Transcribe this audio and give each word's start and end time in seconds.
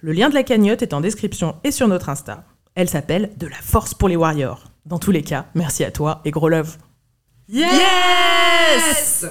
Le 0.00 0.12
lien 0.12 0.28
de 0.28 0.34
la 0.34 0.42
cagnotte 0.42 0.82
est 0.82 0.94
en 0.94 1.00
description 1.00 1.56
et 1.64 1.70
sur 1.70 1.88
notre 1.88 2.08
Insta. 2.08 2.44
Elle 2.74 2.88
s'appelle 2.88 3.30
De 3.36 3.46
la 3.46 3.56
force 3.56 3.94
pour 3.94 4.08
les 4.08 4.16
warriors. 4.16 4.64
Dans 4.86 4.98
tous 4.98 5.12
les 5.12 5.22
cas, 5.22 5.46
merci 5.54 5.84
à 5.84 5.90
toi 5.90 6.20
et 6.24 6.30
gros 6.30 6.48
love. 6.48 6.76
Yes! 7.48 9.24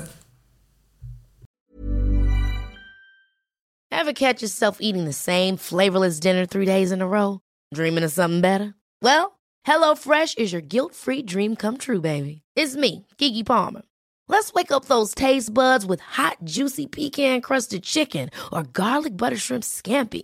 Ever 3.92 4.14
catch 4.14 4.42
yourself 4.42 4.78
eating 4.80 5.06
the 5.06 5.14
same 5.14 5.58
flavorless 5.58 6.20
dinner 6.20 6.46
three 6.46 6.66
days 6.66 6.92
in 6.92 7.02
a 7.02 7.08
row? 7.08 7.40
Dreaming 7.74 8.04
of 8.04 8.12
something 8.12 8.42
better? 8.42 8.74
Well, 9.02 9.40
HelloFresh 9.68 10.38
is 10.38 10.52
your 10.52 10.62
guilt-free 10.62 11.24
dream 11.24 11.56
come 11.56 11.78
true, 11.78 12.02
baby. 12.02 12.42
It's 12.56 12.76
me, 12.76 13.06
Kiki 13.18 13.44
Palmer. 13.44 13.84
Let's 14.28 14.54
wake 14.54 14.72
up 14.72 14.86
those 14.86 15.14
taste 15.14 15.54
buds 15.54 15.86
with 15.86 16.00
hot, 16.02 16.38
juicy 16.44 16.88
pecan-crusted 16.88 17.84
chicken 17.84 18.30
or 18.52 18.64
garlic 18.64 19.16
butter 19.18 19.38
shrimp 19.38 19.64
scampi. 19.64 20.24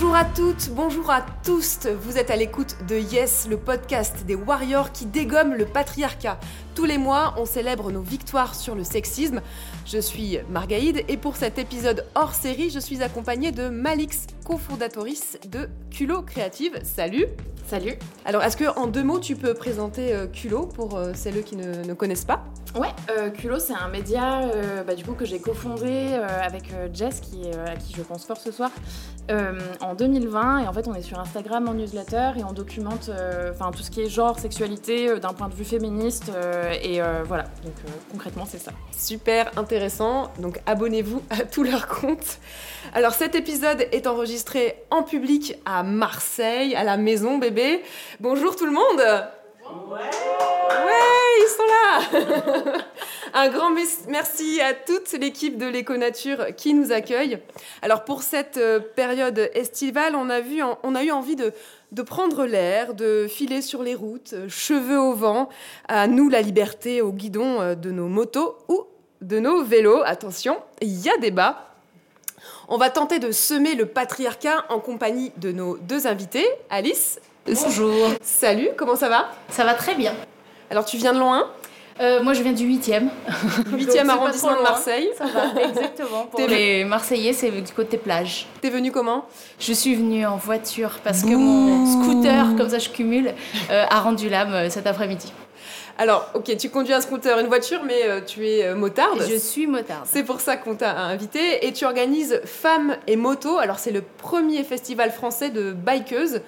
Bonjour 0.00 0.16
à 0.16 0.24
toutes, 0.24 0.70
bonjour 0.70 1.10
à 1.10 1.26
tous. 1.44 1.80
Vous 1.86 2.16
êtes 2.16 2.30
à 2.30 2.36
l'écoute 2.36 2.74
de 2.88 2.96
Yes, 2.96 3.46
le 3.50 3.58
podcast 3.58 4.24
des 4.24 4.34
warriors 4.34 4.92
qui 4.92 5.04
dégomme 5.04 5.52
le 5.52 5.66
patriarcat. 5.66 6.40
Tous 6.74 6.86
les 6.86 6.96
mois, 6.96 7.34
on 7.36 7.44
célèbre 7.44 7.92
nos 7.92 8.00
victoires 8.00 8.54
sur 8.54 8.74
le 8.74 8.82
sexisme. 8.82 9.42
Je 9.84 9.98
suis 9.98 10.38
Margaïde 10.48 11.04
et 11.08 11.18
pour 11.18 11.36
cet 11.36 11.58
épisode 11.58 12.06
hors 12.14 12.32
série, 12.32 12.70
je 12.70 12.78
suis 12.78 13.02
accompagnée 13.02 13.52
de 13.52 13.68
Malix, 13.68 14.26
cofondatrice 14.44 15.38
de 15.50 15.68
Culot 15.90 16.22
Créative. 16.22 16.78
Salut 16.82 17.26
Salut. 17.66 17.94
Alors, 18.24 18.42
est-ce 18.42 18.56
que 18.56 18.64
en 18.76 18.88
deux 18.88 19.04
mots, 19.04 19.20
tu 19.20 19.36
peux 19.36 19.54
présenter 19.54 20.12
euh, 20.12 20.26
Culot 20.26 20.66
pour 20.66 20.96
euh, 20.96 21.12
celles 21.14 21.44
qui 21.44 21.54
ne, 21.54 21.84
ne 21.84 21.94
connaissent 21.94 22.24
pas? 22.24 22.42
Ouais, 22.76 22.90
euh, 23.10 23.30
Culot, 23.30 23.58
c'est 23.58 23.74
un 23.74 23.88
média 23.88 24.42
euh, 24.42 24.84
bah, 24.84 24.94
du 24.94 25.04
coup 25.04 25.14
que 25.14 25.24
j'ai 25.24 25.40
cofondé 25.40 26.10
euh, 26.12 26.26
avec 26.40 26.72
Jess, 26.92 27.20
qui, 27.20 27.42
à 27.66 27.74
qui 27.74 27.94
je 27.94 28.02
pense 28.02 28.24
fort 28.24 28.36
ce 28.36 28.52
soir, 28.52 28.70
en 29.80 29.94
2020. 29.94 30.58
Et 30.58 30.68
en 30.68 30.72
fait, 30.72 30.86
on 30.86 30.94
est 30.94 31.02
sur 31.02 31.18
Instagram 31.18 31.68
en 31.68 31.74
newsletter 31.74 32.32
et 32.38 32.44
on 32.44 32.52
documente 32.52 33.10
enfin 33.50 33.70
tout 33.70 33.82
ce 33.82 33.90
qui 33.90 34.02
est 34.02 34.08
genre, 34.08 34.38
sexualité 34.38 35.18
d'un 35.18 35.32
point 35.32 35.48
de 35.48 35.54
vue 35.54 35.64
féministe. 35.64 36.30
et 36.82 37.00
voilà, 37.24 37.44
donc 37.64 37.74
concrètement, 38.10 38.44
c'est 38.46 38.58
ça. 38.58 38.72
Super 38.96 39.50
intéressant, 39.56 40.30
donc 40.40 40.60
abonnez-vous 40.66 41.22
à 41.30 41.44
tous 41.44 41.62
leurs 41.62 41.86
comptes. 41.86 42.38
Alors 42.94 43.14
cet 43.14 43.34
épisode 43.34 43.86
est 43.92 44.06
enregistré 44.06 44.82
en 44.90 45.02
public 45.02 45.56
à 45.64 45.82
Marseille, 45.82 46.74
à 46.74 46.84
la 46.84 46.96
maison 46.96 47.38
bébé. 47.38 47.82
Bonjour 48.20 48.56
tout 48.56 48.66
le 48.66 48.72
monde 48.72 49.00
Ouais 49.90 50.00
ils 51.40 51.48
sont 51.48 51.62
là 51.66 52.84
Un 53.34 53.48
grand 53.48 53.70
merci 54.08 54.60
à 54.60 54.74
toute 54.74 55.12
l'équipe 55.12 55.56
de 55.56 55.66
l'Éco-Nature 55.66 56.46
qui 56.56 56.74
nous 56.74 56.90
accueille. 56.90 57.38
Alors 57.80 58.04
pour 58.04 58.24
cette 58.24 58.56
euh, 58.56 58.80
période 58.80 59.50
estivale, 59.54 60.16
on 60.16 60.28
a, 60.30 60.40
vu, 60.40 60.60
on 60.82 60.94
a 60.96 61.04
eu 61.04 61.12
envie 61.12 61.36
de, 61.36 61.52
de 61.92 62.02
prendre 62.02 62.44
l'air, 62.44 62.94
de 62.94 63.26
filer 63.28 63.62
sur 63.62 63.84
les 63.84 63.94
routes, 63.94 64.32
euh, 64.32 64.48
cheveux 64.48 64.98
au 64.98 65.14
vent, 65.14 65.48
à 65.86 66.08
nous 66.08 66.28
la 66.28 66.42
liberté 66.42 67.02
au 67.02 67.12
guidon 67.12 67.60
euh, 67.60 67.74
de 67.76 67.92
nos 67.92 68.08
motos 68.08 68.58
ou 68.68 68.86
de 69.20 69.38
nos 69.38 69.62
vélos. 69.62 70.02
Attention, 70.04 70.58
il 70.80 71.00
y 71.00 71.08
a 71.08 71.16
débat. 71.18 71.69
On 72.72 72.76
va 72.78 72.88
tenter 72.88 73.18
de 73.18 73.32
semer 73.32 73.74
le 73.74 73.84
patriarcat 73.84 74.64
en 74.68 74.78
compagnie 74.78 75.32
de 75.38 75.50
nos 75.50 75.76
deux 75.78 76.06
invités. 76.06 76.46
Alice, 76.70 77.18
Bonjour. 77.44 78.10
salut, 78.22 78.68
comment 78.76 78.94
ça 78.94 79.08
va? 79.08 79.28
Ça 79.48 79.64
va 79.64 79.74
très 79.74 79.96
bien. 79.96 80.12
Alors 80.70 80.84
tu 80.84 80.96
viens 80.96 81.12
de 81.12 81.18
loin, 81.18 81.46
Euh, 82.00 82.22
moi, 82.22 82.32
je 82.32 82.42
viens 82.42 82.52
du 82.54 82.64
8e. 82.66 83.08
8e 83.74 84.08
arrondissement 84.08 84.56
de 84.56 84.62
Marseille. 84.62 85.10
Ça 85.18 85.26
va, 85.26 85.60
exactement. 85.68 86.24
Pour 86.30 86.40
les 86.48 86.82
Marseillais, 86.84 87.34
c'est 87.34 87.50
du 87.50 87.72
côté 87.74 87.98
plage. 87.98 88.46
T'es 88.62 88.70
venu 88.70 88.90
comment? 88.90 89.26
Je 89.58 89.74
suis 89.74 89.94
venue 89.96 90.24
en 90.24 90.36
voiture 90.36 91.00
parce 91.04 91.22
que 91.22 91.34
mon 91.34 91.84
scooter, 91.86 92.56
comme 92.56 92.70
ça 92.70 92.78
je 92.78 92.88
cumule, 92.88 93.34
euh, 93.70 93.84
a 93.90 94.00
rendu 94.00 94.30
l'âme 94.30 94.54
euh, 94.54 94.70
cet 94.70 94.86
après-midi. 94.86 95.30
Alors, 95.98 96.30
ok, 96.34 96.56
tu 96.56 96.70
conduis 96.70 96.92
un 96.92 97.00
scooter, 97.00 97.38
une 97.38 97.46
voiture, 97.46 97.82
mais 97.84 98.04
euh, 98.04 98.20
tu 98.20 98.46
es 98.46 98.64
euh, 98.64 98.74
motarde. 98.74 99.22
Je 99.28 99.36
suis 99.36 99.66
motarde. 99.66 100.06
C'est 100.10 100.22
pour 100.22 100.40
ça 100.40 100.56
qu'on 100.56 100.74
t'a 100.74 100.98
invité. 100.98 101.66
Et 101.66 101.72
tu 101.72 101.84
organises 101.84 102.40
Femmes 102.44 102.96
et 103.06 103.16
Moto. 103.16 103.58
Alors, 103.58 103.78
c'est 103.78 103.90
le 103.90 104.02
premier 104.02 104.64
festival 104.64 105.10
français 105.10 105.50
de 105.50 105.72
bikeuses 105.72 106.40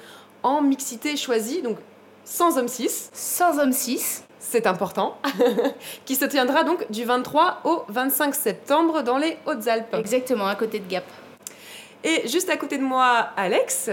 en 0.42 0.62
mixité 0.62 1.16
choisie, 1.16 1.62
donc 1.62 1.78
sans 2.24 2.58
homme 2.58 2.68
6. 2.68 3.10
Sans 3.12 3.58
homme 3.58 3.72
6. 3.72 4.24
C'est 4.38 4.66
important. 4.66 5.18
qui 6.04 6.16
se 6.16 6.24
tiendra 6.24 6.64
donc 6.64 6.90
du 6.90 7.04
23 7.04 7.60
au 7.64 7.84
25 7.88 8.34
septembre 8.34 9.02
dans 9.02 9.18
les 9.18 9.38
Hautes-Alpes. 9.46 9.94
Exactement, 9.94 10.46
à 10.46 10.56
côté 10.56 10.78
de 10.78 10.88
Gap. 10.88 11.04
Et 12.04 12.26
juste 12.26 12.50
à 12.50 12.56
côté 12.56 12.78
de 12.78 12.82
moi, 12.82 13.28
Alex. 13.36 13.88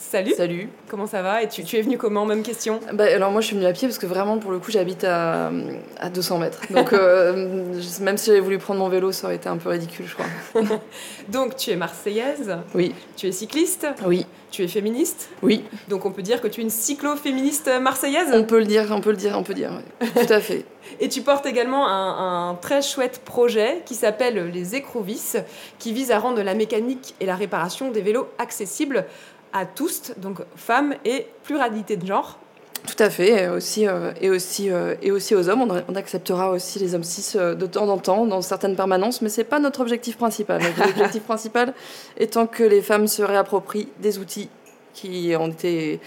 Salut. 0.00 0.32
Salut. 0.36 0.68
Comment 0.88 1.08
ça 1.08 1.22
va 1.22 1.42
Et 1.42 1.48
tu, 1.48 1.64
tu 1.64 1.76
es 1.76 1.82
venu 1.82 1.98
comment 1.98 2.24
Même 2.24 2.44
question. 2.44 2.78
Bah, 2.92 3.04
alors 3.12 3.32
moi 3.32 3.40
je 3.40 3.48
suis 3.48 3.56
venue 3.56 3.66
à 3.66 3.72
pied 3.72 3.88
parce 3.88 3.98
que 3.98 4.06
vraiment 4.06 4.38
pour 4.38 4.52
le 4.52 4.60
coup 4.60 4.70
j'habite 4.70 5.02
à, 5.02 5.50
à 5.98 6.08
200 6.08 6.38
mètres. 6.38 6.60
Donc 6.70 6.92
euh, 6.92 7.64
même 8.00 8.16
si 8.16 8.26
j'avais 8.26 8.38
voulu 8.40 8.58
prendre 8.58 8.78
mon 8.78 8.88
vélo 8.88 9.10
ça 9.10 9.26
aurait 9.26 9.34
été 9.36 9.48
un 9.48 9.56
peu 9.56 9.70
ridicule 9.70 10.06
je 10.06 10.14
crois. 10.14 10.62
Donc, 11.28 11.56
tu 11.56 11.70
es 11.70 11.76
marseillaise, 11.76 12.56
Oui, 12.74 12.94
tu 13.16 13.26
es 13.26 13.32
cycliste, 13.32 13.86
oui, 14.06 14.24
tu 14.50 14.62
es 14.62 14.68
féministe. 14.68 15.28
oui. 15.42 15.64
Donc, 15.88 16.06
on 16.06 16.10
peut 16.10 16.22
dire 16.22 16.40
que 16.40 16.48
tu 16.48 16.60
es 16.60 16.64
une 16.64 16.70
cyclo-féministe 16.70 17.70
marseillaise. 17.82 18.28
On 18.32 18.44
peut 18.44 18.60
le 18.60 18.64
dire, 18.64 18.86
on 18.90 19.00
peut 19.02 19.10
le 19.10 19.16
dire, 19.16 19.34
on 19.36 19.42
peut 19.42 19.52
dire. 19.52 19.70
oui. 20.00 20.08
Tout 20.26 20.32
à 20.32 20.40
fait. 20.40 20.64
Et 21.00 21.08
tu 21.10 21.20
portes 21.20 21.44
également 21.44 21.86
un, 21.86 22.50
un 22.50 22.54
très 22.54 22.80
chouette 22.80 23.20
projet 23.24 23.82
qui 23.84 23.94
s'appelle 23.94 24.50
les 24.52 24.74
Écrovis, 24.74 25.36
qui 25.78 25.92
vise 25.92 26.10
à 26.12 26.18
rendre 26.18 26.40
la 26.42 26.54
mécanique 26.54 27.14
et 27.20 27.26
la 27.26 27.36
réparation 27.36 27.90
des 27.90 28.00
vélos 28.00 28.28
accessibles 28.38 29.04
à 29.52 29.66
tous, 29.66 30.12
donc 30.16 30.38
femmes 30.56 30.94
et 31.04 31.26
pluralité 31.44 31.96
de 31.96 32.06
genre. 32.06 32.38
Tout 32.86 33.02
à 33.02 33.10
fait. 33.10 33.44
Et 33.44 33.48
aussi, 33.48 33.86
euh, 33.86 34.12
et 34.20 34.30
aussi, 34.30 34.70
euh, 34.70 34.94
et 35.02 35.10
aussi 35.10 35.34
aux 35.34 35.48
hommes. 35.48 35.62
On, 35.62 35.82
on 35.88 35.94
acceptera 35.94 36.50
aussi 36.50 36.78
les 36.78 36.94
hommes 36.94 37.04
cis 37.04 37.36
euh, 37.36 37.54
de 37.54 37.66
temps 37.66 37.88
en 37.88 37.98
temps 37.98 38.26
dans 38.26 38.40
certaines 38.40 38.76
permanences, 38.76 39.20
mais 39.20 39.28
c'est 39.28 39.44
pas 39.44 39.58
notre 39.58 39.80
objectif 39.80 40.16
principal. 40.16 40.62
Notre 40.62 40.90
objectif 40.90 41.22
principal 41.24 41.74
étant 42.16 42.46
que 42.46 42.62
les 42.62 42.80
femmes 42.80 43.06
se 43.06 43.22
réapproprient 43.22 43.88
des 43.98 44.18
outils 44.18 44.48
qui 44.94 45.32
ont 45.36 45.48
été 45.48 46.00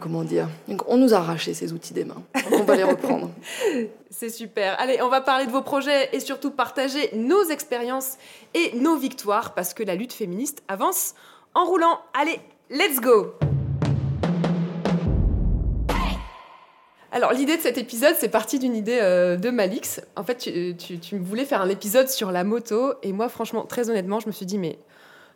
comment 0.00 0.22
dire 0.22 0.48
Donc, 0.68 0.82
On 0.86 0.96
nous 0.96 1.14
a 1.14 1.16
arraché 1.16 1.52
ces 1.52 1.72
outils 1.72 1.94
des 1.94 2.04
mains. 2.04 2.22
Donc, 2.34 2.60
on 2.60 2.62
va 2.62 2.76
les 2.76 2.84
reprendre. 2.84 3.30
C'est 4.10 4.30
super. 4.30 4.80
Allez, 4.80 5.02
on 5.02 5.08
va 5.08 5.20
parler 5.20 5.46
de 5.46 5.50
vos 5.50 5.62
projets 5.62 6.10
et 6.12 6.20
surtout 6.20 6.52
partager 6.52 7.10
nos 7.14 7.42
expériences 7.46 8.16
et 8.52 8.76
nos 8.76 8.96
victoires 8.96 9.52
parce 9.54 9.74
que 9.74 9.82
la 9.82 9.96
lutte 9.96 10.12
féministe 10.12 10.62
avance 10.68 11.14
en 11.54 11.64
roulant. 11.64 11.98
Allez, 12.12 12.38
let's 12.74 13.00
go 13.00 13.34
Alors 17.12 17.32
l'idée 17.32 17.56
de 17.56 17.62
cet 17.62 17.78
épisode, 17.78 18.16
c'est 18.18 18.28
parti 18.28 18.58
d'une 18.58 18.74
idée 18.74 18.98
euh, 19.00 19.36
de 19.36 19.50
Malix. 19.50 20.00
En 20.16 20.24
fait, 20.24 20.36
tu, 20.36 20.74
tu- 20.76 20.98
tu 20.98 21.16
voulais 21.18 21.44
faire 21.44 21.60
un 21.60 21.68
épisode 21.68 22.08
sur 22.08 22.32
la 22.32 22.42
moto 22.42 22.94
et 23.04 23.12
moi, 23.12 23.28
franchement, 23.28 23.64
très 23.66 23.88
honnêtement, 23.88 24.18
je 24.18 24.26
me 24.26 24.32
suis 24.32 24.46
dit, 24.46 24.58
mais 24.58 24.78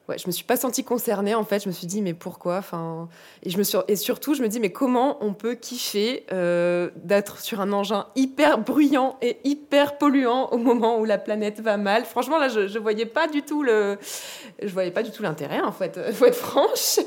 ouais, 0.08 0.18
je 0.18 0.26
me 0.26 0.32
suis 0.32 0.44
pas 0.44 0.56
sentie 0.56 0.84
concernée 0.84 1.34
en 1.34 1.44
fait. 1.44 1.62
Je 1.62 1.68
me 1.68 1.72
suis 1.72 1.86
dit 1.86 2.02
mais 2.02 2.14
pourquoi? 2.14 2.56
Enfin, 2.56 3.08
et 3.42 3.50
je 3.50 3.58
me 3.58 3.62
suis 3.62 3.78
et 3.88 3.96
surtout 3.96 4.34
je 4.34 4.42
me 4.42 4.48
dis 4.48 4.60
mais 4.60 4.70
comment 4.70 5.18
on 5.20 5.34
peut 5.34 5.54
kiffer 5.54 6.24
euh, 6.32 6.90
d'être 6.96 7.40
sur 7.40 7.60
un 7.60 7.72
engin 7.72 8.06
hyper 8.16 8.58
bruyant 8.58 9.16
et 9.22 9.38
hyper 9.44 9.98
polluant 9.98 10.48
au 10.50 10.58
moment 10.58 10.98
où 10.98 11.04
la 11.04 11.18
planète 11.18 11.60
va 11.60 11.76
mal? 11.76 12.04
Franchement 12.04 12.38
là, 12.38 12.48
je, 12.48 12.66
je 12.66 12.78
voyais 12.78 13.06
pas 13.06 13.28
du 13.28 13.42
tout 13.42 13.62
le, 13.62 13.98
je 14.62 14.72
voyais 14.72 14.90
pas 14.90 15.02
du 15.02 15.10
tout 15.10 15.22
l'intérêt 15.22 15.60
en 15.60 15.72
fait. 15.72 16.00
Faut 16.12 16.26
être 16.26 16.34
franche. 16.34 16.98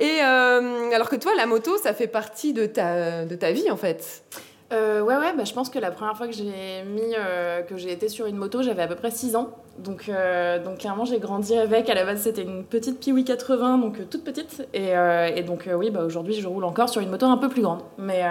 et 0.00 0.18
euh, 0.22 0.90
alors 0.92 1.08
que 1.08 1.16
toi, 1.16 1.32
la 1.36 1.46
moto, 1.46 1.78
ça 1.78 1.94
fait 1.94 2.08
partie 2.08 2.52
de 2.52 2.66
ta 2.66 3.24
de 3.24 3.34
ta 3.34 3.52
vie 3.52 3.70
en 3.70 3.76
fait. 3.76 4.24
Euh, 4.72 5.02
ouais, 5.02 5.16
ouais, 5.16 5.32
bah, 5.36 5.44
je 5.44 5.52
pense 5.52 5.68
que 5.68 5.78
la 5.78 5.90
première 5.90 6.16
fois 6.16 6.26
que 6.26 6.32
j'ai 6.32 6.82
mis, 6.86 7.14
euh, 7.16 7.62
que 7.62 7.76
j'ai 7.76 7.92
été 7.92 8.08
sur 8.08 8.26
une 8.26 8.36
moto, 8.36 8.62
j'avais 8.62 8.82
à 8.82 8.86
peu 8.86 8.96
près 8.96 9.10
6 9.10 9.36
ans. 9.36 9.50
Donc, 9.78 10.08
euh, 10.08 10.62
donc 10.62 10.78
clairement, 10.78 11.04
j'ai 11.04 11.18
grandi 11.18 11.56
avec. 11.56 11.90
À 11.90 11.94
la 11.94 12.04
base, 12.04 12.22
c'était 12.22 12.42
une 12.42 12.64
petite 12.64 12.98
Piwi 12.98 13.24
80, 13.24 13.78
donc 13.78 14.08
toute 14.08 14.24
petite. 14.24 14.66
Et, 14.72 14.92
et 15.36 15.42
donc, 15.42 15.68
oui, 15.72 15.90
bah, 15.90 16.02
aujourd'hui, 16.04 16.34
je 16.34 16.48
roule 16.48 16.64
encore 16.64 16.88
sur 16.88 17.02
une 17.02 17.10
moto 17.10 17.26
un 17.26 17.36
peu 17.36 17.48
plus 17.48 17.62
grande. 17.62 17.82
Mais, 17.98 18.22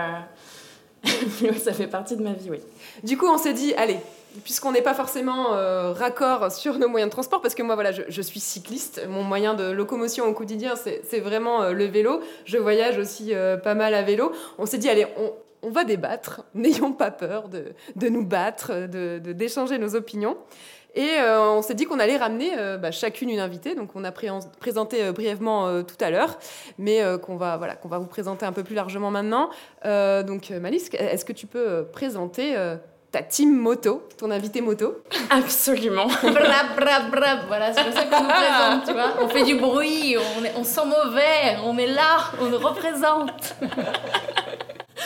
ça 1.57 1.73
fait 1.73 1.87
partie 1.87 2.15
de 2.15 2.23
ma 2.23 2.33
vie, 2.33 2.49
oui. 2.49 2.59
Du 3.03 3.17
coup, 3.17 3.27
on 3.27 3.37
s'est 3.37 3.53
dit, 3.53 3.73
allez, 3.75 3.99
puisqu'on 4.43 4.71
n'est 4.71 4.81
pas 4.81 4.95
forcément 4.95 5.49
raccord 5.93 6.51
sur 6.51 6.79
nos 6.79 6.87
moyens 6.87 7.09
de 7.09 7.13
transport, 7.13 7.41
parce 7.41 7.53
que 7.53 7.61
moi, 7.61 7.75
voilà, 7.75 7.91
je, 7.91 8.21
suis 8.21 8.39
cycliste, 8.39 9.05
mon 9.07 9.23
moyen 9.23 9.53
de 9.53 9.69
locomotion 9.69 10.25
au 10.25 10.33
quotidien, 10.33 10.75
c'est 10.75 11.01
c'est 11.03 11.19
vraiment 11.19 11.69
le 11.69 11.85
vélo. 11.85 12.21
Je 12.45 12.57
voyage 12.57 12.97
aussi 12.97 13.33
pas 13.63 13.75
mal 13.75 13.93
à 13.93 14.01
vélo. 14.01 14.31
On 14.57 14.65
s'est 14.65 14.77
dit, 14.77 14.89
allez, 14.89 15.07
on, 15.17 15.31
on 15.63 15.69
va 15.71 15.83
débattre, 15.83 16.41
n'ayons 16.53 16.91
pas 16.93 17.09
peur 17.11 17.49
de, 17.49 17.73
de 17.95 18.09
nous 18.09 18.25
battre, 18.25 18.71
de 18.87 19.19
de- 19.19 19.33
d'échanger 19.33 19.77
nos 19.77 19.95
opinions. 19.95 20.37
Et 20.95 21.09
euh, 21.17 21.49
on 21.49 21.63
s'est 21.63 21.73
dit 21.73 21.85
qu'on 21.85 21.97
allait 21.97 22.17
ramener 22.17 22.51
euh, 22.55 22.77
bah, 22.77 22.91
chacune 22.91 23.31
une 23.31 23.39
invitée, 23.39 23.73
donc 23.73 23.89
on 23.95 24.03
a 24.03 24.11
pré- 24.11 24.29
présenté 24.59 25.03
euh, 25.03 25.11
brièvement 25.11 25.65
euh, 25.67 25.81
tout 25.81 25.95
à 25.99 26.11
l'heure, 26.11 26.37
mais 26.77 27.01
euh, 27.01 27.17
qu'on 27.17 27.35
va, 27.35 27.57
voilà, 27.57 27.75
qu'on 27.75 27.87
va 27.87 27.97
vous 27.97 28.05
présenter 28.05 28.45
un 28.45 28.51
peu 28.51 28.63
plus 28.63 28.75
largement 28.75 29.09
maintenant. 29.09 29.49
Euh, 29.85 30.21
donc 30.21 30.51
Malice, 30.51 30.91
est-ce 30.93 31.25
que 31.25 31.33
tu 31.33 31.47
peux 31.47 31.87
présenter 31.91 32.55
euh, 32.55 32.75
ta 33.11 33.23
team 33.23 33.57
moto, 33.57 34.07
ton 34.19 34.29
invité 34.29 34.61
moto? 34.61 34.97
Absolument. 35.31 36.05
Brap, 36.05 36.75
brap, 36.77 37.09
brap. 37.09 37.39
Voilà, 37.47 37.73
c'est 37.73 37.83
comme 37.85 37.93
ça 37.93 38.03
qu'on 38.03 38.21
nous 38.21 38.29
présente, 38.29 38.85
tu 38.85 38.93
vois. 38.93 39.13
On 39.19 39.27
fait 39.29 39.43
du 39.45 39.55
bruit, 39.55 40.15
on, 40.39 40.45
est- 40.45 40.53
on 40.57 40.63
sent 40.63 40.85
mauvais, 40.85 41.57
on 41.65 41.75
est 41.79 41.87
là, 41.87 42.19
on 42.39 42.49
nous 42.49 42.59
représente. 42.59 43.55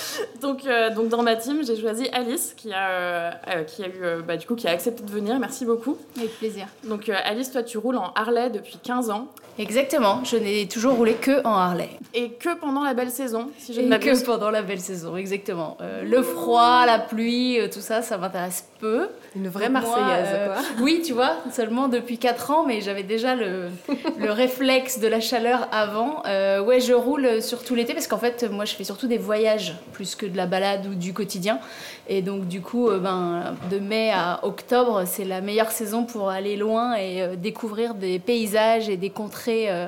Donc, 0.41 0.65
euh, 0.65 0.93
donc 0.93 1.09
dans 1.09 1.23
ma 1.23 1.35
team, 1.35 1.63
j'ai 1.65 1.79
choisi 1.79 2.07
Alice 2.09 2.53
qui 2.55 2.71
a, 2.71 2.89
euh, 2.89 3.31
euh, 3.47 3.63
qui 3.63 3.83
a 3.83 3.87
eu, 3.87 4.21
bah, 4.25 4.37
du 4.37 4.45
coup, 4.45 4.55
qui 4.55 4.67
a 4.67 4.71
accepté 4.71 5.03
de 5.03 5.11
venir. 5.11 5.39
Merci 5.39 5.65
beaucoup. 5.65 5.97
Avec 6.17 6.37
plaisir. 6.37 6.67
Donc 6.83 7.09
Alice, 7.09 7.51
toi, 7.51 7.63
tu 7.63 7.77
roules 7.77 7.97
en 7.97 8.11
Harley 8.15 8.49
depuis 8.49 8.77
15 8.81 9.09
ans 9.09 9.27
Exactement, 9.59 10.23
je 10.23 10.37
n'ai 10.37 10.67
toujours 10.67 10.93
roulé 10.95 11.13
que 11.13 11.41
en 11.45 11.53
Harley. 11.53 11.89
et 12.13 12.29
que 12.29 12.55
pendant 12.55 12.83
la 12.83 12.93
belle 12.93 13.09
saison, 13.09 13.49
si 13.57 13.73
je 13.73 13.81
ne 13.81 13.87
m'abuse. 13.87 14.21
que 14.21 14.25
pendant 14.25 14.51
la 14.51 14.61
belle 14.61 14.79
saison, 14.79 15.17
exactement. 15.17 15.77
Euh, 15.81 16.03
le 16.03 16.21
froid, 16.21 16.85
la 16.85 16.99
pluie, 16.99 17.59
euh, 17.59 17.67
tout 17.67 17.79
ça, 17.79 18.01
ça 18.01 18.17
m'intéresse 18.17 18.67
peu. 18.79 19.09
Une 19.35 19.47
vraie 19.47 19.69
moi, 19.69 19.81
Marseillaise, 19.81 20.27
euh, 20.31 20.53
quoi. 20.53 20.63
Oui, 20.81 21.01
tu 21.03 21.13
vois, 21.13 21.37
seulement 21.51 21.87
depuis 21.87 22.17
4 22.19 22.51
ans, 22.51 22.65
mais 22.65 22.81
j'avais 22.81 23.03
déjà 23.03 23.35
le, 23.35 23.69
le 24.19 24.31
réflexe 24.31 24.99
de 24.99 25.07
la 25.07 25.19
chaleur 25.19 25.67
avant. 25.71 26.21
Euh, 26.27 26.61
ouais, 26.61 26.79
je 26.79 26.93
roule 26.93 27.41
surtout 27.41 27.73
l'été 27.73 27.93
parce 27.93 28.07
qu'en 28.07 28.19
fait, 28.19 28.49
moi, 28.51 28.65
je 28.65 28.75
fais 28.75 28.83
surtout 28.83 29.07
des 29.07 29.17
voyages 29.17 29.75
plus 29.93 30.15
que 30.15 30.25
de 30.25 30.37
la 30.37 30.45
balade 30.45 30.85
ou 30.85 30.93
du 30.93 31.13
quotidien. 31.13 31.59
Et 32.09 32.21
donc, 32.21 32.47
du 32.47 32.61
coup, 32.61 32.89
euh, 32.89 32.99
ben, 32.99 33.55
de 33.69 33.79
mai 33.79 34.11
à 34.13 34.39
octobre, 34.43 35.03
c'est 35.05 35.25
la 35.25 35.41
meilleure 35.41 35.71
saison 35.71 36.03
pour 36.05 36.29
aller 36.29 36.55
loin 36.55 36.95
et 36.95 37.21
euh, 37.21 37.35
découvrir 37.35 37.93
des 37.95 38.19
paysages 38.19 38.87
et 38.89 38.97
des 38.97 39.09
contrées 39.09 39.69
euh, 39.69 39.87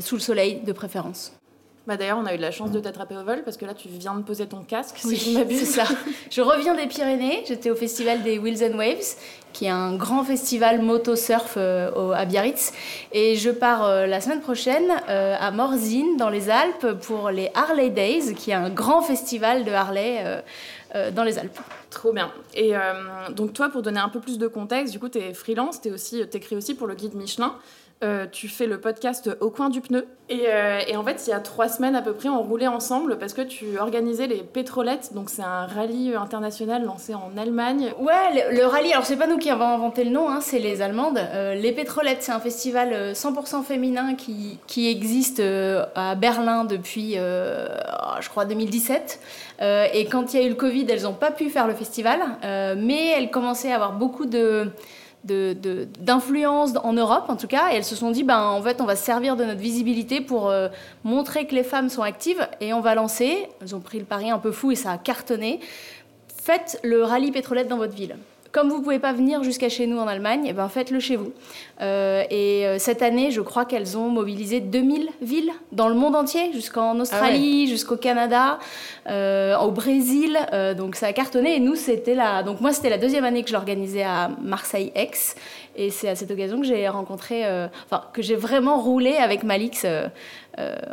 sous 0.00 0.16
le 0.16 0.20
soleil 0.20 0.60
de 0.66 0.72
préférence. 0.72 1.32
Bah, 1.86 1.96
D'ailleurs, 1.96 2.18
on 2.20 2.26
a 2.26 2.34
eu 2.34 2.36
de 2.36 2.42
la 2.42 2.50
chance 2.50 2.72
de 2.72 2.80
t'attraper 2.80 3.16
au 3.16 3.22
vol 3.22 3.42
parce 3.44 3.56
que 3.56 3.64
là, 3.64 3.72
tu 3.72 3.86
viens 3.88 4.14
de 4.16 4.22
poser 4.22 4.46
ton 4.46 4.58
casque, 4.62 4.96
si 4.98 5.14
je 5.16 5.28
ne 5.30 5.34
c'est 5.34 5.38
m'abuse. 5.38 5.68
ça. 5.70 5.84
Je 6.30 6.40
reviens 6.42 6.74
des 6.74 6.86
Pyrénées. 6.88 7.44
J'étais 7.46 7.70
au 7.70 7.76
festival 7.76 8.22
des 8.24 8.38
Wheels 8.40 8.64
and 8.64 8.76
Waves, 8.76 9.14
qui 9.52 9.66
est 9.66 9.70
un 9.70 9.94
grand 9.94 10.24
festival 10.24 10.82
moto-surf 10.82 11.54
euh, 11.56 11.92
au- 11.92 12.10
à 12.10 12.24
Biarritz. 12.24 12.72
Et 13.12 13.36
je 13.36 13.50
pars 13.50 13.84
euh, 13.84 14.06
la 14.06 14.20
semaine 14.20 14.40
prochaine 14.40 14.90
euh, 15.08 15.36
à 15.38 15.52
Morzine, 15.52 16.16
dans 16.18 16.28
les 16.28 16.50
Alpes, 16.50 16.94
pour 17.02 17.30
les 17.30 17.50
Harley 17.54 17.90
Days, 17.90 18.34
qui 18.34 18.50
est 18.50 18.54
un 18.54 18.68
grand 18.68 19.00
festival 19.00 19.64
de 19.64 19.70
Harley 19.70 20.42
dans 21.12 21.24
les 21.24 21.38
Alpes. 21.38 21.58
Trop 21.96 22.12
bien. 22.12 22.30
Et 22.52 22.76
euh, 22.76 22.80
donc 23.34 23.54
toi, 23.54 23.70
pour 23.70 23.80
donner 23.80 24.00
un 24.00 24.10
peu 24.10 24.20
plus 24.20 24.36
de 24.36 24.48
contexte, 24.48 24.92
du 24.92 24.98
coup, 24.98 25.08
tu 25.08 25.16
es 25.16 25.32
freelance, 25.32 25.80
tu 25.80 25.90
aussi, 25.90 26.20
écris 26.20 26.54
aussi 26.54 26.74
pour 26.74 26.86
le 26.86 26.94
guide 26.94 27.14
Michelin. 27.14 27.54
Euh, 28.04 28.26
tu 28.30 28.48
fais 28.48 28.66
le 28.66 28.78
podcast 28.78 29.30
Au 29.40 29.48
coin 29.48 29.70
du 29.70 29.80
pneu. 29.80 30.06
Et, 30.28 30.42
euh, 30.48 30.80
et 30.86 30.94
en 30.98 31.02
fait, 31.02 31.22
il 31.26 31.30
y 31.30 31.32
a 31.32 31.40
trois 31.40 31.70
semaines 31.70 31.96
à 31.96 32.02
peu 32.02 32.12
près, 32.12 32.28
on 32.28 32.42
roulait 32.42 32.66
ensemble 32.66 33.16
parce 33.16 33.32
que 33.32 33.40
tu 33.40 33.78
organisais 33.78 34.26
les 34.26 34.42
pétrolettes. 34.42 35.14
Donc 35.14 35.30
c'est 35.30 35.40
un 35.40 35.64
rallye 35.64 36.14
international 36.14 36.84
lancé 36.84 37.14
en 37.14 37.34
Allemagne. 37.38 37.94
Ouais, 37.98 38.52
le, 38.52 38.66
rallye, 38.66 38.92
alors 38.92 39.06
c'est 39.06 39.16
pas 39.16 39.26
nous 39.26 39.38
qui 39.38 39.48
avons 39.48 39.64
inventé 39.64 40.04
le 40.04 40.10
nom, 40.10 40.28
hein, 40.28 40.42
c'est 40.42 40.58
les 40.58 40.82
Allemandes. 40.82 41.20
Les 41.54 41.72
Pétrolettes, 41.72 42.22
c'est 42.22 42.32
un 42.32 42.40
festival 42.40 42.92
euh, 42.92 43.12
100% 43.14 43.62
féminin 43.62 44.14
qui, 44.16 44.58
qui 44.66 44.90
existe 44.90 45.40
à 45.40 46.14
Berlin 46.16 46.66
depuis, 46.66 47.14
je 47.14 48.28
crois, 48.28 48.44
2017. 48.44 49.18
Euh, 49.62 49.86
et 49.92 50.06
quand 50.06 50.34
il 50.34 50.40
y 50.40 50.42
a 50.42 50.46
eu 50.46 50.50
le 50.50 50.54
Covid, 50.54 50.86
elles 50.90 51.02
n'ont 51.02 51.14
pas 51.14 51.30
pu 51.30 51.48
faire 51.50 51.66
le 51.66 51.74
festival, 51.74 51.85
euh, 52.44 52.74
mais 52.78 53.08
elles 53.08 53.30
commençaient 53.30 53.72
à 53.72 53.76
avoir 53.76 53.92
beaucoup 53.92 54.26
d'influence 55.24 56.70
en 56.82 56.92
Europe 56.92 57.24
en 57.28 57.36
tout 57.36 57.46
cas 57.46 57.72
et 57.72 57.76
elles 57.76 57.84
se 57.84 57.96
sont 57.96 58.10
dit 58.10 58.24
ben 58.24 58.40
en 58.40 58.62
fait 58.62 58.80
on 58.80 58.84
va 58.84 58.96
se 58.96 59.04
servir 59.04 59.36
de 59.36 59.44
notre 59.44 59.60
visibilité 59.60 60.20
pour 60.20 60.48
euh, 60.48 60.68
montrer 61.04 61.46
que 61.46 61.54
les 61.54 61.64
femmes 61.64 61.88
sont 61.88 62.02
actives 62.02 62.46
et 62.60 62.72
on 62.72 62.80
va 62.80 62.94
lancer 62.94 63.48
elles 63.60 63.74
ont 63.74 63.80
pris 63.80 63.98
le 63.98 64.04
pari 64.04 64.30
un 64.30 64.38
peu 64.38 64.52
fou 64.52 64.70
et 64.72 64.76
ça 64.76 64.92
a 64.92 64.98
cartonné 64.98 65.60
faites 66.46 66.78
le 66.84 67.02
rallye 67.02 67.32
pétrolette 67.32 67.66
dans 67.66 67.76
votre 67.76 67.94
ville. 67.94 68.16
Comme 68.56 68.70
vous 68.70 68.78
ne 68.78 68.82
pouvez 68.82 68.98
pas 68.98 69.12
venir 69.12 69.42
jusqu'à 69.42 69.68
chez 69.68 69.86
nous 69.86 69.98
en 69.98 70.06
Allemagne, 70.06 70.46
eh 70.48 70.54
ben 70.54 70.66
faites-le 70.70 70.98
chez 70.98 71.16
vous. 71.16 71.30
Euh, 71.82 72.24
et 72.30 72.66
euh, 72.66 72.78
cette 72.78 73.02
année, 73.02 73.30
je 73.30 73.42
crois 73.42 73.66
qu'elles 73.66 73.98
ont 73.98 74.08
mobilisé 74.08 74.60
2000 74.60 75.10
villes 75.20 75.52
dans 75.72 75.90
le 75.90 75.94
monde 75.94 76.16
entier, 76.16 76.54
jusqu'en 76.54 76.98
Australie, 76.98 77.68
jusqu'au 77.68 77.98
Canada, 77.98 78.58
euh, 79.10 79.58
au 79.58 79.72
Brésil. 79.72 80.38
Euh, 80.54 80.72
donc 80.72 80.96
ça 80.96 81.08
a 81.08 81.12
cartonné. 81.12 81.56
Et 81.56 81.60
nous, 81.60 81.74
c'était 81.74 82.14
la. 82.14 82.42
Donc 82.42 82.62
moi, 82.62 82.72
c'était 82.72 82.88
la 82.88 82.96
deuxième 82.96 83.24
année 83.24 83.42
que 83.42 83.50
je 83.50 83.52
l'organisais 83.52 84.04
à 84.04 84.30
Marseille-Aix. 84.40 85.34
Et 85.76 85.90
c'est 85.90 86.08
à 86.08 86.14
cette 86.14 86.30
occasion 86.30 86.58
que 86.58 86.66
j'ai 86.66 86.88
rencontré, 86.88 87.44
enfin 87.84 88.04
que 88.14 88.22
j'ai 88.22 88.36
vraiment 88.36 88.80
roulé 88.80 89.16
avec 89.16 89.42
Malix. 89.42 89.84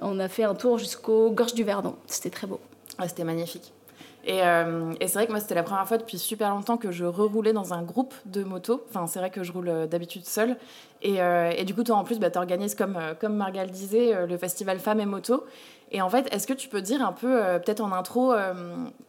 On 0.02 0.20
a 0.20 0.28
fait 0.28 0.44
un 0.44 0.54
tour 0.54 0.80
jusqu'aux 0.80 1.32
Gorges 1.32 1.54
du 1.54 1.64
Verdon. 1.64 1.96
C'était 2.08 2.30
très 2.30 2.46
beau. 2.46 2.60
Ouais, 3.00 3.08
c'était 3.08 3.24
magnifique. 3.24 3.72
Et, 4.26 4.42
euh, 4.42 4.94
et 5.00 5.08
c'est 5.08 5.16
vrai 5.16 5.26
que 5.26 5.32
moi, 5.32 5.40
c'était 5.40 5.56
la 5.56 5.64
première 5.64 5.88
fois 5.88 5.98
depuis 5.98 6.18
super 6.18 6.50
longtemps 6.50 6.78
que 6.78 6.92
je 6.92 7.04
reroulais 7.04 7.54
dans 7.54 7.74
un 7.74 7.82
groupe 7.84 8.14
de 8.26 8.44
motos. 8.44 8.82
Enfin, 8.90 9.06
c'est 9.08 9.20
vrai 9.20 9.30
que 9.30 9.44
je 9.44 9.52
roule 9.52 9.70
euh, 9.70 9.88
d'habitude 9.88 10.26
seule. 10.26 10.58
Et, 11.02 11.22
euh, 11.22 11.52
et 11.56 11.66
du 11.66 11.76
coup, 11.76 11.84
toi, 11.84 11.98
en 11.98 12.04
plus, 12.04 12.20
bah, 12.20 12.30
tu 12.30 12.38
organises, 12.38 12.76
comme, 12.76 12.98
comme 13.20 13.36
Margal 13.36 13.70
disait, 13.70 14.26
le 14.26 14.38
festival 14.38 14.80
Femmes 14.80 15.02
et 15.02 15.06
Motos. 15.06 15.44
Et 15.92 16.02
en 16.02 16.10
fait, 16.10 16.34
est-ce 16.34 16.48
que 16.48 16.54
tu 16.54 16.70
peux 16.70 16.82
dire 16.82 17.06
un 17.06 17.12
peu, 17.12 17.42
peut-être 17.64 17.82
en 17.82 17.92
intro, 17.92 18.34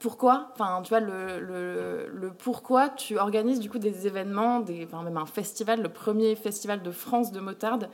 pourquoi, 0.01 0.49
enfin, 0.53 0.83
tu 0.83 0.91
vois, 0.91 1.01
le, 1.01 2.31
pourquoi 2.37 2.91
tu 2.91 3.17
organises 3.17 3.59
du 3.61 3.71
coup 3.71 3.79
des 3.79 4.07
événements, 4.07 4.61
des, 4.61 4.85
enfin, 4.85 5.03
même 5.03 5.17
un 5.17 5.25
festival, 5.25 5.81
le 5.81 5.89
premier 5.89 6.35
festival 6.35 6.83
de 6.83 6.91
France 6.91 7.33
de 7.33 7.41
motarde, 7.41 7.89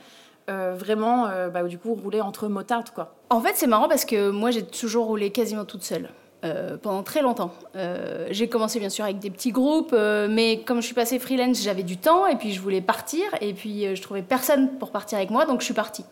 euh, 0.49 0.73
vraiment, 0.75 1.27
euh, 1.27 1.49
bah, 1.49 1.63
du 1.63 1.77
coup, 1.77 1.93
rouler 1.93 2.21
entre 2.21 2.47
motardes, 2.47 2.89
quoi? 2.89 3.15
En 3.29 3.41
fait, 3.41 3.53
c'est 3.55 3.67
marrant 3.67 3.87
parce 3.87 4.05
que 4.05 4.31
moi, 4.31 4.51
j'ai 4.51 4.65
toujours 4.65 5.05
roulé 5.05 5.31
quasiment 5.31 5.65
toute 5.65 5.83
seule. 5.83 6.09
Euh, 6.43 6.75
pendant 6.75 7.03
très 7.03 7.21
longtemps. 7.21 7.53
Euh, 7.75 8.27
j'ai 8.31 8.49
commencé 8.49 8.79
bien 8.79 8.89
sûr 8.89 9.05
avec 9.05 9.19
des 9.19 9.29
petits 9.29 9.51
groupes, 9.51 9.93
euh, 9.93 10.27
mais 10.27 10.61
comme 10.61 10.81
je 10.81 10.87
suis 10.87 10.95
passée 10.95 11.19
freelance, 11.19 11.61
j'avais 11.61 11.83
du 11.83 11.97
temps 11.97 12.25
et 12.25 12.35
puis 12.35 12.51
je 12.51 12.59
voulais 12.59 12.81
partir 12.81 13.21
et 13.41 13.53
puis 13.53 13.95
je 13.95 14.01
trouvais 14.01 14.23
personne 14.23 14.79
pour 14.79 14.89
partir 14.89 15.19
avec 15.19 15.29
moi, 15.29 15.45
donc 15.45 15.59
je 15.59 15.65
suis 15.65 15.75
partie. 15.75 16.03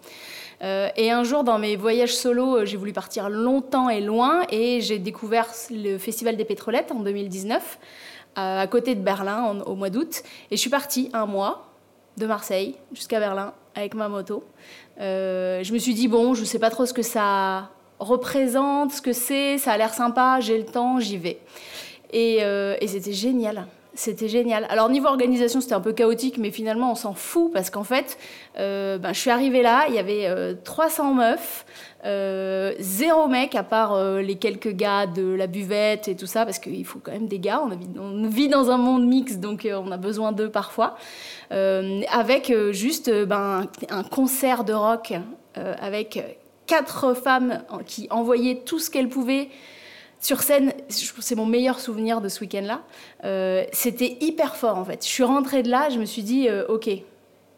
Et 0.62 1.10
un 1.10 1.24
jour, 1.24 1.46
dans 1.46 1.58
mes 1.58 1.78
voyages 1.78 2.14
solo, 2.14 2.66
j'ai 2.66 2.76
voulu 2.78 2.92
partir 2.92 3.30
longtemps 3.30 3.90
et 3.90 4.02
loin 4.02 4.42
et 4.52 4.82
j'ai 4.82 5.00
découvert 5.00 5.48
le 5.72 5.98
Festival 5.98 6.36
des 6.36 6.44
Pétrolettes 6.46 6.92
en 6.92 7.00
2019, 7.00 7.80
euh, 8.38 8.60
à 8.60 8.68
côté 8.68 8.94
de 8.94 9.02
Berlin 9.02 9.64
au 9.66 9.76
mois 9.76 9.90
d'août. 9.90 10.22
Et 10.52 10.58
je 10.58 10.62
suis 10.62 10.70
partie 10.70 11.10
un 11.14 11.26
mois 11.26 11.72
de 12.18 12.28
Marseille 12.28 12.76
jusqu'à 12.94 13.20
Berlin 13.20 13.54
avec 13.74 13.96
ma 13.96 14.10
moto. 14.10 14.44
Je 15.00 15.74
me 15.74 15.78
suis 15.80 15.94
dit, 15.96 16.08
bon, 16.08 16.36
je 16.36 16.44
sais 16.44 16.60
pas 16.60 16.70
trop 16.70 16.86
ce 16.86 16.94
que 16.94 17.04
ça 17.04 17.70
représente, 18.00 18.94
ce 18.94 19.02
que 19.02 19.14
c'est, 19.14 19.58
ça 19.58 19.74
a 19.74 19.78
l'air 19.78 19.94
sympa, 19.94 20.40
j'ai 20.40 20.58
le 20.58 20.66
temps, 20.66 21.00
j'y 21.00 21.18
vais. 21.18 21.40
Et, 22.12 22.40
euh, 22.42 22.76
et 22.82 22.88
c'était 22.88 23.14
génial. 23.14 23.68
C'était 23.94 24.30
génial. 24.30 24.66
Alors 24.70 24.88
niveau 24.90 25.08
organisation, 25.08 25.60
c'était 25.60 25.74
un 25.74 25.82
peu 25.82 25.92
chaotique, 25.92 26.38
mais 26.38 26.52
finalement 26.52 26.92
on 26.92 26.96
s'en 26.96 27.14
fout 27.14 27.52
parce 27.52 27.70
qu'en 27.70 27.84
fait, 27.84 28.18
euh, 28.58 28.98
ben, 28.98 29.12
je 29.12 29.20
suis 29.20 29.30
arrivée 29.30 29.62
là, 29.62 29.88
il 29.90 29.96
y 29.96 30.00
avait 30.00 30.56
300 30.64 31.16
meufs, 31.16 31.66
zéro 32.80 33.28
mec 33.28 33.56
à 33.56 33.64
part 33.64 34.02
les 34.20 34.36
quelques 34.36 34.72
gars 34.72 35.06
de 35.06 35.34
la 35.34 35.48
buvette 35.48 36.08
et 36.08 36.16
tout 36.16 36.28
ça, 36.28 36.46
parce 36.46 36.60
qu'il 36.60 36.86
faut 36.86 37.00
quand 37.00 37.12
même 37.12 37.28
des 37.28 37.40
gars. 37.40 37.62
On, 37.62 37.68
vit, 37.68 37.90
on 38.00 38.28
vit 38.30 38.48
dans 38.48 38.70
un 38.70 38.78
monde 38.78 39.06
mix, 39.06 39.38
donc 39.38 39.68
on 39.70 39.92
a 39.92 39.98
besoin 39.98 40.32
d'eux 40.32 40.50
parfois. 40.50 40.96
avec 41.50 42.54
juste 42.72 43.12
ben, 43.26 43.68
un 43.90 44.04
concert 44.04 44.64
de 44.64 44.74
rock 44.74 45.14
avec 45.56 46.24
quatre 46.70 47.16
femmes 47.16 47.64
qui 47.88 48.08
envoyaient 48.12 48.62
tout 48.64 48.78
ce 48.78 48.92
qu'elles 48.92 49.10
pouvaient 49.10 49.50
sur 50.20 50.42
scène, 50.42 50.74
c'est 50.90 51.36
mon 51.36 51.46
meilleur 51.46 51.80
souvenir 51.80 52.22
de 52.22 52.30
ce 52.30 52.42
week-end-là. 52.42 52.82
Euh, 53.24 53.64
c'était 53.72 54.18
hyper 54.22 54.56
fort 54.56 54.78
en 54.78 54.86
fait. 54.86 55.04
Je 55.04 55.10
suis 55.10 55.24
rentrée 55.24 55.64
de 55.64 55.70
là, 55.70 55.90
je 55.90 55.98
me 55.98 56.06
suis 56.06 56.24
dit, 56.24 56.48
euh, 56.48 56.66
ok, 56.68 56.90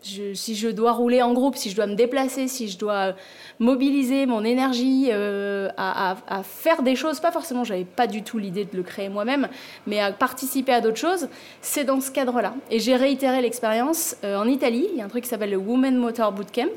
si 0.04 0.56
je 0.56 0.70
dois 0.70 0.94
rouler 0.94 1.22
en 1.22 1.34
groupe, 1.34 1.56
si 1.56 1.70
je 1.70 1.76
dois 1.76 1.88
me 1.88 1.96
déplacer, 1.96 2.48
si 2.48 2.70
je 2.70 2.78
dois 2.78 3.16
mobiliser 3.60 4.26
mon 4.26 4.44
énergie 4.44 5.10
euh, 5.12 5.70
à, 5.78 6.16
faire 6.44 6.82
des 6.82 6.96
choses, 6.96 7.20
pas 7.20 7.32
forcément, 7.32 7.64
j'avais 7.64 7.84
pas 7.84 8.08
du 8.08 8.24
tout 8.24 8.38
l'idée 8.38 8.66
de 8.66 8.76
le 8.78 8.84
créer 8.84 9.10
moi-même, 9.10 9.48
mais 9.86 10.00
à 10.00 10.12
participer 10.12 10.74
à 10.74 10.82
d'autres 10.82 10.98
choses, 10.98 11.28
c'est 11.62 11.84
dans 11.84 12.00
ce 12.00 12.10
cadre-là. 12.10 12.54
Et 12.72 12.80
j'ai 12.80 12.96
réitéré 12.96 13.42
l'expérience 13.42 14.16
en 14.24 14.48
Italie. 14.48 14.88
Il 14.92 14.98
y 14.98 15.02
a 15.02 15.06
un 15.06 15.10
truc 15.10 15.24
qui 15.24 15.30
s'appelle 15.30 15.52
le 15.52 15.58
Women 15.58 15.98
Motor 15.98 16.32
Bootcamp. 16.32 16.70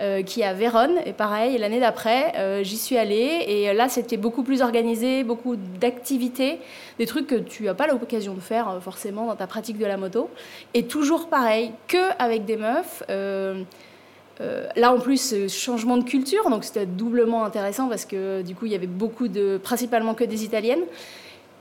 Euh, 0.00 0.22
qui 0.22 0.40
est 0.40 0.44
à 0.44 0.54
Vérone. 0.54 0.94
Et 1.04 1.12
pareil, 1.12 1.58
l'année 1.58 1.78
d'après, 1.78 2.32
euh, 2.36 2.64
j'y 2.64 2.78
suis 2.78 2.96
allée. 2.96 3.44
Et 3.46 3.74
là, 3.74 3.90
c'était 3.90 4.16
beaucoup 4.16 4.42
plus 4.42 4.62
organisé, 4.62 5.22
beaucoup 5.22 5.54
d'activités, 5.56 6.60
des 6.98 7.04
trucs 7.04 7.26
que 7.26 7.34
tu 7.34 7.64
n'as 7.64 7.74
pas 7.74 7.86
l'occasion 7.86 8.32
de 8.32 8.40
faire 8.40 8.70
euh, 8.70 8.80
forcément 8.80 9.26
dans 9.26 9.36
ta 9.36 9.46
pratique 9.46 9.76
de 9.76 9.84
la 9.84 9.98
moto. 9.98 10.30
Et 10.72 10.84
toujours 10.84 11.28
pareil, 11.28 11.72
que 11.88 12.10
avec 12.18 12.46
des 12.46 12.56
meufs. 12.56 13.04
là 13.08 14.92
en 14.92 14.98
plus, 14.98 15.46
changement 15.48 15.98
de 15.98 16.04
culture, 16.04 16.48
donc 16.48 16.64
c'était 16.64 16.86
doublement 16.86 17.44
intéressant 17.44 17.88
parce 17.88 18.06
que 18.06 18.40
du 18.42 18.54
coup 18.54 18.64
il 18.66 18.72
y 18.72 18.74
avait 18.74 18.86
beaucoup 18.86 19.28
de, 19.28 19.60
principalement 19.62 20.14
que 20.14 20.24
des 20.24 20.42
italiennes. 20.42 20.82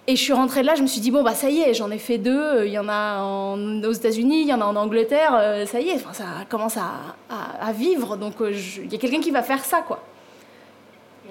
Et 0.08 0.16
je 0.16 0.22
suis 0.22 0.34
rentrée 0.34 0.62
de 0.62 0.66
là, 0.66 0.74
je 0.76 0.82
me 0.82 0.88
suis 0.88 1.00
dit, 1.00 1.12
bon, 1.12 1.22
bah 1.22 1.36
ça 1.36 1.50
y 1.50 1.62
est, 1.62 1.74
j'en 1.76 1.92
ai 1.92 2.00
fait 2.00 2.18
deux. 2.18 2.42
Euh, 2.42 2.66
il 2.66 2.72
y 2.72 2.80
en 2.80 2.90
a 2.90 3.24
aux 3.24 3.92
États-Unis, 3.92 4.42
il 4.42 4.48
y 4.48 4.54
en 4.54 4.62
a 4.62 4.66
en 4.66 4.76
Angleterre. 4.76 5.36
Euh, 5.36 5.66
ça 5.68 5.80
y 5.80 5.90
est, 5.90 5.96
enfin, 5.96 6.14
ça 6.14 6.26
commence 6.50 6.78
à, 6.78 7.16
à, 7.30 7.72
vivre. 7.72 8.18
Donc 8.18 8.42
euh, 8.42 8.52
il 8.84 8.92
y 8.92 8.96
a 8.96 8.98
quelqu'un 8.98 9.20
qui 9.20 9.30
va 9.30 9.44
faire 9.44 9.64
ça, 9.64 9.82
quoi. 9.82 10.02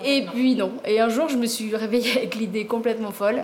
Et 0.05 0.25
puis 0.33 0.55
non. 0.55 0.73
Et 0.87 1.01
un 1.01 1.09
jour, 1.09 1.29
je 1.29 1.37
me 1.37 1.47
suis 1.47 1.75
réveillée 1.75 2.19
avec 2.19 2.37
l'idée 2.37 2.65
complètement 2.65 3.11
folle. 3.11 3.43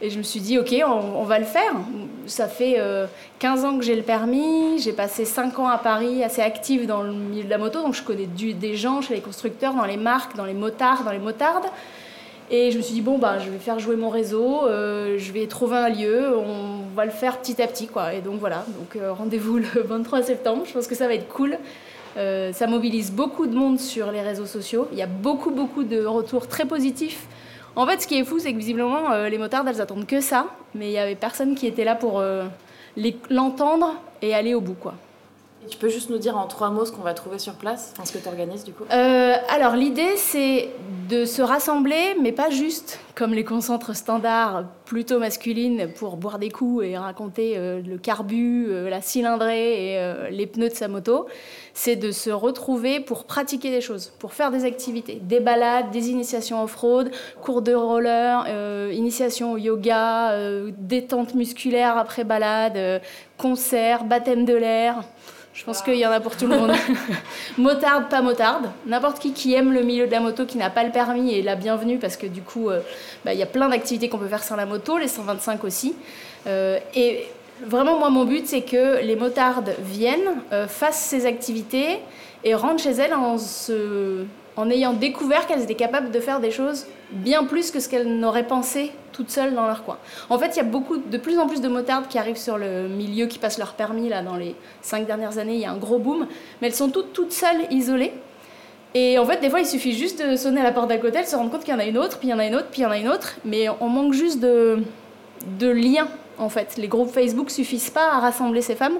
Et 0.00 0.08
je 0.08 0.18
me 0.18 0.22
suis 0.22 0.40
dit, 0.40 0.58
ok, 0.58 0.72
on, 0.86 1.24
va 1.24 1.38
le 1.38 1.44
faire. 1.44 1.72
Ça 2.26 2.46
fait 2.46 2.78
15 3.38 3.64
ans 3.64 3.78
que 3.78 3.84
j'ai 3.84 3.94
le 3.94 4.02
permis. 4.02 4.78
J'ai 4.78 4.92
passé 4.92 5.24
5 5.24 5.58
ans 5.58 5.68
à 5.68 5.78
Paris, 5.78 6.22
assez 6.22 6.42
active 6.42 6.86
dans 6.86 7.02
le 7.02 7.12
milieu 7.12 7.44
de 7.44 7.50
la 7.50 7.58
moto. 7.58 7.80
Donc 7.80 7.94
je 7.94 8.02
connais 8.02 8.26
des 8.26 8.76
gens 8.76 9.02
chez 9.02 9.14
les 9.14 9.20
constructeurs, 9.20 9.74
dans 9.74 9.84
les 9.84 9.96
marques, 9.96 10.36
dans 10.36 10.44
les 10.44 10.54
motards, 10.54 11.04
dans 11.04 11.12
les 11.12 11.18
motardes. 11.18 11.66
Et 12.50 12.70
je 12.70 12.76
me 12.76 12.82
suis 12.82 12.94
dit, 12.94 13.00
bon, 13.00 13.18
bah, 13.18 13.38
je 13.38 13.50
vais 13.50 13.58
faire 13.58 13.78
jouer 13.78 13.96
mon 13.96 14.10
réseau, 14.10 14.66
euh, 14.66 15.16
je 15.18 15.32
vais 15.32 15.46
trouver 15.46 15.76
un 15.76 15.88
lieu, 15.88 16.36
on 16.36 16.94
va 16.94 17.04
le 17.06 17.10
faire 17.10 17.38
petit 17.38 17.60
à 17.62 17.66
petit. 17.66 17.86
Quoi. 17.86 18.14
Et 18.14 18.20
donc 18.20 18.38
voilà, 18.38 18.64
donc, 18.78 18.96
euh, 18.96 19.12
rendez-vous 19.12 19.58
le 19.58 19.66
23 19.84 20.22
septembre, 20.22 20.64
je 20.66 20.72
pense 20.72 20.86
que 20.86 20.94
ça 20.94 21.06
va 21.06 21.14
être 21.14 21.28
cool. 21.28 21.58
Euh, 22.16 22.52
ça 22.52 22.66
mobilise 22.66 23.10
beaucoup 23.10 23.46
de 23.46 23.56
monde 23.56 23.80
sur 23.80 24.12
les 24.12 24.20
réseaux 24.20 24.46
sociaux. 24.46 24.86
Il 24.92 24.98
y 24.98 25.02
a 25.02 25.06
beaucoup, 25.06 25.50
beaucoup 25.50 25.84
de 25.84 26.04
retours 26.04 26.46
très 26.46 26.66
positifs. 26.66 27.26
En 27.76 27.86
fait, 27.86 28.02
ce 28.02 28.06
qui 28.06 28.18
est 28.18 28.24
fou, 28.24 28.38
c'est 28.38 28.52
que 28.52 28.58
visiblement, 28.58 29.24
les 29.24 29.36
motards, 29.36 29.66
elles 29.66 29.80
attendent 29.80 30.06
que 30.06 30.20
ça, 30.20 30.46
mais 30.76 30.90
il 30.90 30.92
y 30.92 30.98
avait 30.98 31.16
personne 31.16 31.56
qui 31.56 31.66
était 31.66 31.82
là 31.82 31.96
pour 31.96 32.22
l'entendre 33.30 33.96
et 34.22 34.32
aller 34.32 34.54
au 34.54 34.60
bout. 34.60 34.74
quoi. 34.74 34.94
Tu 35.68 35.78
peux 35.78 35.88
juste 35.88 36.10
nous 36.10 36.18
dire 36.18 36.36
en 36.36 36.46
trois 36.46 36.70
mots 36.70 36.84
ce 36.84 36.92
qu'on 36.92 37.02
va 37.02 37.14
trouver 37.14 37.38
sur 37.38 37.54
place, 37.54 37.94
ce 38.04 38.12
que 38.12 38.18
tu 38.18 38.28
organises 38.28 38.64
du 38.64 38.72
coup 38.72 38.84
Alors 38.90 39.76
l'idée 39.76 40.16
c'est 40.16 40.70
de 41.08 41.24
se 41.24 41.42
rassembler, 41.42 42.16
mais 42.20 42.32
pas 42.32 42.50
juste 42.50 42.98
comme 43.14 43.32
les 43.32 43.44
concentres 43.44 43.94
standards 43.94 44.64
plutôt 44.86 45.18
masculines 45.18 45.88
pour 45.96 46.16
boire 46.16 46.38
des 46.38 46.50
coups 46.50 46.84
et 46.84 46.98
raconter 46.98 47.56
euh, 47.56 47.80
le 47.80 47.98
carbu, 47.98 48.66
euh, 48.68 48.90
la 48.90 49.00
cylindrée 49.00 49.92
et 49.92 49.98
euh, 49.98 50.30
les 50.30 50.46
pneus 50.46 50.70
de 50.70 50.74
sa 50.74 50.88
moto. 50.88 51.26
C'est 51.74 51.96
de 51.96 52.10
se 52.10 52.30
retrouver 52.30 53.00
pour 53.00 53.24
pratiquer 53.24 53.70
des 53.70 53.80
choses, 53.80 54.12
pour 54.18 54.32
faire 54.32 54.50
des 54.50 54.64
activités, 54.64 55.20
des 55.22 55.40
balades, 55.40 55.90
des 55.90 56.10
initiations 56.10 56.62
off-road, 56.62 57.10
cours 57.42 57.62
de 57.62 57.74
roller, 57.74 58.46
initiation 58.92 59.52
au 59.52 59.56
yoga, 59.56 60.38
détente 60.78 61.34
musculaire 61.34 61.98
après 61.98 62.22
balade, 62.22 63.02
concerts, 63.38 64.04
baptême 64.04 64.44
de 64.44 64.54
l'air. 64.54 65.02
Je 65.54 65.62
pense 65.62 65.82
qu'il 65.82 65.94
y 65.94 66.04
en 66.04 66.10
a 66.10 66.18
pour 66.18 66.36
tout 66.36 66.48
le 66.48 66.58
monde. 66.58 66.72
motarde, 67.58 68.08
pas 68.08 68.20
motarde. 68.22 68.70
N'importe 68.86 69.20
qui 69.20 69.32
qui 69.32 69.54
aime 69.54 69.72
le 69.72 69.82
milieu 69.82 70.06
de 70.06 70.10
la 70.10 70.18
moto, 70.18 70.46
qui 70.46 70.58
n'a 70.58 70.68
pas 70.68 70.82
le 70.82 70.90
permis, 70.90 71.38
est 71.38 71.42
la 71.42 71.54
bienvenue 71.54 71.98
parce 71.98 72.16
que 72.16 72.26
du 72.26 72.42
coup, 72.42 72.70
euh, 72.70 72.80
bah, 73.24 73.34
il 73.34 73.38
y 73.38 73.42
a 73.42 73.46
plein 73.46 73.68
d'activités 73.68 74.08
qu'on 74.08 74.18
peut 74.18 74.26
faire 74.26 74.42
sans 74.42 74.56
la 74.56 74.66
moto, 74.66 74.98
les 74.98 75.06
125 75.06 75.62
aussi. 75.62 75.94
Euh, 76.48 76.80
et 76.96 77.28
vraiment, 77.64 78.00
moi, 78.00 78.10
mon 78.10 78.24
but, 78.24 78.48
c'est 78.48 78.62
que 78.62 79.00
les 79.00 79.14
motardes 79.14 79.76
viennent, 79.78 80.42
euh, 80.52 80.66
fassent 80.66 81.04
ces 81.04 81.24
activités 81.24 82.00
et 82.42 82.56
rentrent 82.56 82.82
chez 82.82 82.90
elles 82.90 83.14
en 83.14 83.38
se 83.38 84.24
en 84.56 84.70
ayant 84.70 84.92
découvert 84.92 85.46
qu'elles 85.46 85.62
étaient 85.62 85.74
capables 85.74 86.10
de 86.10 86.20
faire 86.20 86.40
des 86.40 86.50
choses 86.50 86.86
bien 87.10 87.44
plus 87.44 87.70
que 87.70 87.80
ce 87.80 87.88
qu'elles 87.88 88.18
n'auraient 88.18 88.46
pensé 88.46 88.92
toutes 89.12 89.30
seules 89.30 89.54
dans 89.54 89.66
leur 89.66 89.84
coin. 89.84 89.98
En 90.30 90.38
fait, 90.38 90.48
il 90.54 90.56
y 90.56 90.60
a 90.60 90.64
beaucoup, 90.64 90.96
de 90.96 91.18
plus 91.18 91.38
en 91.38 91.46
plus 91.46 91.60
de 91.60 91.68
motardes 91.68 92.08
qui 92.08 92.18
arrivent 92.18 92.36
sur 92.36 92.58
le 92.58 92.88
milieu, 92.88 93.26
qui 93.26 93.38
passent 93.38 93.58
leur 93.58 93.74
permis 93.74 94.08
là 94.08 94.22
dans 94.22 94.36
les 94.36 94.54
cinq 94.82 95.06
dernières 95.06 95.38
années. 95.38 95.54
Il 95.54 95.60
y 95.60 95.64
a 95.64 95.70
un 95.70 95.76
gros 95.76 95.98
boom, 95.98 96.26
mais 96.60 96.68
elles 96.68 96.74
sont 96.74 96.88
toutes 96.88 97.12
toutes 97.12 97.32
seules, 97.32 97.66
isolées. 97.70 98.12
Et 98.94 99.18
en 99.18 99.26
fait, 99.26 99.40
des 99.40 99.50
fois, 99.50 99.60
il 99.60 99.66
suffit 99.66 99.92
juste 99.92 100.24
de 100.24 100.36
sonner 100.36 100.60
à 100.60 100.64
la 100.64 100.72
porte 100.72 100.88
d'à 100.88 100.98
côté, 100.98 101.18
elles 101.18 101.26
se 101.26 101.34
rendent 101.34 101.50
compte 101.50 101.64
qu'il 101.64 101.74
y 101.74 101.76
en 101.76 101.80
a 101.80 101.84
une 101.84 101.98
autre, 101.98 102.18
puis 102.18 102.28
il 102.28 102.30
y 102.30 102.34
en 102.34 102.38
a 102.38 102.46
une 102.46 102.54
autre, 102.54 102.68
puis 102.70 102.82
il 102.82 102.84
y 102.84 102.86
en 102.86 102.90
a 102.90 102.98
une 102.98 103.08
autre. 103.08 103.34
Mais 103.44 103.66
on 103.80 103.88
manque 103.88 104.12
juste 104.12 104.38
de, 104.38 104.84
de 105.58 105.68
liens, 105.68 106.08
en 106.38 106.48
fait. 106.48 106.76
Les 106.76 106.86
groupes 106.86 107.10
Facebook 107.10 107.50
suffisent 107.50 107.90
pas 107.90 108.12
à 108.12 108.20
rassembler 108.20 108.62
ces 108.62 108.76
femmes. 108.76 108.98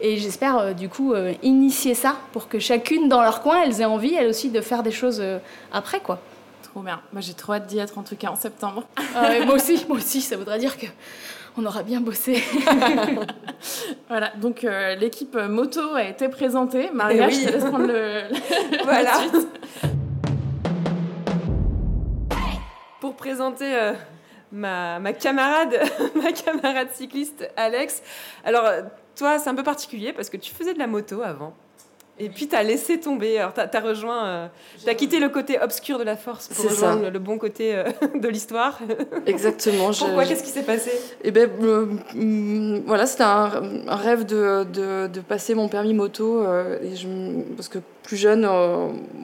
Et 0.00 0.16
j'espère 0.16 0.58
euh, 0.58 0.72
du 0.72 0.88
coup 0.88 1.12
euh, 1.12 1.34
initier 1.42 1.94
ça 1.94 2.16
pour 2.32 2.48
que 2.48 2.58
chacune 2.58 3.08
dans 3.08 3.20
leur 3.20 3.42
coin, 3.42 3.62
elles 3.62 3.80
aient 3.80 3.86
envie, 3.86 4.14
elles 4.14 4.28
aussi, 4.28 4.48
de 4.48 4.60
faire 4.60 4.82
des 4.82 4.90
choses 4.90 5.20
euh, 5.20 5.38
après, 5.72 6.00
quoi. 6.00 6.20
Trop 6.62 6.80
bien. 6.80 7.00
Moi, 7.12 7.20
j'ai 7.20 7.34
trop 7.34 7.52
hâte 7.52 7.66
d'y 7.66 7.78
être 7.78 7.98
en 7.98 8.02
tout 8.02 8.16
cas 8.16 8.28
en 8.28 8.36
septembre. 8.36 8.84
Ah 9.14 9.28
moi 9.44 9.56
aussi, 9.56 9.84
moi 9.88 9.98
aussi. 9.98 10.20
Ça 10.22 10.36
voudra 10.36 10.56
dire 10.56 10.78
que 10.78 10.86
on 11.56 11.66
aura 11.66 11.82
bien 11.82 12.00
bossé. 12.00 12.42
voilà, 14.08 14.32
donc 14.40 14.64
l'équipe 14.98 15.34
moto 15.34 15.94
a 15.96 16.04
été 16.04 16.28
présentée. 16.28 16.88
Maria, 16.94 17.26
eh 17.28 17.32
je 17.32 17.46
te 17.46 17.52
laisse 17.52 17.64
prendre 17.64 17.88
le, 17.88 18.22
voilà. 18.84 19.18
Pour 23.00 23.16
présenter 23.16 23.92
ma, 24.52 25.00
ma, 25.00 25.12
camarade, 25.12 25.76
ma 26.14 26.32
camarade 26.32 26.88
cycliste 26.92 27.50
Alex. 27.56 28.02
Alors, 28.44 28.64
toi, 29.20 29.38
c'est 29.38 29.50
un 29.50 29.54
peu 29.54 29.62
particulier 29.62 30.14
parce 30.14 30.30
que 30.30 30.38
tu 30.38 30.50
faisais 30.50 30.72
de 30.72 30.78
la 30.78 30.86
moto 30.86 31.20
avant. 31.20 31.52
Et 32.18 32.28
puis, 32.30 32.48
tu 32.48 32.56
as 32.56 32.62
laissé 32.62 32.98
tomber. 32.98 33.38
Alors, 33.38 33.52
tu 33.52 33.60
as, 33.60 33.80
rejoint. 33.80 34.26
Euh, 34.26 34.46
tu 34.82 34.88
as 34.88 34.94
quitté 34.94 35.20
le 35.20 35.28
côté 35.28 35.60
obscur 35.60 35.98
de 35.98 36.04
la 36.04 36.16
force 36.16 36.48
pour 36.48 36.70
rejoindre 36.70 37.10
le 37.10 37.18
bon 37.18 37.36
côté 37.36 37.74
euh, 37.74 37.84
de 38.14 38.28
l'histoire. 38.28 38.78
Exactement. 39.26 39.90
Pourquoi? 39.90 40.24
Qu'est-ce 40.24 40.42
qui 40.42 40.50
s'est 40.50 40.62
passé? 40.62 40.90
Eh 41.22 41.30
ben, 41.30 41.50
euh, 41.62 41.86
mm, 42.14 42.82
voilà, 42.86 43.04
c'était 43.04 43.24
un, 43.24 43.50
rêve 43.88 44.24
de, 44.24 44.64
de, 44.64 45.06
de, 45.06 45.20
passer 45.20 45.54
mon 45.54 45.68
permis 45.68 45.92
moto. 45.94 46.42
et 46.82 46.96
je, 46.96 47.08
parce 47.56 47.68
que 47.68 47.78
plus 48.02 48.16
jeune, 48.16 48.48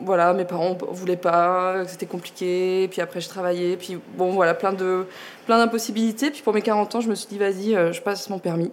voilà, 0.04 0.34
mes 0.34 0.44
parents 0.44 0.76
voulaient 0.90 1.16
pas, 1.16 1.86
c'était 1.86 2.06
compliqué. 2.06 2.88
Puis 2.90 3.00
après, 3.00 3.20
je 3.20 3.28
travaillais. 3.28 3.76
Puis 3.76 3.98
bon, 4.16 4.32
voilà, 4.32 4.52
plein 4.54 4.74
de 4.74 5.06
plein 5.46 5.58
d'impossibilités. 5.58 6.30
Puis 6.30 6.42
pour 6.42 6.52
mes 6.52 6.62
40 6.62 6.94
ans, 6.94 7.00
je 7.00 7.08
me 7.08 7.14
suis 7.14 7.28
dit, 7.28 7.38
vas-y, 7.38 7.72
je 7.92 8.00
passe 8.02 8.28
mon 8.30 8.38
permis. 8.38 8.70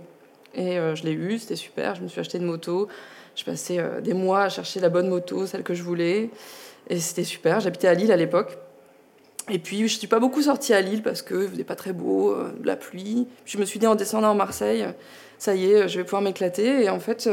Et 0.56 0.78
euh, 0.78 0.96
je 0.96 1.04
l'ai 1.04 1.14
eu, 1.14 1.40
c'était 1.40 1.56
super. 1.56 1.96
Je 1.96 2.02
me 2.02 2.08
suis 2.08 2.20
acheté 2.20 2.38
une 2.38 2.46
moto. 2.46 2.88
Je 3.36 3.44
passais 3.44 3.80
euh, 3.80 4.02
des 4.02 4.14
mois 4.14 4.44
à 4.44 4.50
chercher 4.50 4.80
la 4.80 4.90
bonne 4.90 5.08
moto, 5.08 5.46
celle 5.46 5.64
que 5.64 5.74
je 5.74 5.84
voulais. 5.84 6.30
Et 6.90 7.00
c'était 7.00 7.24
super. 7.24 7.60
J'habitais 7.60 7.88
à 7.88 7.94
Lille 7.94 8.12
à 8.12 8.18
l'époque. 8.18 8.58
Et 9.50 9.60
puis, 9.60 9.78
je 9.80 9.84
ne 9.84 10.00
suis 10.00 10.08
pas 10.08 10.20
beaucoup 10.20 10.42
sortie 10.42 10.74
à 10.74 10.82
Lille 10.82 11.02
parce 11.02 11.22
que 11.22 11.48
faisait 11.48 11.64
pas 11.64 11.76
très 11.76 11.94
beau, 11.94 12.32
euh, 12.32 12.54
la 12.64 12.76
pluie. 12.76 13.28
Je 13.46 13.58
me 13.58 13.66
suis 13.66 13.80
dit, 13.80 13.88
en 13.88 13.96
descendant 13.96 14.32
à 14.32 14.36
Marseille, 14.36 14.86
ça 15.38 15.56
y 15.56 15.72
est, 15.72 15.88
je 15.88 15.98
vais 15.98 16.04
pouvoir 16.04 16.22
m'éclater. 16.22 16.84
Et 16.84 16.90
en 16.90 17.00
fait, 17.00 17.28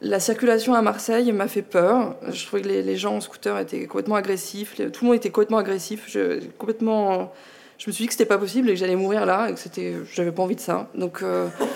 la 0.00 0.20
circulation 0.20 0.74
à 0.74 0.82
Marseille 0.82 1.32
m'a 1.32 1.48
fait 1.48 1.62
peur. 1.62 2.16
Je 2.30 2.46
trouvais 2.46 2.62
que 2.62 2.68
les, 2.68 2.96
gens 2.96 3.16
en 3.16 3.20
scooter 3.20 3.58
étaient 3.58 3.86
complètement 3.86 4.14
agressifs. 4.14 4.76
tout 4.76 5.04
le 5.04 5.06
monde 5.06 5.16
était 5.16 5.30
complètement 5.30 5.58
agressif. 5.58 6.04
Je, 6.06 6.44
complètement, 6.56 7.32
je 7.78 7.88
me 7.88 7.92
suis 7.92 8.02
dit 8.02 8.06
que 8.06 8.12
c'était 8.12 8.26
pas 8.26 8.38
possible 8.38 8.68
et 8.68 8.74
que 8.74 8.78
j'allais 8.78 8.96
mourir 8.96 9.24
là 9.24 9.48
et 9.48 9.54
que 9.54 9.60
c'était, 9.60 9.94
j'avais 10.12 10.32
pas 10.32 10.42
envie 10.42 10.56
de 10.56 10.60
ça. 10.60 10.88
Donc, 10.94 11.22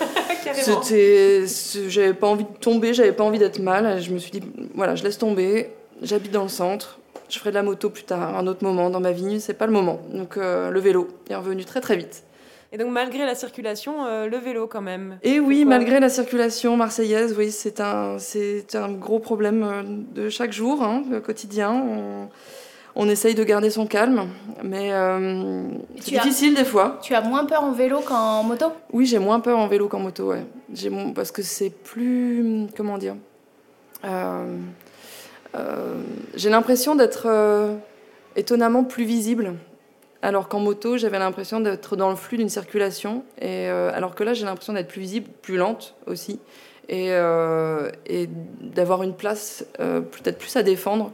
c'était, 0.53 1.45
j'avais 1.87 2.13
pas 2.13 2.27
envie 2.27 2.43
de 2.43 2.57
tomber, 2.59 2.93
j'avais 2.93 3.13
pas 3.13 3.23
envie 3.23 3.39
d'être 3.39 3.59
mal. 3.59 4.01
Je 4.01 4.11
me 4.11 4.17
suis 4.19 4.31
dit, 4.31 4.41
voilà, 4.75 4.95
je 4.95 5.03
laisse 5.03 5.17
tomber. 5.17 5.69
J'habite 6.01 6.31
dans 6.31 6.43
le 6.43 6.49
centre. 6.49 6.99
Je 7.29 7.39
ferai 7.39 7.49
de 7.49 7.55
la 7.55 7.63
moto 7.63 7.89
plus 7.89 8.03
tard, 8.03 8.37
un 8.37 8.45
autre 8.45 8.63
moment 8.63 8.89
dans 8.89 8.99
ma 8.99 9.11
vie. 9.11 9.39
C'est 9.41 9.53
pas 9.53 9.65
le 9.65 9.71
moment. 9.71 10.01
Donc 10.13 10.37
euh, 10.37 10.69
le 10.69 10.79
vélo 10.79 11.07
est 11.29 11.35
revenu 11.35 11.65
très 11.65 11.81
très 11.81 11.95
vite. 11.95 12.23
Et 12.71 12.77
donc 12.77 12.89
malgré 12.91 13.25
la 13.25 13.35
circulation, 13.35 14.05
euh, 14.05 14.27
le 14.27 14.37
vélo 14.37 14.67
quand 14.67 14.81
même. 14.81 15.17
Et 15.23 15.39
oui, 15.39 15.61
Pourquoi 15.61 15.77
malgré 15.77 15.99
la 15.99 16.09
circulation 16.09 16.75
marseillaise, 16.75 17.35
oui, 17.37 17.51
c'est 17.51 17.79
un, 17.79 18.17
c'est 18.19 18.75
un 18.75 18.91
gros 18.91 19.19
problème 19.19 19.63
euh, 19.63 19.81
de 19.85 20.29
chaque 20.29 20.51
jour, 20.51 20.83
hein, 20.83 21.03
quotidien. 21.23 21.71
On, 21.71 22.29
on 22.95 23.09
essaye 23.09 23.33
de 23.33 23.43
garder 23.43 23.69
son 23.71 23.87
calme, 23.87 24.27
mais 24.63 24.91
euh, 24.93 25.67
c'est 25.99 26.17
as- 26.17 26.23
difficile 26.23 26.55
des 26.55 26.65
fois. 26.65 26.97
Tu 27.01 27.13
as 27.13 27.21
moins 27.21 27.45
peur 27.45 27.63
en 27.63 27.71
vélo 27.73 27.99
qu'en 27.99 28.43
moto? 28.43 28.67
Oui, 28.91 29.05
j'ai 29.05 29.19
moins 29.19 29.39
peur 29.39 29.57
en 29.59 29.67
vélo 29.67 29.87
qu'en 29.87 29.99
moto, 29.99 30.29
ouais. 30.31 30.45
J'ai 30.73 30.89
parce 31.13 31.31
que 31.31 31.41
c'est 31.43 31.69
plus, 31.69 32.67
comment 32.75 32.97
dire, 32.97 33.15
Euh, 34.05 34.57
euh, 35.55 36.01
j'ai 36.35 36.49
l'impression 36.49 36.95
d'être 36.95 37.27
étonnamment 38.35 38.83
plus 38.83 39.03
visible. 39.05 39.53
Alors 40.21 40.47
qu'en 40.47 40.59
moto, 40.59 40.97
j'avais 40.97 41.19
l'impression 41.19 41.59
d'être 41.59 41.95
dans 41.97 42.09
le 42.09 42.15
flux 42.15 42.37
d'une 42.37 42.49
circulation, 42.49 43.23
et 43.41 43.67
alors 43.67 44.15
que 44.15 44.23
là, 44.23 44.33
j'ai 44.33 44.45
l'impression 44.45 44.71
d'être 44.73 44.87
plus 44.87 45.01
visible, 45.01 45.29
plus 45.41 45.57
lente 45.57 45.95
aussi, 46.07 46.39
et, 46.87 47.09
et 48.05 48.29
d'avoir 48.61 49.03
une 49.03 49.13
place 49.15 49.65
peut-être 49.77 50.37
plus 50.37 50.55
à 50.55 50.63
défendre 50.63 51.11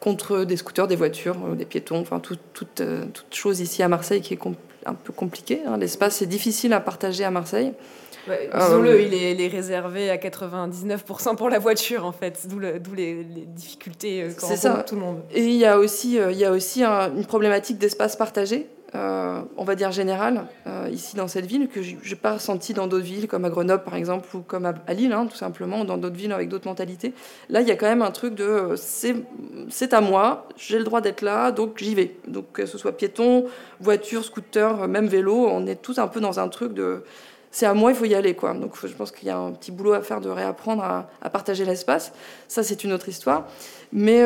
contre 0.00 0.44
des 0.44 0.56
scooters, 0.56 0.86
des 0.86 0.96
voitures, 0.96 1.36
euh, 1.50 1.54
des 1.54 1.64
piétons, 1.64 2.00
enfin 2.00 2.20
tout- 2.20 2.38
toute, 2.52 2.80
euh, 2.80 3.04
toute 3.12 3.34
chose 3.34 3.60
ici 3.60 3.82
à 3.82 3.88
Marseille 3.88 4.20
qui 4.20 4.34
est 4.34 4.38
un 4.84 4.94
peu 4.94 5.12
compliquée. 5.12 5.60
hein. 5.66 5.78
L'espace 5.78 6.22
est 6.22 6.26
difficile 6.26 6.72
à 6.72 6.80
partager 6.80 7.24
à 7.24 7.30
Marseille. 7.30 7.72
Ouais, 8.28 8.50
Euh, 8.54 8.58
Disons-le, 8.58 9.00
il, 9.02 9.14
est, 9.14 9.32
il 9.32 9.40
est 9.40 9.46
réservé 9.48 10.10
à 10.10 10.16
99% 10.18 11.36
pour 11.36 11.48
la 11.48 11.58
voiture 11.60 12.04
en 12.04 12.10
fait, 12.12 12.46
d'où 12.48 12.58
le- 12.58 12.80
d'où 12.80 12.92
les, 12.92 13.22
les 13.22 13.44
difficultés 13.46 14.26
quand 14.38 14.48
ça. 14.56 14.82
tout 14.86 14.96
le 14.96 15.00
monde. 15.00 15.22
Et 15.32 15.44
il 15.44 15.54
y 15.54 15.64
a 15.64 15.78
aussi, 15.78 16.16
il 16.30 16.36
y 16.36 16.44
a 16.44 16.50
aussi 16.50 16.82
un- 16.82 17.14
une 17.14 17.24
problématique 17.24 17.78
d'espace 17.78 18.16
partagé, 18.16 18.66
euh, 18.94 19.42
on 19.56 19.64
va 19.64 19.74
dire 19.74 19.90
générale, 19.90 20.46
euh, 20.66 20.88
ici 20.92 21.16
dans 21.16 21.26
cette 21.26 21.46
ville, 21.46 21.68
que 21.68 21.82
je 21.82 21.94
n'ai 21.94 22.16
pas 22.16 22.34
ressenti 22.34 22.72
dans 22.72 22.86
d'autres 22.86 23.04
villes, 23.04 23.26
comme 23.26 23.44
à 23.44 23.50
Grenoble 23.50 23.82
par 23.82 23.96
exemple, 23.96 24.28
ou 24.34 24.40
comme 24.40 24.64
à, 24.64 24.94
Lille, 24.94 25.12
hein, 25.12 25.26
tout 25.26 25.36
simplement, 25.36 25.80
ou 25.80 25.84
dans 25.84 25.96
d'autres 25.96 26.16
villes 26.16 26.32
avec 26.32 26.48
d'autres 26.48 26.68
mentalités. 26.68 27.12
Là, 27.48 27.62
il 27.62 27.68
y 27.68 27.72
a 27.72 27.76
quand 27.76 27.86
même 27.86 28.02
un 28.02 28.12
truc 28.12 28.34
de 28.34 28.44
euh, 28.44 28.76
c'est 28.76 29.92
à 29.92 30.00
moi, 30.00 30.48
j'ai 30.56 30.78
le 30.78 30.84
droit 30.84 31.00
d'être 31.00 31.22
là, 31.22 31.50
donc 31.50 31.78
j'y 31.78 31.94
vais. 31.94 32.16
Donc 32.28 32.52
que 32.52 32.66
ce 32.66 32.78
soit 32.78 32.96
piéton, 32.96 33.46
voiture, 33.80 34.24
scooter, 34.24 34.82
euh, 34.82 34.86
même 34.86 35.08
vélo, 35.08 35.48
on 35.50 35.66
est 35.66 35.82
tous 35.82 35.98
un 35.98 36.06
peu 36.06 36.20
dans 36.20 36.38
un 36.38 36.48
truc 36.48 36.72
de 36.72 37.02
c'est 37.50 37.66
à 37.66 37.74
moi, 37.74 37.90
il 37.90 37.96
faut 37.96 38.04
y 38.04 38.14
aller. 38.14 38.34
Quoi. 38.34 38.54
Donc 38.54 38.74
je 38.80 38.94
pense 38.94 39.10
qu'il 39.10 39.26
y 39.26 39.30
a 39.30 39.38
un 39.38 39.50
petit 39.52 39.72
boulot 39.72 39.94
à 39.94 40.02
faire 40.02 40.20
de 40.20 40.28
réapprendre 40.28 40.84
à, 40.84 41.08
à 41.22 41.30
partager 41.30 41.64
l'espace. 41.64 42.12
Ça, 42.48 42.62
c'est 42.62 42.84
une 42.84 42.92
autre 42.92 43.08
histoire. 43.08 43.46
Mais, 43.92 44.22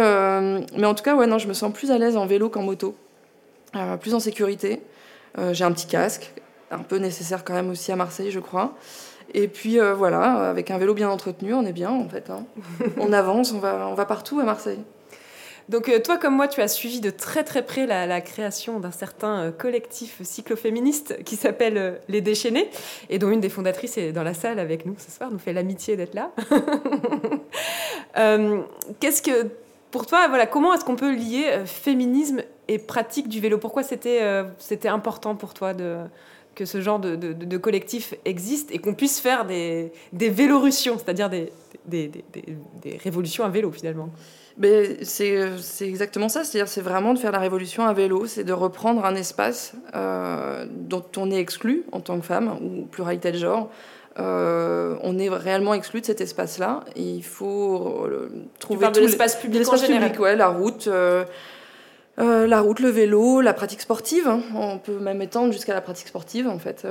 mais 0.76 0.86
en 0.86 0.94
tout 0.94 1.04
cas, 1.04 1.14
ouais, 1.14 1.28
non, 1.28 1.38
je 1.38 1.46
me 1.46 1.52
sens 1.52 1.72
plus 1.72 1.92
à 1.92 1.98
l'aise 1.98 2.16
en 2.16 2.26
vélo 2.26 2.48
qu'en 2.48 2.62
moto, 2.62 2.96
plus 4.00 4.14
en 4.14 4.20
sécurité. 4.20 4.82
Euh, 5.38 5.52
J'ai 5.54 5.64
un 5.64 5.72
petit 5.72 5.86
casque, 5.86 6.32
un 6.70 6.78
peu 6.78 6.96
nécessaire 6.96 7.44
quand 7.44 7.54
même 7.54 7.70
aussi 7.70 7.92
à 7.92 7.96
Marseille, 7.96 8.30
je 8.30 8.40
crois. 8.40 8.74
Et 9.32 9.46
puis 9.46 9.78
euh, 9.78 9.94
voilà, 9.94 10.50
avec 10.50 10.70
un 10.72 10.78
vélo 10.78 10.92
bien 10.92 11.08
entretenu, 11.08 11.54
on 11.54 11.64
est 11.64 11.72
bien 11.72 11.90
en 11.90 12.08
fait. 12.08 12.30
hein. 12.30 12.44
on 12.98 13.12
avance, 13.12 13.52
on 13.52 13.58
va, 13.60 13.86
on 13.88 13.94
va 13.94 14.04
partout 14.04 14.40
à 14.40 14.44
Marseille. 14.44 14.80
Donc 15.68 15.88
euh, 15.88 16.00
toi 16.00 16.16
comme 16.18 16.34
moi, 16.34 16.48
tu 16.48 16.60
as 16.60 16.66
suivi 16.66 17.00
de 17.00 17.10
très 17.10 17.44
très 17.44 17.64
près 17.64 17.86
la, 17.86 18.08
la 18.08 18.20
création 18.20 18.80
d'un 18.80 18.90
certain 18.90 19.38
euh, 19.38 19.50
collectif 19.52 20.20
cycloféministe 20.24 21.22
qui 21.22 21.36
s'appelle 21.36 21.78
euh, 21.78 21.92
Les 22.08 22.20
Déchaînés, 22.20 22.68
et 23.08 23.20
dont 23.20 23.30
une 23.30 23.38
des 23.40 23.50
fondatrices 23.50 23.96
est 23.96 24.10
dans 24.10 24.24
la 24.24 24.34
salle 24.34 24.58
avec 24.58 24.84
nous 24.84 24.96
ce 24.98 25.12
soir, 25.12 25.30
nous 25.30 25.38
fait 25.38 25.52
l'amitié 25.52 25.96
d'être 25.96 26.14
là. 26.14 26.32
Euh, 28.18 28.62
Qu'est-ce 28.98 29.22
que, 29.22 29.46
pour 29.90 30.06
toi, 30.06 30.28
voilà, 30.28 30.46
comment 30.46 30.74
est-ce 30.74 30.84
qu'on 30.84 30.96
peut 30.96 31.14
lier 31.14 31.46
euh, 31.48 31.66
féminisme 31.66 32.42
et 32.68 32.78
pratique 32.78 33.28
du 33.28 33.40
vélo? 33.40 33.58
Pourquoi 33.58 33.82
c'était 33.82 34.22
euh, 34.22 34.44
important 34.84 35.34
pour 35.34 35.54
toi 35.54 35.72
que 36.54 36.64
ce 36.64 36.80
genre 36.80 36.98
de, 36.98 37.16
de- 37.16 37.56
collectif 37.56 38.14
existe 38.24 38.70
et 38.70 38.78
qu'on 38.78 38.94
puisse 38.94 39.20
faire 39.20 39.44
des, 39.44 39.92
des 40.12 40.30
c'est-à-dire 40.98 41.30
des, 41.30 41.52
des, 41.86 42.98
révolutions 43.02 43.44
à 43.44 43.48
vélo 43.48 43.72
finalement? 43.72 44.10
Mais 44.58 45.04
c'est 45.04 45.48
exactement 45.80 46.28
ça, 46.28 46.44
c'est-à-dire 46.44 46.68
c'est 46.68 46.82
vraiment 46.82 47.14
de 47.14 47.18
faire 47.18 47.32
la 47.32 47.38
révolution 47.38 47.86
à 47.86 47.92
vélo, 47.92 48.26
c'est 48.26 48.44
de 48.44 48.52
reprendre 48.52 49.04
un 49.04 49.14
espace 49.14 49.74
euh, 49.94 50.66
dont 50.68 51.04
on 51.16 51.30
est 51.30 51.38
exclu 51.38 51.84
en 51.92 52.00
tant 52.00 52.20
que 52.20 52.26
femme 52.26 52.58
ou 52.60 52.84
pluralité 52.86 53.32
de 53.32 53.38
genre. 53.38 53.70
Euh, 54.18 54.96
on 55.02 55.18
est 55.18 55.28
réellement 55.28 55.72
exclu 55.74 56.00
de 56.00 56.06
cet 56.06 56.20
espace-là. 56.20 56.80
Il 56.96 57.22
faut 57.22 58.04
euh, 58.06 58.28
Tu 58.54 58.58
trouver 58.58 58.86
de 58.86 58.92
tous 58.92 59.00
les- 59.00 59.06
l'espace 59.06 59.36
public 59.36 59.56
en 59.56 59.58
l'espace 59.60 59.80
général. 59.82 60.08
public, 60.10 60.20
ouais, 60.20 60.36
la 60.36 60.48
route, 60.48 60.88
euh, 60.88 61.24
euh, 62.18 62.46
la 62.46 62.60
route, 62.60 62.80
le 62.80 62.88
vélo, 62.88 63.40
la 63.40 63.54
pratique 63.54 63.80
sportive. 63.80 64.26
hein. 64.28 64.40
On 64.54 64.78
peut 64.78 64.98
même 64.98 65.22
étendre 65.22 65.52
jusqu'à 65.52 65.74
la 65.74 65.80
pratique 65.80 66.08
sportive 66.08 66.48
en 66.48 66.58
fait. 66.58 66.84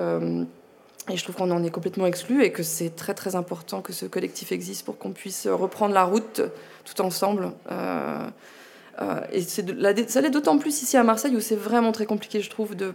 Et 1.12 1.18
je 1.18 1.24
trouve 1.24 1.36
qu'on 1.36 1.50
en 1.52 1.64
est 1.64 1.72
complètement 1.72 2.06
exclu 2.06 2.44
et 2.44 2.52
que 2.52 2.62
c'est 2.64 2.96
très 2.96 3.14
très 3.16 3.36
important 3.36 3.82
que 3.82 3.94
ce 3.94 4.06
collectif 4.06 4.52
existe 4.52 4.86
pour 4.86 4.98
qu'on 4.98 5.12
puisse 5.12 5.48
reprendre 5.48 5.94
la 5.94 6.04
route 6.04 6.42
tout 6.86 7.02
ensemble. 7.02 7.52
Et 9.32 9.42
c'est 9.42 9.64
de- 9.64 9.74
la- 9.74 10.08
ça 10.08 10.22
l'est 10.22 10.30
d'autant 10.30 10.58
plus 10.58 10.82
ici 10.84 10.98
à 10.98 11.04
Marseille 11.04 11.36
où 11.36 11.40
c'est 11.40 11.56
vraiment 11.56 11.92
très 11.92 12.06
compliqué, 12.06 12.42
je 12.42 12.50
trouve, 12.50 12.76
de 12.76 12.94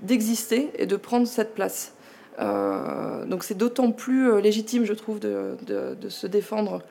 d'exister 0.00 0.70
et 0.78 0.86
de 0.86 0.96
prendre 0.96 1.26
cette 1.26 1.54
place. 1.54 1.92
Euh, 2.40 3.24
donc 3.26 3.44
c'est 3.44 3.56
d'autant 3.56 3.90
plus 3.92 4.30
euh, 4.30 4.40
légitime, 4.40 4.84
je 4.84 4.92
trouve, 4.92 5.20
de, 5.20 5.56
de- 5.66 6.08
se 6.08 6.26
défendre 6.26 6.82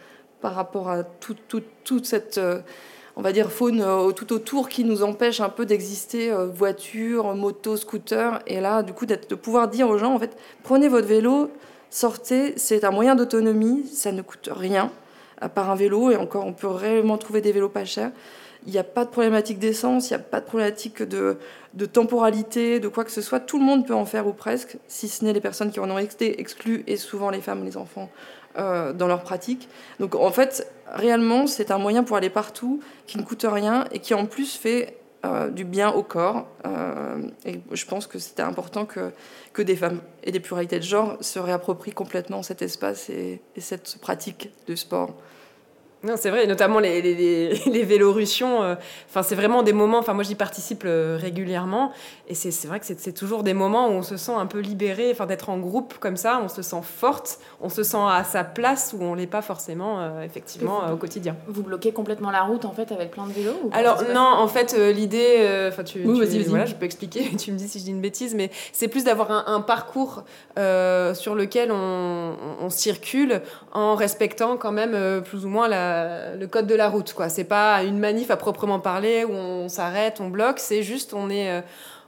par 0.42 0.56
rapport 0.56 0.90
à 0.90 1.04
tout- 1.04 1.36
tout- 1.48 1.62
toute 1.84 2.06
cette, 2.06 2.38
euh, 2.38 2.60
on 3.16 3.22
va 3.22 3.32
dire, 3.32 3.52
faune 3.52 3.86
tout 4.16 4.34
autour 4.34 4.70
qui 4.70 4.84
nous 4.84 5.04
empêche 5.04 5.40
un 5.42 5.50
peu 5.50 5.66
d'exister, 5.66 6.34
voiture, 6.54 7.36
moto, 7.36 7.78
scooter. 7.78 8.40
Et 8.48 8.60
là, 8.60 8.82
du 8.84 8.94
coup, 8.94 9.06
de 9.06 9.36
pouvoir 9.36 9.68
dire 9.68 9.88
aux 9.90 9.98
gens, 9.98 10.14
en 10.16 10.20
fait, 10.20 10.36
prenez 10.64 10.88
votre 10.88 11.08
vélo, 11.08 11.52
sortez, 11.92 12.54
c'est 12.58 12.84
un 12.84 12.92
moyen 12.92 13.14
d'autonomie, 13.16 13.86
ça 13.86 14.12
ne 14.12 14.22
coûte 14.24 14.50
rien, 14.52 14.92
à 15.40 15.48
part 15.50 15.70
un 15.70 15.76
vélo, 15.76 16.10
et 16.10 16.16
encore, 16.16 16.46
on 16.48 16.54
peut 16.54 16.68
réellement 16.68 17.18
trouver 17.20 17.42
des 17.42 17.52
vélos 17.52 17.70
pas 17.70 17.86
chers. 17.86 18.12
Il 18.66 18.72
n'y 18.72 18.80
a 18.80 18.84
pas 18.84 19.06
de 19.06 19.10
problématique 19.10 19.60
d'essence, 19.60 20.10
il 20.10 20.14
n'y 20.14 20.22
a 20.22 20.24
pas 20.24 20.40
de 20.40 20.46
problématique 20.46 21.04
de, 21.04 21.38
temporalité, 21.92 22.80
de 22.80 22.88
quoi 22.88 23.04
que 23.04 23.12
ce 23.12 23.22
soit. 23.22 23.40
Tout 23.40 23.60
le 23.60 23.66
monde 23.66 23.86
peut 23.86 23.96
en 23.96 24.06
faire 24.06 24.28
ou 24.28 24.34
presque, 24.34 24.78
si 24.88 25.10
ce 25.10 25.26
n'est 25.26 25.34
les 25.34 25.42
personnes 25.42 25.72
qui 25.72 25.80
en 25.80 25.90
ont 25.90 25.98
été 25.98 26.40
exclues, 26.40 26.84
et 26.88 26.98
souvent 26.98 27.30
les 27.30 27.42
femmes, 27.42 27.66
les 27.66 27.78
enfants, 27.78 28.10
euh, 28.58 28.94
dans 28.94 29.08
leur 29.08 29.24
pratique. 29.24 29.68
Donc 30.00 30.16
en 30.16 30.32
fait, 30.32 30.72
réellement, 30.88 31.48
c'est 31.48 31.72
un 31.72 31.78
moyen 31.78 32.04
pour 32.04 32.16
aller 32.16 32.30
partout, 32.30 32.80
qui 33.06 33.18
ne 33.18 33.24
coûte 33.24 33.46
rien, 33.50 33.86
et 33.92 34.00
qui 34.00 34.14
en 34.14 34.26
plus 34.26 34.56
fait 34.56 34.98
euh, 35.26 35.50
du 35.50 35.64
bien 35.64 35.90
au 35.90 36.04
corps. 36.04 36.48
Euh, 36.66 37.22
et 37.46 37.62
je 37.72 37.86
pense 37.86 38.08
que 38.08 38.20
c'était 38.20 38.42
important 38.42 38.86
que, 38.86 39.12
que 39.54 39.62
des 39.62 39.78
femmes 39.78 40.02
et 40.24 40.34
des 40.34 40.42
pluralités 40.42 40.80
de 40.80 40.84
genre 40.84 41.18
se 41.22 41.40
réapproprient 41.40 41.94
complètement 41.94 42.44
cet 42.44 42.62
espace 42.62 43.10
et, 43.10 43.42
et 43.56 43.62
cette 43.62 44.00
pratique 44.02 44.52
de 44.68 44.76
sport. 44.76 45.16
Non, 46.04 46.16
c'est 46.18 46.30
vrai, 46.30 46.44
et 46.44 46.48
notamment 46.48 46.80
les, 46.80 47.02
les, 47.02 47.16
les, 47.16 47.50
les 47.66 48.00
euh, 48.02 48.76
Enfin, 49.10 49.24
c'est 49.24 49.36
vraiment 49.36 49.64
des 49.64 49.74
moments. 49.74 50.00
Enfin, 50.00 50.14
moi, 50.14 50.24
j'y 50.24 50.36
participe 50.36 50.84
euh, 50.86 51.18
régulièrement, 51.20 51.92
et 52.28 52.36
c'est 52.36 52.52
c'est 52.52 52.68
vrai 52.68 52.80
que 52.80 52.86
c'est 52.86 53.00
c'est 53.00 53.14
toujours 53.14 53.44
des 53.44 53.54
moments 53.54 53.88
où 53.88 53.92
on 53.92 54.02
se 54.04 54.18
sent 54.18 54.34
un 54.34 54.46
peu 54.46 54.60
libéré. 54.60 55.10
Enfin, 55.12 55.26
d'être 55.26 55.50
en 55.50 55.58
groupe 55.58 55.96
comme 56.00 56.18
ça, 56.18 56.42
on 56.44 56.50
se 56.50 56.62
sent 56.62 56.82
forte, 56.84 57.40
on 57.62 57.70
se 57.70 57.84
sent 57.84 57.98
à 57.98 58.24
sa 58.24 58.44
place 58.44 58.96
où 58.98 59.04
on 59.04 59.14
l'est 59.14 59.28
pas 59.28 59.42
forcément 59.42 60.00
euh, 60.02 60.24
effectivement 60.24 60.84
euh, 60.84 60.94
au 60.94 60.98
quotidien. 60.98 61.36
Vous 61.48 61.64
bloquez 61.64 61.92
complètement 61.94 62.32
la 62.32 62.42
route 62.42 62.66
en 62.66 62.72
fait 62.74 62.92
avec 62.92 63.12
plein 63.12 63.26
de 63.28 63.32
vélos 63.32 63.54
ou 63.64 63.70
Alors 63.74 64.04
non, 64.14 64.20
en 64.22 64.48
fait, 64.48 64.76
euh, 64.78 64.92
l'idée, 64.92 65.38
euh, 65.40 65.70
enfin 65.70 65.84
tu, 65.84 66.00
Oui, 66.06 66.28
tu- 66.30 66.44
voilà, 66.50 66.66
je 66.66 66.76
peux 66.76 66.86
expliquer. 66.86 67.30
Tu 67.38 67.52
me 67.52 67.58
dis 67.58 67.68
si 67.68 67.80
je 67.80 67.84
dis 67.86 67.92
une 67.92 68.02
bêtise, 68.02 68.36
mais 68.36 68.50
c'est 68.72 68.88
plus 68.88 69.04
d'avoir 69.06 69.32
un, 69.32 69.44
un 69.48 69.62
parcours 69.62 70.24
euh, 70.58 71.14
sur 71.14 71.36
lequel 71.36 71.72
on, 71.72 71.76
on- 72.62 72.66
on 72.66 72.70
circule 72.70 73.42
en 73.74 73.96
respectant 73.96 74.58
quand 74.58 74.72
même 74.72 74.94
euh, 74.94 75.22
plus 75.22 75.46
ou 75.46 75.50
moins 75.50 75.68
la- 75.68 75.93
le 76.38 76.46
code 76.48 76.68
de 76.68 76.76
la 76.76 76.90
route. 76.90 77.14
Quoi, 77.14 77.30
c'est 77.30 77.44
pas 77.44 77.84
une 77.84 78.00
manif 78.00 78.32
à 78.32 78.38
proprement 78.38 78.80
parler 78.80 79.24
où 79.26 79.32
on 79.34 79.70
s'arrête, 79.70 80.20
on 80.20 80.30
bloque. 80.30 80.60
C'est 80.60 80.84
juste 80.84 81.14
on 81.14 81.30
est 81.30 81.50
euh, 81.52 81.62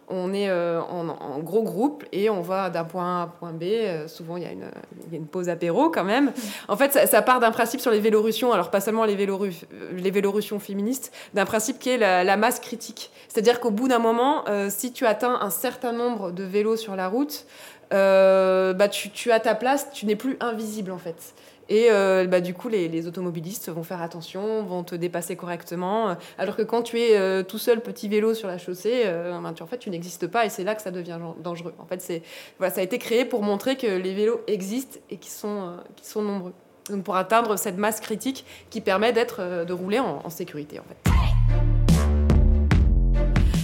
on 0.07 0.35
est 0.35 0.49
euh, 0.49 0.81
en, 0.81 1.09
en 1.09 1.39
gros 1.39 1.63
groupe 1.63 2.03
et 2.11 2.29
on 2.29 2.41
va 2.41 2.69
d'un 2.69 2.83
point 2.83 3.05
A 3.05 3.21
à 3.21 3.23
un 3.23 3.27
point 3.27 3.53
B. 3.53 3.63
Euh, 3.63 4.07
souvent, 4.07 4.37
il 4.37 4.43
y, 4.43 4.45
a 4.45 4.51
une, 4.51 4.69
il 5.07 5.13
y 5.13 5.15
a 5.15 5.17
une 5.17 5.25
pause 5.25 5.49
apéro 5.49 5.89
quand 5.89 6.03
même. 6.03 6.31
En 6.67 6.77
fait, 6.77 6.93
ça, 6.93 7.07
ça 7.07 7.23
part 7.23 7.39
d'un 7.39 7.49
principe 7.49 7.79
sur 7.79 7.89
les 7.89 7.99
vélorussions, 7.99 8.51
alors 8.51 8.69
pas 8.69 8.81
seulement 8.81 9.05
les, 9.05 9.15
véloru- 9.15 9.65
euh, 9.73 9.91
les 9.97 10.11
vélorussions 10.11 10.59
féministes, 10.59 11.11
d'un 11.33 11.45
principe 11.45 11.79
qui 11.79 11.89
est 11.89 11.97
la, 11.97 12.23
la 12.23 12.37
masse 12.37 12.59
critique. 12.59 13.09
C'est-à-dire 13.29 13.59
qu'au 13.59 13.71
bout 13.71 13.87
d'un 13.87 13.97
moment, 13.97 14.43
euh, 14.47 14.69
si 14.69 14.93
tu 14.93 15.07
atteins 15.07 15.39
un 15.41 15.49
certain 15.49 15.91
nombre 15.91 16.29
de 16.29 16.43
vélos 16.43 16.77
sur 16.77 16.95
la 16.95 17.07
route, 17.07 17.45
euh, 17.91 18.73
bah, 18.73 18.89
tu, 18.89 19.09
tu 19.09 19.31
as 19.31 19.39
ta 19.39 19.55
place, 19.55 19.87
tu 19.91 20.05
n'es 20.05 20.15
plus 20.15 20.37
invisible 20.39 20.91
en 20.91 20.99
fait. 20.99 21.33
Et 21.67 21.87
euh, 21.89 22.27
bah, 22.27 22.41
du 22.41 22.53
coup, 22.53 22.69
les, 22.69 23.07
automobilistes 23.07 23.69
vont 23.69 23.83
faire 23.83 24.01
attention, 24.01 24.63
vont 24.63 24.83
te 24.83 24.95
dépasser 24.95 25.35
correctement. 25.35 26.15
Alors 26.37 26.55
que 26.55 26.61
quand 26.61 26.83
tu 26.83 26.99
es 26.99 27.17
euh, 27.17 27.43
tout 27.43 27.57
seul, 27.57 27.81
petit 27.81 28.07
vélo 28.07 28.33
sur 28.33 28.47
la 28.47 28.57
chaussée, 28.57 29.03
euh, 29.05 29.39
ben, 29.39 29.53
tu, 29.53 29.63
en 29.63 29.67
fait, 29.67 29.79
tu 29.79 29.89
n'existes 29.89 30.27
pas 30.27 30.45
et 30.45 30.49
c'est 30.49 30.63
là 30.63 30.75
que 30.75 30.81
ça 30.81 30.91
devient 30.91 31.19
dangereux. 31.39 31.73
En 31.79 31.85
fait, 31.85 32.01
c'est, 32.01 32.21
voilà, 32.59 32.73
ça 32.73 32.81
a 32.81 32.83
été 32.83 32.99
créé 32.99 33.25
pour 33.25 33.41
montrer 33.41 33.77
que 33.77 33.87
les 33.87 34.13
vélos 34.13 34.41
existent 34.47 34.99
et 35.09 35.17
qu'ils 35.17 35.31
sont, 35.31 35.61
euh, 35.61 35.77
qu'ils 35.95 36.07
sont 36.07 36.21
nombreux. 36.21 36.53
Donc 36.89 37.03
pour 37.03 37.15
atteindre 37.15 37.57
cette 37.57 37.77
masse 37.79 37.99
critique 37.99 38.45
qui 38.69 38.79
permet 38.79 39.11
d'être, 39.11 39.65
de 39.65 39.73
rouler 39.73 39.97
en, 39.97 40.21
en 40.23 40.29
sécurité 40.29 40.79
en 40.79 40.83
fait. 40.83 41.11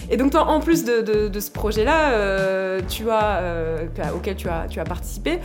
Et 0.09 0.17
donc 0.17 0.31
toi, 0.31 0.47
en 0.47 0.59
plus 0.59 0.83
de, 0.83 1.01
de, 1.29 1.39
ce 1.39 1.51
projet-là, 1.51 2.81
tu 2.89 3.09
as, 3.11 3.83
auquel 4.15 4.35
tu 4.35 4.49
as, 4.49 4.65
tu 4.67 4.79
as 4.79 4.83
participé, 4.85 5.39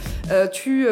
tu, 0.52 0.88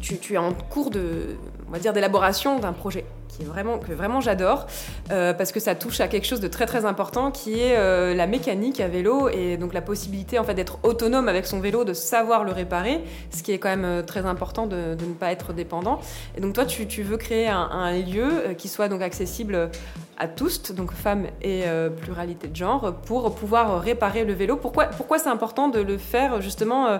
tu, 0.00 0.34
es 0.34 0.38
en 0.38 0.52
cours 0.52 0.90
de, 0.90 1.36
on 1.68 1.72
va 1.72 1.78
dire, 1.78 1.92
d'élaboration 1.92 2.58
d'un 2.58 2.72
projet 2.72 3.04
vraiment, 3.44 3.78
que 3.78 3.92
vraiment 3.92 4.20
j'adore, 4.20 4.66
euh, 5.10 5.34
parce 5.34 5.52
que 5.52 5.60
ça 5.60 5.74
touche 5.74 6.00
à 6.00 6.08
quelque 6.08 6.26
chose 6.26 6.40
de 6.40 6.48
très 6.48 6.66
très 6.66 6.84
important 6.84 7.30
qui 7.30 7.60
est 7.60 7.76
euh, 7.76 8.14
la 8.14 8.26
mécanique 8.26 8.80
à 8.80 8.88
vélo 8.88 9.28
et 9.28 9.56
donc 9.56 9.74
la 9.74 9.82
possibilité 9.82 10.38
en 10.38 10.44
fait 10.44 10.54
d'être 10.54 10.78
autonome 10.82 11.28
avec 11.28 11.46
son 11.46 11.60
vélo, 11.60 11.84
de 11.84 11.92
savoir 11.92 12.44
le 12.44 12.52
réparer, 12.52 13.02
ce 13.30 13.42
qui 13.42 13.52
est 13.52 13.58
quand 13.58 13.68
même 13.68 13.84
euh, 13.84 14.02
très 14.02 14.26
important 14.26 14.66
de, 14.66 14.96
ne 14.98 15.14
pas 15.14 15.32
être 15.32 15.52
dépendant. 15.52 16.00
Et 16.36 16.40
donc 16.40 16.54
toi, 16.54 16.64
tu, 16.64 17.02
veux 17.02 17.16
créer 17.16 17.48
un, 17.48 17.92
lieu 17.92 18.54
qui 18.58 18.68
soit 18.68 18.88
donc 18.88 19.02
accessible 19.02 19.70
à 20.18 20.28
tous, 20.28 20.72
donc 20.72 20.92
femmes 20.92 21.26
et 21.42 21.64
pluralité 22.02 22.48
de 22.48 22.56
genre, 22.56 22.94
pour 23.06 23.34
pouvoir 23.34 23.80
réparer 23.80 24.24
le 24.24 24.32
vélo. 24.32 24.56
Pourquoi, 24.56 24.86
pourquoi 24.86 25.18
c'est 25.18 25.28
important 25.28 25.68
de 25.68 25.80
le 25.80 25.98
faire 25.98 26.40
justement 26.40 26.98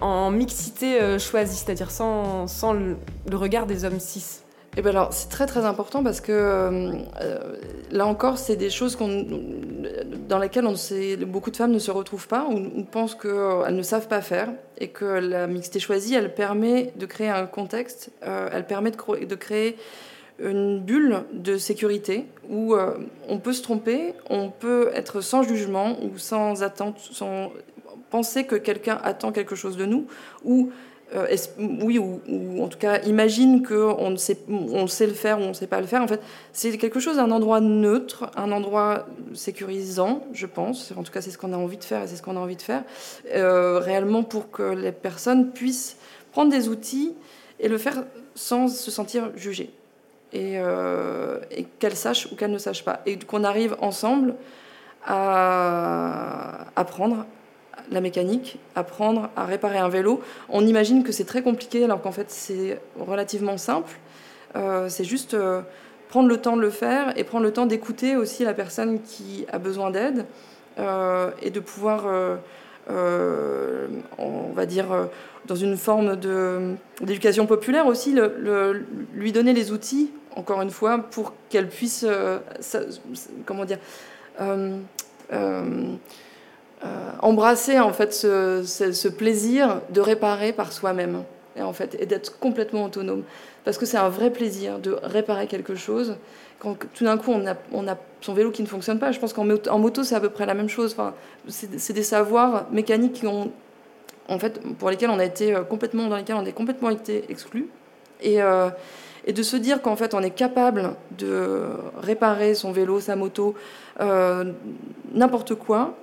en 0.00 0.30
mixité 0.30 1.18
choisie, 1.18 1.56
c'est-à-dire 1.56 1.90
sans, 1.90 2.46
sans 2.46 2.72
le 2.72 2.96
regard 3.32 3.66
des 3.66 3.84
hommes 3.84 4.00
cis? 4.00 4.41
Eh 4.74 4.80
ben 4.80 4.90
alors, 4.90 5.12
c'est 5.12 5.28
très 5.28 5.44
très 5.44 5.66
important 5.66 6.02
parce 6.02 6.22
que 6.22 6.32
euh, 6.32 6.92
là 7.90 8.06
encore, 8.06 8.38
c'est 8.38 8.56
des 8.56 8.70
choses 8.70 8.96
dans 10.28 10.38
lesquelles 10.38 10.66
beaucoup 11.26 11.50
de 11.50 11.56
femmes 11.56 11.72
ne 11.72 11.78
se 11.78 11.90
retrouvent 11.90 12.26
pas 12.26 12.46
ou, 12.48 12.82
pensent 12.84 13.14
qu'elles 13.14 13.76
ne 13.76 13.82
savent 13.82 14.08
pas 14.08 14.22
faire 14.22 14.48
et 14.78 14.88
que 14.88 15.04
la 15.04 15.46
mixité 15.46 15.78
choisie, 15.78 16.14
elle 16.14 16.34
permet 16.34 16.94
de 16.96 17.04
créer 17.04 17.28
un 17.28 17.44
contexte, 17.44 18.12
euh, 18.22 18.48
elle 18.50 18.66
permet 18.66 18.90
de, 18.90 19.34
créer 19.34 19.76
une 20.42 20.80
bulle 20.80 21.24
de 21.34 21.58
sécurité 21.58 22.24
où 22.48 22.74
euh, 22.74 22.96
on 23.28 23.38
peut 23.38 23.52
se 23.52 23.62
tromper, 23.62 24.14
on 24.30 24.48
peut 24.48 24.90
être 24.94 25.20
sans 25.20 25.42
jugement 25.42 25.98
ou 26.02 26.16
sans 26.16 26.62
attente, 26.62 26.98
sans 26.98 27.52
penser 28.08 28.44
que 28.44 28.56
quelqu'un 28.56 28.98
attend 29.04 29.32
quelque 29.32 29.54
chose 29.54 29.76
de 29.76 29.84
nous 29.84 30.06
ou 30.44 30.70
euh, 31.14 31.36
oui, 31.58 31.98
ou, 31.98 32.20
en 32.62 32.68
tout 32.68 32.78
cas 32.78 33.00
imagine 33.02 33.66
qu'on 33.66 34.16
sait, 34.16 34.36
le 34.48 35.12
faire 35.12 35.38
ou 35.38 35.42
on 35.42 35.48
ne 35.48 35.52
sait 35.52 35.66
pas 35.66 35.80
le 35.80 35.86
faire. 35.86 36.02
En 36.02 36.08
fait, 36.08 36.20
c'est 36.52 36.76
quelque 36.78 37.00
chose, 37.00 37.18
un 37.18 37.30
endroit 37.30 37.60
neutre, 37.60 38.30
un 38.36 38.52
endroit 38.52 39.06
sécurisant, 39.34 40.24
je 40.32 40.46
pense. 40.46 40.92
En 40.96 41.02
tout 41.02 41.12
cas, 41.12 41.20
c'est 41.20 41.30
ce 41.30 41.38
qu'on 41.38 41.52
a 41.52 41.56
envie 41.56 41.76
de 41.76 41.84
faire 41.84 42.02
et 42.02 42.06
c'est 42.06 42.16
ce 42.16 42.22
qu'on 42.22 42.36
a 42.36 42.40
envie 42.40 42.56
de 42.56 42.62
faire, 42.62 42.84
euh, 43.34 43.78
réellement 43.78 44.22
pour 44.22 44.50
que 44.50 44.62
les 44.62 44.92
personnes 44.92 45.50
puissent 45.52 45.96
prendre 46.32 46.50
des 46.50 46.68
outils 46.68 47.14
et 47.60 47.68
le 47.68 47.78
faire 47.78 48.04
sans 48.34 48.68
se 48.68 48.90
sentir 48.90 49.30
jugées. 49.36 49.70
Et, 50.32 50.54
euh, 50.56 51.40
et 51.50 51.64
qu'elles 51.64 51.96
sachent 51.96 52.26
ou 52.32 52.36
qu'elles 52.36 52.52
ne 52.52 52.58
sachent 52.58 52.84
pas. 52.84 53.00
Et 53.04 53.18
qu'on 53.18 53.44
arrive 53.44 53.76
ensemble 53.80 54.34
à 55.04 56.68
apprendre 56.74 57.26
la 57.92 58.00
mécanique, 58.00 58.58
apprendre 58.74 59.30
à 59.36 59.44
réparer 59.44 59.78
un 59.78 59.88
vélo. 59.88 60.20
On 60.48 60.66
imagine 60.66 61.04
que 61.04 61.12
c'est 61.12 61.24
très 61.24 61.42
compliqué 61.42 61.84
alors 61.84 62.00
qu'en 62.00 62.12
fait 62.12 62.30
c'est 62.30 62.80
relativement 62.98 63.58
simple. 63.58 63.92
Euh, 64.56 64.88
c'est 64.88 65.04
juste 65.04 65.34
euh, 65.34 65.62
prendre 66.08 66.28
le 66.28 66.36
temps 66.36 66.56
de 66.56 66.62
le 66.62 66.70
faire 66.70 67.16
et 67.16 67.24
prendre 67.24 67.44
le 67.44 67.52
temps 67.52 67.66
d'écouter 67.66 68.16
aussi 68.16 68.44
la 68.44 68.54
personne 68.54 69.00
qui 69.02 69.46
a 69.50 69.58
besoin 69.58 69.90
d'aide 69.90 70.26
euh, 70.78 71.30
et 71.40 71.50
de 71.50 71.60
pouvoir, 71.60 72.04
on 72.88 74.52
va 74.54 74.66
dire, 74.66 75.08
dans 75.46 75.56
une 75.56 75.76
forme 75.76 76.16
d'éducation 77.00 77.46
populaire 77.46 77.86
aussi, 77.86 78.14
lui 79.14 79.32
donner 79.32 79.54
les 79.54 79.72
outils, 79.72 80.10
encore 80.36 80.60
une 80.60 80.70
fois, 80.70 80.98
pour 80.98 81.32
qu'elle 81.48 81.68
puisse, 81.68 82.04
comment 83.46 83.64
dire, 83.64 83.78
embrasser 87.20 87.78
en 87.78 87.92
fait 87.92 88.12
ce, 88.12 89.08
plaisir 89.08 89.80
de 89.90 90.00
réparer 90.00 90.52
par 90.52 90.72
soi-même 90.72 91.22
et 91.56 91.62
en 91.62 91.72
fait 91.72 91.96
et 92.00 92.06
d'être 92.06 92.38
complètement 92.38 92.84
autonome. 92.84 93.22
Parce 93.64 93.78
que 93.78 93.86
c'est 93.86 93.96
un 93.96 94.08
vrai 94.08 94.30
plaisir 94.30 94.78
de 94.80 94.98
réparer 95.02 95.46
quelque 95.46 95.76
chose 95.76 96.16
quand 96.58 96.76
tout 96.94 97.04
d'un 97.04 97.16
coup 97.16 97.30
on 97.32 97.46
a, 97.46 97.54
on 97.72 97.88
a 97.88 97.96
son 98.20 98.34
vélo 98.34 98.50
qui 98.50 98.62
ne 98.62 98.68
fonctionne 98.68 98.98
pas. 98.98 99.12
Je 99.12 99.20
pense 99.20 99.32
qu'en 99.32 99.44
moto, 99.44 99.76
moto 99.78 100.02
c'est 100.02 100.14
à 100.14 100.20
peu 100.20 100.30
près 100.30 100.46
la 100.46 100.54
même 100.54 100.68
chose. 100.68 100.92
Enfin, 100.92 101.14
c'est 101.48 101.92
des 101.92 102.02
savoirs 102.02 102.66
mécaniques 102.72 103.14
qui 103.14 103.26
ont 103.26 103.52
en 104.28 104.38
fait 104.38 104.60
pour 104.78 104.90
lesquels 104.90 105.10
on 105.10 105.18
a 105.18 105.24
été 105.24 105.54
euh, 105.54 105.62
complètement 105.62 106.08
dans 106.08 106.16
lesquels 106.16 106.36
on 106.36 106.44
est 106.44 106.52
complètement 106.52 106.90
été 106.90 107.24
exclus 107.28 107.68
et 108.20 108.42
euh, 108.42 108.70
et 109.24 109.32
de 109.32 109.42
se 109.44 109.56
dire 109.56 109.82
qu'en 109.82 109.94
fait 109.94 110.14
on 110.14 110.20
est 110.20 110.30
capable 110.30 110.94
de 111.16 111.62
réparer 111.96 112.54
son 112.54 112.72
vélo, 112.72 112.98
sa 112.98 113.14
moto, 113.14 113.54
n'importe 114.00 115.54
quoi, 115.54 115.94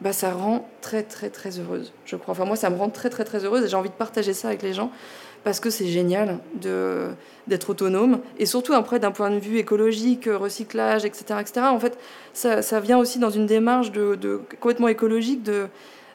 bah, 0.00 0.12
ça 0.12 0.32
rend 0.32 0.68
très 0.80 1.02
très 1.02 1.30
très 1.30 1.58
heureuse, 1.58 1.92
je 2.04 2.16
crois. 2.16 2.32
Enfin 2.32 2.44
moi 2.44 2.56
ça 2.56 2.70
me 2.70 2.76
rend 2.76 2.88
très 2.88 3.10
très 3.10 3.24
très 3.24 3.44
heureuse 3.44 3.64
et 3.64 3.68
j'ai 3.68 3.76
envie 3.76 3.88
de 3.88 3.94
partager 3.94 4.32
ça 4.32 4.48
avec 4.48 4.62
les 4.62 4.72
gens 4.72 4.90
parce 5.44 5.60
que 5.60 5.70
c'est 5.70 5.86
génial 5.86 6.38
de 6.54 7.08
d'être 7.46 7.70
autonome 7.70 8.20
et 8.38 8.46
surtout 8.46 8.74
après 8.74 8.98
d'un 9.00 9.10
point 9.10 9.30
de 9.30 9.38
vue 9.38 9.58
écologique, 9.58 10.26
recyclage, 10.26 11.04
etc. 11.04 11.40
etc. 11.40 11.66
En 11.66 11.80
fait 11.80 11.98
ça, 12.32 12.62
ça 12.62 12.80
vient 12.80 12.98
aussi 12.98 13.18
dans 13.18 13.30
une 13.30 13.46
démarche 13.46 13.90
de, 13.90 14.14
de 14.14 14.40
complètement 14.60 14.88
écologique 14.88 15.42
de 15.42 15.66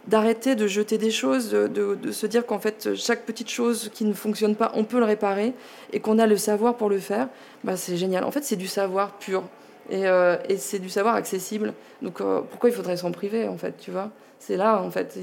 d'arrêter 0.08 0.56
de 0.56 0.68
jeter 0.68 0.98
des 0.98 1.12
choses, 1.12 1.50
de, 1.52 1.68
de, 1.68 2.12
se 2.12 2.28
dire 2.28 2.46
qu'en 2.46 2.60
fait 2.60 2.94
chaque 2.96 3.26
petite 3.26 3.50
chose 3.50 3.90
qui 3.94 4.04
ne 4.04 4.14
fonctionne 4.14 4.56
pas, 4.56 4.72
on 4.76 4.84
peut 4.84 5.00
le 5.00 5.06
réparer 5.06 5.54
et 5.94 6.02
qu'on 6.02 6.20
a 6.20 6.28
le 6.28 6.36
savoir 6.36 6.76
pour 6.76 6.90
le 6.90 7.00
faire, 7.00 7.30
bah, 7.64 7.78
c'est 7.78 7.96
génial. 7.96 8.26
En 8.26 8.32
fait 8.32 8.44
c'est 8.44 8.58
du 8.58 8.68
savoir 8.68 9.14
pur. 9.18 9.44
Euh, 9.92 10.38
et, 10.50 10.58
c'est 10.58 10.80
du 10.80 10.90
savoir 10.90 11.16
accessible. 11.16 11.74
Donc 12.02 12.22
euh, 12.22 12.42
pourquoi 12.50 12.70
il 12.70 12.76
faudrait 12.76 12.98
s'en 12.98 13.12
priver 13.12 13.48
en 13.48 13.58
fait, 13.58 13.76
tu 13.80 13.92
vois? 13.92 14.10
C'est 14.40 14.58
là 14.58 14.82
en 14.82 14.92
fait, 14.92 15.18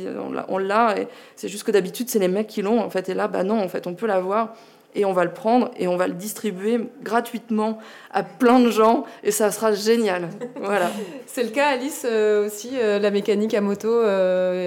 on 0.48 0.58
l'a 0.58 0.98
et 0.98 1.06
c'est 1.36 1.48
juste 1.48 1.64
que 1.64 1.70
d'habitude 1.70 2.08
c'est 2.08 2.18
les 2.18 2.28
mecs 2.28 2.46
qui 2.46 2.62
l'ont 2.62 2.80
en 2.80 2.90
fait. 2.90 3.08
Et 3.08 3.14
là, 3.14 3.28
bah 3.28 3.42
non, 3.42 3.60
en 3.60 3.68
fait, 3.68 3.86
on 3.86 3.94
peut 3.94 4.06
l'avoir 4.06 4.54
et 4.94 5.04
on 5.04 5.12
va 5.12 5.24
le 5.24 5.32
prendre 5.32 5.70
et 5.76 5.86
on 5.88 5.96
va 5.96 6.08
le 6.08 6.14
distribuer 6.14 6.80
gratuitement 7.02 7.78
à 8.10 8.22
plein 8.22 8.58
de 8.60 8.70
gens 8.70 9.04
et 9.22 9.30
ça 9.30 9.50
sera 9.50 9.72
génial. 9.72 10.28
Voilà. 10.60 10.90
c'est 11.26 11.42
le 11.42 11.50
cas 11.50 11.68
Alice 11.68 12.06
euh, 12.08 12.46
aussi, 12.46 12.70
la 12.80 13.10
mécanique 13.10 13.54
à 13.54 13.60
moto 13.60 14.00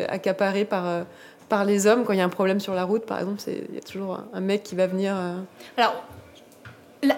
accaparée 0.07 0.65
par 0.65 1.05
par 1.49 1.65
les 1.65 1.87
hommes 1.87 2.03
quand 2.03 2.13
il 2.13 2.19
y 2.19 2.21
a 2.21 2.25
un 2.25 2.29
problème 2.29 2.59
sur 2.59 2.73
la 2.73 2.83
route, 2.83 3.05
par 3.05 3.19
exemple, 3.19 3.41
il 3.47 3.75
y 3.75 3.77
a 3.77 3.81
toujours 3.81 4.19
un 4.33 4.39
mec 4.39 4.63
qui 4.63 4.75
va 4.75 4.87
venir. 4.87 5.15
Alors, 5.77 6.03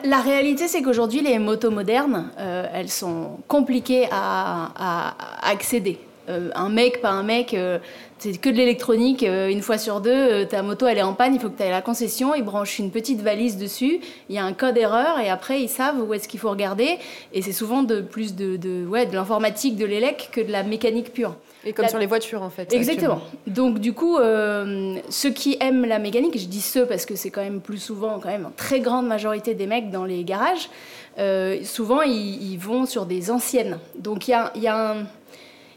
la, 0.04 0.20
réalité, 0.22 0.68
c'est 0.68 0.82
qu'aujourd'hui, 0.82 1.22
les 1.22 1.40
motos 1.40 1.72
modernes, 1.72 2.32
euh, 2.40 2.68
elles 2.74 2.90
sont 2.90 3.38
compliquées 3.48 4.08
à, 4.12 5.16
accéder. 5.44 6.00
Euh, 6.28 6.50
un 6.56 6.70
mec, 6.70 7.02
pas 7.02 7.12
un 7.12 7.22
mec, 7.22 7.54
euh, 7.54 7.78
c'est 8.18 8.40
que 8.40 8.50
de 8.50 8.56
l'électronique. 8.56 9.22
une 9.24 9.62
fois 9.62 9.78
sur 9.78 10.02
deux, 10.02 10.46
ta 10.46 10.64
moto, 10.64 10.88
elle 10.88 10.98
est 10.98 11.04
en 11.04 11.14
panne, 11.14 11.36
il 11.36 11.40
faut 11.40 11.50
que 11.50 11.58
tu 11.58 11.64
ailles 11.64 11.70
à 11.70 11.74
la 11.74 11.82
concession, 11.84 12.34
ils 12.34 12.44
branchent 12.44 12.80
une 12.80 12.90
petite 12.90 13.22
valise 13.22 13.58
dessus, 13.58 14.00
il 14.30 14.36
y 14.36 14.40
a 14.40 14.44
un 14.44 14.54
code 14.54 14.78
erreur, 14.78 15.20
et 15.20 15.30
après, 15.30 15.62
ils 15.62 15.70
savent 15.70 16.02
où 16.02 16.14
est-ce 16.14 16.28
qu'il 16.28 16.40
faut 16.40 16.50
regarder. 16.50 16.98
Et 17.34 17.44
c'est 17.44 17.52
souvent 17.52 17.84
de 17.84 18.02
plus 18.02 18.36
de, 18.36 18.58
de, 18.58 18.88
l'informatique, 19.14 19.76
de 19.76 19.86
l'élec 19.86 20.30
que 20.32 20.42
de 20.42 20.52
la 20.52 20.64
mécanique 20.64 21.14
pure. 21.14 21.36
Et 21.66 21.74
comme 21.74 21.88
sur 21.88 21.98
les 21.98 22.06
voitures, 22.06 22.44
en 22.44 22.50
fait. 22.50 22.72
Exactement. 22.74 23.22
Donc, 23.48 23.80
du 23.80 23.94
coup, 23.94 24.18
euh, 24.18 24.98
ceux 25.10 25.32
qui 25.32 25.58
aiment 25.60 25.86
la 25.86 25.98
mécanique, 25.98 26.38
je 26.38 26.46
dis 26.46 26.62
ceux 26.62 26.86
parce 26.86 27.06
que 27.06 27.16
c'est 27.16 27.32
quand 27.32 27.42
même 27.42 27.60
plus 27.60 27.80
souvent, 27.80 28.20
quand 28.20 28.30
même, 28.30 28.46
une 28.46 28.52
très 28.56 28.80
grande 28.80 29.08
majorité 29.08 29.56
des 29.56 29.66
mecs 29.66 29.90
dans 29.90 30.06
les 30.06 30.24
garages, 30.24 30.70
euh, 31.18 31.64
souvent, 31.64 32.02
ils, 32.02 32.58
vont 32.58 32.86
sur 32.86 33.06
des 33.06 33.32
anciennes. 33.32 33.80
Donc, 33.98 34.28
il 34.28 34.32
y 34.32 34.34
a, 34.36 34.52
y, 34.56 34.68
a 34.68 34.92
un, 34.92 35.08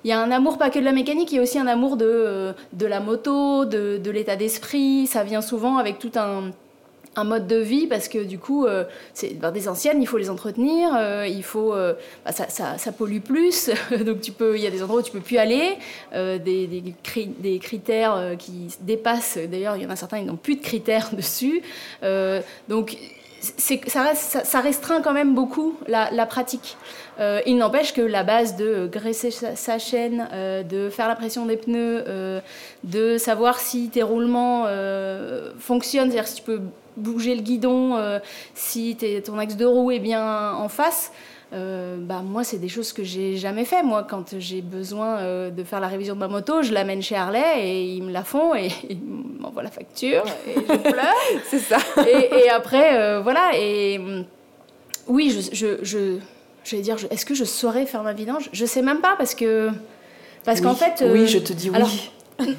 y 0.05 0.13
a 0.13 0.21
un 0.21 0.31
amour, 0.31 0.59
pas 0.59 0.69
que 0.69 0.79
de 0.79 0.85
la 0.85 0.93
mécanique, 0.93 1.33
il 1.33 1.37
y 1.37 1.39
a 1.39 1.43
aussi 1.43 1.59
un 1.59 1.67
amour 1.67 1.97
de, 1.97 2.53
de 2.75 2.87
la 2.87 3.01
moto, 3.01 3.65
de, 3.65 3.97
de 3.97 4.11
l'état 4.11 4.37
d'esprit. 4.37 5.07
Ça 5.07 5.25
vient 5.25 5.41
souvent 5.41 5.79
avec 5.79 5.99
tout 5.99 6.13
un 6.17 6.51
un 7.19 7.25
mode 7.25 7.47
de 7.47 7.57
vie 7.57 7.87
parce 7.87 8.09
que 8.09 8.19
du 8.19 8.39
coup, 8.39 8.67
euh, 8.67 8.85
c'est 9.13 9.39
des 9.39 9.69
anciennes, 9.69 10.01
il 10.01 10.07
faut 10.07 10.19
les 10.19 10.31
entretenir, 10.31 10.91
euh, 10.95 11.27
il 11.27 11.43
faut, 11.43 11.75
euh, 11.75 11.95
bah, 12.25 12.33
ça, 12.33 12.49
ça, 12.49 12.93
pollue 12.93 13.19
plus, 13.19 13.71
donc 14.07 14.21
tu 14.21 14.33
peux, 14.33 14.57
il 14.57 14.63
y 14.63 14.67
a 14.67 14.71
des 14.71 14.83
endroits 14.83 15.01
où 15.01 15.03
tu 15.03 15.13
peux 15.13 15.21
plus 15.21 15.39
aller, 15.39 15.77
des, 16.13 16.39
des, 16.39 16.95
des, 17.27 17.59
critères 17.59 18.35
qui 18.39 18.69
dépassent. 18.81 19.39
D'ailleurs, 19.51 19.77
il 19.77 19.83
y 19.83 19.87
en 19.87 19.91
a 19.91 19.97
certains, 19.97 20.19
ils 20.19 20.27
n'ont 20.27 20.37
plus 20.37 20.57
de 20.57 20.63
critères 20.63 21.11
dessus, 21.17 21.63
donc 22.69 22.97
ça, 23.41 24.61
restreint 24.61 25.01
quand 25.01 25.13
même 25.13 25.35
beaucoup 25.35 25.77
la, 25.87 26.27
pratique. 26.27 26.77
il 27.19 27.57
n'empêche 27.57 27.93
que 27.93 28.01
la 28.01 28.25
base 28.25 28.57
de 28.57 28.89
graisser 28.91 29.31
sa, 29.31 29.79
chaîne, 29.79 30.29
de 30.69 30.91
faire 30.91 31.09
la 31.09 31.15
pression 31.15 31.47
des 31.47 31.57
pneus, 31.57 32.05
de 32.85 33.19
savoir 33.19 33.59
si 33.59 33.91
tes 33.91 34.03
roulements 34.03 34.67
fonctionnent, 35.59 36.11
c'est-à-dire 36.11 36.29
si 36.29 36.37
tu 36.37 36.43
peux 36.43 36.61
bouger 36.99 37.35
le 37.35 37.43
guidon, 37.43 37.97
euh, 37.97 38.19
si 38.55 38.97
ton 39.25 39.39
axe 39.39 39.57
de 39.57 39.65
roue 39.65 39.91
est 39.91 40.01
bien 40.01 40.53
en 40.53 40.69
face. 40.69 41.13
Euh, 41.55 41.97
bah 41.99 42.21
moi 42.23 42.45
c'est 42.45 42.59
des 42.59 42.69
choses 42.69 42.93
que 42.93 43.03
j'ai 43.03 43.39
jamais 43.39 43.65
fait 43.65 43.83
moi 43.83 44.07
quand 44.09 44.39
j'ai 44.39 44.61
besoin 44.61 45.17
euh, 45.17 45.51
de 45.51 45.65
faire 45.65 45.81
la 45.81 45.89
révision 45.89 46.15
de 46.15 46.21
ma 46.21 46.29
moto 46.29 46.61
je 46.61 46.75
l'amène 46.75 47.01
chez 47.01 47.17
Harley 47.17 47.63
et 47.63 47.85
ils 47.95 48.03
me 48.03 48.13
la 48.13 48.23
font 48.23 48.55
et 48.55 48.69
ils 48.91 49.01
m'envoient 49.01 49.63
la 49.63 49.71
facture 49.71 50.25
et 50.47 50.57
je 50.57 50.77
pleure 50.93 51.15
c'est 51.49 51.59
ça 51.59 51.79
et, 52.07 52.51
après 52.51 53.23
voilà 53.23 53.53
et 53.55 53.99
oui 55.07 55.31
je, 55.31 55.55
je, 55.55 55.79
je, 55.83 56.19
j'allais 56.69 56.83
dire, 56.83 56.97
est-ce 57.11 57.27
que 57.27 57.35
je 57.35 57.45
saurais 57.45 57.87
faire 57.87 58.03
ma 58.03 58.13
vidange? 58.13 58.49
Je 58.53 58.65
sais 58.65 58.83
même 58.83 59.01
pas 59.01 59.15
parce 59.17 59.35
que. 59.35 59.71
Parce 60.45 60.61
qu'en 60.61 60.75
fait. 60.75 61.05
Oui, 61.07 61.23
euh, 61.23 61.27
je 61.27 61.39
te 61.39 61.53
dis 61.53 61.71
oui. 61.71 61.77
alors, 61.77 61.91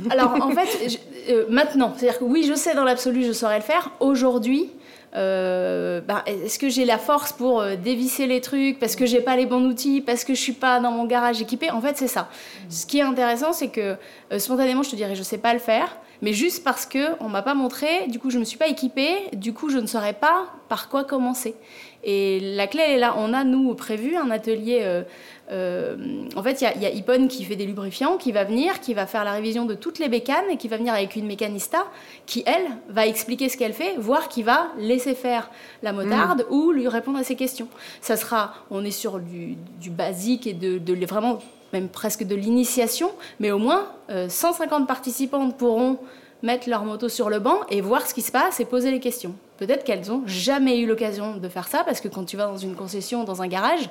alors 0.10 0.46
en 0.46 0.52
fait, 0.52 1.00
euh, 1.30 1.46
maintenant, 1.50 1.94
c'est-à-dire 1.96 2.20
que 2.20 2.26
oui, 2.26 2.46
je 2.48 2.54
sais 2.54 2.76
dans 2.76 2.84
l'absolu, 2.84 3.24
je 3.24 3.32
saurais 3.32 3.58
le 3.58 3.64
faire. 3.64 3.92
Aujourd'hui, 4.00 4.70
euh, 5.16 6.02
ben, 6.02 6.22
est-ce 6.26 6.60
que 6.60 6.70
j'ai 6.70 6.86
la 6.86 6.98
force 6.98 7.32
pour 7.32 7.62
euh, 7.62 7.76
dévisser 7.76 8.28
les 8.28 8.42
trucs 8.42 8.80
Parce 8.80 8.96
que 8.96 9.06
j'ai 9.06 9.22
pas 9.22 9.36
les 9.36 9.46
bons 9.46 9.66
outils 9.66 10.02
Parce 10.02 10.24
que 10.24 10.34
je 10.34 10.40
suis 10.40 10.54
pas 10.54 10.80
dans 10.80 10.92
mon 10.92 11.06
garage 11.06 11.42
équipé? 11.42 11.72
En 11.72 11.82
fait, 11.82 11.98
c'est 11.98 12.08
ça. 12.08 12.30
Ce 12.70 12.86
qui 12.86 13.00
est 13.00 13.04
intéressant, 13.04 13.54
c'est 13.54 13.70
que 13.70 13.96
euh, 14.32 14.40
spontanément, 14.40 14.84
je 14.84 14.92
te 14.92 14.96
dirais, 14.96 15.16
je 15.16 15.24
sais 15.24 15.38
pas 15.38 15.54
le 15.54 15.60
faire. 15.60 15.98
Mais 16.22 16.34
juste 16.34 16.64
parce 16.64 16.86
que 16.86 17.16
on 17.22 17.30
m'a 17.30 17.42
pas 17.42 17.54
montré, 17.54 18.08
du 18.08 18.20
coup 18.20 18.30
je 18.30 18.40
me 18.40 18.44
suis 18.44 18.58
pas 18.58 18.68
équipée, 18.68 19.30
du 19.32 19.54
coup 19.54 19.70
je 19.70 19.78
ne 19.78 19.88
saurais 19.88 20.12
pas 20.12 20.48
par 20.68 20.90
quoi 20.90 21.06
commencer. 21.06 21.56
Et 22.04 22.40
la 22.56 22.68
clé 22.68 22.82
elle 22.86 22.92
est 22.94 23.00
là. 23.00 23.16
On 23.18 23.34
a 23.34 23.44
nous 23.44 23.74
prévu 23.76 24.16
un 24.16 24.32
atelier. 24.32 24.80
euh, 24.84 25.04
euh, 25.52 25.96
en 26.36 26.44
fait, 26.44 26.62
il 26.62 26.64
y 26.64 26.68
a, 26.68 26.76
il 26.76 26.82
y 26.82 26.86
a 26.86 26.90
Ipon 26.92 27.28
qui 27.28 27.44
fait 27.44 27.56
des 27.56 27.66
lubrifiants, 27.66 28.18
qui 28.18 28.32
va 28.32 28.44
venir, 28.44 28.80
qui 28.82 28.94
va 28.94 29.08
faire 29.08 29.24
la 29.24 29.32
révision 29.32 29.66
de 29.66 29.74
toutes 29.74 29.98
les 29.98 30.08
bécanes 30.08 30.46
et 30.52 30.58
qui 30.58 30.68
va 30.68 30.78
venir 30.78 30.94
avec 30.94 31.16
une 31.16 31.26
mécanista 31.26 31.86
qui 32.26 32.44
elle 32.46 32.68
va 32.90 33.08
expliquer 33.08 33.50
ce 33.50 33.58
qu'elle 33.58 33.74
fait, 33.74 33.96
voire 33.98 34.30
qui 34.30 34.44
va 34.44 34.68
laisser 34.78 35.16
faire 35.16 35.50
la 35.82 35.92
motarde 35.92 36.46
ou 36.52 36.72
lui 36.72 36.88
répondre 36.88 37.18
à 37.18 37.24
ses 37.24 37.36
questions. 37.36 37.68
Ça 38.00 38.16
sera, 38.16 38.54
on 38.70 38.86
est 38.86 38.92
sur 38.92 39.20
du, 39.20 39.56
du 39.82 39.90
basique 39.90 40.46
et 40.46 40.54
de, 40.54 40.78
de 40.78 41.06
vraiment 41.06 41.40
même 41.74 41.90
presque 41.90 42.24
de 42.26 42.36
l'initiation, 42.36 43.12
mais 43.40 43.52
au 43.52 43.60
moins 43.60 43.88
euh, 44.10 44.30
150 44.30 44.88
participantes 44.88 45.58
pourront 45.58 45.98
mettre 46.42 46.70
leur 46.70 46.86
moto 46.86 47.10
sur 47.10 47.30
le 47.30 47.40
banc 47.40 47.60
et 47.70 47.82
voir 47.82 48.06
ce 48.08 48.14
qui 48.14 48.22
se 48.22 48.32
passe 48.32 48.60
et 48.60 48.66
poser 48.66 48.92
les 48.92 49.00
questions. 49.00 49.36
Peut-être 49.58 49.84
qu'elles 49.84 50.08
n'ont 50.08 50.24
jamais 50.26 50.80
eu 50.80 50.88
l'occasion 50.88 51.36
de 51.36 51.50
faire 51.50 51.68
ça, 51.68 51.84
parce 51.84 52.00
que 52.00 52.08
quand 52.08 52.24
tu 52.24 52.38
vas 52.38 52.46
dans 52.46 52.58
une 52.58 52.76
concession, 52.76 53.24
dans 53.24 53.42
un 53.42 53.48
garage, 53.48 53.90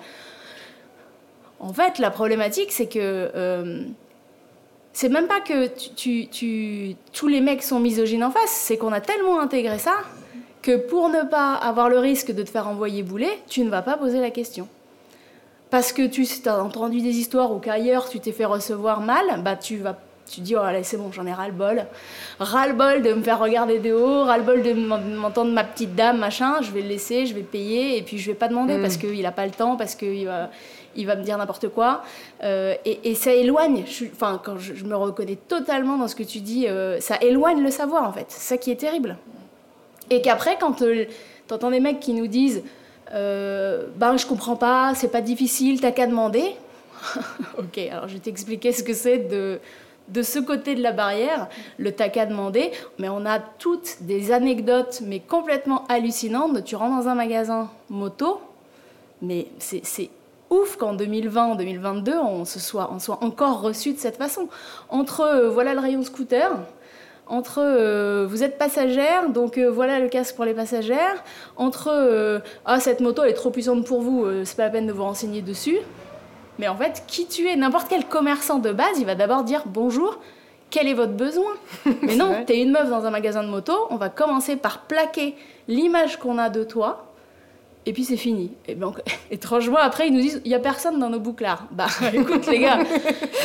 en 1.60 1.72
fait, 1.72 1.98
la 1.98 2.10
problématique, 2.10 2.72
c'est 2.72 2.86
que 2.86 3.30
euh, 3.34 3.82
c'est 4.92 5.08
même 5.08 5.26
pas 5.26 5.40
que 5.40 5.68
tous 7.12 7.28
les 7.28 7.40
mecs 7.40 7.62
sont 7.62 7.80
misogynes 7.80 8.24
en 8.24 8.30
face, 8.30 8.50
c'est 8.50 8.78
qu'on 8.78 8.92
a 8.92 9.00
tellement 9.00 9.40
intégré 9.40 9.78
ça 9.78 9.94
que 10.62 10.76
pour 10.76 11.08
ne 11.08 11.22
pas 11.22 11.54
avoir 11.54 11.88
le 11.88 11.98
risque 11.98 12.32
de 12.32 12.42
te 12.42 12.50
faire 12.50 12.68
envoyer 12.68 13.02
bouler, 13.02 13.30
tu 13.48 13.62
ne 13.62 13.70
vas 13.70 13.82
pas 13.82 13.96
poser 13.96 14.20
la 14.20 14.30
question. 14.30 14.68
Parce 15.70 15.92
que 15.92 16.06
tu 16.06 16.26
as 16.46 16.62
entendu 16.62 17.00
des 17.00 17.18
histoires 17.18 17.52
ou 17.52 17.58
qu'ailleurs 17.58 18.08
tu 18.08 18.20
t'es 18.20 18.32
fait 18.32 18.44
recevoir 18.44 19.00
mal, 19.00 19.42
bah 19.42 19.56
tu 19.56 19.76
vas 19.76 19.96
tu 20.30 20.40
dis 20.40 20.54
oh 20.56 20.60
allez 20.60 20.82
c'est 20.82 20.96
bon 20.96 21.10
j'en 21.12 21.26
ai 21.26 21.32
ras 21.32 21.46
le 21.46 21.52
bol, 21.54 21.84
ras 22.40 22.66
le 22.68 22.74
bol 22.74 23.02
de 23.02 23.12
me 23.14 23.22
faire 23.22 23.38
regarder 23.38 23.78
de 23.78 23.92
haut, 23.92 24.24
ras 24.24 24.38
le 24.38 24.44
bol 24.44 24.62
de 24.62 24.72
m'en- 24.72 24.98
m'entendre 24.98 25.52
ma 25.52 25.64
petite 25.64 25.94
dame 25.94 26.18
machin, 26.18 26.56
je 26.62 26.70
vais 26.70 26.82
le 26.82 26.88
laisser, 26.88 27.26
je 27.26 27.34
vais 27.34 27.42
payer 27.42 27.96
et 27.98 28.02
puis 28.02 28.18
je 28.18 28.30
vais 28.30 28.36
pas 28.36 28.48
demander 28.48 28.76
Mm. 28.78 28.82
parce 28.82 28.96
qu'il 28.96 29.24
a 29.26 29.32
pas 29.32 29.44
le 29.46 29.52
temps, 29.52 29.76
parce 29.76 29.94
qu'il 29.94 30.26
va 30.26 30.50
il 30.96 31.06
va 31.06 31.14
me 31.16 31.22
dire 31.22 31.38
n'importe 31.38 31.68
quoi 31.68 32.02
Euh, 32.42 32.74
et, 32.84 33.10
et 33.10 33.14
ça 33.14 33.32
éloigne. 33.32 33.84
je 33.86 34.06
Enfin 34.06 34.40
quand 34.42 34.58
je, 34.58 34.74
je 34.74 34.84
me 34.84 34.96
reconnais 34.96 35.36
totalement 35.36 35.96
dans 35.96 36.08
ce 36.08 36.14
que 36.16 36.22
tu 36.24 36.40
dis, 36.40 36.66
euh, 36.66 36.98
ça 37.00 37.16
éloigne 37.20 37.62
le 37.62 37.70
savoir 37.70 38.04
en 38.08 38.12
fait. 38.12 38.26
C'est 38.28 38.40
ça 38.54 38.56
qui 38.56 38.70
est 38.70 38.76
terrible. 38.80 39.16
Et 40.10 40.22
qu'après, 40.22 40.56
quand 40.58 40.80
euh, 40.82 41.04
t'entends 41.46 41.70
des 41.70 41.80
mecs 41.80 42.00
qui 42.00 42.14
nous 42.14 42.26
disent 42.26 42.62
Ben, 43.12 44.16
je 44.16 44.26
comprends 44.26 44.56
pas, 44.56 44.92
c'est 44.94 45.08
pas 45.12 45.20
difficile, 45.20 45.80
t'as 45.80 45.92
qu'à 45.92 46.06
demander. 46.06 46.44
ok, 47.58 47.78
alors 47.90 48.08
je 48.08 48.14
vais 48.14 48.20
t'expliquer 48.20 48.72
ce 48.72 48.82
que 48.82 48.92
c'est 48.94 49.18
de, 49.18 49.60
de 50.08 50.22
ce 50.22 50.38
côté 50.38 50.74
de 50.74 50.82
la 50.82 50.92
barrière, 50.92 51.48
le 51.78 51.92
t'as 51.92 52.08
qu'à 52.08 52.26
demander. 52.26 52.70
Mais 52.98 53.08
on 53.08 53.26
a 53.26 53.38
toutes 53.38 53.98
des 54.02 54.32
anecdotes, 54.32 55.02
mais 55.04 55.20
complètement 55.20 55.84
hallucinantes. 55.88 56.64
Tu 56.64 56.76
rentres 56.76 57.02
dans 57.02 57.08
un 57.08 57.14
magasin 57.14 57.70
moto, 57.88 58.40
mais 59.22 59.48
c'est 59.58 60.10
ouf 60.50 60.76
qu'en 60.76 60.94
2020, 60.94 61.44
en 61.44 61.54
2022, 61.56 62.16
on, 62.16 62.44
se 62.44 62.58
soit, 62.58 62.90
encore 63.20 63.60
reçu 63.60 63.92
de 63.92 63.98
cette 63.98 64.16
façon. 64.16 64.48
Entre 64.88 65.20
euh, 65.20 65.50
voilà 65.50 65.74
le 65.74 65.80
rayon 65.80 66.02
scooter, 66.02 66.50
entre 67.26 67.58
euh, 67.62 68.26
vous 68.26 68.42
êtes 68.42 68.56
passagère, 68.56 69.28
donc 69.28 69.58
euh, 69.58 69.70
voilà 69.70 69.98
le 69.98 70.08
casque 70.08 70.34
pour 70.34 70.46
les 70.46 70.54
passagères, 70.54 71.22
entre 71.56 72.40
ah 72.64 72.80
cette 72.80 73.00
moto 73.00 73.22
elle 73.22 73.30
est 73.30 73.34
trop 73.34 73.50
puissante 73.50 73.84
pour 73.84 74.00
vous, 74.00 74.26
c'est 74.44 74.56
pas 74.56 74.64
la 74.64 74.70
peine 74.70 74.86
de 74.86 74.92
vous 74.92 75.04
renseigner 75.04 75.42
dessus. 75.42 75.78
Mais 76.58 76.68
en 76.68 76.76
fait, 76.76 77.04
qui 77.06 77.26
tu 77.26 77.46
es, 77.48 77.56
n'importe 77.56 77.88
quel 77.88 78.04
commerçant 78.06 78.58
de 78.58 78.72
base, 78.72 78.98
il 78.98 79.06
va 79.06 79.14
d'abord 79.14 79.44
dire 79.44 79.62
bonjour, 79.66 80.18
quel 80.70 80.86
est 80.88 80.94
votre 80.94 81.12
besoin 81.12 81.52
Mais 82.02 82.16
non, 82.16 82.44
t'es 82.46 82.60
une 82.60 82.72
meuf 82.72 82.88
dans 82.90 83.04
un 83.06 83.10
magasin 83.10 83.42
de 83.42 83.48
moto, 83.48 83.72
on 83.90 83.96
va 83.96 84.08
commencer 84.08 84.56
par 84.56 84.80
plaquer 84.82 85.34
l'image 85.68 86.18
qu'on 86.18 86.38
a 86.38 86.48
de 86.50 86.64
toi. 86.64 87.04
Et 87.86 87.92
puis 87.94 88.04
c'est 88.04 88.18
fini. 88.18 88.52
Et 88.66 88.74
donc, 88.74 88.96
étrangement, 89.30 89.78
après, 89.78 90.08
ils 90.08 90.12
nous 90.12 90.20
disent 90.20 90.42
il 90.44 90.48
n'y 90.48 90.54
a 90.54 90.58
personne 90.58 90.98
dans 90.98 91.08
nos 91.08 91.20
bouclards. 91.20 91.64
Bah 91.70 91.86
écoute, 92.12 92.46
les 92.46 92.58
gars, 92.58 92.80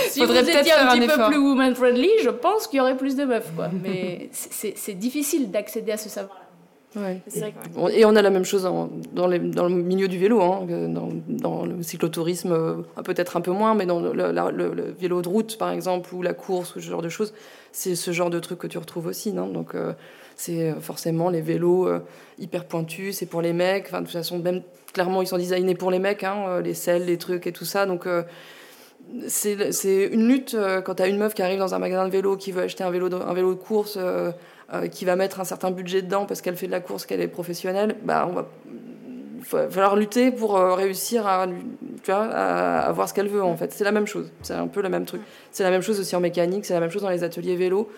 si 0.09 0.19
Faudrait 0.19 0.39
vous 0.41 0.45
peut-être 0.47 0.59
étiez 0.61 0.73
un 0.73 0.87
un 0.89 0.97
petit 0.97 1.07
peu 1.07 1.13
effort. 1.13 1.29
plus 1.29 1.37
woman-friendly, 1.37 2.09
je 2.23 2.29
pense 2.29 2.67
qu'il 2.67 2.77
y 2.77 2.81
aurait 2.81 2.97
plus 2.97 3.15
de 3.15 3.23
meufs. 3.23 3.51
Quoi. 3.55 3.69
Mais 3.81 4.29
c'est- 4.33 4.95
difficile 4.95 5.49
d'accéder 5.49 5.93
à 5.93 5.97
ce 5.97 6.09
savoir. 6.09 6.39
Ouais. 6.95 7.21
C'est 7.27 7.39
vrai 7.39 7.51
que- 7.53 7.79
On- 7.79 7.87
Et 7.87 8.05
on 8.05 8.15
a 8.15 8.21
la 8.21 8.29
même 8.29 8.45
chose 8.45 8.65
en- 8.65 8.89
dans, 9.13 9.27
les- 9.27 9.39
dans 9.39 9.63
le 9.67 9.73
milieu 9.73 10.07
du 10.07 10.17
vélo, 10.19 10.41
hein, 10.41 10.65
dans, 10.89 11.09
dans 11.27 11.65
le 11.65 11.81
cyclotourisme, 11.81 12.51
euh, 12.51 13.01
peut-être 13.03 13.35
un 13.37 13.41
peu 13.41 13.51
moins, 13.51 13.73
mais 13.73 13.85
dans 13.85 13.99
le, 13.99 14.13
la- 14.13 14.51
le- 14.51 14.73
le 14.73 14.95
vélo 14.99 15.21
de 15.21 15.27
route, 15.29 15.57
par 15.57 15.71
exemple, 15.71 16.13
ou 16.13 16.21
la 16.21 16.33
course, 16.33 16.75
ou 16.75 16.79
ce 16.79 16.89
genre 16.89 17.01
de 17.01 17.09
choses, 17.09 17.33
c'est 17.71 17.95
ce 17.95 18.11
genre 18.11 18.29
de 18.29 18.39
truc 18.39 18.59
que 18.59 18.67
tu 18.67 18.77
retrouves 18.77 19.07
aussi. 19.07 19.33
Non? 19.33 19.47
Donc, 19.47 19.73
euh, 19.75 19.93
c'est 20.35 20.73
forcément 20.81 21.29
les 21.29 21.41
vélos 21.41 21.87
euh, 21.87 21.99
hyper 22.39 22.65
pointus, 22.65 23.17
c'est 23.17 23.25
pour 23.27 23.41
les 23.41 23.53
mecs. 23.53 23.85
Enfin, 23.87 24.01
de 24.01 24.05
toute 24.05 24.13
façon, 24.13 24.37
même 24.39 24.61
clairement, 24.93 25.21
ils 25.21 25.27
sont 25.27 25.37
designés 25.37 25.75
pour 25.75 25.89
les 25.89 25.99
mecs, 25.99 26.23
hein, 26.23 26.45
euh, 26.47 26.61
les 26.61 26.73
selles, 26.75 27.05
les 27.05 27.17
trucs 27.17 27.47
et 27.47 27.51
tout 27.51 27.65
ça. 27.65 27.85
Donc, 27.87 28.05
euh, 28.05 28.23
c'est 29.27 30.05
une 30.11 30.27
lutte 30.27 30.53
euh, 30.53 30.81
quand 30.81 30.95
tu 30.95 31.03
as 31.03 31.07
une 31.07 31.17
meuf 31.17 31.33
qui 31.33 31.41
arrive 31.41 31.59
dans 31.59 31.73
un 31.75 31.79
magasin 31.79 32.05
de 32.05 32.11
vélo, 32.11 32.37
qui 32.37 32.51
veut 32.51 32.61
acheter 32.63 32.83
un 32.83 32.91
vélo 32.91 33.09
de, 33.09 33.15
un 33.15 33.33
vélo 33.33 33.53
de 33.53 33.59
course, 33.59 33.97
euh, 34.73 34.87
qui 34.87 35.05
va 35.05 35.15
mettre 35.15 35.39
un 35.39 35.43
certain 35.43 35.71
budget 35.71 36.01
dedans 36.01 36.25
parce 36.25 36.41
qu'elle 36.41 36.55
fait 36.55 36.67
de 36.67 36.71
la 36.71 36.79
course, 36.79 37.05
qu'elle 37.05 37.21
est 37.21 37.27
professionnelle, 37.27 37.95
bah, 38.03 38.27
on 38.29 38.33
va 38.33 38.47
il 39.45 39.49
va 39.49 39.69
falloir 39.69 39.97
lutter 39.97 40.31
pour 40.31 40.55
euh, 40.55 40.73
réussir 40.73 41.27
à, 41.27 41.47
tu 42.01 42.11
vois, 42.11 42.23
à, 42.23 42.79
à 42.79 42.87
avoir 42.87 43.09
ce 43.09 43.13
qu'elle 43.13 43.27
veut 43.27 43.43
en 43.43 43.57
fait. 43.57 43.73
C'est 43.73 43.83
la 43.83 43.91
même 43.91 44.07
chose, 44.07 44.31
c'est 44.41 44.53
un 44.53 44.67
peu 44.67 44.81
le 44.81 44.87
même 44.89 45.05
truc. 45.05 45.21
C'est 45.51 45.63
la 45.63 45.69
même 45.69 45.81
chose 45.81 45.99
aussi 45.99 46.15
en 46.15 46.21
mécanique, 46.21 46.65
c'est 46.65 46.73
la 46.73 46.79
même 46.79 46.89
chose 46.89 47.01
dans 47.01 47.09
les 47.09 47.23
ateliers 47.23 47.57
vélo 47.57 47.89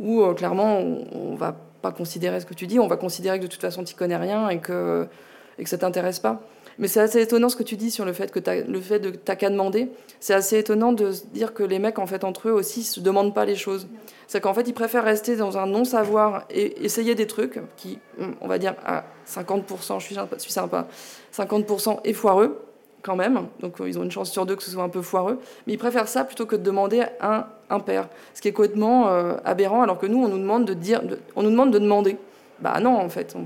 où 0.00 0.22
euh, 0.22 0.34
clairement 0.34 0.78
on, 0.78 1.06
on 1.12 1.34
va 1.36 1.56
pas 1.82 1.92
considérer 1.92 2.40
ce 2.40 2.46
que 2.46 2.54
tu 2.54 2.66
dis, 2.66 2.80
on 2.80 2.88
va 2.88 2.96
considérer 2.96 3.38
que 3.38 3.44
de 3.44 3.48
toute 3.48 3.60
façon 3.60 3.84
tu 3.84 3.94
connais 3.94 4.16
rien 4.16 4.48
et 4.48 4.58
que, 4.58 5.06
et 5.58 5.64
que 5.64 5.70
ça 5.70 5.78
t'intéresse 5.78 6.18
pas. 6.18 6.40
Mais 6.78 6.86
c'est 6.86 7.00
assez 7.00 7.20
étonnant 7.20 7.48
ce 7.48 7.56
que 7.56 7.64
tu 7.64 7.76
dis 7.76 7.90
sur 7.90 8.04
le 8.04 8.12
fait 8.12 8.30
que 8.30 8.38
le 8.68 8.80
fait 8.80 9.00
de 9.00 9.10
t'as 9.10 9.34
qu'à 9.34 9.50
demander. 9.50 9.88
C'est 10.20 10.34
assez 10.34 10.58
étonnant 10.58 10.92
de 10.92 11.10
dire 11.32 11.52
que 11.52 11.64
les 11.64 11.78
mecs 11.78 11.98
en 11.98 12.06
fait 12.06 12.22
entre 12.22 12.48
eux 12.48 12.52
aussi 12.52 12.84
se 12.84 13.00
demandent 13.00 13.34
pas 13.34 13.44
les 13.44 13.56
choses. 13.56 13.88
C'est 14.28 14.40
qu'en 14.40 14.54
fait 14.54 14.68
ils 14.68 14.74
préfèrent 14.74 15.04
rester 15.04 15.36
dans 15.36 15.58
un 15.58 15.66
non 15.66 15.84
savoir 15.84 16.44
et 16.50 16.84
essayer 16.84 17.14
des 17.14 17.26
trucs 17.26 17.60
qui, 17.76 17.98
on 18.40 18.46
va 18.46 18.58
dire 18.58 18.74
à 18.86 19.04
50%, 19.26 19.98
je 19.98 20.04
suis 20.04 20.14
sympa, 20.14 20.36
je 20.36 20.42
suis 20.42 20.52
sympa 20.52 20.86
50% 21.34 22.00
est 22.04 22.12
foireux 22.12 22.62
quand 23.02 23.16
même. 23.16 23.46
Donc 23.60 23.80
euh, 23.80 23.88
ils 23.88 23.98
ont 23.98 24.02
une 24.02 24.10
chance 24.10 24.30
sur 24.30 24.46
deux 24.46 24.54
que 24.54 24.62
ce 24.62 24.70
soit 24.70 24.82
un 24.82 24.88
peu 24.88 25.02
foireux. 25.02 25.40
Mais 25.66 25.72
ils 25.72 25.78
préfèrent 25.78 26.08
ça 26.08 26.24
plutôt 26.24 26.46
que 26.46 26.56
de 26.56 26.62
demander 26.62 27.04
un, 27.20 27.46
père. 27.80 28.08
Ce 28.34 28.40
qui 28.40 28.48
est 28.48 28.52
complètement 28.52 29.08
euh, 29.08 29.34
aberrant 29.44 29.82
alors 29.82 29.98
que 29.98 30.06
nous 30.06 30.22
on 30.22 30.28
nous 30.28 30.38
demande 30.38 30.64
de 30.64 30.74
dire, 30.74 31.02
on 31.34 31.42
nous 31.42 31.50
demande 31.50 31.72
de 31.72 31.78
demander. 31.78 32.16
Bah 32.60 32.78
non 32.80 32.96
en 32.96 33.08
fait. 33.08 33.36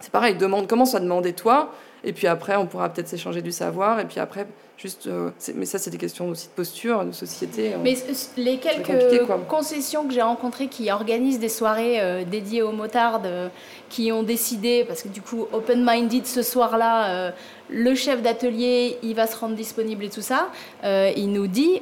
c'est 0.00 0.10
pareil, 0.10 0.36
demande, 0.36 0.66
commence 0.66 0.94
à 0.94 1.00
demander 1.00 1.32
toi, 1.32 1.70
et 2.04 2.12
puis 2.12 2.26
après, 2.26 2.56
on 2.56 2.66
pourra 2.66 2.88
peut-être 2.88 3.08
s'échanger 3.08 3.42
du 3.42 3.52
savoir, 3.52 4.00
et 4.00 4.04
puis 4.04 4.20
après, 4.20 4.46
juste. 4.76 5.06
euh, 5.06 5.30
mais 5.54 5.66
ça, 5.66 5.78
c'est 5.78 5.90
des 5.90 5.98
questions 5.98 6.28
aussi 6.28 6.46
de 6.46 6.52
posture, 6.52 7.04
de 7.04 7.12
société. 7.12 7.74
euh. 7.74 7.78
Mais 7.82 7.96
les 8.36 8.58
quelques 8.58 9.26
concessions 9.48 10.06
que 10.06 10.14
j'ai 10.14 10.22
rencontrées 10.22 10.68
qui 10.68 10.90
organisent 10.90 11.40
des 11.40 11.48
soirées 11.48 12.00
euh, 12.00 12.24
dédiées 12.24 12.62
aux 12.62 12.72
motards, 12.72 13.22
euh, 13.24 13.48
qui 13.88 14.12
ont 14.12 14.22
décidé, 14.22 14.84
parce 14.86 15.02
que 15.02 15.08
du 15.08 15.20
coup, 15.22 15.46
open-minded 15.52 16.26
ce 16.26 16.42
soir-là, 16.42 17.32
le 17.70 17.94
chef 17.94 18.22
d'atelier, 18.22 18.98
il 19.02 19.14
va 19.14 19.26
se 19.26 19.36
rendre 19.36 19.54
disponible 19.54 20.04
et 20.04 20.10
tout 20.10 20.20
ça, 20.22 20.48
il 20.84 21.32
nous 21.32 21.46
dit, 21.46 21.80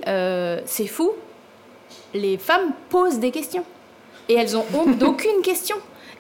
c'est 0.66 0.87
fou, 0.87 1.11
les 2.14 2.38
femmes 2.38 2.72
posent 2.88 3.18
des 3.18 3.33
questions. 3.33 3.64
Et 4.29 4.35
elles 4.35 4.57
ont 4.57 4.64
honte 4.74 4.98
d'aucune 4.98 5.42
question. 5.42 5.76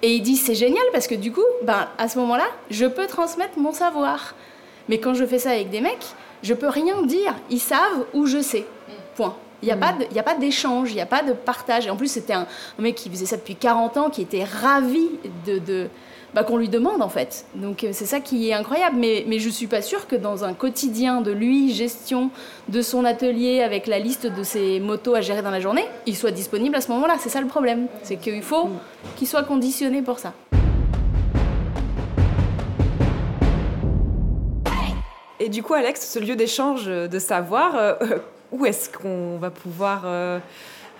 Et 0.06 0.14
il 0.14 0.20
dit, 0.22 0.36
c'est 0.36 0.54
génial 0.54 0.84
parce 0.92 1.08
que 1.08 1.16
du 1.16 1.32
coup, 1.32 1.40
ben, 1.64 1.88
à 1.98 2.08
ce 2.08 2.16
moment-là, 2.20 2.46
je 2.70 2.86
peux 2.86 3.06
transmettre 3.08 3.58
mon 3.58 3.72
savoir. 3.72 4.34
Mais 4.88 4.98
quand 5.00 5.14
je 5.14 5.24
fais 5.26 5.40
ça 5.40 5.50
avec 5.50 5.68
des 5.68 5.80
mecs, 5.80 6.06
je 6.44 6.54
peux 6.54 6.68
rien 6.68 7.02
dire. 7.02 7.34
Ils 7.50 7.58
savent 7.58 8.06
ou 8.14 8.26
je 8.26 8.40
sais. 8.40 8.64
Point. 9.16 9.34
Il 9.62 9.66
n'y 9.66 9.72
a, 9.72 9.94
y 10.14 10.18
a 10.18 10.22
pas 10.22 10.34
d'échange, 10.34 10.92
il 10.92 10.94
n'y 10.94 11.00
a 11.00 11.06
pas 11.06 11.22
de 11.22 11.32
partage. 11.32 11.86
Et 11.88 11.90
en 11.90 11.96
plus, 11.96 12.06
c'était 12.12 12.34
un, 12.34 12.46
un 12.78 12.82
mec 12.82 12.94
qui 12.94 13.10
faisait 13.10 13.26
ça 13.26 13.36
depuis 13.36 13.56
40 13.56 13.96
ans, 13.96 14.10
qui 14.10 14.22
était 14.22 14.44
ravi 14.44 15.08
de, 15.44 15.58
de- 15.58 15.88
bah, 16.34 16.44
qu'on 16.44 16.56
lui 16.56 16.68
demande, 16.68 17.02
en 17.02 17.08
fait. 17.08 17.46
Donc, 17.54 17.84
euh, 17.84 17.90
c'est 17.92 18.06
ça 18.06 18.20
qui 18.20 18.48
est 18.48 18.52
incroyable. 18.52 18.96
Mais, 18.98 19.24
mais 19.26 19.38
je 19.38 19.46
ne 19.46 19.52
suis 19.52 19.66
pas 19.66 19.82
sûre 19.82 20.06
que 20.06 20.16
dans 20.16 20.44
un 20.44 20.54
quotidien 20.54 21.20
de 21.20 21.30
lui, 21.32 21.72
gestion 21.72 22.30
de 22.68 22.82
son 22.82 23.04
atelier 23.04 23.62
avec 23.62 23.86
la 23.86 23.98
liste 23.98 24.26
de 24.26 24.42
ses 24.42 24.80
motos 24.80 25.14
à 25.14 25.20
gérer 25.20 25.42
dans 25.42 25.50
la 25.50 25.60
journée, 25.60 25.84
il 26.06 26.16
soit 26.16 26.30
disponible 26.30 26.76
à 26.76 26.80
ce 26.80 26.90
moment-là. 26.92 27.16
C'est 27.18 27.28
ça 27.28 27.40
le 27.40 27.46
problème. 27.46 27.86
C'est 28.02 28.16
qu'il 28.16 28.42
faut 28.42 28.68
qu'il 29.16 29.26
soit 29.26 29.44
conditionné 29.44 30.02
pour 30.02 30.18
ça. 30.18 30.32
Et 35.38 35.46
Et 35.46 35.48
du 35.48 35.62
coup, 35.62 35.74
Alex, 35.74 36.10
ce 36.12 36.18
lieu 36.18 36.34
d'échange 36.34 36.86
de 36.86 37.18
savoir, 37.18 37.96
où 38.52 38.66
est-ce 38.66 38.90
qu'on 38.90 39.38
va 39.38 39.50
pouvoir 39.50 40.04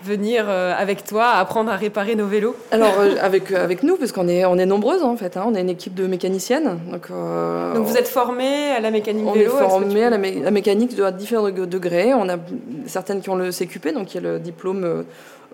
venir 0.03 0.45
euh, 0.47 0.73
avec 0.77 1.03
toi 1.03 1.31
apprendre 1.31 1.71
à 1.71 1.75
réparer 1.75 2.15
nos 2.15 2.27
vélos 2.27 2.55
Alors 2.71 2.93
euh, 2.99 3.15
avec, 3.21 3.51
euh, 3.51 3.63
avec 3.63 3.83
nous, 3.83 3.97
parce 3.97 4.11
qu'on 4.11 4.27
est, 4.27 4.45
on 4.45 4.57
est 4.57 4.65
nombreuses 4.65 5.03
en 5.03 5.17
fait, 5.17 5.37
hein. 5.37 5.45
on 5.47 5.55
est 5.55 5.61
une 5.61 5.69
équipe 5.69 5.95
de 5.95 6.07
mécaniciennes. 6.07 6.79
Donc, 6.91 7.09
donc 7.09 7.85
vous 7.85 7.97
êtes 7.97 8.07
formés 8.07 8.71
à 8.71 8.79
la 8.79 8.91
mécanique 8.91 9.25
vélo 9.33 9.51
On 9.53 9.57
est 9.57 9.69
formés 9.69 10.03
à 10.03 10.09
la, 10.09 10.17
mécanique 10.51 10.95
de, 10.95 11.03
à 11.03 11.11
différents 11.11 11.49
degrés. 11.49 12.13
On 12.13 12.29
a 12.29 12.37
certaines 12.85 13.21
qui 13.21 13.29
ont 13.29 13.35
le 13.35 13.51
CQP, 13.51 13.93
donc 13.93 14.07
qui 14.07 14.17
est 14.17 14.21
le 14.21 14.39
diplôme 14.39 15.05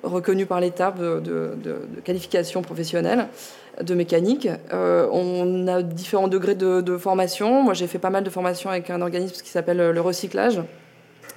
reconnu 0.03 0.45
par 0.45 0.60
l'État 0.60 0.91
de, 0.91 1.19
de, 1.19 1.51
de, 1.63 2.01
qualification 2.03 2.62
professionnelle 2.62 3.27
de 3.82 3.95
mécanique. 3.95 4.49
on 4.71 5.67
a 5.67 5.82
différents 5.82 6.27
degrés 6.27 6.56
de, 6.56 6.97
formation. 6.97 7.63
Moi 7.63 7.73
j'ai 7.73 7.88
fait 7.88 7.99
pas 7.99 8.10
mal 8.10 8.23
de 8.23 8.29
formations 8.29 8.69
avec 8.69 8.89
un 8.89 9.01
organisme 9.01 9.41
qui 9.41 9.49
s'appelle 9.49 9.91
le 9.91 10.01
recyclage 10.01 10.62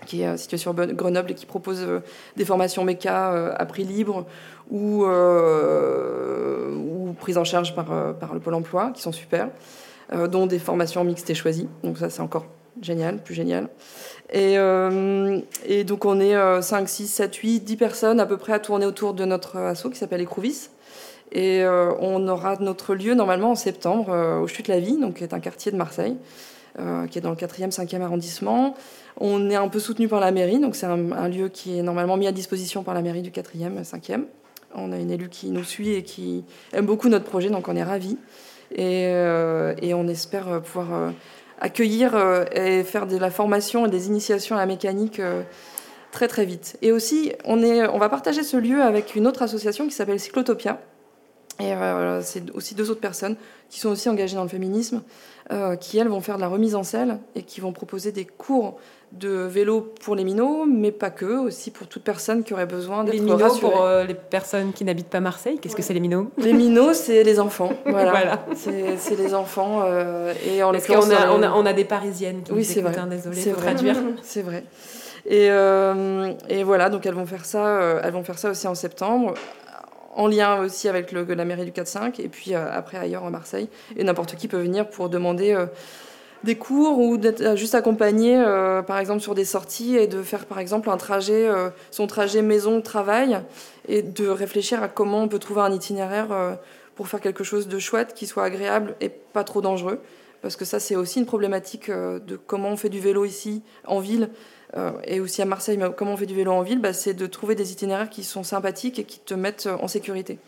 qui 0.06 0.22
est 0.22 0.36
situé 0.36 0.56
sur 0.56 0.72
Grenoble 0.72 1.32
et 1.32 1.34
qui 1.34 1.44
propose 1.44 1.82
euh, 1.82 2.00
des 2.36 2.44
formations 2.44 2.84
méca 2.84 3.32
euh, 3.32 3.52
à 3.56 3.66
prix 3.66 3.84
libre 3.84 4.24
ou, 4.70 5.04
euh, 5.04 6.74
ou 6.74 7.12
prises 7.20 7.36
en 7.36 7.44
charge 7.44 7.74
par, 7.74 7.90
le 8.32 8.40
Pôle 8.40 8.54
emploi, 8.54 8.90
qui 8.94 9.02
sont 9.02 9.12
super, 9.12 9.48
dont 10.30 10.46
des 10.46 10.58
formations 10.58 11.04
mixtes 11.04 11.30
et 11.30 11.34
choisies. 11.34 11.68
Donc 11.84 11.98
ça, 11.98 12.10
c'est 12.10 12.22
encore 12.22 12.46
génial, 12.80 13.18
plus 13.18 13.34
génial. 13.34 13.68
Et, 14.32 14.56
donc 15.84 16.04
on 16.04 16.18
est 16.18 16.62
5, 16.62 16.88
6, 16.88 17.06
7, 17.06 17.34
8, 17.36 17.60
10 17.60 17.76
personnes 17.76 18.18
à 18.18 18.26
peu 18.26 18.36
près 18.36 18.52
à 18.52 18.58
tourner 18.58 18.86
autour 18.86 19.14
de 19.14 19.24
notre 19.24 19.56
asso 19.56 19.88
qui 19.88 19.98
s'appelle 19.98 20.20
Écrouvis. 20.20 20.70
Et 21.30 21.64
on 21.64 22.26
aura 22.26 22.56
notre 22.56 22.94
lieu 22.96 23.14
normalement 23.14 23.52
en 23.52 23.56
septembre 23.56 24.40
au 24.42 24.48
Chute-la-Vie, 24.48 24.98
donc 24.98 25.14
qui 25.18 25.22
est 25.22 25.32
un 25.32 25.40
quartier 25.40 25.70
de 25.70 25.76
Marseille, 25.76 26.16
qui 27.10 27.18
est 27.18 27.22
dans 27.22 27.30
le 27.30 27.36
4e, 27.36 27.70
5e 27.70 28.02
arrondissement. 28.02 28.74
On 29.18 29.48
est 29.50 29.56
un 29.56 29.68
peu 29.68 29.78
soutenu 29.78 30.08
par 30.08 30.20
la 30.20 30.30
mairie, 30.30 30.58
donc 30.58 30.76
c'est 30.76 30.86
un, 30.86 31.28
lieu 31.28 31.48
qui 31.48 31.78
est 31.78 31.82
normalement 31.82 32.16
mis 32.16 32.26
à 32.26 32.32
disposition 32.32 32.82
par 32.82 32.94
la 32.94 33.00
mairie 33.00 33.22
du 33.22 33.30
4e, 33.30 33.82
5e. 33.82 34.24
On 34.74 34.92
a 34.92 34.98
une 34.98 35.10
élue 35.10 35.30
qui 35.30 35.50
nous 35.50 35.64
suit 35.64 35.94
et 35.94 36.02
qui 36.02 36.44
aime 36.74 36.84
beaucoup 36.84 37.08
notre 37.08 37.24
projet, 37.24 37.48
donc 37.48 37.68
on 37.68 37.76
est 37.76 37.82
ravis. 37.82 38.18
Et, 38.72 39.06
euh, 39.06 39.74
on 39.94 40.08
espère 40.08 40.60
pouvoir 40.62 40.92
euh, 40.92 41.10
accueillir 41.60 42.14
euh, 42.14 42.44
et 42.52 42.82
faire 42.82 43.06
de 43.06 43.16
la 43.16 43.30
formation 43.30 43.86
et 43.86 43.90
des 43.90 44.08
initiations 44.08 44.56
à 44.56 44.58
la 44.58 44.66
mécanique 44.66 45.20
très 46.12 46.28
très 46.28 46.44
vite. 46.44 46.76
Et 46.82 46.92
aussi, 46.92 47.32
on, 47.44 47.62
est, 47.62 47.86
on 47.88 47.98
va 47.98 48.08
partager 48.08 48.42
ce 48.42 48.56
lieu 48.56 48.82
avec 48.82 49.14
une 49.14 49.26
autre 49.26 49.42
association 49.42 49.86
qui 49.86 49.94
s'appelle 49.94 50.20
Cyclotopia. 50.20 50.80
Et 51.58 51.72
c'est 52.20 52.50
aussi 52.50 52.74
deux 52.74 52.90
autres 52.90 53.00
personnes 53.00 53.36
qui 53.70 53.80
sont 53.80 53.88
aussi 53.88 54.10
engagées 54.10 54.36
dans 54.36 54.42
le 54.42 54.48
féminisme, 54.50 55.02
qui 55.80 55.98
elles 55.98 56.08
vont 56.08 56.20
faire 56.20 56.36
de 56.36 56.40
la 56.40 56.48
remise 56.48 56.74
en 56.74 56.82
selle 56.82 57.18
et 57.36 57.42
qui 57.42 57.60
vont 57.60 57.72
proposer 57.72 58.10
des 58.10 58.24
cours 58.24 58.78
de 59.12 59.28
vélo 59.28 59.94
pour 60.02 60.14
les 60.14 60.24
minots, 60.24 60.66
mais 60.66 60.90
pas 60.90 61.10
que, 61.10 61.24
aussi 61.24 61.70
pour 61.70 61.86
toute 61.86 62.02
personne 62.02 62.42
qui 62.42 62.52
aurait 62.52 62.66
besoin 62.66 63.04
d'être 63.04 63.14
Les 63.14 63.20
minots 63.20 63.56
pour 63.60 63.82
euh, 63.82 64.04
les 64.04 64.14
personnes 64.14 64.72
qui 64.72 64.84
n'habitent 64.84 65.08
pas 65.08 65.20
Marseille, 65.20 65.58
qu'est-ce 65.60 65.76
que 65.76 65.82
c'est 65.82 65.94
les 65.94 66.00
minots? 66.00 66.30
Les 66.38 66.52
minots, 66.52 66.92
c'est 66.92 67.22
les 67.22 67.40
enfants. 67.40 67.72
Voilà. 67.86 68.44
C'est 68.54 69.16
les 69.16 69.34
enfants. 69.34 69.82
Euh, 69.84 70.34
et 70.46 70.62
en 70.62 70.72
Parce 70.72 70.86
qu'on 70.86 71.10
a, 71.10 71.30
on 71.30 71.42
a, 71.42 71.50
on 71.50 71.64
a, 71.64 71.72
des 71.72 71.84
Parisiennes 71.84 72.42
qui 72.42 72.52
oui, 72.52 72.64
c'est 72.64 72.82
vrai. 72.82 72.94
Désolé, 73.08 73.40
faut 73.40 73.60
traduire. 73.60 73.96
C'est 74.22 74.42
vrai. 74.42 74.64
Et, 75.24 75.48
euh, 75.50 76.32
et, 76.48 76.62
voilà, 76.62 76.88
donc 76.88 77.06
elles 77.06 77.14
vont 77.14 77.26
faire 77.26 77.44
ça, 77.44 78.00
elles 78.02 78.12
vont 78.12 78.22
faire 78.22 78.38
ça 78.38 78.50
aussi 78.50 78.68
en 78.68 78.74
septembre 78.74 79.34
en 80.16 80.26
lien 80.26 80.60
aussi 80.60 80.88
avec 80.88 81.12
la 81.12 81.44
mairie 81.44 81.64
du 81.64 81.70
4-5, 81.70 82.20
et 82.20 82.28
puis 82.28 82.54
après 82.54 82.98
ailleurs 82.98 83.22
en 83.22 83.30
Marseille. 83.30 83.68
Et 83.96 84.02
n'importe 84.02 84.34
qui 84.34 84.48
peut 84.48 84.60
venir 84.60 84.88
pour 84.88 85.08
demander 85.08 85.56
des 86.44 86.56
cours 86.56 86.98
ou 86.98 87.18
d'être 87.18 87.42
euh, 87.42 87.56
juste 87.56 87.74
accompagné, 87.74 88.36
euh, 88.38 88.82
par 88.82 88.98
exemple, 88.98 89.20
sur 89.20 89.34
des 89.34 89.44
sorties 89.44 89.96
et 89.96 90.06
de 90.06 90.22
faire, 90.22 90.46
par 90.46 90.58
exemple, 90.58 90.88
un 90.90 90.96
trajet, 90.96 91.46
euh, 91.46 91.70
son 91.90 92.06
trajet 92.06 92.42
maison-travail 92.42 93.40
et 93.88 94.02
de 94.02 94.28
réfléchir 94.28 94.82
à 94.82 94.88
comment 94.88 95.22
on 95.22 95.28
peut 95.28 95.38
trouver 95.38 95.60
un 95.60 95.72
itinéraire 95.72 96.28
pour 96.94 97.08
faire 97.08 97.20
quelque 97.20 97.44
chose 97.44 97.68
de 97.68 97.78
chouette, 97.78 98.14
qui 98.14 98.26
soit 98.26 98.44
agréable 98.44 98.96
et 99.00 99.08
pas 99.08 99.44
trop 99.44 99.60
dangereux. 99.60 100.00
Parce 100.42 100.56
que 100.56 100.64
ça, 100.64 100.80
c'est 100.80 100.96
aussi 100.96 101.20
une 101.20 101.26
problématique 101.26 101.90
de 101.90 102.36
comment 102.36 102.70
on 102.70 102.76
fait 102.76 102.88
du 102.88 103.00
vélo 103.00 103.24
ici, 103.24 103.62
en 103.86 104.00
ville, 104.00 104.30
et 105.04 105.20
aussi 105.20 105.42
à 105.42 105.44
Marseille, 105.44 105.78
mais 105.78 105.86
comment 105.96 106.12
on 106.12 106.16
fait 106.16 106.26
du 106.26 106.34
vélo 106.34 106.52
en 106.52 106.62
ville, 106.62 106.80
bah, 106.80 106.92
c'est 106.92 107.14
de 107.14 107.26
trouver 107.26 107.54
des 107.54 107.72
itinéraires 107.72 108.10
qui 108.10 108.24
sont 108.24 108.42
sympathiques 108.42 108.98
et 108.98 109.04
qui 109.04 109.18
te 109.20 109.34
mettent 109.34 109.68
en 109.80 109.88
sécurité. 109.88 110.38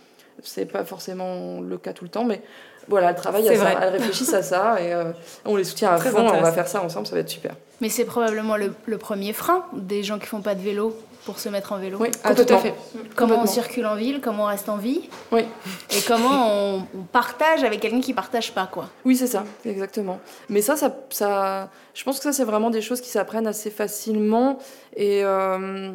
C'est 0.42 0.66
pas 0.66 0.84
forcément 0.84 1.60
le 1.60 1.78
cas 1.78 1.92
tout 1.92 2.04
le 2.04 2.10
temps, 2.10 2.24
mais 2.24 2.42
voilà, 2.88 3.10
elle 3.10 3.16
travaille 3.16 3.48
à 3.48 3.56
ça, 3.56 3.70
elle 3.82 3.92
réfléchit 3.92 4.34
à 4.34 4.42
ça 4.42 4.80
et 4.80 4.92
euh, 4.94 5.12
on 5.44 5.56
les 5.56 5.64
soutient 5.64 5.92
à 5.92 5.98
fond. 5.98 6.26
On 6.26 6.40
va 6.40 6.52
faire 6.52 6.68
ça 6.68 6.82
ensemble, 6.82 7.06
ça 7.06 7.14
va 7.14 7.20
être 7.20 7.28
super. 7.28 7.54
Mais 7.80 7.88
c'est 7.88 8.04
probablement 8.04 8.56
le, 8.56 8.98
premier 8.98 9.32
frein 9.32 9.64
des 9.74 10.02
gens 10.02 10.18
qui 10.18 10.26
font 10.26 10.40
pas 10.40 10.54
de 10.54 10.62
vélo 10.62 10.96
pour 11.28 11.40
se 11.40 11.50
mettre 11.50 11.72
en 11.72 11.76
vélo. 11.76 11.98
Oui, 12.00 12.08
ah, 12.24 12.34
tout 12.34 12.50
à 12.50 12.56
fait. 12.56 12.72
Comment 13.14 13.42
on 13.42 13.46
circule 13.46 13.84
en 13.84 13.96
ville, 13.96 14.22
comment 14.22 14.44
on 14.44 14.46
reste 14.46 14.70
en 14.70 14.78
vie. 14.78 15.10
Oui. 15.30 15.42
Et 15.90 16.00
comment 16.06 16.48
on, 16.50 16.86
partage 17.12 17.64
avec 17.64 17.80
quelqu'un 17.80 18.00
qui 18.00 18.14
partage 18.14 18.54
pas, 18.54 18.66
quoi. 18.66 18.88
Oui, 19.04 19.14
c'est 19.14 19.26
ça, 19.26 19.44
exactement. 19.66 20.20
Mais 20.48 20.62
ça, 20.62 20.74
ça, 20.74 20.90
ça, 21.10 21.68
je 21.92 22.02
pense 22.02 22.16
que 22.16 22.22
ça, 22.22 22.32
c'est 22.32 22.44
vraiment 22.44 22.70
des 22.70 22.80
choses 22.80 23.02
qui 23.02 23.10
s'apprennent 23.10 23.46
assez 23.46 23.68
facilement. 23.68 24.58
Et 24.96 25.22
euh, 25.22 25.90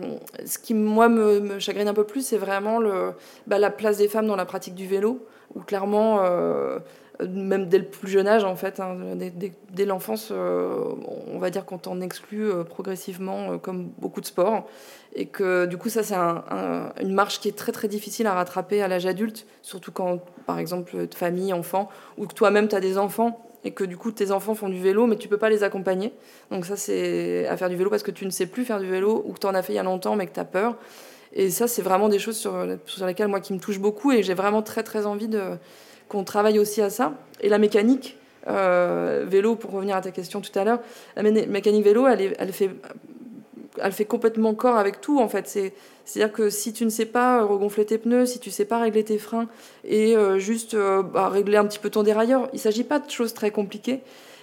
ce 0.45 0.59
qui, 0.59 0.75
moi, 0.75 1.09
me, 1.09 1.39
me, 1.39 1.57
chagrine 1.57 1.87
un 1.87 1.95
peu 1.95 2.03
plus, 2.03 2.23
c'est 2.23 2.37
vraiment 2.37 2.77
le, 2.77 3.13
bah, 3.47 3.57
la 3.57 3.71
place 3.71 3.97
des 3.97 4.07
femmes 4.07 4.27
dans 4.27 4.35
la 4.35 4.45
pratique 4.45 4.75
du 4.75 4.85
vélo 4.85 5.25
où 5.55 5.61
clairement, 5.61 6.19
euh, 6.21 6.79
même 7.21 7.67
dès 7.67 7.77
le 7.77 7.85
plus 7.85 8.09
jeune 8.09 8.27
âge, 8.27 8.43
en 8.43 8.55
fait, 8.55 8.79
hein, 8.79 8.97
dès, 9.15 9.85
l'enfance, 9.85 10.29
euh, 10.31 10.79
on 11.31 11.37
va 11.37 11.49
dire 11.49 11.65
qu'on 11.65 11.77
t'en 11.77 12.01
exclut 12.01 12.49
euh, 12.49 12.63
progressivement, 12.63 13.57
comme 13.59 13.89
beaucoup 13.99 14.21
de 14.21 14.25
sports. 14.25 14.67
Et 15.15 15.27
que 15.27 15.65
du 15.65 15.77
coup, 15.77 15.89
ça, 15.89 16.01
c'est 16.03 16.15
une 16.15 17.13
marche 17.13 17.39
qui 17.39 17.47
est 17.47 17.57
très 17.57 17.71
très 17.71 17.87
difficile 17.87 18.25
à 18.25 18.33
rattraper 18.33 18.81
à 18.81 18.87
l'âge 18.87 19.05
adulte, 19.05 19.45
surtout 19.61 19.91
quand, 19.91 20.19
par 20.47 20.57
exemple, 20.57 21.07
famille, 21.13 21.53
enfant, 21.53 21.89
ou 22.17 22.25
que 22.25 22.33
toi-même, 22.33 22.67
tu 22.67 22.75
as 22.75 22.79
des 22.79 22.97
enfants 22.97 23.39
et 23.65 23.71
que 23.71 23.83
du 23.83 23.95
coup 23.95 24.11
tes 24.11 24.31
enfants 24.31 24.55
font 24.55 24.67
du 24.67 24.81
vélo 24.81 25.07
mais 25.07 25.15
tu 25.15 25.29
peux 25.29 25.37
pas 25.37 25.49
les 25.49 25.63
accompagner. 25.63 26.11
Donc 26.51 26.65
ça 26.65 26.75
c'est 26.75 27.47
à 27.47 27.55
faire 27.55 27.69
du 27.69 27.77
vélo 27.77 27.89
parce 27.89 28.03
que 28.03 28.11
tu 28.11 28.25
ne 28.25 28.29
sais 28.29 28.45
plus 28.45 28.65
faire 28.65 28.79
du 28.79 28.89
vélo 28.89 29.23
ou 29.25 29.31
que 29.31 29.39
tu 29.39 29.47
en 29.47 29.55
as 29.55 29.61
fait 29.61 29.71
il 29.71 29.77
y 29.77 29.79
a 29.79 29.83
longtemps 29.83 30.17
mais 30.17 30.27
que 30.27 30.33
tu 30.33 30.39
as 30.41 30.45
peur. 30.45 30.75
Et 31.35 31.49
ça, 31.49 31.67
c'est 31.67 31.81
vraiment 31.81 32.09
des 32.09 32.19
choses 32.19 32.37
sur, 32.37 32.53
sur 32.85 33.07
lesquelles 33.07 33.27
moi 33.27 33.39
qui 33.39 33.53
me 33.53 33.59
touchent 33.59 33.79
beaucoup 33.79 34.11
et 34.11 34.21
j'ai 34.21 34.35
vraiment 34.35 34.61
très 34.61 34.83
très 34.83 35.07
envie 35.07 35.27
de 35.27 35.41
qu'on 36.07 36.23
travaille 36.23 36.59
aussi 36.59 36.81
à 36.81 36.89
ça. 36.89 37.13
Et 37.41 37.49
la 37.49 37.57
mécanique 37.57 38.17
euh, 38.47 39.25
vélo, 39.27 39.55
pour 39.55 39.71
revenir 39.71 39.95
à 39.95 40.01
ta 40.01 40.11
question 40.11 40.41
tout 40.41 40.57
à 40.57 40.63
l'heure, 40.63 40.79
la 41.15 41.23
mécanique 41.23 41.83
vélo, 41.83 42.07
elle, 42.07 42.35
elle 42.37 42.53
fait 42.53 42.69
elle 43.81 43.91
fait 43.91 44.05
complètement 44.05 44.53
corps 44.53 44.77
avec 44.77 45.01
tout 45.01 45.19
en 45.19 45.27
fait. 45.27 45.47
C'est 45.47 45.73
c'est-à-dire 46.05 46.33
que 46.33 46.49
si 46.49 46.73
tu 46.73 46.83
ne 46.83 46.89
sais 46.89 47.05
pas 47.05 47.43
regonfler 47.43 47.85
tes 47.85 47.97
pneus, 47.97 48.25
si 48.25 48.39
tu 48.39 48.49
ne 48.49 48.53
sais 48.53 48.65
pas 48.65 48.79
régler 48.79 49.03
tes 49.03 49.17
freins 49.17 49.47
et 49.85 50.15
euh, 50.15 50.37
juste 50.37 50.73
euh, 50.73 51.01
bah, 51.01 51.29
régler 51.29 51.57
un 51.57 51.65
petit 51.65 51.79
peu 51.79 51.89
ton 51.89 52.03
dérailleur, 52.03 52.49
il 52.51 52.57
ne 52.57 52.61
s'agit 52.61 52.83
pas 52.83 52.99
de 52.99 53.09
choses 53.09 53.33
très 53.33 53.51
compliquées. 53.51 54.01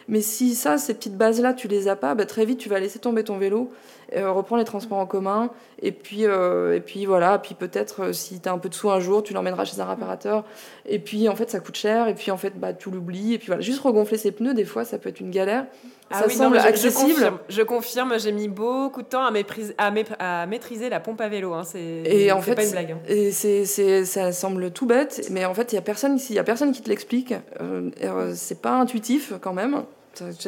Mais 0.08 0.22
si 0.22 0.54
ça, 0.54 0.78
ces 0.78 0.94
petites 0.94 1.16
bases-là, 1.16 1.52
tu 1.52 1.68
les 1.68 1.86
as 1.86 1.96
pas, 1.96 2.14
bah, 2.14 2.24
très 2.24 2.44
vite, 2.44 2.58
tu 2.58 2.68
vas 2.68 2.80
laisser 2.80 2.98
tomber 2.98 3.24
ton 3.24 3.36
vélo, 3.36 3.70
euh, 4.16 4.32
reprendre 4.32 4.58
les 4.58 4.64
transports 4.64 4.98
en 4.98 5.06
commun, 5.06 5.50
et 5.82 5.92
puis, 5.92 6.26
euh, 6.26 6.74
et 6.74 6.80
puis 6.80 7.06
voilà, 7.06 7.38
puis 7.38 7.54
peut-être 7.54 8.06
euh, 8.06 8.12
si 8.12 8.40
tu 8.40 8.48
as 8.48 8.52
un 8.52 8.58
peu 8.58 8.68
de 8.68 8.74
sous 8.74 8.90
un 8.90 8.98
jour, 8.98 9.22
tu 9.22 9.34
l'emmèneras 9.34 9.64
chez 9.64 9.80
un 9.80 9.84
réparateur, 9.84 10.44
et 10.84 10.98
puis 10.98 11.28
en 11.28 11.36
fait, 11.36 11.48
ça 11.48 11.60
coûte 11.60 11.76
cher, 11.76 12.08
et 12.08 12.14
puis 12.14 12.30
en 12.30 12.36
fait, 12.36 12.58
bah, 12.58 12.72
tu 12.72 12.90
l'oublies, 12.90 13.34
et 13.34 13.38
puis 13.38 13.46
voilà, 13.46 13.62
juste 13.62 13.80
regonfler 13.80 14.18
ses 14.18 14.32
pneus, 14.32 14.54
des 14.54 14.64
fois, 14.64 14.84
ça 14.84 14.98
peut 14.98 15.08
être 15.08 15.20
une 15.20 15.30
galère. 15.30 15.66
Ah 16.10 16.22
ça 16.22 16.28
semble 16.28 16.58
accessible. 16.58 17.34
Je 17.48 17.62
confirme, 17.62 18.18
j'ai 18.18 18.32
mis 18.32 18.48
beaucoup 18.48 19.02
de 19.02 19.06
temps 19.06 19.22
à, 19.22 19.32
à, 19.78 20.46
maîtriser 20.46 20.88
la 20.88 20.98
pompe 20.98 21.20
à 21.20 21.28
vélo. 21.28 21.54
Hein. 21.54 21.62
C'est 21.64 22.32
en 22.32 22.40
fait, 22.40 22.56
pas 22.56 22.64
une 22.64 22.70
blague. 22.72 22.92
Hein. 22.92 22.98
Et 23.06 23.30
c'est, 23.30 23.64
ça 24.04 24.32
semble 24.32 24.72
tout 24.72 24.86
bête, 24.86 25.28
mais 25.30 25.44
en 25.44 25.54
fait, 25.54 25.70
il 25.70 25.76
n'y 25.76 25.78
a, 25.78 25.82
personne, 25.82 26.18
y 26.30 26.38
a 26.38 26.42
personne 26.42 26.72
qui 26.72 26.82
te 26.82 26.88
l'explique. 26.88 27.32
Euh, 27.60 28.32
c'est 28.34 28.60
pas 28.60 28.72
intuitif 28.72 29.34
quand 29.40 29.52
même 29.52 29.84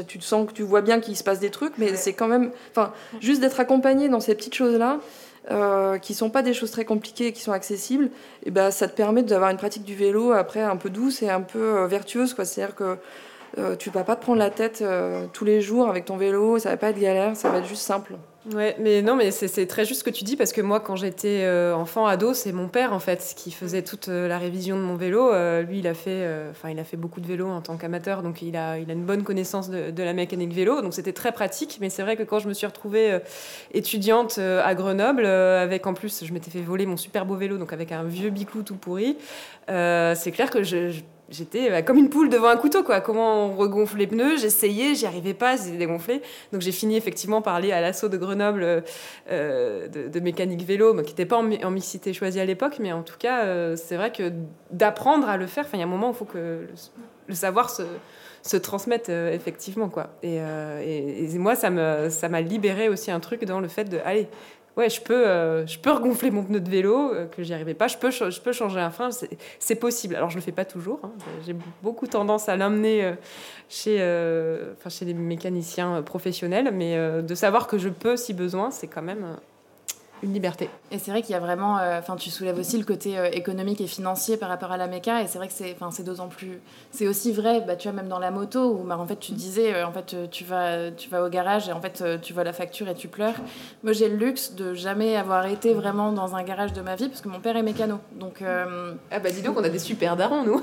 tu 0.07 0.21
sens 0.21 0.47
que 0.47 0.53
tu 0.53 0.63
vois 0.63 0.83
bien 0.83 1.01
qu'il 1.01 1.17
se 1.17 1.25
passe 1.25 1.41
des 1.41 1.51
trucs, 1.51 1.79
mais 1.79 1.95
c'est 1.97 2.13
quand 2.13 2.29
même. 2.29 2.51
Enfin, 2.71 2.93
juste 3.21 3.41
d'être 3.41 3.61
accompagné 3.61 4.09
dans 4.09 4.21
ces 4.21 4.35
petites 4.35 4.55
choses-là, 4.55 4.99
euh, 5.51 5.99
qui 5.99 6.15
sont 6.15 6.31
pas 6.31 6.43
des 6.43 6.55
choses 6.55 6.71
très 6.71 6.85
compliquées, 6.85 7.33
qui 7.33 7.43
sont 7.43 7.53
accessibles, 7.53 8.11
et 8.45 8.51
ben 8.51 8.71
ça 8.71 8.89
te 8.89 8.95
permet 8.95 9.23
d'avoir 9.23 9.51
une 9.51 9.57
pratique 9.57 9.85
du 9.85 9.95
vélo 9.95 10.33
après 10.33 10.61
un 10.61 10.77
peu 10.77 10.91
douce 10.91 11.23
et 11.23 11.31
un 11.31 11.41
peu 11.41 11.79
euh, 11.79 11.87
vertueuse. 11.87 12.35
C'est-à-dire 12.37 12.75
que 12.75 12.99
euh, 13.59 13.77
tu 13.77 13.91
vas 13.91 14.05
pas 14.05 14.17
te 14.17 14.23
prendre 14.23 14.39
la 14.39 14.51
tête 14.51 14.81
euh, 14.83 15.27
tous 15.33 15.45
les 15.45 15.61
jours 15.61 15.89
avec 15.89 16.07
ton 16.07 16.17
vélo, 16.17 16.59
ça 16.59 16.71
va 16.71 16.77
pas 16.77 16.91
être 16.91 16.99
galère, 16.99 17.37
ça 17.37 17.51
va 17.51 17.59
être 17.59 17.67
juste 17.67 17.83
simple. 17.83 18.15
Ouais, 18.51 18.75
mais 18.81 19.03
non, 19.03 19.15
mais 19.15 19.31
c'est 19.31 19.67
très 19.69 19.85
juste 19.85 20.01
ce 20.01 20.05
que 20.05 20.11
tu 20.11 20.25
dis 20.25 20.37
parce 20.37 20.53
que 20.53 20.61
moi, 20.61 20.81
quand 20.81 20.97
j'étais 20.97 21.43
euh, 21.45 21.77
enfant, 21.77 22.07
ado, 22.07 22.35
c'est 22.35 22.51
mon 22.51 22.67
père 22.67 22.93
en 22.93 22.99
fait 22.99 23.35
qui 23.37 23.53
faisait 23.53 23.83
toute 23.83 24.09
la 24.09 24.37
révision 24.37 24.77
de 24.77 24.83
mon 24.83 24.97
vélo. 24.97 25.31
lui, 25.63 25.79
il 25.79 25.87
a 25.87 25.95
fait, 25.95 26.29
enfin, 26.51 26.71
il 26.71 26.79
a 26.81 26.85
fait 26.85 26.97
beaucoup 26.97 27.21
de 27.21 27.27
vélo 27.29 27.49
en 27.49 27.61
tant 27.61 27.77
qu'amateur, 27.77 28.25
donc 28.25 28.43
il 28.43 28.57
a, 28.57 28.79
il 28.79 28.91
a 28.91 28.95
une 28.95 29.05
bonne 29.05 29.23
connaissance 29.23 29.71
de, 29.71 29.93
de 29.93 30.03
la 30.03 30.13
mécanique 30.13 30.53
vélo, 30.53 30.83
donc 30.83 30.93
c'était 30.93 31.13
très 31.13 31.31
pratique. 31.31 31.79
Mais 31.81 31.89
c'est 31.89 32.03
vrai 32.03 32.17
que 32.17 32.25
quand 32.25 32.41
je 32.41 32.49
me 32.49 32.53
suis 32.53 32.67
retrouvée 32.67 33.21
étudiante 33.75 34.39
à 34.39 34.75
Grenoble, 34.75 35.25
avec 35.25 35.87
en 35.87 35.95
plus, 35.95 36.25
je 36.25 36.33
m'étais 36.33 36.51
fait 36.51 36.63
voler 36.63 36.85
mon 36.85 36.97
super 36.97 37.27
beau 37.27 37.37
vélo, 37.37 37.59
donc 37.59 37.73
avec 37.73 37.93
un 37.93 38.03
vieux 38.03 38.31
biclou 38.31 38.65
tout 38.65 38.77
pourri, 38.77 39.17
c'est 39.69 40.33
clair 40.33 40.51
que 40.51 40.65
je 40.65 41.01
j'étais 41.29 41.71
bah, 41.71 41.83
comme 41.83 41.99
une 41.99 42.11
poule 42.11 42.29
devant 42.29 42.49
un 42.49 42.57
couteau, 42.57 42.83
quoi. 42.83 43.01
Comment 43.01 43.47
on 43.47 43.57
regonfle 43.57 43.99
les 43.99 44.07
pneus? 44.07 44.39
J'essayais, 44.39 44.95
j'y 44.95 45.07
arrivais 45.07 45.35
pas, 45.35 45.57
j'ai 45.57 45.77
dégonflé. 45.77 46.23
Donc 46.53 46.63
j'ai 46.63 46.73
fini 46.73 46.97
effectivement 46.97 47.43
par 47.43 47.55
aller 47.55 47.73
à 47.73 47.81
l'assaut 47.81 48.09
de 48.09 48.17
Grenoble 48.17 48.85
euh, 49.31 49.89
de, 49.89 50.21
mécanique 50.21 50.63
vélo, 50.63 50.95
qui 51.03 51.11
n'était 51.11 51.27
pas 51.27 51.37
en, 51.37 51.71
mixité 51.71 52.13
choisie 52.13 52.41
à 52.41 52.45
l'époque, 52.45 52.77
mais 52.81 52.93
en 52.93 53.03
tout 53.03 53.17
cas, 53.19 53.45
euh, 53.45 53.77
c'est 53.77 53.97
vrai 53.97 54.13
que 54.13 54.33
d'apprendre 54.71 55.29
à 55.29 55.37
le 55.37 55.47
faire, 55.47 55.67
il 55.73 55.79
y 55.79 55.83
a 55.83 55.85
un 55.85 55.89
moment 55.89 56.09
où 56.09 56.13
il 56.13 56.17
faut 56.17 56.25
que 56.25 56.67
le, 57.29 57.35
savoir 57.35 57.71
se, 57.71 57.83
se 58.43 58.57
transmette 58.57 59.09
euh, 59.09 59.33
effectivement, 59.33 59.89
quoi. 59.89 60.11
Et, 60.23 60.37
et, 60.37 61.39
moi, 61.39 61.55
ça 61.55 61.71
m'a 61.71 62.41
libéré 62.41 62.89
aussi 62.89 63.11
un 63.11 63.21
truc 63.21 63.45
dans 63.45 63.61
le 63.61 63.69
fait 63.69 63.85
de, 63.85 63.99
allez, 64.05 64.29
ouais, 64.77 64.89
je 64.89 65.01
peux, 65.01 65.27
euh, 65.27 65.67
je 65.67 65.79
peux 65.79 65.91
regonfler 65.91 66.31
mon 66.31 66.43
pneu 66.45 66.61
de 66.61 66.71
vélo, 66.71 67.13
euh, 67.13 67.27
que 67.27 67.43
j'y 67.43 67.55
arrivais 67.55 67.75
pas, 67.75 67.89
je 67.89 67.97
peux, 67.97 68.11
je 68.11 68.41
peux 68.41 68.53
changer 68.53 68.81
un 68.81 68.91
frein, 68.91 69.11
c'est 69.59 69.75
possible. 69.77 70.17
Alors 70.17 70.31
je 70.31 70.37
le 70.37 70.43
fais 70.43 70.53
pas 70.53 70.65
toujours, 70.65 71.01
hein. 71.03 71.13
j'ai 71.45 71.55
beaucoup 71.83 72.07
tendance 72.07 72.49
à 72.49 72.57
l'emmener 72.57 73.05
euh, 73.05 73.13
chez, 73.69 73.97
enfin, 74.79 74.91
chez 74.91 75.05
les 75.05 75.15
mécaniciens 75.15 76.03
professionnels, 76.03 76.71
mais 76.73 77.23
de 77.23 77.35
savoir 77.35 77.67
que 77.67 77.79
je 77.79 77.89
peux 77.89 78.17
si 78.17 78.35
besoin, 78.35 78.71
c'est 78.71 78.87
quand 78.87 79.03
même 79.03 79.37
une 80.23 80.33
liberté. 80.33 80.71
Et 80.91 80.99
c'est 80.99 81.11
vrai 81.11 81.23
qu'il 81.23 81.33
y 81.33 81.35
a 81.35 81.41
vraiment, 81.41 81.79
euh, 81.79 81.99
enfin, 81.99 82.17
tu 82.17 82.31
soulèves 82.31 82.59
aussi 82.59 82.79
le 82.79 82.85
côté 82.85 83.19
euh, 83.19 83.29
économique 83.33 83.81
et 83.81 83.87
financier 83.87 84.37
par 84.37 84.49
rapport 84.49 84.71
à 84.71 84.77
la 84.77 84.87
méca, 84.87 85.23
et 85.23 85.27
c'est 85.27 85.39
vrai 85.39 85.49
que 85.49 85.55
c'est, 85.55 85.73
enfin, 85.75 85.91
c'est 85.91 86.05
d'autant 86.05 86.29
plus, 86.29 86.61
c'est 86.91 87.09
aussi 87.09 87.33
vrai, 87.33 87.61
bah, 87.61 87.77
tu 87.77 87.89
vois, 87.89 87.97
même 87.97 88.09
dans 88.09 88.19
la 88.19 88.31
moto 88.31 88.73
où, 88.73 88.85
bah, 88.85 88.99
en 88.99 89.07
fait, 89.07 89.19
tu 89.19 89.33
disais, 89.33 89.75
euh, 89.75 89.87
en 89.87 89.93
fait, 89.93 90.31
tu 90.31 90.45
vas, 90.45 90.91
tu 90.91 91.09
vas 91.11 91.25
au 91.25 91.29
garage 91.29 91.69
et 91.69 91.73
en 91.73 91.81
fait, 91.81 92.05
tu 92.23 92.33
vois 92.33 92.45
la 92.45 92.53
facture 92.53 92.89
et 92.89 92.95
tu 92.95 93.09
pleures. 93.09 93.35
Moi, 93.83 93.93
j'ai 93.93 94.09
le 94.09 94.17
luxe 94.17 94.53
de 94.53 94.75
jamais 94.75 95.17
avoir 95.17 95.47
été 95.47 95.75
vraiment 95.75 96.13
dans 96.13 96.35
un 96.37 96.43
garage 96.43 96.73
de 96.73 96.81
ma 96.81 96.97
vie 96.97 97.09
parce 97.09 97.21
que 97.21 97.29
mon 97.29 97.41
père 97.41 97.57
est 97.57 97.63
mécano, 97.63 97.99
donc. 98.19 98.43
Ah 98.43 99.19
bah 99.19 99.31
dis 99.31 99.43
donc, 99.43 99.59
on 99.59 99.65
a 99.65 99.69
des 99.69 99.79
super 99.79 100.17
darons, 100.17 100.45
nous. 100.45 100.63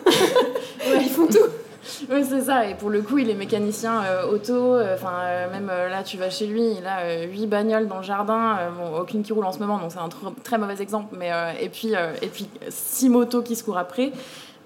Ils 0.85 1.09
font 1.09 1.27
tout. 1.27 1.68
oui, 2.09 2.23
c'est 2.27 2.41
ça. 2.41 2.65
Et 2.67 2.75
pour 2.75 2.89
le 2.89 3.01
coup, 3.01 3.17
il 3.17 3.29
est 3.29 3.35
mécanicien 3.35 4.03
euh, 4.03 4.31
auto. 4.31 4.75
Euh, 4.75 4.95
enfin, 4.95 5.13
euh, 5.21 5.51
même 5.51 5.67
là, 5.67 6.03
tu 6.03 6.17
vas 6.17 6.29
chez 6.29 6.47
lui, 6.47 6.61
il 6.79 6.85
a 6.85 7.23
huit 7.25 7.47
bagnoles 7.47 7.87
dans 7.87 7.97
le 7.97 8.03
jardin. 8.03 8.57
bon, 8.77 8.99
aucune 8.99 9.23
qui 9.23 9.33
roule 9.33 9.45
en 9.45 9.51
ce 9.51 9.59
moment, 9.59 9.77
donc 9.77 9.91
c'est 9.91 9.99
un 9.99 10.09
très 10.43 10.57
mauvais 10.57 10.81
exemple. 10.81 11.15
Mais 11.17 11.31
et 11.59 11.69
puis 11.69 11.93
et 12.21 12.27
puis 12.27 12.47
six 12.69 13.09
motos 13.09 13.41
qui 13.41 13.55
se 13.55 13.63
courent 13.63 13.77
après. 13.77 14.11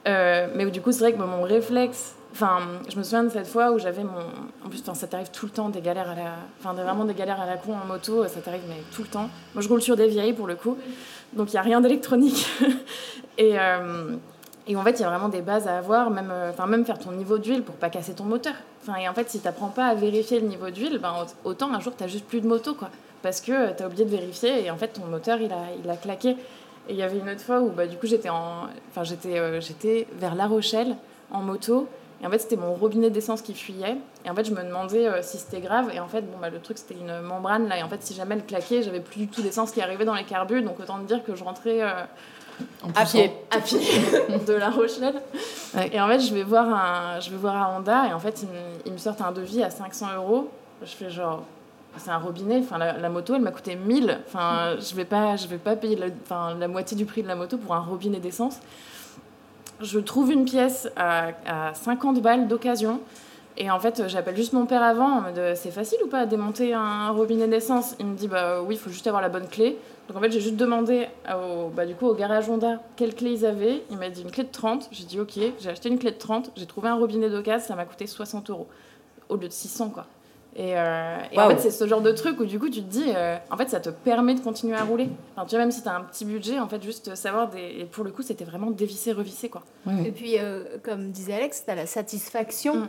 mais 0.05 0.65
du 0.71 0.81
coup, 0.81 0.91
c'est 0.91 0.99
vrai 0.99 1.13
que 1.13 1.21
mon 1.21 1.43
réflexe. 1.43 2.15
Enfin, 2.31 2.61
je 2.89 2.97
me 2.97 3.03
souviens 3.03 3.23
de 3.23 3.29
cette 3.29 3.45
fois 3.45 3.71
où 3.71 3.77
j'avais 3.77 4.03
mon. 4.03 4.65
En 4.65 4.69
plus, 4.69 4.83
ça 4.83 5.07
t'arrive 5.07 5.29
tout 5.29 5.45
le 5.45 5.51
temps 5.51 5.69
des 5.69 5.81
galères 5.81 6.09
à 6.09 6.15
la. 6.15 6.31
Enfin, 6.59 6.73
vraiment 6.73 7.05
des 7.05 7.13
galères 7.13 7.39
à 7.39 7.45
la 7.45 7.57
con 7.57 7.73
en 7.73 7.85
moto, 7.85 8.27
ça 8.27 8.41
t'arrive 8.41 8.63
mais 8.67 8.81
tout 8.91 9.03
le 9.03 9.07
temps. 9.07 9.29
Moi, 9.53 9.61
je 9.61 9.69
roule 9.69 9.81
sur 9.81 9.95
des 9.95 10.07
vieilles 10.07 10.33
pour 10.33 10.47
le 10.47 10.55
coup, 10.55 10.77
donc 11.33 11.51
il 11.51 11.55
y 11.55 11.59
a 11.59 11.61
rien 11.61 11.79
d'électronique. 11.79 12.47
et 13.37 13.55
et 14.65 14.75
en 14.77 14.83
fait, 14.83 14.91
il 14.91 15.01
y 15.01 15.03
a 15.03 15.09
vraiment 15.09 15.27
des 15.27 15.41
bases 15.41 15.67
à 15.67 15.77
avoir, 15.77 16.09
même, 16.09 16.31
euh, 16.31 16.51
enfin, 16.51 16.67
même 16.67 16.85
faire 16.85 16.97
ton 16.97 17.11
niveau 17.11 17.37
d'huile 17.37 17.63
pour 17.63 17.75
pas 17.75 17.89
casser 17.89 18.13
ton 18.13 18.23
moteur. 18.23 18.53
Enfin, 18.81 18.97
et 18.97 19.09
en 19.09 19.13
fait, 19.13 19.29
si 19.29 19.39
tu 19.39 19.45
n'apprends 19.45 19.67
pas 19.67 19.87
à 19.87 19.95
vérifier 19.95 20.39
le 20.39 20.47
niveau 20.47 20.69
d'huile, 20.69 20.99
ben, 20.99 21.13
autant 21.43 21.73
un 21.73 21.79
jour, 21.81 21.93
tu 21.95 22.03
n'as 22.03 22.09
juste 22.09 22.25
plus 22.25 22.39
de 22.39 22.47
moto, 22.47 22.73
quoi. 22.73 22.89
Parce 23.21 23.41
que 23.41 23.51
euh, 23.51 23.71
tu 23.75 23.83
as 23.83 23.87
oublié 23.87 24.05
de 24.05 24.09
vérifier 24.09 24.65
et 24.65 24.71
en 24.71 24.77
fait, 24.77 24.89
ton 24.89 25.05
moteur, 25.05 25.41
il 25.41 25.51
a, 25.51 25.65
il 25.83 25.89
a 25.89 25.97
claqué. 25.97 26.29
Et 26.87 26.91
il 26.91 26.95
y 26.95 27.03
avait 27.03 27.17
une 27.17 27.29
autre 27.29 27.41
fois 27.41 27.59
où, 27.59 27.69
bah, 27.71 27.87
du 27.87 27.97
coup, 27.97 28.07
j'étais, 28.07 28.29
en... 28.29 28.67
enfin, 28.89 29.03
j'étais, 29.03 29.37
euh, 29.37 29.59
vers 30.13 30.35
La 30.35 30.47
Rochelle 30.47 30.95
en 31.31 31.41
moto. 31.41 31.89
Et 32.21 32.25
en 32.25 32.29
fait, 32.29 32.39
c'était 32.39 32.55
mon 32.55 32.73
robinet 32.73 33.09
d'essence 33.09 33.41
qui 33.41 33.53
fuyait. 33.53 33.97
Et 34.25 34.29
en 34.29 34.35
fait, 34.35 34.45
je 34.45 34.53
me 34.53 34.63
demandais 34.63 35.09
si 35.23 35.37
c'était 35.37 35.59
grave. 35.59 35.91
Et 35.93 35.99
en 35.99 36.07
fait, 36.07 36.21
bon, 36.21 36.37
bah, 36.39 36.49
le 36.49 36.59
truc, 36.59 36.77
c'était 36.77 36.93
une 36.93 37.19
membrane 37.19 37.67
là. 37.67 37.77
Et 37.77 37.83
en 37.83 37.89
fait, 37.89 38.01
si 38.01 38.13
jamais 38.13 38.35
elle 38.35 38.45
claquait, 38.45 38.81
j'avais 38.81 39.01
plus 39.01 39.19
du 39.19 39.27
tout 39.27 39.41
d'essence 39.41 39.71
qui 39.71 39.81
arrivait 39.81 40.05
dans 40.05 40.13
les 40.13 40.23
carbus. 40.23 40.61
Donc, 40.61 40.79
autant 40.79 40.99
te 40.99 41.05
dire 41.05 41.21
que 41.21 41.35
je 41.35 41.43
rentrais 41.43 41.81
à 42.95 43.05
pied. 43.05 43.31
À 43.51 43.59
pied 43.59 43.79
de 44.47 44.53
La 44.53 44.69
Rochelle. 44.69 45.21
Et 45.91 45.99
en 45.99 46.07
fait, 46.07 46.19
je 46.19 46.33
vais 46.33 46.43
voir 46.43 46.67
un, 46.67 47.19
je 47.19 47.29
vais 47.29 47.37
voir 47.37 47.55
un 47.55 47.77
Honda 47.77 48.07
et 48.07 48.13
en 48.13 48.19
fait, 48.19 48.45
ils 48.85 48.91
me, 48.91 48.97
sortent 48.97 49.21
un 49.21 49.31
devis 49.31 49.63
à 49.63 49.69
500 49.69 50.07
euros. 50.15 50.49
Je 50.81 50.91
fais 50.91 51.09
genre, 51.09 51.43
c'est 51.97 52.11
un 52.11 52.17
robinet. 52.17 52.59
Enfin, 52.59 52.77
la, 52.77 53.09
moto, 53.09 53.35
elle 53.35 53.41
m'a 53.41 53.51
coûté 53.51 53.75
1000. 53.75 54.19
Enfin, 54.27 54.75
je 54.79 54.95
vais 54.95 55.05
pas, 55.05 55.35
je 55.35 55.47
vais 55.47 55.57
pas 55.57 55.75
payer 55.75 55.95
la, 55.95 56.07
enfin, 56.23 56.55
la 56.59 56.67
moitié 56.67 56.97
du 56.97 57.05
prix 57.05 57.23
de 57.23 57.27
la 57.27 57.35
moto 57.35 57.57
pour 57.57 57.73
un 57.73 57.81
robinet 57.81 58.19
d'essence. 58.19 58.59
Je 59.81 59.99
trouve 59.99 60.31
une 60.31 60.45
pièce 60.45 60.87
à, 60.95 61.29
à 61.45 61.73
50 61.73 62.21
balles 62.21 62.47
d'occasion. 62.47 62.99
Et 63.57 63.69
en 63.69 63.79
fait, 63.79 64.07
j'appelle 64.07 64.35
juste 64.35 64.53
mon 64.53 64.65
père 64.65 64.81
avant 64.81 65.17
en 65.17 65.21
mode 65.21 65.53
c'est 65.55 65.71
facile 65.71 65.99
ou 66.03 66.07
pas 66.07 66.19
à 66.19 66.25
démonter 66.25 66.73
un 66.73 67.11
robinet 67.11 67.47
d'essence 67.47 67.95
Il 67.99 68.07
me 68.07 68.15
dit 68.15 68.27
bah 68.27 68.61
oui, 68.61 68.75
il 68.75 68.77
faut 68.79 68.89
juste 68.89 69.07
avoir 69.07 69.21
la 69.21 69.29
bonne 69.29 69.47
clé. 69.47 69.77
Donc 70.07 70.17
en 70.17 70.19
fait, 70.19 70.31
j'ai 70.31 70.41
juste 70.41 70.55
demandé 70.57 71.07
au, 71.29 71.69
bah, 71.69 71.85
du 71.85 71.95
coup, 71.95 72.07
au 72.07 72.13
garage 72.13 72.49
Honda 72.49 72.79
quelle 72.95 73.15
clé 73.15 73.31
ils 73.31 73.45
avaient. 73.45 73.83
Il 73.91 73.97
m'a 73.97 74.09
dit 74.09 74.21
une 74.21 74.31
clé 74.31 74.43
de 74.43 74.51
30. 74.51 74.89
J'ai 74.91 75.05
dit 75.05 75.19
ok, 75.19 75.39
j'ai 75.59 75.69
acheté 75.69 75.89
une 75.89 75.99
clé 75.99 76.11
de 76.11 76.17
30. 76.17 76.51
J'ai 76.55 76.65
trouvé 76.65 76.89
un 76.89 76.95
robinet 76.95 77.29
d'occasion, 77.29 77.67
ça 77.67 77.75
m'a 77.75 77.85
coûté 77.85 78.07
60 78.07 78.49
euros 78.49 78.67
au 79.29 79.35
lieu 79.35 79.47
de 79.47 79.53
600 79.53 79.89
quoi. 79.89 80.05
Et, 80.55 80.77
euh, 80.77 81.17
en 81.35 81.49
fait, 81.49 81.59
c'est 81.59 81.71
ce 81.71 81.87
genre 81.87 82.01
de 82.01 82.11
truc 82.11 82.39
où 82.39 82.45
du 82.45 82.59
coup, 82.59 82.69
tu 82.69 82.83
te 82.83 82.89
dis, 82.89 83.05
euh, 83.07 83.37
en 83.49 83.57
fait, 83.57 83.69
ça 83.69 83.79
te 83.79 83.89
permet 83.89 84.35
de 84.35 84.39
continuer 84.39 84.75
à 84.75 84.83
rouler. 84.83 85.09
Enfin, 85.35 85.47
tu 85.47 85.55
vois, 85.55 85.59
même 85.59 85.71
si 85.71 85.81
tu 85.81 85.89
as 85.89 85.95
un 85.95 86.01
petit 86.01 86.25
budget, 86.25 86.59
en 86.59 86.67
fait, 86.67 86.83
juste 86.83 87.15
savoir. 87.15 87.49
Des... 87.49 87.77
Et 87.79 87.85
pour 87.85 88.03
le 88.03 88.11
coup, 88.11 88.21
c'était 88.21 88.43
vraiment 88.43 88.69
dévisser, 88.69 89.13
revisser, 89.13 89.49
quoi. 89.49 89.63
Et 90.05 90.11
puis, 90.11 90.37
euh, 90.37 90.63
comme 90.83 91.09
disait 91.09 91.33
Alex, 91.33 91.63
tu 91.65 91.71
as 91.71 91.75
la 91.75 91.87
satisfaction 91.87 92.75
mm. 92.75 92.87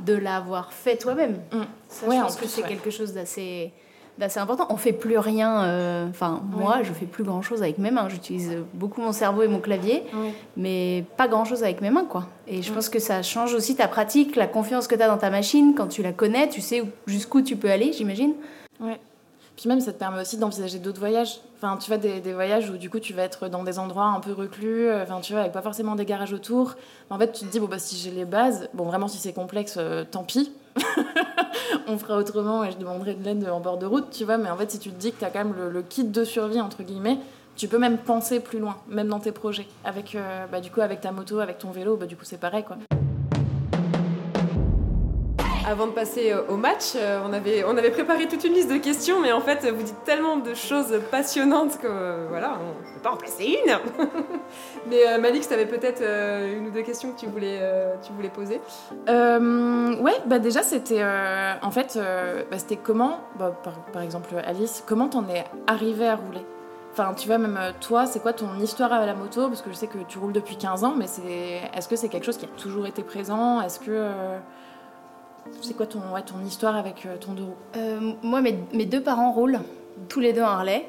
De 0.00 0.14
l'avoir 0.14 0.72
fait 0.72 0.96
toi-même. 0.96 1.38
Mm. 1.52 1.62
Ça, 1.88 2.06
je 2.10 2.20
pense 2.20 2.36
que 2.36 2.46
c'est 2.46 2.62
quelque 2.62 2.90
chose 2.90 3.12
d'assez 3.12 3.72
c'est 4.28 4.40
important. 4.40 4.66
On 4.70 4.76
fait 4.76 4.92
plus 4.92 5.18
rien. 5.18 5.62
Euh, 5.62 6.08
enfin, 6.10 6.42
moi, 6.50 6.82
je 6.82 6.92
fais 6.92 7.06
plus 7.06 7.22
grand 7.22 7.42
chose 7.42 7.62
avec 7.62 7.78
mes 7.78 7.92
mains. 7.92 8.08
J'utilise 8.08 8.56
beaucoup 8.74 9.00
mon 9.00 9.12
cerveau 9.12 9.42
et 9.42 9.48
mon 9.48 9.60
clavier, 9.60 10.02
mais 10.56 11.04
pas 11.16 11.28
grand 11.28 11.44
chose 11.44 11.62
avec 11.62 11.80
mes 11.80 11.90
mains, 11.90 12.04
quoi. 12.04 12.26
Et 12.48 12.62
je 12.62 12.72
pense 12.72 12.88
que 12.88 12.98
ça 12.98 13.22
change 13.22 13.54
aussi 13.54 13.76
ta 13.76 13.86
pratique, 13.86 14.34
la 14.34 14.48
confiance 14.48 14.88
que 14.88 14.96
tu 14.96 15.02
as 15.02 15.08
dans 15.08 15.18
ta 15.18 15.30
machine. 15.30 15.74
Quand 15.76 15.86
tu 15.86 16.02
la 16.02 16.12
connais, 16.12 16.48
tu 16.48 16.60
sais 16.60 16.82
jusqu'où 17.06 17.42
tu 17.42 17.54
peux 17.54 17.70
aller, 17.70 17.92
j'imagine. 17.92 18.32
Ouais. 18.80 18.98
Puis 19.58 19.68
même, 19.68 19.80
ça 19.80 19.92
te 19.92 19.98
permet 19.98 20.20
aussi 20.20 20.36
d'envisager 20.36 20.78
d'autres 20.78 21.00
voyages. 21.00 21.40
Enfin, 21.56 21.76
tu 21.78 21.88
vois, 21.88 21.98
des, 21.98 22.32
voyages 22.32 22.70
où 22.70 22.76
du 22.76 22.88
coup, 22.88 23.00
tu 23.00 23.12
vas 23.12 23.24
être 23.24 23.48
dans 23.48 23.64
des 23.64 23.80
endroits 23.80 24.04
un 24.04 24.20
peu 24.20 24.32
reclus, 24.32 24.86
euh, 24.86 25.02
enfin, 25.02 25.20
tu 25.20 25.32
vois, 25.32 25.40
avec 25.40 25.52
pas 25.52 25.62
forcément 25.62 25.96
des 25.96 26.04
garages 26.04 26.32
autour. 26.32 26.76
En 27.10 27.18
fait, 27.18 27.32
tu 27.32 27.44
te 27.44 27.50
dis, 27.50 27.58
bon, 27.58 27.66
bah, 27.66 27.80
si 27.80 27.96
j'ai 27.96 28.12
les 28.12 28.24
bases, 28.24 28.68
bon, 28.72 28.84
vraiment, 28.84 29.08
si 29.08 29.18
c'est 29.18 29.32
complexe, 29.32 29.74
euh, 29.76 30.04
tant 30.08 30.22
pis. 30.22 30.52
on 31.88 31.98
fera 31.98 32.18
autrement 32.18 32.62
et 32.62 32.70
je 32.70 32.76
demanderai 32.76 33.14
de 33.14 33.24
l'aide 33.24 33.48
en 33.48 33.58
bord 33.58 33.78
de 33.78 33.86
route, 33.86 34.10
tu 34.12 34.24
vois. 34.24 34.38
Mais 34.38 34.48
en 34.48 34.56
fait, 34.56 34.70
si 34.70 34.78
tu 34.78 34.90
te 34.90 35.00
dis 35.00 35.10
que 35.10 35.18
tu 35.18 35.24
as 35.24 35.30
quand 35.30 35.44
même 35.44 35.54
le, 35.56 35.82
kit 35.82 36.04
de 36.04 36.22
survie, 36.22 36.60
entre 36.60 36.84
guillemets, 36.84 37.18
tu 37.56 37.66
peux 37.66 37.78
même 37.78 37.98
penser 37.98 38.38
plus 38.38 38.60
loin, 38.60 38.76
même 38.88 39.08
dans 39.08 39.18
tes 39.18 39.32
projets. 39.32 39.66
Avec, 39.84 40.14
euh, 40.14 40.46
bah, 40.52 40.60
du 40.60 40.70
coup, 40.70 40.82
avec 40.82 41.00
ta 41.00 41.10
moto, 41.10 41.40
avec 41.40 41.58
ton 41.58 41.72
vélo, 41.72 41.96
bah, 41.96 42.06
du 42.06 42.14
coup, 42.14 42.24
c'est 42.24 42.38
pareil, 42.38 42.62
quoi. 42.62 42.76
Avant 45.68 45.86
de 45.86 45.92
passer 45.92 46.32
euh, 46.32 46.40
au 46.48 46.56
match, 46.56 46.94
euh, 46.96 47.20
on 47.28 47.32
avait, 47.34 47.62
on 47.62 47.76
avait 47.76 47.90
préparé 47.90 48.26
toute 48.26 48.42
une 48.42 48.54
liste 48.54 48.70
de 48.70 48.78
questions, 48.78 49.20
mais 49.20 49.32
en 49.32 49.42
fait, 49.42 49.70
vous 49.70 49.82
dites 49.82 50.02
tellement 50.02 50.38
de 50.38 50.54
choses 50.54 50.98
passionnantes 51.10 51.78
que 51.78 52.26
voilà, 52.30 52.56
on 52.58 52.68
ne 52.68 52.94
peut 52.94 53.02
pas 53.02 53.10
en 53.10 53.18
placer 53.18 53.44
une. 53.44 54.06
mais 54.88 55.18
Malix, 55.18 55.46
tu 55.46 55.52
avais 55.52 55.66
peut-être 55.66 56.02
une 56.02 56.68
ou 56.68 56.70
deux 56.70 56.80
questions 56.80 57.12
que 57.12 57.20
tu 57.20 57.26
voulais, 57.26 57.60
tu 58.02 58.14
voulais 58.14 58.30
poser. 58.30 58.62
Ouais, 59.06 60.14
bah 60.24 60.38
déjà, 60.38 60.62
c'était 60.62 61.04
en 61.04 61.70
fait, 61.70 61.98
bah, 62.50 62.58
c'était 62.58 62.76
comment, 62.76 63.20
bah, 63.38 63.54
par, 63.92 64.02
exemple, 64.02 64.30
Alice, 64.46 64.82
comment 64.86 65.08
t'en 65.08 65.28
es 65.28 65.44
arrivée 65.66 66.08
à 66.08 66.16
rouler? 66.16 66.46
Enfin, 66.92 67.12
tu 67.12 67.28
vois, 67.28 67.36
même 67.36 67.58
toi, 67.80 68.06
c'est 68.06 68.20
quoi 68.20 68.32
ton 68.32 68.58
histoire 68.58 68.90
à 68.90 69.04
la 69.04 69.14
moto? 69.14 69.48
Parce 69.48 69.60
que 69.60 69.70
je 69.70 69.76
sais 69.76 69.86
que 69.86 69.98
tu 70.08 70.16
roules 70.16 70.32
depuis 70.32 70.56
15 70.56 70.84
ans, 70.84 70.94
mais 70.96 71.06
c'est, 71.06 71.60
est-ce 71.76 71.88
que 71.88 71.96
c'est 71.96 72.08
quelque 72.08 72.24
chose 72.24 72.38
qui 72.38 72.46
a 72.46 72.48
toujours 72.56 72.86
été 72.86 73.02
présent? 73.02 73.60
Est-ce 73.60 73.78
que 73.80 74.10
c'est 75.62 75.74
quoi 75.74 75.86
ton, 75.86 76.00
histoire 76.46 76.76
avec 76.76 77.06
euh, 77.06 77.16
ton 77.16 77.32
deux 77.32 78.14
Moi, 78.22 78.40
mes, 78.40 78.86
deux 78.86 79.02
parents 79.02 79.32
roulent, 79.32 79.60
tous 80.08 80.20
les 80.20 80.32
deux 80.32 80.42
en 80.42 80.46
Harley. 80.46 80.86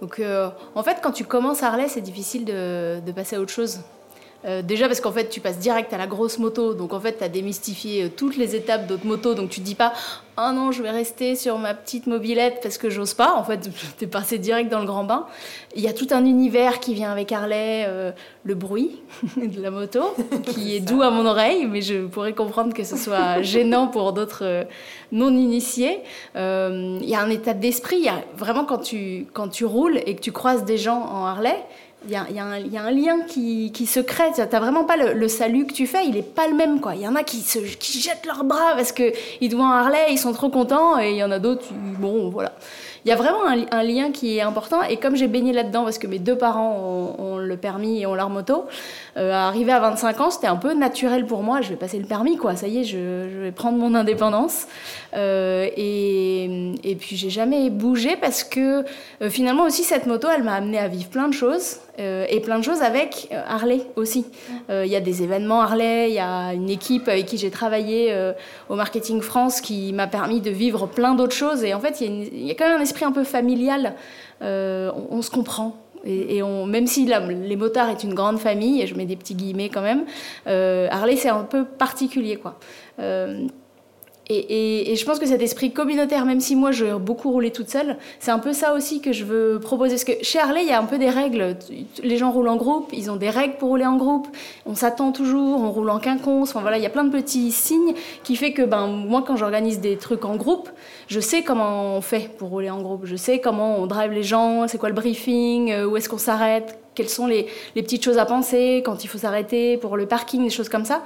Donc, 0.00 0.18
euh, 0.18 0.50
en 0.74 0.82
fait, 0.82 0.98
quand 1.02 1.12
tu 1.12 1.24
commences 1.24 1.62
Harley, 1.62 1.88
c'est 1.88 2.00
difficile 2.00 2.44
de, 2.44 3.12
passer 3.14 3.36
à 3.36 3.40
autre 3.40 3.52
chose. 3.52 3.80
Euh, 4.44 4.60
déjà 4.60 4.88
parce 4.88 5.00
qu'en 5.00 5.12
fait 5.12 5.28
tu 5.28 5.40
passes 5.40 5.58
direct 5.58 5.92
à 5.92 5.98
la 5.98 6.06
grosse 6.06 6.38
moto, 6.38 6.74
donc 6.74 6.92
en 6.92 7.00
fait 7.00 7.18
tu 7.18 7.24
as 7.24 7.28
démystifié 7.28 8.04
euh, 8.04 8.08
toutes 8.14 8.36
les 8.36 8.56
étapes 8.56 8.88
d'autres 8.88 9.06
motos, 9.06 9.34
donc 9.34 9.50
tu 9.50 9.60
te 9.60 9.64
dis 9.64 9.76
pas 9.76 9.92
«Oh 10.38 10.50
non, 10.52 10.72
je 10.72 10.82
vais 10.82 10.90
rester 10.90 11.36
sur 11.36 11.58
ma 11.58 11.74
petite 11.74 12.06
mobilette 12.06 12.58
parce 12.60 12.76
que 12.76 12.90
j'ose 12.90 13.14
pas», 13.14 13.34
en 13.36 13.44
fait 13.44 13.70
tu 13.98 14.04
es 14.04 14.06
passé 14.08 14.38
direct 14.38 14.68
dans 14.70 14.80
le 14.80 14.86
grand 14.86 15.04
bain. 15.04 15.26
Il 15.76 15.82
y 15.82 15.88
a 15.88 15.92
tout 15.92 16.08
un 16.10 16.24
univers 16.24 16.80
qui 16.80 16.92
vient 16.92 17.12
avec 17.12 17.30
Harley, 17.30 17.84
euh, 17.86 18.10
le 18.42 18.54
bruit 18.56 19.00
de 19.36 19.62
la 19.62 19.70
moto, 19.70 20.00
qui 20.46 20.74
est, 20.74 20.80
doux 20.80 21.02
à 21.02 21.10
mon 21.10 21.24
oreille, 21.24 21.66
mais 21.66 21.80
je 21.80 22.06
pourrais 22.06 22.32
comprendre 22.32 22.74
que 22.74 22.82
ce 22.82 22.96
soit 22.96 23.42
gênant 23.42 23.86
pour 23.86 24.12
d'autres 24.12 24.66
non-initiés. 25.12 26.00
Il 26.34 27.04
y 27.04 27.14
a 27.14 27.20
un 27.20 27.30
état 27.30 27.54
d'esprit, 27.54 28.08
vraiment 28.36 28.64
quand 28.64 28.78
tu, 28.78 29.26
quand 29.32 29.48
tu 29.48 29.64
roules 29.64 29.98
et 30.04 30.16
que 30.16 30.20
tu 30.20 30.32
croises 30.32 30.64
des 30.64 30.78
gens 30.78 31.00
en 31.00 31.26
Harley, 31.26 31.56
il 32.04 32.10
y, 32.10 32.16
a, 32.16 32.84
un 32.84 32.90
lien 32.90 33.20
qui, 33.26 33.70
qui 33.72 33.86
se 33.86 34.00
crée. 34.00 34.32
Tu 34.34 34.40
n'as 34.40 34.60
vraiment 34.60 34.84
pas 34.84 34.96
le, 34.96 35.28
salut 35.28 35.66
que 35.66 35.72
tu 35.72 35.86
fais, 35.86 36.04
il 36.04 36.14
n'est 36.14 36.22
pas 36.22 36.48
le 36.48 36.54
même. 36.54 36.80
Il 36.94 37.00
y 37.00 37.08
en 37.08 37.14
a 37.14 37.22
qui, 37.22 37.42
jettent 37.42 38.26
leurs 38.26 38.44
bras 38.44 38.74
parce 38.76 38.92
qu'ils 38.92 39.12
te 39.48 39.54
voient 39.54 39.66
en 39.66 39.70
Harley, 39.70 40.06
ils 40.10 40.18
sont 40.18 40.32
trop 40.32 40.48
contents, 40.48 40.98
et 40.98 41.10
il 41.10 41.16
y 41.16 41.24
en 41.24 41.30
a 41.30 41.38
d'autres, 41.38 41.66
bon, 41.98 42.28
voilà. 42.30 42.52
il 43.04 43.08
y 43.08 43.12
a 43.12 43.16
vraiment 43.16 43.44
un, 43.46 43.82
lien 43.82 44.10
qui 44.10 44.36
est 44.36 44.40
important. 44.40 44.82
Et 44.82 44.96
comme 44.96 45.16
j'ai 45.16 45.28
baigné 45.28 45.52
là-dedans, 45.52 45.84
parce 45.84 45.98
que 45.98 46.06
mes 46.06 46.18
deux 46.18 46.36
parents 46.36 47.16
ont, 47.18 47.38
le 47.38 47.56
permis 47.56 48.02
et 48.02 48.06
ont 48.06 48.14
leur 48.14 48.30
moto, 48.30 48.64
euh, 49.16 49.32
arrivé 49.32 49.72
à 49.72 49.80
25 49.80 50.20
ans, 50.20 50.30
c'était 50.30 50.46
un 50.46 50.56
peu 50.56 50.74
naturel 50.74 51.26
pour 51.26 51.42
moi. 51.42 51.60
Je 51.60 51.70
vais 51.70 51.76
passer 51.76 51.98
le 51.98 52.06
permis, 52.06 52.36
quoi. 52.36 52.56
Ça 52.56 52.66
y 52.66 52.78
est, 52.78 52.84
je, 52.84 53.42
vais 53.42 53.52
prendre 53.52 53.78
mon 53.78 53.94
indépendance. 53.94 54.66
Euh, 55.14 55.68
et, 55.76 56.72
et, 56.84 56.94
puis 56.96 57.16
j'ai 57.16 57.30
jamais 57.30 57.68
bougé 57.68 58.16
parce 58.16 58.44
que 58.44 58.84
euh, 59.20 59.28
finalement 59.28 59.64
aussi 59.64 59.84
cette 59.84 60.06
moto, 60.06 60.28
elle 60.34 60.42
m'a 60.42 60.54
amené 60.54 60.78
à 60.78 60.88
vivre 60.88 61.08
plein 61.08 61.28
de 61.28 61.34
choses. 61.34 61.78
Euh, 61.98 62.24
et 62.30 62.40
plein 62.40 62.58
de 62.58 62.64
choses 62.64 62.80
avec 62.80 63.28
euh, 63.32 63.42
Harley 63.46 63.82
aussi. 63.96 64.24
Euh, 64.70 64.86
il 64.86 64.90
y 64.90 64.96
a 64.96 65.00
des 65.00 65.22
événements 65.22 65.60
Harley, 65.60 66.08
il 66.08 66.14
y 66.14 66.20
a 66.20 66.54
une 66.54 66.70
équipe 66.70 67.06
avec 67.06 67.26
qui 67.26 67.36
j'ai 67.36 67.50
travaillé 67.50 68.14
au 68.68 68.76
Marketing 68.76 69.20
France 69.20 69.60
qui 69.60 69.92
m'a 69.92 70.06
permis 70.06 70.40
de 70.40 70.50
vivre 70.50 70.86
plein 70.86 71.14
d'autres 71.14 71.34
choses. 71.34 71.64
Et 71.64 71.74
en 71.74 71.80
fait, 71.80 72.00
il 72.00 72.46
y, 72.46 72.50
a 72.50 72.54
quand 72.54 72.66
même 72.66 72.78
un 72.78 72.82
esprit 72.82 73.04
un 73.04 73.12
peu 73.12 73.24
familial. 73.24 73.94
On, 74.40 75.22
se 75.22 75.30
comprend. 75.30 75.76
Et, 76.04 76.42
même 76.42 76.86
si 76.86 77.06
les 77.06 77.56
motards 77.56 77.90
est 77.90 78.02
une 78.02 78.14
grande 78.14 78.38
famille, 78.38 78.82
et 78.82 78.86
je 78.86 78.94
mets 78.94 79.06
des 79.06 79.16
petits 79.16 79.34
guillemets 79.34 79.68
quand 79.68 79.82
même, 79.82 80.04
Harley 80.46 81.16
c'est 81.16 81.28
un 81.28 81.44
peu 81.44 81.64
particulier 81.64 82.36
quoi. 82.36 82.58
Et, 84.32 84.96
je 84.96 85.04
pense 85.04 85.18
que 85.18 85.26
cet 85.26 85.42
esprit 85.42 85.72
communautaire, 85.72 86.24
même 86.24 86.40
si 86.40 86.56
moi 86.56 86.72
je 86.72 86.96
beaucoup 86.96 87.30
rouler 87.30 87.50
toute 87.50 87.68
seule, 87.68 87.96
c'est 88.18 88.30
un 88.30 88.38
peu 88.38 88.52
ça 88.52 88.74
aussi 88.74 89.00
que 89.00 89.12
je 89.12 89.24
veux 89.24 89.60
proposer. 89.60 89.94
Parce 89.94 90.04
que 90.04 90.12
chez 90.22 90.38
Harley, 90.38 90.62
il 90.62 90.68
y 90.68 90.72
a 90.72 90.80
un 90.80 90.84
peu 90.84 90.98
des 90.98 91.10
règles. 91.10 91.56
Les 92.02 92.16
gens 92.16 92.30
roulent 92.30 92.48
en 92.48 92.56
groupe, 92.56 92.90
ils 92.92 93.10
ont 93.10 93.16
des 93.16 93.30
règles 93.30 93.56
pour 93.56 93.70
rouler 93.70 93.86
en 93.86 93.96
groupe. 93.96 94.28
On 94.66 94.74
s'attend 94.74 95.12
toujours, 95.12 95.60
on 95.60 95.70
roule 95.70 95.90
en 95.90 95.98
quinconce. 95.98 96.50
Enfin 96.50 96.60
voilà, 96.60 96.78
il 96.78 96.82
y 96.82 96.86
a 96.86 96.90
plein 96.90 97.04
de 97.04 97.10
petits 97.10 97.50
signes 97.50 97.94
qui 98.24 98.36
fait 98.36 98.52
que 98.52 98.62
ben, 98.62 98.86
moi, 98.86 99.22
quand 99.26 99.36
j'organise 99.36 99.80
des 99.80 99.96
trucs 99.96 100.24
en 100.24 100.36
groupe, 100.36 100.68
je 101.08 101.20
sais 101.20 101.42
comment 101.42 101.96
on 101.96 102.00
fait 102.00 102.30
pour 102.38 102.50
rouler 102.50 102.70
en 102.70 102.80
groupe. 102.80 103.02
Je 103.04 103.16
sais 103.16 103.40
comment 103.40 103.78
on 103.78 103.86
drive 103.86 104.12
les 104.12 104.22
gens, 104.22 104.66
c'est 104.68 104.78
quoi 104.78 104.88
le 104.88 104.94
briefing, 104.94 105.72
euh, 105.72 105.86
où 105.86 105.96
est-ce 105.96 106.08
qu'on 106.08 106.18
s'arrête, 106.18 106.81
quelles 106.94 107.08
sont 107.08 107.26
les, 107.26 107.46
petites 107.74 108.04
choses 108.04 108.18
à 108.18 108.26
penser 108.26 108.82
quand 108.84 109.04
il 109.04 109.08
faut 109.08 109.18
s'arrêter 109.18 109.76
pour 109.76 109.96
le 109.96 110.06
parking, 110.06 110.42
des 110.44 110.50
choses 110.50 110.68
comme 110.68 110.84
ça. 110.84 111.02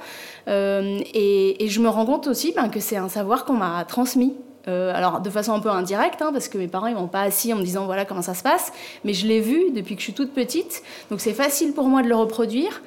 Euh, 0.47 0.99
et, 1.13 1.67
je 1.67 1.79
me 1.81 1.89
rends 1.89 2.05
compte 2.05 2.27
aussi 2.27 2.53
ben, 2.55 2.69
que 2.69 2.79
c'est 2.79 2.97
un 2.97 3.09
savoir 3.09 3.45
qu'on 3.45 3.53
m'a 3.53 3.83
transmis. 3.85 4.33
Euh, 4.67 4.93
alors 4.93 5.21
de 5.21 5.29
façon 5.29 5.53
un 5.53 5.59
peu 5.61 5.69
indirecte, 5.69 6.21
hein, 6.21 6.31
parce 6.33 6.49
que 6.49 6.57
mes 6.57 6.67
parents 6.67 6.87
ils 6.87 6.95
m'ont 6.95 7.07
pas 7.07 7.21
assis 7.21 7.53
en 7.53 7.55
me 7.55 7.63
disant 7.63 7.85
voilà 7.85 8.03
comment 8.03 8.21
ça 8.21 8.33
se 8.33 8.43
passe, 8.43 8.73
mais 9.05 9.13
je 9.13 9.25
l'ai 9.25 9.39
vu 9.39 9.71
depuis 9.71 9.95
que 9.95 10.01
je 10.01 10.05
suis 10.07 10.13
toute 10.13 10.33
petite, 10.33 10.83
donc 11.09 11.21
c'est 11.21 11.33
facile 11.33 11.71
pour 11.71 11.85
moi 11.85 12.01
de 12.01 12.09
le 12.09 12.15
reproduire. 12.15 12.81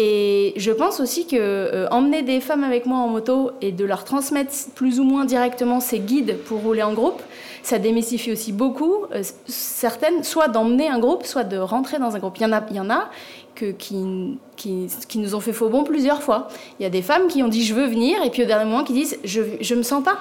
Et 0.00 0.54
je 0.56 0.70
pense 0.70 1.00
aussi 1.00 1.26
que 1.26 1.36
euh, 1.36 1.88
emmener 1.90 2.22
des 2.22 2.40
femmes 2.40 2.62
avec 2.62 2.86
moi 2.86 2.98
en 2.98 3.08
moto 3.08 3.50
et 3.60 3.72
de 3.72 3.84
leur 3.84 4.04
transmettre 4.04 4.52
plus 4.76 5.00
ou 5.00 5.04
moins 5.04 5.24
directement 5.24 5.80
ces 5.80 5.98
guides 5.98 6.38
pour 6.44 6.60
rouler 6.60 6.84
en 6.84 6.92
groupe, 6.92 7.20
ça 7.64 7.80
démystifie 7.80 8.30
aussi 8.30 8.52
beaucoup 8.52 9.06
euh, 9.12 9.24
certaines, 9.46 10.22
soit 10.22 10.46
d'emmener 10.46 10.88
un 10.88 11.00
groupe, 11.00 11.26
soit 11.26 11.42
de 11.42 11.58
rentrer 11.58 11.98
dans 11.98 12.14
un 12.14 12.20
groupe. 12.20 12.36
Il 12.38 12.44
y 12.44 12.46
en 12.46 12.52
a, 12.52 12.62
il 12.70 12.76
y 12.76 12.80
en 12.80 12.90
a 12.90 13.10
que, 13.56 13.72
qui, 13.72 14.38
qui, 14.58 15.18
nous 15.18 15.34
ont 15.34 15.40
fait 15.40 15.52
faux 15.52 15.68
bon 15.68 15.84
plusieurs 15.84 16.22
fois. 16.22 16.48
Il 16.78 16.82
y 16.82 16.86
a 16.86 16.90
des 16.90 17.02
femmes 17.02 17.28
qui 17.28 17.42
ont 17.42 17.48
dit 17.48 17.64
je 17.64 17.74
veux 17.74 17.86
venir 17.86 18.22
et 18.24 18.30
puis 18.30 18.42
au 18.42 18.46
dernier 18.46 18.64
moment 18.64 18.84
qui 18.84 18.92
disent 18.92 19.18
je 19.24 19.40
je 19.60 19.74
me 19.74 19.82
sens 19.82 20.04
pas 20.04 20.18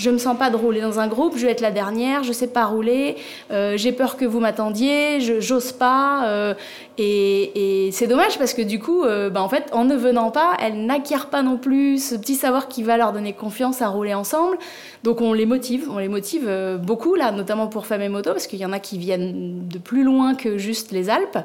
je 0.00 0.10
me 0.10 0.18
sens 0.18 0.36
pas 0.36 0.50
de 0.50 0.56
rouler 0.56 0.80
dans 0.80 0.98
un 0.98 1.08
groupe, 1.08 1.36
je 1.36 1.46
vais 1.46 1.52
être 1.52 1.60
la 1.60 1.70
dernière, 1.70 2.24
je 2.24 2.32
sais 2.32 2.46
pas 2.46 2.64
rouler, 2.64 3.16
euh, 3.50 3.76
j'ai 3.76 3.92
peur 3.92 4.16
que 4.16 4.24
vous 4.24 4.40
m'attendiez, 4.40 5.20
je 5.20 5.40
j'ose 5.40 5.72
pas. 5.72 6.26
Euh, 6.26 6.54
et, 6.98 7.90
c'est 7.92 8.06
dommage 8.06 8.38
parce 8.38 8.54
que 8.54 8.62
du 8.62 8.78
coup, 8.78 9.04
euh, 9.04 9.30
bah, 9.30 9.42
en 9.42 9.48
fait, 9.48 9.68
en 9.72 9.84
ne 9.84 9.96
venant 9.96 10.30
pas, 10.30 10.56
elles 10.60 10.84
n'acquièrent 10.84 11.28
pas 11.28 11.42
non 11.42 11.56
plus 11.56 12.02
ce 12.02 12.14
petit 12.14 12.34
savoir 12.34 12.68
qui 12.68 12.82
va 12.82 12.96
leur 12.96 13.12
donner 13.12 13.32
confiance 13.32 13.82
à 13.82 13.88
rouler 13.88 14.14
ensemble. 14.14 14.58
Donc 15.02 15.20
on 15.22 15.32
les 15.32 15.46
motive, 15.46 15.88
on 15.90 15.98
les 15.98 16.08
motive 16.08 16.48
beaucoup 16.82 17.14
là, 17.14 17.32
notamment 17.32 17.68
pour 17.68 17.86
Femmes 17.86 18.02
et 18.02 18.08
Moto, 18.08 18.32
parce 18.32 18.46
qu'il 18.46 18.58
y 18.58 18.66
en 18.66 18.72
a 18.72 18.78
qui 18.78 18.98
viennent 18.98 19.66
de 19.66 19.78
plus 19.78 20.04
loin 20.04 20.34
que 20.34 20.58
juste 20.58 20.92
les 20.92 21.08
Alpes. 21.08 21.38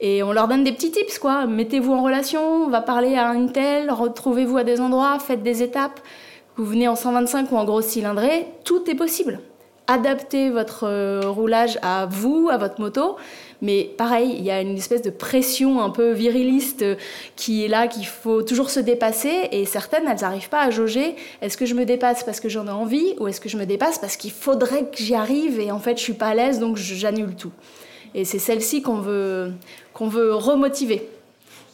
Et 0.00 0.22
on 0.22 0.32
leur 0.32 0.46
donne 0.46 0.62
des 0.62 0.72
petits 0.72 0.90
tips, 0.90 1.18
quoi. 1.18 1.46
Mettez-vous 1.46 1.87
en 1.92 2.02
relation, 2.02 2.64
on 2.64 2.68
va 2.68 2.80
parler 2.80 3.16
à 3.16 3.28
un 3.28 3.46
tel, 3.46 3.90
retrouvez-vous 3.90 4.58
à 4.58 4.64
des 4.64 4.80
endroits, 4.80 5.18
faites 5.18 5.42
des 5.42 5.62
étapes 5.62 6.00
vous 6.58 6.64
venez 6.64 6.88
en 6.88 6.96
125 6.96 7.52
ou 7.52 7.56
en 7.56 7.64
gros 7.64 7.82
cylindré, 7.82 8.46
tout 8.64 8.90
est 8.90 8.96
possible. 8.96 9.38
Adaptez 9.86 10.50
votre 10.50 10.88
euh, 10.88 11.20
roulage 11.24 11.78
à 11.82 12.06
vous, 12.06 12.48
à 12.50 12.56
votre 12.58 12.80
moto. 12.80 13.16
Mais 13.62 13.84
pareil, 13.96 14.34
il 14.36 14.44
y 14.44 14.50
a 14.50 14.60
une 14.60 14.76
espèce 14.76 15.00
de 15.00 15.10
pression 15.10 15.80
un 15.80 15.90
peu 15.90 16.10
viriliste 16.10 16.82
euh, 16.82 16.96
qui 17.36 17.64
est 17.64 17.68
là, 17.68 17.86
qu'il 17.86 18.06
faut 18.06 18.42
toujours 18.42 18.70
se 18.70 18.80
dépasser. 18.80 19.48
Et 19.52 19.66
certaines, 19.66 20.08
elles 20.08 20.20
n'arrivent 20.20 20.48
pas 20.48 20.62
à 20.62 20.70
jauger. 20.70 21.14
Est-ce 21.42 21.56
que 21.56 21.64
je 21.64 21.74
me 21.74 21.84
dépasse 21.84 22.24
parce 22.24 22.40
que 22.40 22.48
j'en 22.48 22.66
ai 22.66 22.70
envie 22.70 23.14
ou 23.20 23.28
est-ce 23.28 23.40
que 23.40 23.48
je 23.48 23.56
me 23.56 23.64
dépasse 23.64 23.98
parce 23.98 24.16
qu'il 24.16 24.32
faudrait 24.32 24.90
que 24.90 24.98
j'y 24.98 25.14
arrive 25.14 25.60
et 25.60 25.70
en 25.70 25.78
fait 25.78 25.96
je 25.96 26.02
suis 26.02 26.12
pas 26.12 26.26
à 26.26 26.34
l'aise 26.34 26.58
donc 26.58 26.76
j'annule 26.76 27.36
tout. 27.36 27.52
Et 28.14 28.24
c'est 28.24 28.40
celle-ci 28.40 28.82
qu'on 28.82 28.98
veut, 28.98 29.52
qu'on 29.94 30.08
veut 30.08 30.34
remotiver. 30.34 31.08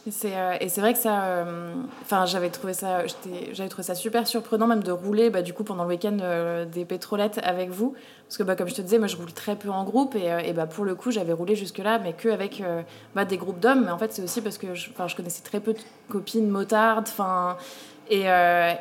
Euh, 0.07 0.57
et 0.61 0.69
c'est 0.69 0.81
vrai 0.81 0.93
que 0.93 0.99
ça, 0.99 1.23
euh, 1.23 1.73
j'avais 2.25 2.51
trouvé 2.51 2.73
ça, 2.73 2.99
j'avais 3.53 3.69
trouvé 3.69 3.83
ça 3.83 3.95
super 3.95 4.27
surprenant 4.27 4.67
même 4.67 4.83
de 4.83 4.91
rouler, 4.91 5.31
bah, 5.31 5.41
du 5.41 5.53
coup 5.53 5.63
pendant 5.63 5.83
le 5.83 5.89
week-end 5.89 6.17
euh, 6.21 6.65
des 6.65 6.85
pétrolettes 6.85 7.39
avec 7.43 7.71
vous, 7.71 7.95
parce 8.27 8.37
que 8.37 8.43
bah, 8.43 8.55
comme 8.55 8.67
je 8.67 8.75
te 8.75 8.81
disais, 8.83 8.99
moi 8.99 9.07
je 9.07 9.17
roule 9.17 9.33
très 9.33 9.55
peu 9.55 9.69
en 9.69 9.83
groupe 9.83 10.15
et, 10.15 10.27
et 10.47 10.53
bah, 10.53 10.67
pour 10.67 10.85
le 10.85 10.93
coup 10.93 11.09
j'avais 11.09 11.33
roulé 11.33 11.55
jusque 11.55 11.79
là, 11.79 11.97
mais 11.97 12.13
que 12.13 12.29
avec 12.29 12.61
bah, 13.15 13.25
des 13.25 13.37
groupes 13.37 13.59
d'hommes. 13.59 13.85
Mais 13.85 13.91
en 13.91 13.97
fait 13.97 14.13
c'est 14.13 14.21
aussi 14.21 14.41
parce 14.41 14.59
que 14.59 14.75
je, 14.75 14.89
je 15.07 15.15
connaissais 15.15 15.43
très 15.43 15.59
peu 15.59 15.73
de 15.73 15.79
copines 16.07 16.49
motardes, 16.49 17.07
enfin 17.07 17.57
et, 18.07 18.25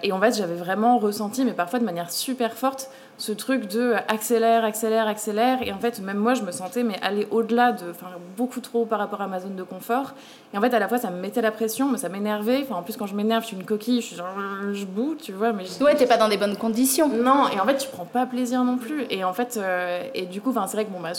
et 0.02 0.12
en 0.12 0.20
fait 0.20 0.36
j'avais 0.36 0.56
vraiment 0.56 0.98
ressenti, 0.98 1.46
mais 1.46 1.54
parfois 1.54 1.78
de 1.78 1.84
manière 1.84 2.10
super 2.10 2.52
forte 2.52 2.90
ce 3.16 3.32
truc 3.32 3.68
de 3.68 3.94
accélère, 4.08 4.64
accélère, 4.64 5.06
accélère. 5.06 5.58
Et 5.62 5.72
en 5.72 5.78
fait, 5.78 6.00
même 6.00 6.16
moi, 6.16 6.34
je 6.34 6.42
me 6.42 6.50
sentais 6.50 6.82
mais 6.82 6.96
aller 7.02 7.28
au-delà 7.30 7.72
de, 7.72 7.90
enfin, 7.90 8.08
beaucoup 8.36 8.60
trop 8.60 8.84
par 8.86 8.98
rapport 8.98 9.20
à 9.20 9.28
ma 9.28 9.40
zone 9.40 9.54
de 9.56 9.62
confort. 9.62 10.14
Et 10.52 10.58
en 10.58 10.60
fait, 10.60 10.74
à 10.74 10.78
la 10.78 10.88
fois, 10.88 10.98
ça 10.98 11.10
me 11.10 11.20
mettait 11.20 11.42
la 11.42 11.52
pression, 11.52 11.88
mais 11.90 11.98
ça 11.98 12.08
m'énervait. 12.08 12.62
Enfin, 12.62 12.76
en 12.76 12.82
plus, 12.82 12.96
quand 12.96 13.06
je 13.06 13.14
m'énerve, 13.14 13.42
je 13.42 13.48
suis 13.48 13.56
une 13.56 13.64
coquille, 13.64 14.00
je 14.00 14.06
suis 14.06 14.16
genre, 14.16 14.34
je 14.72 14.84
boue, 14.84 15.14
tu 15.14 15.32
vois. 15.32 15.52
Mais 15.52 15.64
Ouais, 15.80 15.94
t'es 15.94 16.06
pas 16.06 16.16
dans 16.16 16.28
des 16.28 16.36
bonnes 16.36 16.56
conditions. 16.56 17.08
Non, 17.08 17.48
et 17.48 17.60
en 17.60 17.64
fait, 17.66 17.76
tu 17.76 17.88
prends 17.88 18.04
pas 18.04 18.26
plaisir 18.26 18.64
non 18.64 18.76
plus. 18.76 19.04
Et 19.10 19.22
en 19.24 19.32
fait, 19.32 19.56
euh, 19.56 20.02
et 20.14 20.26
du 20.26 20.40
coup, 20.40 20.50
enfin, 20.50 20.66
c'est 20.66 20.76
vrai 20.76 20.84
que 20.84 20.90
bon, 20.90 21.00
bah, 21.00 21.12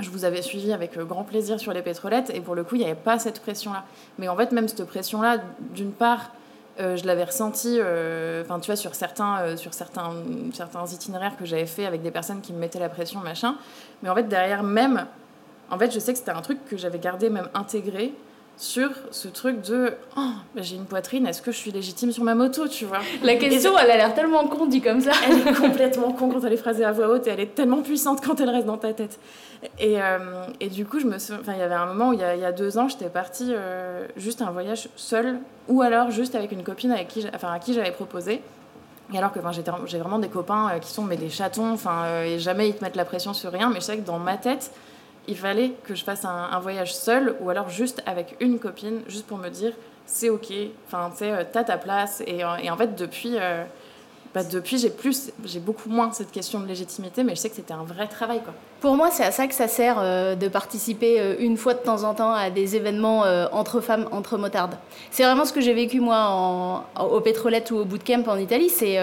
je 0.00 0.10
vous 0.10 0.24
avais 0.24 0.42
suivi 0.42 0.72
avec 0.72 0.96
euh, 0.96 1.04
grand 1.04 1.24
plaisir 1.24 1.58
sur 1.60 1.72
les 1.72 1.82
pétrolettes, 1.82 2.30
et 2.34 2.40
pour 2.40 2.54
le 2.54 2.64
coup, 2.64 2.76
il 2.76 2.78
n'y 2.78 2.84
avait 2.84 2.94
pas 2.94 3.18
cette 3.18 3.40
pression-là. 3.40 3.84
Mais 4.18 4.28
en 4.28 4.36
fait, 4.36 4.52
même 4.52 4.68
cette 4.68 4.84
pression-là, 4.86 5.38
d'une 5.74 5.92
part, 5.92 6.30
euh, 6.80 6.96
je 6.96 7.06
l'avais 7.06 7.24
ressenti, 7.24 7.78
euh, 7.80 8.42
enfin, 8.42 8.60
tu 8.60 8.66
vois, 8.66 8.76
sur 8.76 8.94
certains, 8.94 9.40
euh, 9.40 9.56
sur 9.56 9.74
certains, 9.74 10.12
certains 10.52 10.86
itinéraires 10.86 11.36
que 11.36 11.44
j'avais 11.44 11.66
fait 11.66 11.86
avec 11.86 12.02
des 12.02 12.12
personnes 12.12 12.40
qui 12.40 12.52
me 12.52 12.58
mettaient 12.58 12.78
la 12.78 12.88
pression, 12.88 13.20
machin. 13.20 13.56
Mais 14.02 14.08
en 14.08 14.14
fait, 14.14 14.28
derrière 14.28 14.62
même, 14.62 15.06
en 15.70 15.78
fait, 15.78 15.90
je 15.90 15.98
sais 15.98 16.12
que 16.12 16.18
c'était 16.18 16.30
un 16.30 16.40
truc 16.40 16.64
que 16.66 16.76
j'avais 16.76 17.00
gardé 17.00 17.30
même 17.30 17.48
intégré 17.54 18.14
sur 18.58 18.90
ce 19.12 19.28
truc 19.28 19.62
de 19.62 19.92
oh, 20.16 20.20
j'ai 20.56 20.74
une 20.74 20.84
poitrine, 20.84 21.26
est-ce 21.28 21.40
que 21.40 21.52
je 21.52 21.56
suis 21.56 21.70
légitime 21.70 22.10
sur 22.10 22.24
ma 22.24 22.34
moto, 22.34 22.66
tu 22.66 22.84
vois? 22.84 22.98
La 23.22 23.36
question, 23.36 23.78
elle 23.78 23.90
a 23.90 23.96
l'air 23.96 24.14
tellement 24.14 24.46
con 24.48 24.66
dit 24.66 24.80
comme 24.80 25.00
ça. 25.00 25.12
Elle 25.24 25.46
est 25.46 25.54
complètement 25.54 26.12
con 26.12 26.28
quand 26.28 26.44
elle 26.44 26.52
est 26.52 26.58
phrasée 26.58 26.84
à 26.84 26.90
voix 26.90 27.08
haute 27.08 27.26
et 27.28 27.30
elle 27.30 27.40
est 27.40 27.54
tellement 27.54 27.82
puissante 27.82 28.20
quand 28.24 28.40
elle 28.40 28.50
reste 28.50 28.66
dans 28.66 28.76
ta 28.76 28.92
tête. 28.92 29.20
Et, 29.78 30.02
euh, 30.02 30.18
et 30.58 30.68
du 30.68 30.84
coup, 30.84 30.98
je 30.98 31.06
me 31.06 31.14
enfin, 31.14 31.52
il 31.52 31.58
y 31.58 31.62
avait 31.62 31.74
un 31.74 31.86
moment 31.86 32.10
où 32.10 32.12
il 32.14 32.20
y 32.20 32.24
a, 32.24 32.34
il 32.34 32.40
y 32.40 32.44
a 32.44 32.52
deux 32.52 32.78
ans, 32.78 32.88
j'étais 32.88 33.08
partie 33.08 33.50
euh, 33.50 34.06
juste 34.16 34.42
un 34.42 34.50
voyage 34.50 34.88
seule 34.96 35.38
ou 35.68 35.82
alors 35.82 36.10
juste 36.10 36.34
avec 36.34 36.50
une 36.50 36.64
copine 36.64 36.90
avec 36.90 37.08
qui, 37.08 37.24
enfin, 37.32 37.52
à 37.52 37.60
qui 37.60 37.74
j'avais 37.74 37.92
proposé. 37.92 38.42
Et 39.14 39.18
alors 39.18 39.32
que 39.32 39.40
j'ai 39.86 39.98
vraiment 39.98 40.18
des 40.18 40.28
copains 40.28 40.70
euh, 40.74 40.78
qui 40.80 40.90
sont 40.90 41.02
mais 41.02 41.16
des 41.16 41.30
chatons, 41.30 41.72
enfin, 41.72 42.22
et 42.24 42.40
jamais 42.40 42.68
ils 42.68 42.74
te 42.74 42.84
mettent 42.84 42.96
la 42.96 43.04
pression 43.04 43.34
sur 43.34 43.52
rien, 43.52 43.70
mais 43.70 43.76
je 43.76 43.84
sais 43.84 43.96
que 43.96 44.04
dans 44.04 44.18
ma 44.18 44.36
tête, 44.36 44.72
il 45.28 45.36
fallait 45.36 45.72
que 45.84 45.94
je 45.94 46.02
fasse 46.02 46.24
un, 46.24 46.58
voyage 46.60 46.94
seul 46.94 47.36
ou 47.40 47.50
alors 47.50 47.68
juste 47.68 48.02
avec 48.06 48.36
une 48.40 48.58
copine, 48.58 49.02
juste 49.06 49.26
pour 49.26 49.38
me 49.38 49.48
dire 49.50 49.72
c'est 50.06 50.30
ok, 50.30 50.50
enfin 50.86 51.10
tu 51.10 51.18
sais, 51.18 51.30
euh, 51.30 51.44
t'as 51.50 51.64
ta 51.64 51.76
place. 51.76 52.22
Et, 52.26 52.42
euh, 52.42 52.72
en 52.72 52.76
fait, 52.78 52.96
depuis, 52.96 53.32
euh, 53.34 53.62
bah, 54.34 54.42
depuis 54.42 54.78
j'ai 54.78 54.88
plus, 54.88 55.30
j'ai 55.44 55.60
beaucoup 55.60 55.90
moins 55.90 56.10
cette 56.12 56.32
question 56.32 56.60
de 56.60 56.66
légitimité, 56.66 57.22
mais 57.24 57.34
je 57.34 57.40
sais 57.40 57.50
que 57.50 57.56
c'était 57.56 57.74
un 57.74 57.84
vrai 57.84 58.08
travail 58.08 58.40
quoi. 58.42 58.54
Pour 58.80 58.96
moi, 58.96 59.10
c'est 59.10 59.24
à 59.24 59.30
ça 59.30 59.46
que 59.46 59.54
ça 59.54 59.68
sert 59.68 60.00
de 60.36 60.48
participer 60.48 61.36
une 61.40 61.56
fois 61.56 61.74
de 61.74 61.80
temps 61.80 62.04
en 62.04 62.14
temps 62.14 62.32
à 62.32 62.48
des 62.48 62.76
événements 62.76 63.24
entre 63.50 63.80
femmes, 63.80 64.08
entre 64.12 64.38
motardes. 64.38 64.76
C'est 65.10 65.24
vraiment 65.24 65.44
ce 65.44 65.52
que 65.52 65.60
j'ai 65.60 65.74
vécu 65.74 66.00
moi 66.00 66.28
en, 66.28 66.84
au 67.02 67.20
Pétrolette 67.20 67.72
ou 67.72 67.78
au 67.78 67.84
bootcamp 67.84 68.22
en 68.28 68.38
Italie. 68.38 68.70
C'est 68.70 68.98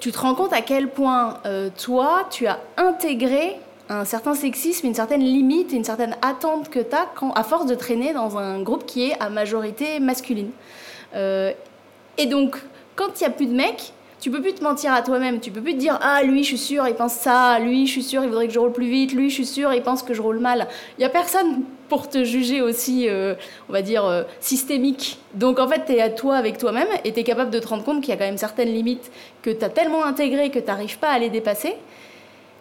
tu 0.00 0.10
te 0.10 0.18
rends 0.18 0.34
compte 0.34 0.52
à 0.52 0.62
quel 0.62 0.88
point 0.88 1.38
toi, 1.76 2.26
tu 2.28 2.48
as 2.48 2.58
intégré 2.76 3.56
un 3.90 4.04
certain 4.04 4.34
sexisme, 4.34 4.86
une 4.86 4.94
certaine 4.94 5.20
limite, 5.20 5.72
une 5.72 5.84
certaine 5.84 6.16
attente 6.22 6.70
que 6.70 6.78
tu 6.78 6.94
as 6.94 7.08
à 7.34 7.42
force 7.42 7.66
de 7.66 7.74
traîner 7.74 8.12
dans 8.12 8.38
un 8.38 8.62
groupe 8.62 8.86
qui 8.86 9.10
est 9.10 9.20
à 9.20 9.30
majorité 9.30 9.98
masculine. 9.98 10.50
Euh, 11.16 11.52
et 12.16 12.26
donc, 12.26 12.56
quand 12.94 13.20
il 13.20 13.24
n'y 13.24 13.26
a 13.26 13.30
plus 13.30 13.46
de 13.46 13.54
mecs, 13.54 13.92
tu 14.20 14.30
peux 14.30 14.40
plus 14.40 14.52
te 14.52 14.62
mentir 14.62 14.92
à 14.92 15.02
toi-même. 15.02 15.40
Tu 15.40 15.50
peux 15.50 15.60
plus 15.60 15.72
te 15.72 15.78
dire 15.78 15.98
Ah, 16.02 16.22
lui, 16.22 16.44
je 16.44 16.48
suis 16.48 16.58
sûr, 16.58 16.86
il 16.86 16.94
pense 16.94 17.14
ça. 17.14 17.58
Lui, 17.58 17.86
je 17.86 17.92
suis 17.92 18.02
sûr, 18.02 18.22
il 18.22 18.28
voudrait 18.28 18.46
que 18.46 18.52
je 18.52 18.60
roule 18.60 18.72
plus 18.72 18.88
vite. 18.88 19.12
Lui, 19.12 19.28
je 19.28 19.34
suis 19.34 19.46
sûr, 19.46 19.72
il 19.72 19.82
pense 19.82 20.04
que 20.04 20.14
je 20.14 20.22
roule 20.22 20.38
mal. 20.38 20.68
Il 20.96 21.00
n'y 21.00 21.06
a 21.06 21.08
personne 21.08 21.62
pour 21.88 22.08
te 22.08 22.22
juger 22.22 22.60
aussi, 22.60 23.08
euh, 23.08 23.34
on 23.68 23.72
va 23.72 23.82
dire, 23.82 24.04
euh, 24.04 24.22
systémique. 24.38 25.18
Donc, 25.34 25.58
en 25.58 25.66
fait, 25.66 25.86
tu 25.86 25.94
es 25.94 26.00
à 26.00 26.10
toi 26.10 26.36
avec 26.36 26.58
toi-même 26.58 26.88
et 27.04 27.12
tu 27.12 27.18
es 27.18 27.24
capable 27.24 27.50
de 27.50 27.58
te 27.58 27.66
rendre 27.66 27.82
compte 27.82 28.02
qu'il 28.02 28.10
y 28.10 28.12
a 28.12 28.16
quand 28.16 28.26
même 28.26 28.38
certaines 28.38 28.72
limites 28.72 29.10
que 29.42 29.50
tu 29.50 29.64
as 29.64 29.70
tellement 29.70 30.04
intégrées 30.04 30.50
que 30.50 30.60
tu 30.60 30.66
n'arrives 30.66 30.98
pas 30.98 31.08
à 31.08 31.18
les 31.18 31.30
dépasser. 31.30 31.74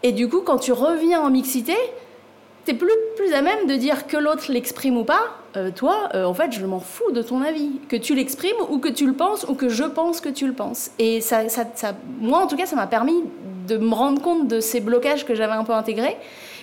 Et 0.04 0.12
du 0.12 0.30
coup, 0.30 0.41
quand 0.41 0.58
tu 0.58 0.72
reviens 0.72 1.22
en 1.22 1.30
mixité, 1.30 1.76
t'es 2.66 2.74
plus, 2.74 2.91
plus 3.18 3.34
à 3.34 3.41
même 3.41 3.68
de 3.68 3.76
dire 3.76 4.08
que 4.08 4.18
l'autre 4.18 4.52
l'exprime 4.52 4.97
ou 4.97 5.04
pas. 5.04 5.22
Euh, 5.58 5.72
toi, 5.72 6.10
euh, 6.14 6.26
en 6.26 6.34
fait, 6.34 6.52
je 6.52 6.66
m'en 6.66 6.80
fous 6.80 7.12
de 7.12 7.22
ton 7.22 7.41
avis. 7.41 7.72
Que 7.89 7.95
tu 7.95 8.16
l'exprimes 8.16 8.56
ou 8.70 8.80
que 8.80 8.89
tu 8.89 9.06
le 9.06 9.14
penses 9.14 9.45
ou 9.50 9.56
que 9.56 9.70
je 9.70 9.84
pense 9.84 10.22
que 10.22 10.30
tu 10.30 10.47
le 10.47 10.54
penses. 10.54 10.91
Et 11.00 11.22
ça, 11.22 11.50
ça, 11.50 11.66
ça 11.76 11.93
moi, 12.20 12.39
en 12.39 12.47
tout 12.47 12.56
cas, 12.56 12.66
ça 12.66 12.76
m'a 12.76 12.88
permis 12.88 13.24
de 13.68 13.78
me 13.78 13.93
rendre 13.93 14.22
compte 14.22 14.47
de 14.47 14.60
ces 14.60 14.80
blocages 14.80 15.26
que 15.26 15.36
j'avais 15.36 15.54
un 15.54 15.64
peu 15.64 15.74
intégrés. 15.74 16.18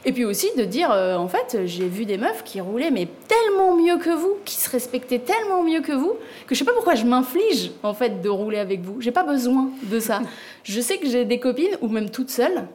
Et 0.04 0.12
puis 0.12 0.24
aussi 0.24 0.46
de 0.56 0.64
dire, 0.64 0.92
euh, 0.92 1.16
en 1.16 1.26
fait, 1.26 1.58
j'ai 1.64 1.88
vu 1.88 2.04
des 2.04 2.16
meufs 2.16 2.44
qui 2.44 2.60
roulaient 2.60 2.92
mais 2.92 3.08
tellement 3.26 3.74
mieux 3.74 3.98
que 3.98 4.10
vous, 4.10 4.36
qui 4.44 4.54
se 4.54 4.70
respectaient 4.70 5.18
tellement 5.18 5.64
mieux 5.64 5.80
que 5.80 5.92
vous, 5.92 6.12
que 6.46 6.54
je 6.54 6.60
sais 6.60 6.64
pas 6.64 6.72
pourquoi 6.72 6.94
je 6.94 7.04
m'inflige 7.04 7.72
en 7.82 7.92
fait 7.92 8.22
de 8.22 8.28
rouler 8.28 8.58
avec 8.58 8.82
vous. 8.82 9.00
J'ai 9.00 9.10
pas 9.10 9.24
besoin 9.24 9.70
de 9.82 9.98
ça. 9.98 10.20
je 10.62 10.80
sais 10.80 10.98
que 10.98 11.08
j'ai 11.08 11.24
des 11.24 11.40
copines 11.40 11.76
ou 11.80 11.88
même 11.88 12.10
toute 12.10 12.30
seule 12.30 12.66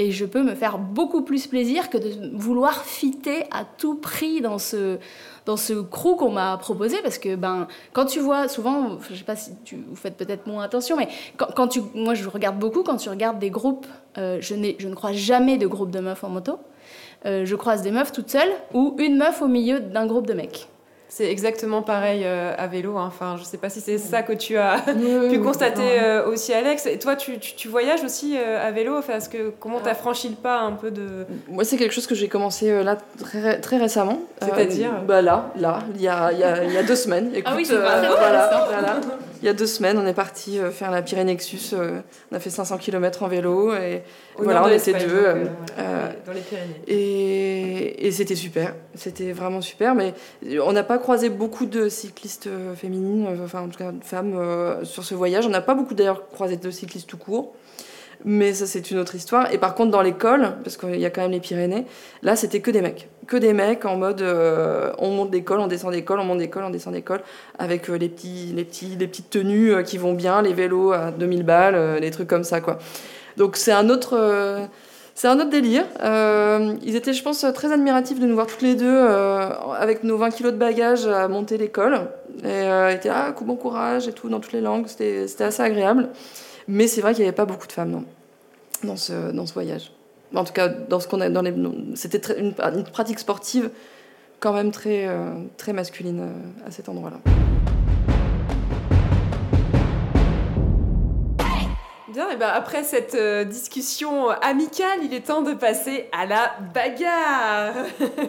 et 0.00 0.12
je 0.12 0.24
peux 0.24 0.42
me 0.42 0.54
faire 0.54 0.78
beaucoup 0.78 1.20
plus 1.20 1.46
plaisir 1.46 1.90
que 1.90 1.98
de 1.98 2.34
vouloir 2.34 2.84
fitter 2.86 3.44
à 3.50 3.64
tout 3.64 3.96
prix 3.96 4.40
dans 4.40 4.58
ce 4.58 4.98
dans 5.44 5.58
ce 5.58 5.74
crew 5.74 6.16
qu'on 6.16 6.30
m'a 6.30 6.56
proposé. 6.56 6.96
Parce 7.02 7.18
que 7.18 7.36
ben 7.36 7.68
quand 7.92 8.06
tu 8.06 8.18
vois 8.18 8.48
souvent 8.48 8.98
je 9.10 9.14
sais 9.14 9.24
pas 9.24 9.36
si 9.36 9.52
tu 9.62 9.76
vous 9.76 9.96
faites 9.96 10.16
peut-être 10.16 10.46
moins 10.46 10.64
attention 10.64 10.96
mais 10.96 11.08
quand, 11.36 11.68
tu 11.68 11.82
moi 11.94 12.14
je 12.14 12.26
regarde 12.30 12.58
beaucoup 12.58 12.82
quand 12.82 12.96
tu 12.96 13.10
regardes 13.10 13.38
des 13.38 13.50
groupes 13.50 13.86
euh, 14.16 14.38
je, 14.40 14.54
je 14.78 14.88
ne 14.88 14.94
crois 14.94 15.12
jamais 15.12 15.58
de 15.58 15.66
groupe 15.66 15.90
de 15.90 16.00
meufs 16.00 16.24
en 16.24 16.30
moto. 16.30 16.58
Euh, 17.26 17.44
je 17.44 17.54
croise 17.54 17.82
des 17.82 17.90
meufs 17.90 18.10
toutes 18.10 18.30
seules 18.30 18.52
ou 18.72 18.96
une 18.98 19.18
meuf 19.18 19.42
au 19.42 19.48
milieu 19.48 19.80
d'un 19.80 20.06
groupe 20.06 20.26
de 20.26 20.32
mecs 20.32 20.69
c'est 21.10 21.28
exactement 21.28 21.82
pareil 21.82 22.22
euh, 22.24 22.54
à 22.56 22.68
vélo. 22.68 22.96
Hein. 22.96 23.06
Enfin, 23.08 23.36
je 23.36 23.42
sais 23.42 23.58
pas 23.58 23.68
si 23.68 23.80
c'est 23.80 23.98
ça 23.98 24.22
que 24.22 24.32
tu 24.32 24.56
as 24.56 24.78
pu 25.28 25.40
constater 25.40 26.00
euh, 26.00 26.24
aussi, 26.26 26.52
Alex. 26.52 26.86
Et 26.86 27.00
toi, 27.00 27.16
tu, 27.16 27.40
tu, 27.40 27.56
tu 27.56 27.66
voyages 27.66 28.04
aussi 28.04 28.38
euh, 28.38 28.64
à 28.64 28.70
vélo? 28.70 28.96
Enfin, 28.96 29.18
que, 29.18 29.50
Comment 29.58 29.80
tu 29.80 29.88
as 29.88 29.96
franchi 29.96 30.28
le 30.28 30.36
pas 30.36 30.60
un 30.60 30.70
peu 30.72 30.92
de... 30.92 31.26
Moi, 31.48 31.64
c'est 31.64 31.76
quelque 31.76 31.92
chose 31.92 32.06
que 32.06 32.14
j'ai 32.14 32.28
commencé 32.28 32.84
là 32.84 32.96
très, 33.18 33.60
très 33.60 33.78
récemment. 33.78 34.20
C'est-à-dire? 34.40 35.02
bah 35.06 35.20
Là, 35.20 35.50
là 35.56 35.80
il, 35.96 36.00
y 36.00 36.06
a, 36.06 36.30
il, 36.32 36.38
y 36.38 36.44
a, 36.44 36.62
il 36.62 36.72
y 36.72 36.78
a 36.78 36.84
deux 36.84 36.94
semaines. 36.94 37.30
Écoute, 37.34 37.44
ah 37.52 37.54
oui, 37.56 37.66
c'est 37.66 37.74
pas 37.74 38.00
voilà, 38.00 38.66
voilà. 38.70 39.00
Il 39.42 39.46
y 39.46 39.48
a 39.48 39.54
deux 39.54 39.66
semaines, 39.66 39.98
on 39.98 40.06
est 40.06 40.14
parti 40.14 40.60
faire 40.70 40.90
la 40.90 41.02
Pyrénée-Nexus. 41.02 41.74
on 42.30 42.36
a 42.36 42.38
fait 42.38 42.50
500 42.50 42.78
km 42.78 43.24
en 43.24 43.28
vélo. 43.28 43.74
Et 43.74 44.02
voilà, 44.42 44.64
on 44.64 44.68
était 44.68 44.92
deux. 44.92 45.22
dans 46.26 46.32
les 46.32 46.40
Pyrénées. 46.40 46.80
Et, 46.86 48.06
et 48.06 48.10
c'était 48.12 48.34
super. 48.34 48.74
C'était 48.94 49.32
vraiment 49.32 49.60
super. 49.60 49.94
Mais 49.94 50.14
on 50.64 50.72
n'a 50.72 50.82
pas 50.82 50.98
croisé 50.98 51.28
beaucoup 51.28 51.66
de 51.66 51.88
cyclistes 51.88 52.46
euh, 52.46 52.74
féminines, 52.74 53.26
euh, 53.26 53.44
enfin 53.44 53.62
en 53.62 53.68
tout 53.68 53.78
cas 53.78 53.92
de 53.92 54.04
femmes, 54.04 54.34
euh, 54.36 54.84
sur 54.84 55.04
ce 55.04 55.14
voyage. 55.14 55.46
On 55.46 55.50
n'a 55.50 55.60
pas 55.60 55.74
beaucoup 55.74 55.94
d'ailleurs 55.94 56.28
croisé 56.28 56.56
de 56.56 56.70
cyclistes 56.70 57.08
tout 57.08 57.18
court. 57.18 57.54
Mais 58.24 58.52
ça, 58.52 58.66
c'est 58.66 58.90
une 58.90 58.98
autre 58.98 59.14
histoire. 59.14 59.50
Et 59.50 59.56
par 59.56 59.74
contre, 59.74 59.92
dans 59.92 60.02
l'école, 60.02 60.56
parce 60.62 60.76
qu'il 60.76 61.00
y 61.00 61.06
a 61.06 61.10
quand 61.10 61.22
même 61.22 61.30
les 61.30 61.40
Pyrénées, 61.40 61.86
là, 62.22 62.36
c'était 62.36 62.60
que 62.60 62.70
des 62.70 62.82
mecs. 62.82 63.08
Que 63.26 63.38
des 63.38 63.54
mecs 63.54 63.86
en 63.86 63.96
mode 63.96 64.22
on 64.98 65.10
monte 65.10 65.30
d'école, 65.30 65.60
on 65.60 65.68
descend 65.68 65.92
d'école, 65.92 66.20
on 66.20 66.24
monte 66.24 66.36
d'école, 66.36 66.64
on 66.64 66.70
descend 66.70 66.92
d'école, 66.92 67.22
avec 67.58 67.88
les, 67.88 68.10
petits, 68.10 68.52
les, 68.54 68.64
petits, 68.64 68.96
les 68.98 69.06
petites 69.06 69.30
tenues 69.30 69.82
qui 69.84 69.96
vont 69.96 70.12
bien, 70.12 70.42
les 70.42 70.52
vélos 70.52 70.92
à 70.92 71.12
2000 71.12 71.44
balles, 71.44 71.98
les 71.98 72.10
trucs 72.10 72.28
comme 72.28 72.44
ça, 72.44 72.60
quoi. 72.60 72.78
Donc, 73.40 73.56
c'est 73.56 73.72
un 73.72 73.88
autre. 73.88 74.68
C'est 75.20 75.28
un 75.28 75.38
autre 75.38 75.50
délire. 75.50 75.84
Euh, 76.02 76.76
ils 76.82 76.96
étaient, 76.96 77.12
je 77.12 77.22
pense, 77.22 77.44
très 77.54 77.72
admiratifs 77.72 78.18
de 78.18 78.26
nous 78.26 78.34
voir 78.34 78.46
toutes 78.46 78.62
les 78.62 78.74
deux 78.74 78.86
euh, 78.86 79.50
avec 79.78 80.02
nos 80.02 80.16
20 80.16 80.30
kilos 80.30 80.52
de 80.52 80.56
bagages 80.56 81.06
à 81.06 81.28
monter 81.28 81.58
l'école. 81.58 82.08
Et 82.42 82.46
euh, 82.46 82.90
ils 82.90 82.96
étaient 82.96 83.10
ah, 83.10 83.34
bon 83.38 83.56
courage 83.56 84.08
et 84.08 84.12
tout, 84.12 84.30
dans 84.30 84.40
toutes 84.40 84.54
les 84.54 84.62
langues. 84.62 84.86
C'était 84.86 85.26
assez 85.40 85.62
agréable. 85.62 86.08
Mais 86.68 86.86
c'est 86.86 87.02
vrai 87.02 87.12
qu'il 87.12 87.22
n'y 87.22 87.28
avait 87.28 87.36
pas 87.36 87.44
beaucoup 87.44 87.66
de 87.66 87.72
femmes 87.72 87.90
non, 87.90 88.04
dans, 88.82 88.96
ce, 88.96 89.30
dans 89.32 89.44
ce 89.44 89.52
voyage. 89.52 89.92
En 90.34 90.44
tout 90.44 90.54
cas, 90.54 90.68
dans 90.68 91.00
ce 91.00 91.06
qu'on 91.06 91.20
a 91.20 91.28
dans 91.28 91.42
les, 91.42 91.52
c'était 91.96 92.38
une, 92.38 92.54
une, 92.58 92.84
pratique 92.84 93.18
sportive 93.18 93.68
quand 94.38 94.54
même 94.54 94.70
très, 94.70 95.06
très 95.58 95.74
masculine 95.74 96.30
à 96.66 96.70
cet 96.70 96.88
endroit-là. 96.88 97.18
Bien, 102.12 102.28
et 102.30 102.36
ben 102.36 102.48
après 102.48 102.82
cette 102.82 103.14
euh, 103.14 103.44
discussion 103.44 104.30
amicale, 104.30 104.98
il 105.04 105.14
est 105.14 105.26
temps 105.26 105.42
de 105.42 105.52
passer 105.54 106.08
à 106.10 106.26
la 106.26 106.56
bagarre. 106.74 107.86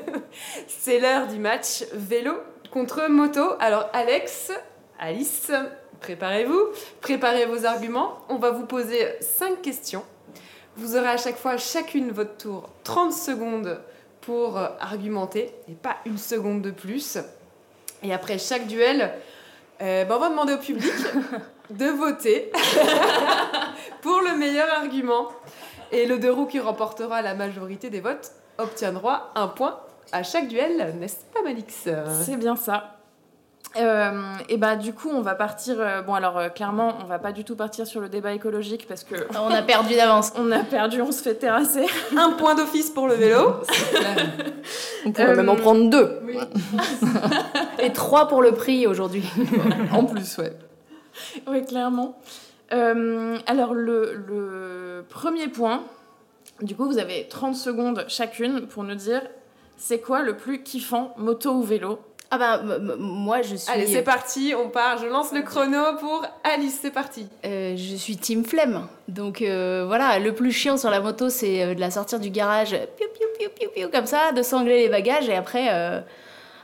C'est 0.68 1.00
l'heure 1.00 1.26
du 1.26 1.40
match 1.40 1.86
vélo 1.92 2.34
contre 2.72 3.10
moto. 3.10 3.42
Alors 3.60 3.90
Alex, 3.94 4.52
Alice, 5.00 5.52
préparez-vous, 6.00 6.62
préparez 7.02 7.48
vos 7.48 7.66
arguments. 7.66 8.20
On 8.30 8.36
va 8.36 8.52
vous 8.52 8.68
poser 8.68 9.16
cinq 9.20 9.64
questions. 9.64 10.04
Vous 10.76 10.96
aurez 10.96 11.10
à 11.10 11.18
chaque 11.18 11.38
fois, 11.38 11.58
chacune 11.58 12.12
votre 12.12 12.38
tour, 12.38 12.70
30 12.84 13.12
secondes 13.12 13.82
pour 14.22 14.60
argumenter 14.60 15.56
et 15.68 15.74
pas 15.74 15.98
une 16.06 16.20
seconde 16.20 16.62
de 16.62 16.70
plus. 16.70 17.18
Et 18.04 18.14
après 18.14 18.38
chaque 18.38 18.68
duel, 18.68 19.12
euh, 19.82 20.06
ben 20.06 20.16
on 20.16 20.20
va 20.20 20.30
demander 20.30 20.54
au 20.54 20.60
public 20.60 20.94
de 21.72 21.86
voter 21.88 22.52
pour 24.02 24.22
le 24.22 24.38
meilleur 24.38 24.70
argument. 24.70 25.30
Et 25.92 26.06
le 26.06 26.20
deux 26.20 26.32
roues 26.32 26.46
qui 26.46 26.60
remportera 26.60 27.22
la 27.22 27.34
majorité 27.34 27.90
des 27.90 28.00
votes 28.00 28.32
obtiendra 28.58 29.32
un 29.36 29.48
point 29.48 29.80
à 30.12 30.24
chaque 30.24 30.48
duel, 30.48 30.96
n'est-ce 31.00 31.18
pas 31.34 31.42
Malix 31.42 31.88
C'est 32.22 32.38
bien 32.38 32.56
ça. 32.56 32.98
Euh, 33.78 34.34
et 34.50 34.58
bah 34.58 34.76
du 34.76 34.92
coup 34.92 35.08
on 35.10 35.22
va 35.22 35.34
partir 35.34 35.78
euh, 35.80 36.02
bon 36.02 36.14
alors 36.14 36.38
euh, 36.38 36.50
clairement 36.50 36.94
on 37.02 37.06
va 37.06 37.20
pas 37.20 37.32
du 37.32 37.46
tout 37.46 37.56
partir 37.56 37.88
sur 37.88 38.02
le 38.02 38.10
débat 38.10 38.34
écologique 38.34 38.86
parce 38.86 39.06
que 39.06 39.16
on 39.40 39.50
a 39.50 39.62
perdu 39.62 39.96
d'avance 39.96 40.34
on 40.38 40.52
a 40.52 40.60
perdu 40.60 41.02
on 41.02 41.14
se 41.14 41.22
fait 41.22 41.36
terrasser 41.36 41.86
un 42.18 42.32
point 42.32 42.54
d'office 42.54 42.90
pour 42.90 43.08
le 43.08 43.14
vélo 43.14 43.62
on 45.06 45.14
pourrait 45.14 45.36
même 45.38 45.48
en 45.48 45.56
prendre 45.56 45.90
deux 45.90 46.20
oui. 46.26 46.38
et 47.80 47.94
trois 47.94 48.28
pour 48.28 48.42
le 48.42 48.52
prix 48.52 48.88
aujourd'hui 48.88 49.24
en 49.94 50.04
plus 50.04 50.38
ouais 50.40 50.52
oui, 51.48 51.66
clairement. 51.66 52.18
Euh, 52.74 53.38
alors, 53.48 53.74
le, 53.74 54.14
le, 54.28 55.06
premier 55.10 55.48
point, 55.48 55.84
du 56.62 56.76
coup, 56.76 56.86
vous 56.86 56.98
avez 56.98 57.28
30 57.28 57.56
secondes 57.56 58.06
chacune 58.08 58.68
pour 58.68 58.84
nous 58.84 58.96
dire 58.96 59.22
c'est 59.78 60.00
quoi 60.00 60.22
le 60.22 60.38
plus 60.38 60.64
kiffant, 60.64 61.14
moto 61.18 61.52
ou 61.52 61.64
vélo? 61.64 62.00
Ah 62.34 62.38
bah 62.38 62.62
moi 62.98 63.42
je 63.42 63.58
suis. 63.58 63.70
Allez 63.70 63.88
c'est 63.88 64.04
parti, 64.04 64.54
on 64.58 64.70
part. 64.70 65.00
Je 65.00 65.08
lance 65.08 65.34
le 65.34 65.42
chrono 65.42 65.98
pour 66.00 66.26
Alice, 66.46 66.80
c'est 66.82 66.92
parti. 66.92 67.28
Euh, 67.44 67.76
je 67.76 67.96
suis 67.98 68.16
team 68.16 68.46
flemme, 68.46 68.88
donc 69.10 69.42
euh, 69.42 69.84
voilà. 69.86 70.18
Le 70.18 70.34
plus 70.34 70.54
chiant 70.54 70.78
sur 70.78 70.90
la 70.90 71.02
moto, 71.02 71.28
c'est 71.28 71.76
de 71.76 71.80
la 71.82 71.92
sortir 71.92 72.22
du 72.22 72.30
garage, 72.30 72.70
piou, 72.70 73.08
piou, 73.14 73.28
piou, 73.38 73.50
piou, 73.54 73.70
piou, 73.76 73.90
comme 73.92 74.06
ça, 74.06 74.32
de 74.32 74.44
sangler 74.44 74.78
les 74.78 74.88
bagages 74.88 75.28
et 75.28 75.36
après 75.36 75.68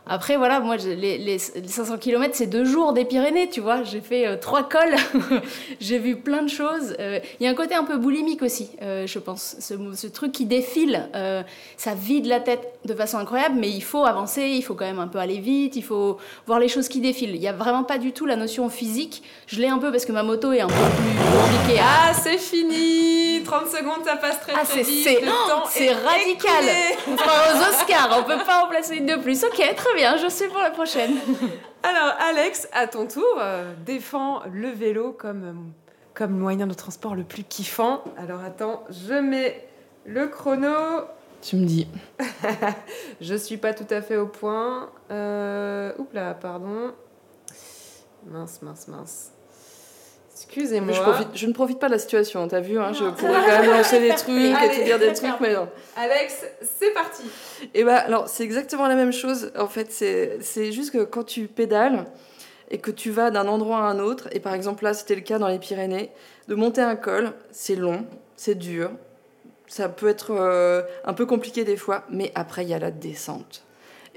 après, 0.10 0.38
voilà, 0.38 0.60
moi, 0.60 0.78
les, 0.78 1.18
les, 1.18 1.38
500 1.38 1.97
km, 1.97 2.34
c'est 2.34 2.47
deux 2.47 2.66
jours 2.66 2.93
des 2.93 3.05
Pyrénées, 3.05 3.49
tu 3.49 3.62
vois. 3.62 3.84
J'ai 3.84 4.01
fait 4.01 4.28
euh, 4.28 4.38
trois 4.38 4.64
cols, 4.64 4.95
j'ai 5.80 5.99
vu 5.99 6.16
plein 6.16 6.43
de 6.43 6.49
choses. 6.49 6.95
Euh, 6.99 7.20
il 7.39 7.45
y 7.45 7.47
a 7.47 7.51
un 7.51 7.55
côté 7.55 7.76
un 7.76 7.84
peu 7.84 7.97
boulimique 7.97 8.41
aussi, 8.41 8.70
euh, 8.82 9.05
je 9.05 9.20
pense. 9.20 9.55
Ce, 9.60 9.74
ce, 9.95 10.08
truc 10.08 10.32
qui 10.32 10.45
défile, 10.45 11.10
ça 11.76 11.93
vide 11.93 12.26
la 12.26 12.39
tête 12.39 12.80
de 12.86 12.93
façon 12.93 13.18
incroyable, 13.18 13.55
mais 13.60 13.70
il 13.70 13.84
faut 13.84 14.05
avancer, 14.05 14.43
il 14.43 14.62
faut 14.62 14.74
quand 14.74 14.86
même 14.86 14.99
un 14.99 15.08
peu 15.08 15.20
aller 15.20 15.39
vite, 15.39 15.76
il 15.76 15.84
faut 15.84 16.18
voir 16.45 16.60
les 16.60 16.68
choses 16.68 16.88
qui 16.88 17.01
défilent. 17.01 17.36
Il 17.36 17.41
n'y 17.41 17.47
a 17.47 17.53
vraiment 17.53 17.84
pas 17.84 17.97
du 17.97 18.14
tout 18.14 18.26
la 18.26 18.36
notion 18.36 18.70
physique. 18.70 19.24
Je 19.47 19.60
l'ai 19.60 19.68
un 19.68 19.78
peu 19.78 19.91
parce 19.91 20.05
que 20.05 20.12
ma 20.12 20.24
moto 20.24 20.53
est 20.53 20.62
un 20.62 20.68
peu 20.68 20.74
plus 20.74 21.38
compliquée. 21.38 21.82
Ah, 21.84 22.14
c'est 22.14 22.38
fini 22.38 23.43
30 23.43 23.68
secondes, 23.68 24.05
ça 24.05 24.16
passe 24.16 24.39
très, 24.41 24.53
ah, 24.55 24.66
très 24.66 24.84
vite. 24.84 25.08
C'est 25.70 25.89
oh, 25.91 26.08
radical. 26.08 26.76
On 27.08 27.18
fera 27.18 27.53
aux 27.53 27.70
Oscars, 27.70 28.18
on 28.20 28.24
peut 28.24 28.43
pas 28.45 28.64
en 28.66 28.68
placer 28.68 28.95
une 28.97 29.05
de 29.05 29.16
plus. 29.16 29.43
Ok, 29.43 29.58
très 29.58 29.95
bien, 29.95 29.97
je 29.98 30.30
sais 30.30 30.48
pour 30.48 30.60
la 30.60 30.72
prochaine. 30.72 31.16
Alors, 31.84 32.14
Alex, 32.30 32.68
à 32.74 32.88
ton 32.88 33.08
tour, 33.08 33.24
euh, 33.39 33.74
défends 33.86 34.41
le 34.52 34.70
vélo 34.70 35.12
comme, 35.12 35.43
euh, 35.43 35.54
comme 36.14 36.38
moyen 36.38 36.68
de 36.68 36.74
transport 36.74 37.16
le 37.16 37.24
plus 37.24 37.43
kiffant. 37.43 38.04
Alors, 38.18 38.43
attends, 38.43 38.84
je 38.89 39.14
mets 39.14 39.68
le 40.06 40.28
chrono. 40.28 41.06
Tu 41.41 41.56
me 41.56 41.66
dis. 41.66 41.88
je 43.22 43.36
suis 43.36 43.58
pas 43.58 43.74
tout 43.74 43.88
à 43.89 44.02
fait 44.02 44.18
au 44.18 44.28
point. 44.28 44.89
Euh... 45.12 45.93
Oups 45.98 46.14
là, 46.14 46.34
pardon. 46.34 46.93
Mince, 48.26 48.62
mince, 48.62 48.88
mince. 48.88 49.32
Excusez-moi. 50.48 50.93
Je, 51.34 51.39
je, 51.39 51.45
ne 51.45 51.54
profite 51.54 51.78
pas 51.78 51.88
de 51.88 51.93
la 51.93 52.00
situation, 52.00 52.48
t'as 52.48 52.62
vu, 52.62 52.80
hein, 52.80 52.93
je 52.93 53.04
pourrais 53.04 53.41
quand 53.45 53.62
même 53.62 53.70
lancer 53.70 54.00
des 54.00 54.10
trucs 54.16 54.30
et 54.30 54.80
te 54.80 54.84
dire 54.84 54.98
des 54.98 55.14
trucs, 55.14 55.39
mais 55.41 55.54
non. 55.54 55.68
Alex, 55.95 56.45
c'est 56.80 56.93
parti. 56.93 57.24
Et 57.74 57.84
bah, 57.84 57.98
alors, 57.98 58.28
c'est 58.30 58.43
exactement 58.43 58.88
la 58.88 58.95
même 58.95 59.12
chose. 59.12 59.52
En 59.58 59.68
fait, 59.68 59.91
c'est 59.91 60.72
juste 60.72 60.91
que 60.91 61.04
quand 61.04 61.24
tu 61.24 61.48
pédales 61.48 62.06
et 62.72 62.78
que 62.78 62.91
tu 62.91 63.12
vas 63.12 63.30
d'un 63.30 63.48
endroit 63.48 63.80
à 63.80 63.82
un 63.84 64.00
autre, 64.00 64.30
et 64.32 64.39
par 64.39 64.54
exemple 64.54 64.84
là, 64.84 64.93
c'était 64.93 65.16
le 65.16 65.22
cas 65.22 65.38
dans 65.38 65.48
les 65.48 65.60
Pyrénées, 65.60 66.12
de 66.48 66.56
monter 66.56 66.82
un 66.82 66.95
col, 66.95 67.34
c'est 67.52 67.76
long, 67.76 68.06
c'est 68.36 68.56
dur, 68.56 68.91
ça 69.68 69.89
peut 69.89 70.08
être 70.08 70.32
euh, 70.32 70.82
un 71.06 71.14
peu 71.14 71.26
compliqué 71.26 71.66
des 71.66 71.78
fois, 71.78 72.04
mais 72.10 72.32
après, 72.36 72.64
il 72.64 72.70
y 72.70 72.74
a 72.74 72.80
la 72.80 72.91
descente. 72.91 73.64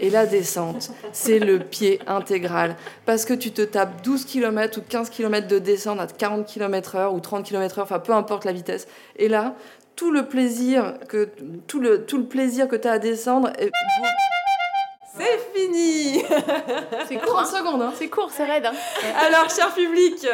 Et 0.03 0.09
la 0.11 0.25
descente, 0.27 0.91
c'est 1.13 1.39
le 1.39 1.59
pied 1.59 2.01
intégral. 2.07 2.75
Parce 3.05 3.25
que 3.27 3.35
tu 3.35 3.53
te 3.53 3.61
tapes 3.63 4.03
12 4.03 4.25
km 4.25 4.79
ou 4.79 4.83
15 4.83 5.11
km 5.11 5.47
de 5.47 5.59
descente 5.59 6.01
à 6.01 6.07
40 6.07 6.47
km/h 6.47 7.13
ou 7.15 7.21
30 7.21 7.45
km/h, 7.45 7.83
enfin 7.83 7.99
peu 7.99 8.13
importe 8.15 8.45
la 8.47 8.53
vitesse. 8.53 8.89
Et 9.17 9.29
là, 9.29 9.55
tout 9.97 10.11
le 10.11 10.27
plaisir 10.27 10.95
que 11.09 11.29
tout 11.67 11.81
le 11.81 12.07
tout 12.07 12.17
le 12.17 12.25
plaisir 12.25 12.67
que 12.67 12.77
tu 12.77 12.89
as 12.89 12.93
à 12.93 12.99
descendre 12.99 13.51
est- 13.59 13.71
C'est 15.19 15.41
fini 15.55 16.23
C'est 17.09 17.17
court, 17.17 17.43
30 17.43 17.47
secondes 17.47 17.83
hein. 17.83 17.93
C'est 17.97 18.09
court, 18.09 18.31
c'est 18.31 18.45
raide. 18.45 18.65
hein. 18.65 18.73
Alors, 19.27 19.51
cher 19.51 19.75
public, 19.75 20.27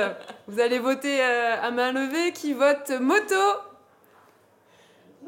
vous 0.46 0.60
allez 0.60 0.78
voter 0.78 1.18
euh, 1.20 1.56
à 1.60 1.70
main 1.72 1.90
levée. 1.90 2.30
Qui 2.32 2.52
vote 2.52 2.92
moto? 3.00 3.34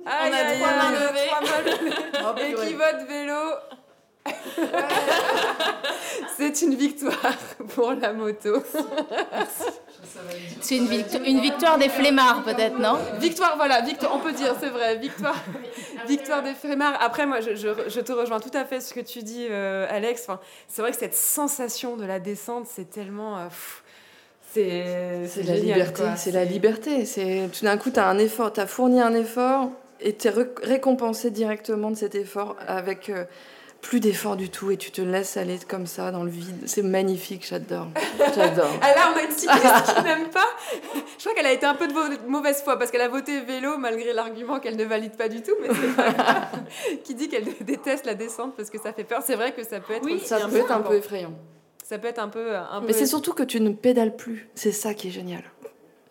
Aïe, 0.06 0.32
a 0.32 0.54
trois 0.54 0.68
mains 0.74 0.90
levées. 0.92 1.26
trois 1.26 1.40
mains 1.40 2.34
levées. 2.36 2.50
Et 2.62 2.66
qui 2.68 2.74
vote 2.74 3.08
vélo? 3.08 3.34
C'est 6.36 6.62
une 6.62 6.74
victoire 6.74 7.36
pour 7.74 7.92
la 7.94 8.12
moto. 8.12 8.62
C'est 10.60 10.76
une, 10.76 10.86
victo- 10.86 11.18
une 11.24 11.40
victoire 11.40 11.78
des 11.78 11.88
flemmards, 11.88 12.42
peut-être, 12.44 12.78
non? 12.78 12.96
Victoire, 13.18 13.56
voilà, 13.56 13.80
victoire, 13.80 14.14
on 14.14 14.20
peut 14.20 14.32
dire, 14.32 14.54
c'est 14.60 14.68
vrai, 14.68 14.96
victoire, 14.96 15.34
victoire 16.06 16.42
des 16.42 16.54
frémards. 16.54 16.96
Après, 17.00 17.26
moi, 17.26 17.40
je, 17.40 17.54
je- 17.56 17.88
je 17.88 18.00
te 18.00 18.12
rejoins 18.12 18.40
tout 18.40 18.50
à 18.54 18.64
fait 18.64 18.80
ce 18.80 18.94
que 18.94 19.00
tu 19.00 19.20
dis, 19.20 19.46
euh, 19.50 19.86
Alex. 19.90 20.22
Enfin, 20.28 20.40
c'est 20.68 20.82
vrai 20.82 20.92
que 20.92 20.96
cette 20.98 21.14
sensation 21.14 21.96
de 21.96 22.04
la 22.04 22.20
descente, 22.20 22.66
c'est 22.72 22.88
tellement. 22.90 23.38
euh, 23.38 23.48
c'est 25.26 25.42
la 25.42 25.54
liberté, 25.54 26.02
c'est 26.16 26.30
la 26.32 26.44
liberté. 26.44 27.04
C'est 27.04 27.48
tout 27.56 27.64
d'un 27.64 27.76
coup, 27.76 27.90
tu 27.90 27.98
as 28.00 28.08
un 28.08 28.18
effort, 28.18 28.52
tu 28.52 28.60
as 28.60 28.66
fourni 28.66 29.00
un 29.00 29.14
effort 29.14 29.70
et 30.00 30.14
tu 30.16 30.28
es 30.28 30.32
récompensé 30.62 31.30
directement 31.30 31.90
de 31.90 31.96
cet 31.96 32.14
effort 32.14 32.56
avec 32.66 33.08
euh, 33.10 33.24
plus 33.80 34.00
d'effort 34.00 34.36
du 34.36 34.50
tout 34.50 34.70
et 34.70 34.76
tu 34.76 34.90
te 34.90 35.00
laisses 35.00 35.36
aller 35.36 35.58
comme 35.68 35.86
ça 35.86 36.10
dans 36.10 36.24
le 36.24 36.30
vide. 36.30 36.62
C'est 36.66 36.82
magnifique, 36.82 37.46
j'adore. 37.48 37.88
J'adore. 38.34 38.70
Là, 38.80 39.12
on 39.14 39.18
a 39.18 39.22
une 39.22 39.30
cycliste 39.30 39.94
qui 39.96 40.02
n'aime 40.02 40.28
pas. 40.30 40.46
Je 41.16 41.22
crois 41.24 41.34
qu'elle 41.34 41.46
a 41.46 41.52
été 41.52 41.64
un 41.64 41.74
peu 41.74 41.86
de 41.86 41.92
mau- 41.92 42.28
mauvaise 42.28 42.60
foi 42.62 42.76
parce 42.78 42.90
qu'elle 42.90 43.00
a 43.02 43.08
voté 43.08 43.40
vélo 43.40 43.78
malgré 43.78 44.12
l'argument 44.12 44.58
qu'elle 44.58 44.76
ne 44.76 44.84
valide 44.84 45.16
pas 45.16 45.28
du 45.28 45.42
tout, 45.42 45.54
mais 45.62 45.68
c'est 45.68 45.96
pas 45.96 46.10
grave. 46.12 46.46
qui 47.04 47.14
dit 47.14 47.28
qu'elle 47.28 47.46
déteste 47.60 48.04
la 48.04 48.14
descente 48.14 48.56
parce 48.56 48.68
que 48.68 48.78
ça 48.80 48.92
fait 48.92 49.04
peur. 49.04 49.22
C'est 49.24 49.36
vrai 49.36 49.52
que 49.52 49.62
ça 49.64 49.80
peut 49.80 49.94
être 49.94 50.26
ça 50.26 50.40
peut 50.48 50.56
être 50.56 50.72
un 50.72 50.80
peu 50.80 50.94
effrayant. 50.96 51.32
Ça 51.84 51.98
peut 51.98 52.08
être 52.08 52.18
un 52.18 52.28
peu 52.28 52.54
un 52.56 52.80
peu. 52.80 52.86
Mais 52.88 52.92
c'est 52.92 53.06
surtout 53.06 53.32
que 53.32 53.42
tu 53.44 53.60
ne 53.60 53.70
pédales 53.70 54.14
plus. 54.16 54.48
C'est 54.54 54.72
ça 54.72 54.92
qui 54.92 55.08
est 55.08 55.12
génial. 55.12 55.42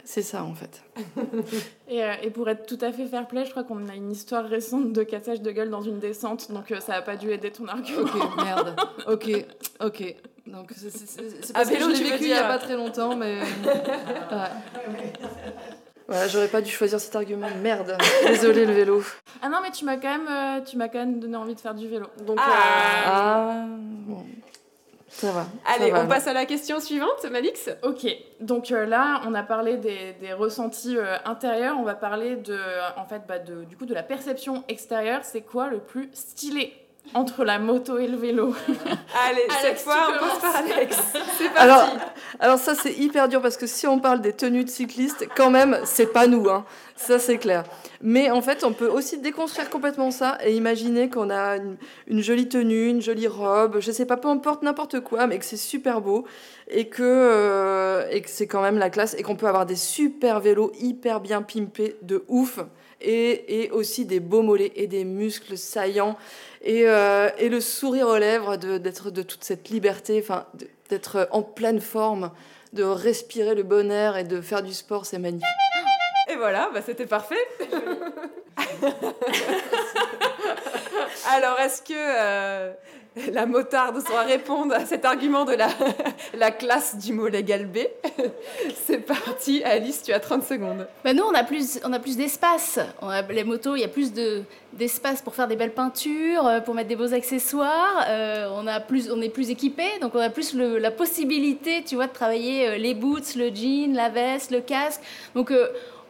C'est 0.10 0.22
ça 0.22 0.41
en 0.45 0.53
fait. 0.53 0.82
Et, 1.89 2.01
euh, 2.01 2.14
et 2.24 2.30
pour 2.30 2.47
être 2.49 2.66
tout 2.66 2.78
à 2.80 2.93
fait 2.93 3.05
fair 3.08 3.28
play, 3.28 3.43
je 3.43 3.51
crois 3.51 3.66
qu'on 3.66 3.89
a 3.89 3.93
une 3.95 4.10
histoire 4.10 4.45
récente 4.45 4.93
de 4.93 5.03
cassage 5.03 5.41
de 5.41 5.51
gueule 5.51 5.70
dans 5.70 5.82
une 5.82 5.99
descente, 5.99 6.49
donc 6.51 6.72
euh, 6.72 6.80
ça 6.80 6.93
n'a 6.93 7.01
pas 7.01 7.18
dû 7.18 7.30
aider 7.32 7.51
ton 7.51 7.68
argument. 7.68 8.01
Ok, 8.03 8.38
merde. 8.45 8.76
Ok, 9.08 9.30
ok. 9.82 10.16
Donc 10.47 10.72
c'est 10.78 10.89
c'est- 10.91 11.08
c'est- 11.08 11.43
c'est 11.43 11.51
À 11.51 11.60
parce 11.60 11.70
que 11.70 11.74
vélo, 11.74 11.93
je 11.93 12.03
l'ai 12.03 12.10
vécu 12.12 12.24
il 12.24 12.30
y 12.30 12.34
a 12.34 12.43
pas 12.47 12.58
très 12.58 12.76
longtemps, 12.78 13.18
mais. 13.18 13.39
Ouais. 14.32 15.14
Voilà, 16.08 16.28
j'aurais 16.30 16.47
pas 16.47 16.62
dû 16.62 16.72
choisir 16.72 17.01
cet 17.01 17.14
argument. 17.18 17.49
Merde. 17.62 17.97
Désolé 18.28 18.66
le 18.66 18.72
vélo. 18.72 19.03
Ah 19.41 19.49
non, 19.49 19.58
mais 19.62 19.72
tu 19.72 19.84
m'as 19.84 19.97
quand 19.97 20.08
même, 20.18 20.28
euh, 20.30 20.62
tu 20.64 20.78
m'as 20.78 20.88
quand 20.88 20.99
même 20.99 21.20
donné 21.20 21.36
envie 21.36 21.53
de 21.53 21.60
faire 21.60 21.76
du 21.76 21.86
vélo. 21.89 22.05
Donc, 22.26 22.38
Ah. 22.39 22.49
euh, 22.49 23.03
Ah. 23.08 23.66
Bon. 24.08 24.24
Ça 25.18 25.32
va. 25.32 25.41
ça 25.43 25.47
Allez, 25.76 25.89
va, 25.91 25.97
on 25.97 26.01
alors. 26.01 26.09
passe 26.13 26.28
à 26.28 26.34
la 26.34 26.45
question 26.45 26.80
suivante, 26.80 27.26
Malix. 27.32 27.70
Ok, 27.84 28.05
donc 28.39 28.72
euh, 28.72 28.86
là, 28.86 29.22
on 29.28 29.34
a 29.34 29.41
parlé 29.43 29.78
des, 29.78 30.13
des 30.22 30.32
ressentis 30.34 30.95
euh, 30.97 31.15
intérieurs, 31.26 31.76
on 31.80 31.84
va 31.84 31.95
parler 31.95 32.36
de, 32.36 32.57
en 32.97 33.05
fait, 33.05 33.24
bah, 33.28 33.39
de, 33.39 33.63
du 33.63 33.76
coup, 33.78 33.86
de 33.86 33.93
la 33.95 34.03
perception 34.03 34.63
extérieure. 34.68 35.22
C'est 35.24 35.41
quoi 35.41 35.70
le 35.70 35.80
plus 35.80 36.09
stylé 36.13 36.72
entre 37.13 37.45
la 37.45 37.57
moto 37.57 37.97
et 37.97 38.07
le 38.07 38.18
vélo? 38.18 38.53
Allez, 39.28 39.41
cette 39.49 39.65
Alex, 39.65 39.82
fois, 39.84 39.95
on 40.09 40.20
commences. 40.20 40.38
passe 40.39 40.53
par 40.53 40.55
Alex. 40.78 40.97
C'est 41.38 41.45
parti. 41.45 41.57
Alors, 41.57 41.88
alors 42.39 42.57
ça 42.59 42.76
c'est 42.76 42.93
hyper 42.93 43.28
dur 43.30 43.41
parce 43.41 43.57
que 43.57 43.65
si 43.65 43.88
on 43.88 43.99
parle 43.99 44.22
des 44.22 44.34
tenues 44.34 44.65
de 44.65 44.70
cyclistes, 44.70 45.28
quand 45.36 45.49
même, 45.49 45.80
c'est 45.86 46.11
pas 46.13 46.28
nous, 46.28 46.49
hein. 46.49 46.65
Ça 46.98 47.20
c'est 47.20 47.38
clair. 47.38 47.64
Mais 48.02 48.30
en 48.32 48.41
fait, 48.41 48.64
on 48.64 48.74
peut 48.74 48.88
aussi 48.89 49.18
déconstruire 49.20 49.70
complètement 49.70 50.12
ça 50.12 50.38
et 50.43 50.54
imaginer 50.56 51.10
qu'on 51.10 51.30
a 51.30 51.58
une, 52.08 52.22
jolie 52.22 52.50
tenue, 52.50 52.88
une 52.89 53.02
jolie 53.02 53.28
robe, 53.28 53.78
je 53.80 53.91
sais 53.91 54.06
pas, 54.06 54.18
peu 54.18 54.28
importe 54.28 54.62
n'importe 54.64 55.00
quoi, 55.00 55.26
mais 55.28 55.39
que 55.39 55.45
c'est 55.45 55.58
super 55.58 56.02
beau 56.02 56.26
et 56.70 56.88
que, 56.89 57.02
euh, 57.04 58.08
et 58.12 58.22
que 58.22 58.30
c'est 58.30 58.48
quand 58.48 58.62
même 58.62 58.78
la 58.78 58.89
classe 58.89 59.16
et 59.18 59.24
qu'on 59.24 59.36
peut 59.36 59.48
avoir 59.48 59.66
des 59.66 59.76
super 59.76 60.39
vélos 60.39 60.72
hyper 60.80 61.20
bien 61.22 61.41
pimpés 61.41 61.95
de 62.02 62.24
ouf 62.28 62.60
et, 63.00 63.64
et 63.64 63.72
aussi 63.72 64.06
des 64.06 64.20
beaux 64.20 64.41
mollets 64.41 64.74
et 64.76 64.88
des 64.88 65.06
muscles 65.06 65.58
saillants 65.58 66.18
et, 66.64 66.84
euh, 66.88 67.30
et 67.38 67.50
le 67.50 67.62
sourire 67.62 68.08
aux 68.08 68.18
lèvres 68.18 68.58
de- 68.58 68.78
d'être 68.80 69.12
de 69.12 69.22
toute 69.22 69.43
cette 69.43 69.70
liberté, 69.70 70.20
enfin 70.22 70.45
de- 70.56 70.68
d'être 70.89 71.28
en 71.32 71.41
pleine 71.43 71.80
forme, 71.80 72.32
de 72.74 72.84
respirer 72.84 73.56
le 73.56 73.64
bon 73.64 73.91
air 73.91 74.18
et 74.18 74.24
de 74.24 74.41
faire 74.41 74.62
du 74.64 74.74
sport, 74.74 75.06
c'est 75.06 75.20
magnifique. 75.20 75.45
Voilà, 76.38 76.69
bah, 76.73 76.81
c'était 76.85 77.05
parfait. 77.05 77.35
Alors, 81.29 81.59
est-ce 81.59 81.81
que 81.81 81.93
euh, 81.93 82.71
la 83.31 83.45
motarde 83.45 83.99
saura 84.05 84.23
répondre 84.23 84.73
à 84.73 84.85
cet 84.85 85.03
argument 85.05 85.45
de 85.45 85.53
la, 85.53 85.67
la 86.38 86.51
classe 86.51 86.97
du 86.97 87.13
mot 87.13 87.27
légal 87.27 87.65
B? 87.65 87.79
C'est 88.85 88.99
parti, 88.99 89.63
Alice, 89.63 90.03
tu 90.03 90.13
as 90.13 90.19
30 90.19 90.43
secondes. 90.43 90.88
Bah 91.03 91.13
nous, 91.13 91.23
on 91.23 91.33
a 91.33 91.43
plus, 91.43 91.79
plus 92.01 92.17
d'espace. 92.17 92.79
Les 93.29 93.43
motos, 93.43 93.75
il 93.75 93.81
y 93.81 93.85
a 93.85 93.89
plus 93.89 94.13
de 94.13 94.43
d'espace 94.73 95.21
pour 95.23 95.33
faire 95.33 95.47
des 95.47 95.55
belles 95.55 95.73
peintures, 95.73 96.45
euh, 96.45 96.59
pour 96.59 96.75
mettre 96.75 96.89
des 96.89 96.95
beaux 96.95 97.13
accessoires. 97.13 98.05
Euh, 98.09 98.47
on 98.53 98.67
a 98.67 98.79
plus, 98.79 99.09
on 99.11 99.19
est 99.21 99.29
plus 99.29 99.49
équipé, 99.49 99.85
donc 100.01 100.13
on 100.13 100.19
a 100.19 100.29
plus 100.29 100.53
la 100.53 100.91
possibilité, 100.91 101.83
tu 101.83 101.95
vois, 101.95 102.05
de 102.05 102.13
travailler 102.13 102.77
les 102.77 102.93
boots, 102.93 103.35
le 103.35 103.49
jean, 103.49 103.95
la 103.95 104.09
veste, 104.09 104.51
le 104.51 104.61
casque. 104.61 105.01
Donc 105.33 105.51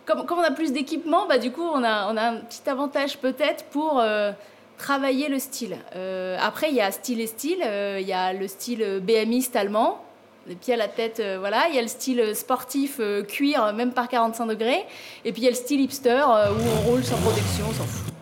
comme, 0.08 0.26
comme 0.26 0.40
on 0.40 0.44
a 0.44 0.52
plus 0.52 0.72
d'équipement, 0.72 1.28
bah 1.28 1.38
du 1.38 1.52
coup, 1.52 1.62
on 1.62 1.84
a, 1.84 2.08
un 2.10 2.38
petit 2.38 2.68
avantage 2.68 3.18
peut-être 3.20 3.66
pour 3.66 4.00
euh, 4.00 4.32
travailler 4.78 5.28
le 5.28 5.38
style. 5.38 5.78
Euh, 5.96 6.38
après, 6.42 6.70
il 6.70 6.76
y 6.76 6.82
a 6.82 6.90
style 6.92 7.20
et 7.22 7.28
style. 7.28 7.62
Euh, 7.64 8.00
Il 8.02 8.08
y 8.08 8.14
a 8.14 8.34
le 8.34 8.48
style 8.48 9.02
BMiste 9.04 9.56
allemand 9.56 10.04
les 10.48 10.56
pieds 10.56 10.76
à 10.76 10.78
la 10.78 10.88
tête, 10.88 11.22
voilà. 11.40 11.68
Il 11.68 11.76
y 11.76 11.78
a 11.78 11.82
le 11.82 11.90
style 11.90 12.34
sportif 12.34 13.02
cuir, 13.28 13.74
même 13.74 13.92
par 13.92 14.08
45 14.08 14.46
degrés. 14.46 14.86
Et 15.26 15.34
puis 15.34 15.42
il 15.42 15.44
y 15.44 15.48
a 15.48 15.50
le 15.50 15.58
style 15.58 15.82
hipster 15.82 16.24
où 16.26 16.86
on 16.86 16.90
roule 16.90 17.04
sans 17.04 17.18
protection, 17.18 17.66
on 17.68 17.74
s'en 17.74 17.84
fout. 17.84 18.14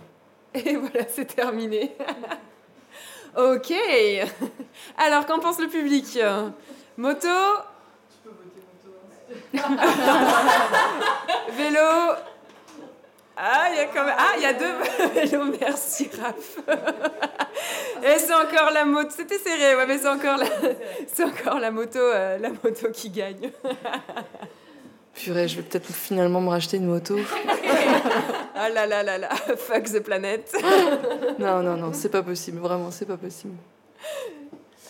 Et 0.65 0.75
voilà, 0.75 1.05
c'est 1.07 1.35
terminé. 1.35 1.95
ok. 3.37 3.71
Alors, 4.97 5.27
qu'en 5.27 5.37
pense 5.37 5.59
le 5.59 5.67
public? 5.67 6.17
Moto 6.97 7.27
Vélo 11.57 12.15
Ah, 13.37 13.67
il 13.71 13.77
y 13.77 13.79
a 13.79 13.85
quand 13.85 14.05
même... 14.05 14.15
Ah, 14.17 14.33
il 14.37 14.43
y 14.43 14.45
a 14.45 14.53
deux 14.53 14.73
vélos, 15.13 15.45
merci 15.59 16.09
Raph. 16.21 16.59
Et 18.03 18.19
c'est 18.19 18.33
encore 18.33 18.71
la 18.73 18.85
moto... 18.85 19.09
C'était 19.15 19.37
serré, 19.37 19.75
ouais, 19.75 19.85
mais 19.85 19.97
c'est 19.97 20.07
encore 20.07 20.37
la... 20.37 20.45
C'est 21.07 21.23
encore 21.23 21.59
la 21.59 21.71
moto, 21.71 21.99
euh, 21.99 22.37
la 22.37 22.49
moto 22.49 22.89
qui 22.93 23.09
gagne. 23.09 23.51
Purée, 25.13 25.47
je 25.47 25.57
vais 25.57 25.63
peut-être 25.63 25.93
finalement 25.93 26.41
me 26.41 26.49
racheter 26.49 26.77
une 26.77 26.87
moto. 26.87 27.17
Ah 28.53 28.69
là 28.69 28.85
là 28.85 29.03
là 29.03 29.17
là, 29.17 29.29
fuck 29.57 29.83
the 29.83 29.99
planet. 29.99 30.53
Non, 31.39 31.61
non, 31.61 31.77
non, 31.77 31.91
c'est 31.93 32.09
pas 32.09 32.23
possible, 32.23 32.59
vraiment, 32.59 32.91
c'est 32.91 33.05
pas 33.05 33.17
possible. 33.17 33.53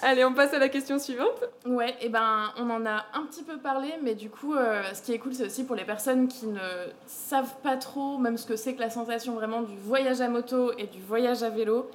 Allez, 0.01 0.25
on 0.25 0.33
passe 0.33 0.53
à 0.53 0.59
la 0.59 0.69
question 0.69 0.99
suivante. 0.99 1.43
Ouais, 1.65 1.95
et 2.01 2.09
ben 2.09 2.51
on 2.59 2.69
en 2.69 2.85
a 2.85 3.05
un 3.13 3.23
petit 3.29 3.43
peu 3.43 3.57
parlé, 3.57 3.89
mais 4.03 4.13
du 4.13 4.29
coup, 4.29 4.53
euh, 4.53 4.83
ce 4.93 5.01
qui 5.01 5.13
est 5.13 5.19
cool, 5.19 5.33
c'est 5.33 5.45
aussi 5.45 5.63
pour 5.63 5.75
les 5.75 5.85
personnes 5.85 6.27
qui 6.27 6.47
ne 6.47 6.59
savent 7.07 7.55
pas 7.63 7.77
trop, 7.77 8.17
même 8.17 8.37
ce 8.37 8.45
que 8.45 8.55
c'est 8.55 8.73
que 8.75 8.81
la 8.81 8.89
sensation 8.89 9.33
vraiment 9.33 9.61
du 9.61 9.75
voyage 9.77 10.21
à 10.21 10.27
moto 10.27 10.71
et 10.77 10.87
du 10.87 11.01
voyage 11.01 11.43
à 11.43 11.49
vélo. 11.49 11.89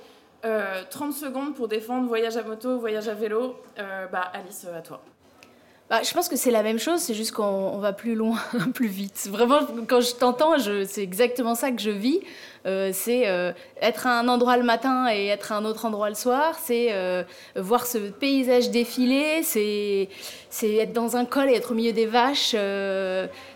Euh, 0.47 0.83
30 0.89 1.13
secondes 1.13 1.55
pour 1.55 1.69
défendre 1.69 2.09
voyage 2.09 2.37
à 2.39 2.43
moto, 2.43 2.79
voyage 2.79 3.09
à 3.09 3.15
vélo. 3.15 3.57
Euh, 3.79 4.07
bah 4.07 4.31
Alice, 4.33 4.67
à 4.75 4.81
toi. 4.81 5.03
Bah, 5.91 6.03
je 6.03 6.13
pense 6.15 6.29
que 6.29 6.37
c'est 6.37 6.53
la 6.53 6.63
même 6.63 6.79
chose, 6.79 7.01
c'est 7.01 7.15
juste 7.15 7.33
qu'on 7.33 7.43
on 7.45 7.79
va 7.79 7.93
plus 7.93 8.15
loin, 8.15 8.39
plus 8.75 8.87
vite. 8.87 9.27
Vraiment, 9.29 9.59
quand 9.89 10.01
je 10.01 10.15
t'entends, 10.15 10.57
je- 10.57 10.85
c'est 10.85 11.03
exactement 11.03 11.55
ça 11.55 11.71
que 11.73 11.81
je 11.83 11.91
vis. 11.91 12.21
Euh, 12.67 12.91
c'est 12.93 13.27
euh, 13.27 13.53
être 13.81 14.07
à 14.07 14.19
un 14.19 14.29
endroit 14.29 14.57
le 14.57 14.63
matin 14.63 15.07
et 15.13 15.27
être 15.27 15.53
à 15.53 15.57
un 15.57 15.65
autre 15.65 15.87
endroit 15.87 16.09
le 16.09 16.15
soir. 16.15 16.59
C'est 16.63 16.89
euh, 16.91 17.23
voir 17.57 17.87
ce 17.87 17.99
paysage 17.99 18.71
défiler. 18.71 19.43
C'est 19.43 20.09
être 20.63 20.93
dans 20.93 21.17
un 21.17 21.25
col 21.25 21.49
et 21.49 21.55
être 21.55 21.73
au 21.73 21.75
milieu 21.75 21.93
des 21.93 22.07
vaches. 22.07 22.57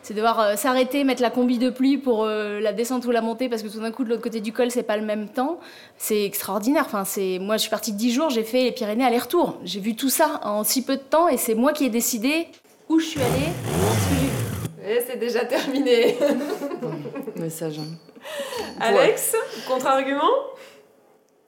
c'est 0.03 0.15
devoir 0.15 0.57
s'arrêter, 0.57 1.05
mettre 1.05 1.23
la 1.23 1.31
combi 1.31 1.59
de 1.59 1.71
pluie 1.71 1.99
pour 1.99 2.27
la 2.27 2.73
descente 2.73 3.05
ou 3.05 3.11
la 3.11 3.21
montée 3.21 3.49
parce 3.49 3.63
que 3.63 3.69
tout 3.69 3.81
d'un 3.81 3.91
coup, 3.91 4.05
de 4.05 4.09
l'autre 4.09 4.23
côté 4.23 4.41
du 4.41 4.53
col, 4.53 4.71
c'est 4.71 4.83
pas 4.83 4.97
le 4.97 5.05
même 5.05 5.29
temps. 5.29 5.59
C'est 5.99 6.25
extraordinaire. 6.25 6.85
Enfin, 6.87 7.05
moi, 7.41 7.57
je 7.57 7.63
suis 7.63 7.71
partie 7.71 7.93
de 7.93 7.99
10 7.99 8.13
jours, 8.13 8.31
j'ai 8.31 8.45
fait 8.45 8.63
les 8.63 8.73
Pyrénées 8.73 9.05
aller-retour. 9.05 9.59
J'ai 9.65 9.81
vu 9.81 9.97
tout 9.97 10.11
ça 10.11 10.41
en 10.45 10.65
si 10.65 10.85
peu 10.85 10.97
de 10.97 11.03
temps 11.03 11.29
et 11.29 11.37
c'est 11.37 11.55
moi 11.55 11.73
qui 11.73 11.85
ai 11.85 11.91
décidé 11.91 12.49
où 12.89 12.99
je 12.99 13.07
suis 13.07 13.21
allée, 13.21 15.01
c'est 15.07 15.19
déjà 15.19 15.45
terminé. 15.45 16.17
Message. 17.37 17.81
Alex, 18.81 19.37
contre-argument? 19.69 20.31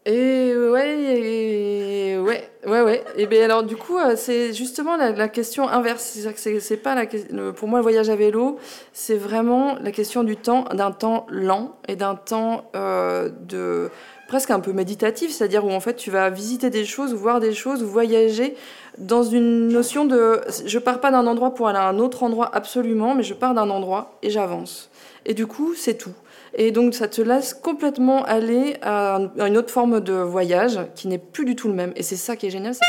Et 0.09 0.55
ouais, 0.55 0.99
et 1.01 2.19
ouais, 2.19 2.49
Ouais, 2.65 2.81
ouais. 2.81 3.05
Et 3.17 3.27
bien 3.27 3.45
alors, 3.45 3.65
du 3.65 3.77
coup, 3.77 3.99
euh, 3.99 4.15
c'est 4.17 4.53
justement 4.53 4.97
la, 4.97 5.11
la 5.11 5.29
question 5.29 5.69
inverse. 5.69 6.03
C'est-à-dire 6.05 6.35
que 6.55 6.61
c'est- 6.61 6.77
pas 6.77 6.95
la, 6.95 7.07
pour 7.53 7.67
moi 7.69 7.81
le 7.81 7.83
voyage 7.83 8.09
à 8.09 8.15
vélo, 8.17 8.59
c'est 8.93 9.17
vraiment 9.17 9.77
la 9.81 9.91
question 9.91 10.23
du 10.23 10.37
temps, 10.37 10.65
d'un 10.73 10.93
temps 10.93 11.27
lent 11.29 11.77
et 11.89 11.97
d'un 11.97 12.15
temps 12.15 12.71
euh, 12.77 13.31
de 13.41 13.91
presque 14.29 14.51
un 14.51 14.61
peu 14.61 14.73
méditatif, 14.73 15.33
c'est-à-dire 15.33 15.65
où 15.65 15.71
en 15.71 15.79
fait 15.81 15.95
tu 15.95 16.11
vas 16.11 16.31
visiter 16.31 16.71
des 16.71 16.85
choses, 16.85 17.13
voir 17.15 17.39
des 17.41 17.53
choses, 17.55 17.83
voyager 17.85 18.57
dans 18.99 19.23
une 19.23 19.69
notion 19.69 20.05
de, 20.05 20.41
je 20.67 20.79
pars 20.81 21.01
pas 21.01 21.11
d'un 21.13 21.27
endroit 21.29 21.55
pour 21.55 21.69
aller 21.69 21.79
à 21.79 21.89
un 21.89 21.99
autre 22.01 22.25
endroit 22.25 22.51
absolument, 22.53 23.15
mais 23.15 23.23
je 23.23 23.35
pars 23.35 23.55
d'un 23.55 23.71
endroit 23.71 24.19
et 24.23 24.31
j'avance. 24.31 24.91
Et 25.27 25.35
du 25.35 25.47
coup, 25.47 25.75
c'est 25.75 25.95
tout. 25.99 26.15
Et 26.55 26.71
donc, 26.71 26.95
ça 26.95 27.09
te 27.09 27.21
laisse 27.21 27.53
complètement 27.53 28.25
aller 28.25 28.77
à 28.81 29.17
un- 29.17 29.31
à 29.41 29.49
une 29.49 29.59
autre 29.59 29.71
forme 29.73 30.01
de 30.01 30.15
voyage 30.15 30.79
qui 30.95 31.09
n'est 31.09 31.19
plus 31.19 31.45
du 31.45 31.55
tout 31.57 31.69
le 31.69 31.75
même. 31.75 31.93
Et 31.97 32.03
c'est 32.03 32.17
ça 32.17 32.37
qui 32.37 32.47
est 32.47 32.51
génial. 32.51 32.75
c'est- 32.75 32.81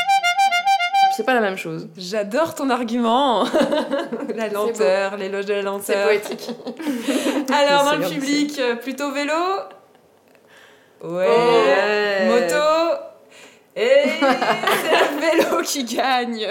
C'est 1.16 1.24
pas 1.24 1.34
la 1.34 1.40
même 1.40 1.56
chose. 1.56 1.88
J'adore 1.96 2.54
ton 2.54 2.70
argument. 2.70 3.42
la 4.36 4.48
lenteur, 4.48 5.16
l'éloge 5.16 5.46
de 5.46 5.54
la 5.54 5.62
lenteur. 5.62 5.82
C'est 5.84 6.04
poétique. 6.04 6.50
Alors, 7.52 7.84
dans 7.86 7.96
le 7.98 8.08
public, 8.08 8.56
euh, 8.60 8.76
plutôt 8.76 9.10
vélo 9.10 9.34
Ouais. 11.02 11.26
Ouais. 11.26 12.26
Moto 12.28 12.54
Et 13.80 14.08
c'est 14.08 14.90
le 14.90 15.20
vélo 15.20 15.62
qui 15.62 15.84
gagne. 15.84 16.48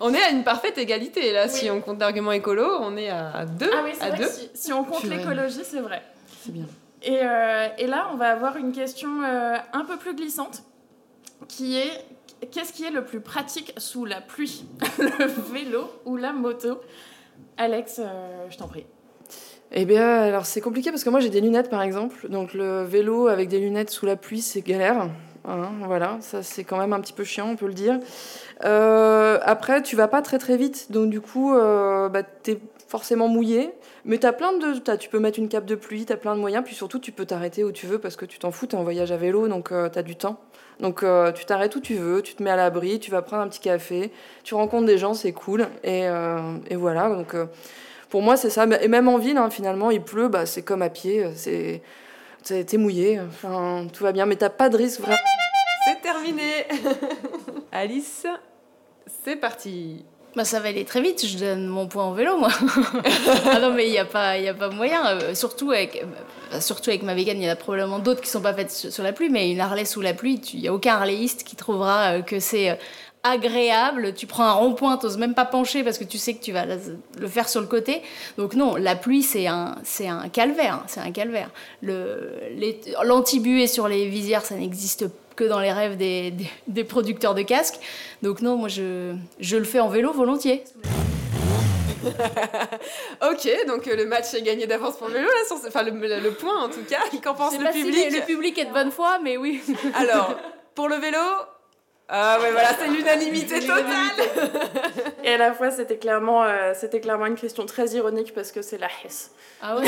On 0.00 0.12
est 0.12 0.20
à 0.20 0.30
une 0.30 0.42
parfaite 0.42 0.76
égalité, 0.78 1.32
là. 1.32 1.48
Si 1.48 1.70
on 1.70 1.80
compte 1.80 2.00
l'argument 2.00 2.32
écolo, 2.32 2.66
on 2.80 2.96
est 2.96 3.08
à 3.08 3.46
deux. 3.46 3.70
Ah 3.72 3.82
oui, 3.84 3.90
c'est 3.94 4.04
à 4.04 4.08
vrai 4.08 4.18
deux. 4.18 4.24
que 4.24 4.30
si, 4.30 4.50
si 4.52 4.72
on 4.72 4.82
compte 4.82 5.04
l'écologie, 5.04 5.62
c'est 5.62 5.80
vrai. 5.80 6.02
C'est 6.42 6.52
bien. 6.52 6.64
Et, 7.02 7.20
euh, 7.22 7.68
et 7.78 7.86
là, 7.86 8.08
on 8.12 8.16
va 8.16 8.30
avoir 8.30 8.56
une 8.56 8.72
question 8.72 9.22
euh, 9.22 9.56
un 9.72 9.84
peu 9.84 9.96
plus 9.96 10.16
glissante, 10.16 10.64
qui 11.46 11.76
est 11.78 12.04
qu'est-ce 12.50 12.72
qui 12.72 12.84
est 12.84 12.90
le 12.90 13.04
plus 13.04 13.20
pratique 13.20 13.72
sous 13.76 14.04
la 14.04 14.20
pluie? 14.20 14.64
Le 14.98 15.26
vélo 15.52 15.88
ou 16.04 16.16
la 16.16 16.32
moto? 16.32 16.80
Alex, 17.58 18.00
euh, 18.00 18.46
je 18.50 18.56
t'en 18.56 18.66
prie. 18.66 18.86
Eh 19.72 19.84
bien, 19.84 20.20
alors 20.20 20.46
c'est 20.46 20.60
compliqué 20.60 20.90
parce 20.90 21.04
que 21.04 21.10
moi 21.10 21.20
j'ai 21.20 21.30
des 21.30 21.40
lunettes 21.40 21.70
par 21.70 21.82
exemple. 21.82 22.28
Donc 22.28 22.54
le 22.54 22.82
vélo 22.84 23.28
avec 23.28 23.48
des 23.48 23.58
lunettes 23.58 23.90
sous 23.90 24.06
la 24.06 24.16
pluie, 24.16 24.40
c'est 24.40 24.62
galère. 24.62 25.08
Hein, 25.48 25.70
voilà, 25.86 26.18
ça 26.20 26.42
c'est 26.42 26.64
quand 26.64 26.76
même 26.78 26.92
un 26.92 27.00
petit 27.00 27.12
peu 27.12 27.22
chiant, 27.24 27.48
on 27.50 27.56
peut 27.56 27.66
le 27.68 27.72
dire. 27.74 27.98
Euh, 28.64 29.38
après, 29.42 29.82
tu 29.82 29.96
vas 29.96 30.08
pas 30.08 30.22
très 30.22 30.38
très 30.38 30.56
vite, 30.56 30.90
donc 30.90 31.10
du 31.10 31.20
coup, 31.20 31.54
euh, 31.54 32.08
bah, 32.08 32.22
t'es 32.24 32.58
forcément 32.88 33.28
mouillé. 33.28 33.72
Mais 34.04 34.18
t'as 34.18 34.32
plein 34.32 34.52
de, 34.58 34.78
t'as- 34.78 34.96
tu 34.96 35.08
peux 35.08 35.18
mettre 35.20 35.38
une 35.38 35.48
cape 35.48 35.66
de 35.66 35.74
pluie, 35.76 36.04
t'as 36.06 36.16
plein 36.16 36.34
de 36.36 36.40
moyens. 36.40 36.64
Puis 36.64 36.74
surtout, 36.74 36.98
tu 36.98 37.12
peux 37.12 37.26
t'arrêter 37.26 37.64
où 37.64 37.72
tu 37.72 37.86
veux 37.86 37.98
parce 37.98 38.16
que 38.16 38.24
tu 38.24 38.38
t'en 38.38 38.50
fous. 38.52 38.66
T'es 38.66 38.76
en 38.76 38.84
voyage 38.84 39.12
à 39.12 39.16
vélo, 39.16 39.48
donc 39.48 39.72
euh, 39.72 39.88
t'as 39.88 40.02
du 40.02 40.16
temps. 40.16 40.38
Donc 40.80 41.02
euh, 41.02 41.32
tu 41.32 41.44
t'arrêtes 41.46 41.76
où 41.76 41.80
tu 41.80 41.94
veux, 41.94 42.22
tu 42.22 42.34
te 42.34 42.42
mets 42.42 42.50
à 42.50 42.56
l'abri, 42.56 43.00
tu 43.00 43.10
vas 43.10 43.22
prendre 43.22 43.42
un 43.42 43.48
petit 43.48 43.60
café, 43.60 44.12
tu 44.44 44.54
rencontres 44.54 44.86
des 44.86 44.98
gens, 44.98 45.14
c'est 45.14 45.32
cool. 45.32 45.62
Et, 45.84 46.06
euh, 46.08 46.38
et 46.70 46.76
voilà, 46.76 47.08
donc. 47.08 47.34
pour 48.10 48.22
moi, 48.22 48.36
c'est 48.36 48.50
ça. 48.50 48.66
Et 48.82 48.88
même 48.88 49.08
en 49.08 49.18
ville, 49.18 49.36
hein, 49.38 49.50
finalement, 49.50 49.90
il 49.90 50.02
pleut, 50.02 50.28
bah, 50.28 50.46
c'est 50.46 50.62
comme 50.62 50.82
à 50.82 50.90
pied. 50.90 51.26
C'est, 51.34 51.82
t'es 52.46 52.76
mouillé. 52.76 53.20
Enfin, 53.20 53.86
tout 53.92 54.04
va 54.04 54.12
bien, 54.12 54.26
mais 54.26 54.36
t'as 54.36 54.50
pas 54.50 54.68
de 54.68 54.76
risque 54.76 55.00
vraiment. 55.00 55.16
C'est 55.86 56.00
terminé. 56.02 56.66
Alice, 57.72 58.26
c'est 59.24 59.36
parti. 59.36 60.04
Bah, 60.34 60.44
ça 60.44 60.60
va 60.60 60.68
aller 60.68 60.84
très 60.84 61.00
vite, 61.00 61.24
je 61.26 61.38
donne 61.38 61.66
mon 61.66 61.86
point 61.86 62.04
en 62.04 62.12
vélo, 62.12 62.36
moi. 62.36 62.50
ah 63.50 63.58
non, 63.58 63.72
mais 63.72 63.86
il 63.86 63.90
n'y 63.92 63.98
a, 63.98 64.04
pas- 64.04 64.36
y 64.36 64.48
a 64.48 64.52
pas 64.54 64.68
moyen. 64.68 65.06
euh, 65.06 65.34
surtout, 65.34 65.70
avec, 65.70 66.04
bah, 66.52 66.60
surtout 66.60 66.90
avec 66.90 67.02
ma 67.04 67.14
vegan, 67.14 67.38
il 67.40 67.44
y 67.44 67.48
en 67.48 67.52
a 67.52 67.56
probablement 67.56 68.00
d'autres 68.00 68.20
qui 68.20 68.28
sont 68.28 68.42
pas 68.42 68.52
faites 68.52 68.70
sur, 68.70 68.92
sur 68.92 69.02
la 69.02 69.14
pluie, 69.14 69.30
mais 69.30 69.50
une 69.50 69.60
Harley 69.60 69.86
sous 69.86 70.02
la 70.02 70.12
pluie, 70.12 70.34
il 70.52 70.60
n'y 70.60 70.68
a 70.68 70.74
aucun 70.74 70.92
Harleyiste 70.96 71.42
qui 71.44 71.56
trouvera 71.56 72.18
euh, 72.18 72.22
que 72.22 72.38
c'est 72.38 72.68
euh, 72.70 72.74
agréable. 73.30 74.14
Tu 74.14 74.26
prends 74.26 74.44
un 74.44 74.52
rond-point, 74.52 74.96
t'oses 74.96 75.18
même 75.18 75.34
pas 75.34 75.44
pencher 75.44 75.82
parce 75.84 75.98
que 75.98 76.04
tu 76.04 76.18
sais 76.18 76.34
que 76.34 76.42
tu 76.42 76.52
vas 76.52 76.64
le 76.66 77.26
faire 77.28 77.48
sur 77.48 77.60
le 77.60 77.66
côté. 77.66 78.02
Donc 78.38 78.54
non, 78.54 78.76
la 78.76 78.96
pluie, 78.96 79.22
c'est 79.22 79.46
un, 79.46 79.76
c'est 79.84 80.08
un 80.08 80.28
calvaire. 80.28 80.82
C'est 80.86 81.00
un 81.00 81.12
calvaire. 81.12 81.50
Le, 81.82 82.34
L'antibuée 83.04 83.66
sur 83.66 83.88
les 83.88 84.08
visières, 84.08 84.44
ça 84.44 84.54
n'existe 84.54 85.06
que 85.36 85.44
dans 85.44 85.60
les 85.60 85.70
rêves 85.72 85.96
des, 85.96 86.30
des- 86.30 86.50
des 86.66 86.84
producteurs 86.84 87.34
de 87.34 87.42
casques. 87.42 87.78
Donc 88.22 88.40
non, 88.40 88.56
moi, 88.56 88.68
je, 88.68 89.14
je 89.38 89.56
le 89.56 89.64
fais 89.64 89.80
en 89.80 89.88
vélo 89.88 90.12
volontiers. 90.12 90.64
Ok, 93.22 93.48
donc 93.66 93.88
euh, 93.88 93.96
le 93.96 94.06
match 94.06 94.32
est 94.34 94.42
gagné 94.42 94.66
d'avance 94.66 94.96
pour 94.96 95.08
le 95.08 95.14
vélo, 95.14 95.26
là, 95.26 95.46
sur 95.46 95.58
ce- 95.58 95.66
enfin 95.68 95.82
le, 95.82 95.90
le- 95.90 96.20
le 96.20 96.30
point 96.32 96.62
en 96.64 96.68
tout 96.68 96.82
cas. 96.88 97.00
Qu'en 97.22 97.34
pense 97.34 97.58
le 97.58 97.66
si 97.72 97.82
public 97.82 98.06
le 98.12 98.20
public 98.24 98.58
est 98.58 98.66
de 98.66 98.72
bonne 98.72 98.90
foi, 98.90 99.18
mais 99.22 99.36
oui. 99.36 99.60
Alors, 99.94 100.34
pour 100.74 100.88
le 100.88 100.96
vélo, 100.96 101.18
ah 102.08 102.38
ouais, 102.40 102.52
voilà, 102.52 102.68
c'est 102.78 102.86
l'unanimité 102.88 103.60
totale. 103.60 103.84
Et 105.24 105.30
à 105.34 105.38
la 105.38 105.52
fois, 105.52 105.70
c'était 105.72 105.96
clairement, 105.96 106.44
euh, 106.44 106.72
c'était 106.78 107.00
clairement 107.00 107.26
une 107.26 107.34
question 107.34 107.66
très 107.66 107.88
ironique 107.90 108.32
parce 108.34 108.52
que 108.52 108.62
c'est 108.62 108.78
la 108.78 108.86
Hesse. 109.04 109.32
Ah 109.62 109.76
ouais 109.76 109.84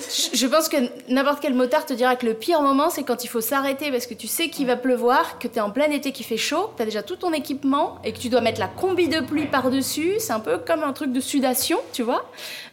je, 0.00 0.36
je 0.36 0.46
pense 0.46 0.68
que 0.68 0.76
n'importe 1.08 1.38
quel 1.40 1.54
motard 1.54 1.86
te 1.86 1.92
dira 1.94 2.16
que 2.16 2.26
le 2.26 2.34
pire 2.34 2.60
moment, 2.62 2.90
c'est 2.90 3.04
quand 3.04 3.24
il 3.24 3.28
faut 3.28 3.40
s'arrêter 3.40 3.90
parce 3.92 4.06
que 4.06 4.14
tu 4.14 4.26
sais 4.26 4.48
qu'il 4.48 4.66
va 4.66 4.76
pleuvoir, 4.76 5.38
que 5.38 5.46
t'es 5.48 5.60
en 5.60 5.70
plein 5.70 5.90
été 5.90 6.12
qui 6.12 6.24
fait 6.24 6.36
chaud, 6.36 6.68
que 6.68 6.78
t'as 6.78 6.84
déjà 6.84 7.02
tout 7.02 7.16
ton 7.16 7.32
équipement 7.32 7.96
et 8.04 8.12
que 8.12 8.18
tu 8.18 8.28
dois 8.28 8.40
mettre 8.40 8.60
la 8.60 8.68
combi 8.68 9.08
de 9.08 9.20
pluie 9.20 9.46
par-dessus. 9.46 10.14
C'est 10.18 10.32
un 10.32 10.40
peu 10.40 10.58
comme 10.58 10.82
un 10.82 10.92
truc 10.92 11.12
de 11.12 11.20
sudation, 11.20 11.78
tu 11.92 12.02
vois, 12.02 12.28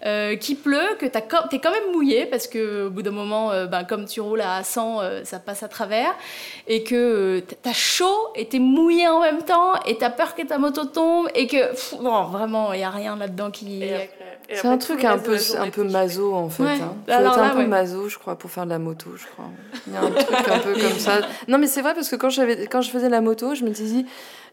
euh, 0.05 0.35
qui 0.35 0.55
pleut, 0.55 0.95
que 0.99 1.05
t'es 1.05 1.21
quand 1.21 1.71
même 1.71 1.91
mouillé 1.93 2.25
parce 2.25 2.47
que 2.47 2.87
au 2.87 2.89
bout 2.89 3.03
d'un 3.03 3.11
moment, 3.11 3.51
euh, 3.51 3.67
ben, 3.67 3.83
comme 3.83 4.05
tu 4.05 4.19
roules 4.19 4.41
à 4.41 4.63
100, 4.63 5.01
euh, 5.01 5.21
ça 5.23 5.39
passe 5.39 5.63
à 5.63 5.67
travers 5.67 6.13
et 6.67 6.83
que 6.83 6.95
euh, 6.95 7.41
t'as- 7.41 7.55
t'as 7.69 7.73
chaud 8.01 8.29
et 8.35 8.47
t'es 8.47 8.59
mouillé 8.59 9.07
en 9.07 9.21
même 9.21 9.43
temps 9.43 9.81
et 9.85 9.97
t'as 9.97 10.09
peur 10.09 10.35
que 10.35 10.41
ta 10.43 10.57
moto 10.57 10.85
tombe 10.85 11.27
et 11.35 11.47
que 11.47 11.71
pff, 11.71 11.95
bon, 12.01 12.23
vraiment, 12.25 12.73
il 12.73 12.79
y 12.79 12.83
a 12.83 12.89
rien 12.89 13.15
là-dedans 13.15 13.51
qui. 13.51 13.83
C'est 14.53 14.67
un 14.67 14.77
truc 14.77 15.05
un 15.05 15.17
peu, 15.17 15.37
un 15.57 15.69
peu 15.69 15.83
maso 15.83 16.33
en 16.33 16.49
fait. 16.49 16.63
Ouais. 16.63 16.81
Hein. 16.81 16.95
Alors 17.07 17.33
être 17.33 17.43
un 17.43 17.49
peu 17.51 17.57
ouais. 17.59 17.67
maso, 17.67 18.09
je 18.09 18.17
crois, 18.17 18.35
pour 18.37 18.51
faire 18.51 18.65
de 18.65 18.71
la 18.71 18.79
moto, 18.79 19.11
je 19.15 19.25
crois. 19.27 19.49
Il 19.87 19.93
y 19.93 19.95
a 19.95 20.01
un 20.01 20.11
truc 20.11 20.47
un 20.49 20.59
peu 20.59 20.73
comme 20.73 20.99
ça. 20.99 21.21
Non, 21.47 21.57
mais 21.57 21.67
c'est 21.67 21.81
vrai 21.81 21.93
parce 21.93 22.09
que 22.09 22.17
quand, 22.17 22.29
j'avais, 22.29 22.67
quand 22.67 22.81
je 22.81 22.89
faisais 22.89 23.07
la 23.07 23.21
moto, 23.21 23.55
je 23.55 23.63
me 23.63 23.69
disais, 23.69 24.03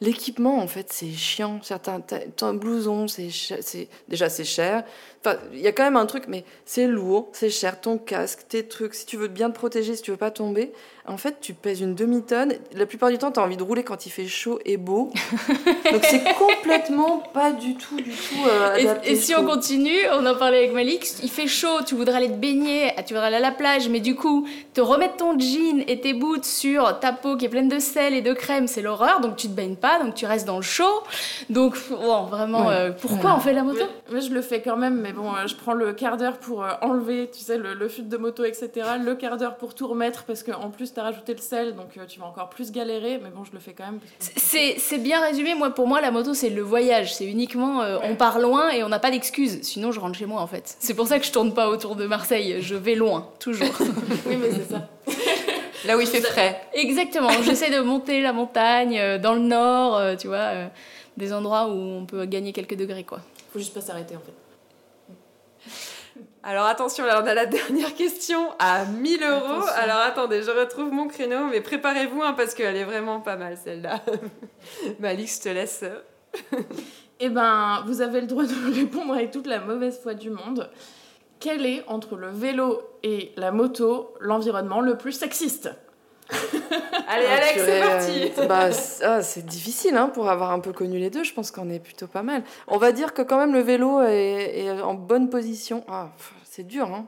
l'équipement 0.01 0.59
en 0.59 0.68
fait, 0.68 0.92
c'est 0.92 1.11
chiant. 1.11 1.59
Certains, 1.62 2.01
ton 2.36 2.55
blouson, 2.55 3.09
c'est, 3.09 3.30
c'est 3.30 3.88
déjà 4.09 4.28
c'est 4.28 4.44
cher. 4.44 4.84
Enfin, 5.24 5.36
il 5.53 5.61
y 5.61 5.66
a 5.66 5.72
quand 5.72 5.82
même 5.82 5.96
un 5.96 6.07
truc, 6.07 6.24
mais 6.28 6.44
c'est 6.64 6.86
lourd, 6.86 7.28
c'est 7.32 7.51
cher. 7.51 7.80
Ton 7.80 7.99
casque, 7.99 8.46
tes 8.49 8.68
trucs, 8.68 8.94
si 8.94 9.05
tu 9.05 9.16
veux 9.16 9.26
bien 9.26 9.51
te 9.51 9.57
protéger, 9.57 9.96
si 9.96 10.03
tu 10.03 10.12
veux 10.12 10.16
pas 10.16 10.30
tomber, 10.30 10.72
en 11.09 11.16
fait, 11.16 11.38
tu 11.40 11.54
pèses 11.54 11.80
une 11.80 11.94
demi-tonne. 11.94 12.52
La 12.74 12.86
plupart 12.86 13.11
du 13.11 13.18
temps, 13.18 13.30
tu 13.32 13.40
as 13.40 13.42
envie 13.42 13.56
de 13.56 13.62
rouler 13.62 13.82
quand 13.82 14.06
il 14.06 14.11
fait 14.11 14.26
chaud 14.26 14.59
et 14.64 14.76
beau. 14.76 15.11
Donc 15.92 16.04
c'est 16.04 16.22
complètement 16.38 17.22
pas 17.32 17.52
du 17.52 17.74
tout, 17.76 17.96
du 17.96 18.11
tout 18.11 18.34
euh, 18.46 18.76
Et, 18.76 18.88
adapté, 18.88 19.12
et 19.12 19.16
si 19.16 19.34
on 19.34 19.44
continue, 19.44 19.96
on 20.12 20.24
en 20.26 20.34
parlait 20.34 20.59
avec 20.59 20.72
Malik, 20.74 21.06
il 21.22 21.30
fait 21.30 21.46
chaud, 21.46 21.82
tu 21.86 21.94
voudrais 21.94 22.16
aller 22.16 22.28
te 22.28 22.36
baigner, 22.36 22.92
tu 23.06 23.14
voudrais 23.14 23.28
aller 23.28 23.36
à 23.36 23.40
la 23.40 23.50
plage, 23.52 23.88
mais 23.88 24.00
du 24.00 24.14
coup, 24.14 24.46
te 24.74 24.80
remettre 24.80 25.16
ton 25.16 25.38
jean 25.38 25.82
et 25.88 26.00
tes 26.00 26.12
boots 26.14 26.44
sur 26.44 26.98
ta 27.00 27.12
peau 27.12 27.36
qui 27.36 27.46
est 27.46 27.48
pleine 27.48 27.68
de 27.68 27.78
sel 27.78 28.14
et 28.14 28.22
de 28.22 28.32
crème, 28.32 28.66
c'est 28.66 28.82
l'horreur, 28.82 29.20
donc 29.20 29.36
tu 29.36 29.48
te 29.48 29.52
baignes 29.52 29.76
pas, 29.76 29.98
donc 30.02 30.14
tu 30.14 30.26
restes 30.26 30.46
dans 30.46 30.56
le 30.56 30.62
chaud. 30.62 31.02
Donc, 31.50 31.76
bon, 31.90 32.24
vraiment, 32.24 32.66
Ouais. 32.66 32.74
euh, 32.74 32.90
pourquoi 32.92 33.34
on 33.36 33.40
fait 33.40 33.52
la 33.52 33.62
moto? 33.62 33.84
Oui, 34.12 34.20
je 34.20 34.32
le 34.32 34.42
fais 34.42 34.61
quand 34.62 34.76
même, 34.76 35.00
mais 35.00 35.12
bon, 35.12 35.28
euh, 35.34 35.46
je 35.46 35.54
prends 35.54 35.72
le 35.74 35.92
quart 35.92 36.16
d'heure 36.16 36.38
pour 36.38 36.64
euh, 36.64 36.70
enlever, 36.82 37.30
tu 37.32 37.40
sais, 37.40 37.56
le, 37.56 37.74
le 37.74 37.88
fut 37.88 38.02
de 38.02 38.16
moto, 38.16 38.44
etc. 38.44 38.70
Le 39.02 39.14
quart 39.14 39.36
d'heure 39.36 39.56
pour 39.56 39.74
tout 39.74 39.86
remettre, 39.86 40.24
parce 40.24 40.42
qu'en 40.42 40.70
plus, 40.70 40.92
t'as 40.99 41.05
rajouté 41.05 41.32
le 41.32 41.40
sel, 41.40 41.76
donc 41.76 41.96
euh, 41.96 42.07
tu 42.07 42.18
vas 42.18 42.26
encore 42.26 42.51
plus 42.51 42.72
galérer, 42.72 43.20
mais 43.22 43.30
bon, 43.30 43.44
je 43.44 43.53
le 43.53 43.61
fais 43.61 43.72
quand 43.72 43.84
même. 43.84 44.01
C'est 44.18 44.76
c'est 44.78 44.99
bien 44.99 45.20
résumé, 45.20 45.55
moi 45.55 45.70
pour 45.70 45.86
moi 45.86 46.01
la 46.01 46.11
moto 46.11 46.34
c'est 46.34 46.51
le 46.51 46.62
voyage, 46.62 47.14
c'est 47.14 47.26
uniquement 47.26 47.82
euh, 47.82 47.99
on 48.03 48.16
part 48.16 48.40
loin 48.40 48.70
et 48.70 48.82
on 48.82 48.88
n'a 48.88 48.99
pas 48.99 49.12
d'excuses, 49.12 49.62
sinon 49.62 49.92
je 49.92 50.01
rentre 50.01 50.18
chez 50.18 50.26
moi 50.26 50.40
en 50.40 50.49
fait. 50.49 50.76
C'est 50.80 50.94
pour 50.94 51.07
ça 51.07 51.20
que 51.20 51.24
je 51.24 51.30
tourne 51.30 51.55
pas 51.55 51.68
autour 51.68 51.94
de 51.94 52.07
Marseille, 52.07 52.57
je 52.61 52.74
vais 52.74 52.96
loin, 52.96 53.28
toujours. 53.38 53.68
Oui, 54.26 54.36
mais 54.36 54.51
c'est 54.51 54.72
ça. 54.72 54.88
Là 55.86 55.96
où 55.96 56.01
il 56.01 56.07
fait 56.07 56.20
frais. 56.20 56.61
Exactement, 56.74 57.30
j'essaie 57.42 57.70
de 57.70 57.80
monter 57.80 58.20
la 58.20 58.32
montagne 58.32 58.99
euh, 58.99 59.18
dans 59.18 59.34
le 59.34 59.40
nord, 59.40 59.96
euh, 59.96 60.16
tu 60.16 60.26
vois, 60.26 60.36
euh, 60.36 60.66
des 61.16 61.32
endroits 61.32 61.68
où 61.68 61.76
on 61.76 62.05
peut 62.05 62.24
gagner 62.26 62.53
quelques 62.53 62.76
degrés 62.76 63.05
quoi. 63.05 63.20
Faut 63.53 63.59
juste 63.59 63.74
pas 63.74 63.80
s'arrêter, 63.80 64.16
en 64.16 64.20
fait. 64.20 64.47
Alors 66.49 66.64
attention, 66.64 67.05
là 67.05 67.20
on 67.22 67.26
a 67.26 67.34
la 67.34 67.44
dernière 67.44 67.94
question 67.94 68.53
à 68.59 68.86
1000 68.86 69.22
euros. 69.22 69.36
Attention. 69.36 69.72
Alors 69.76 69.99
attendez, 69.99 70.42
je 70.42 70.51
retrouve 70.51 70.90
mon 70.90 71.07
créneau, 71.07 71.44
mais 71.51 71.61
préparez-vous 71.61 72.22
hein, 72.22 72.32
parce 72.34 72.55
qu'elle 72.55 72.74
est 72.74 72.84
vraiment 72.84 73.20
pas 73.20 73.36
mal 73.36 73.59
celle-là. 73.62 74.01
Malix, 74.99 75.36
je 75.36 75.42
te 75.42 75.49
laisse. 75.51 75.84
Eh 77.20 77.30
ben, 77.30 77.82
vous 77.84 78.01
avez 78.01 78.20
le 78.20 78.28
droit 78.28 78.44
de 78.44 78.72
répondre 78.72 79.12
avec 79.12 79.32
toute 79.32 79.49
la 79.49 79.59
mauvaise 79.59 79.99
foi 80.01 80.14
du 80.14 80.30
monde. 80.30 80.70
Quel 81.40 81.66
est, 81.66 81.82
entre 81.88 82.14
le 82.14 82.30
vélo 82.30 82.80
et 83.03 83.32
la 83.36 83.51
moto, 83.51 84.14
l'environnement 84.20 84.80
le 84.80 84.96
plus 84.96 85.11
sexiste? 85.11 85.68
Allez 87.09 87.26
Ah, 87.28 87.34
Alex, 87.34 87.64
c'est 87.64 87.80
parti 87.80 88.32
euh, 88.38 88.46
bah, 88.46 88.70
c'est 88.70 89.05
ah, 89.05 89.20
c'est 89.20 89.44
difficile 89.44 89.96
hein, 89.96 90.07
pour 90.07 90.30
avoir 90.30 90.53
un 90.53 90.61
peu 90.61 90.72
connu 90.72 91.01
les 91.01 91.11
deux. 91.11 91.24
Je 91.24 91.34
pense 91.34 91.51
qu'on 91.51 91.68
est 91.70 91.80
plutôt 91.80 92.07
pas 92.07 92.22
mal. 92.22 92.44
On 92.68 92.78
va 92.78 92.92
dire 92.92 93.12
que 93.14 93.22
quand 93.22 93.38
même 93.38 93.53
le 93.53 93.62
vélo 93.62 94.01
est, 94.03 94.61
est 94.61 94.80
en 94.80 94.94
bonne 94.94 95.28
position. 95.28 95.82
Ah, 95.88 96.11
pff, 96.16 96.38
c'est 96.59 96.66
dur. 96.66 96.92
Hein. 96.92 97.06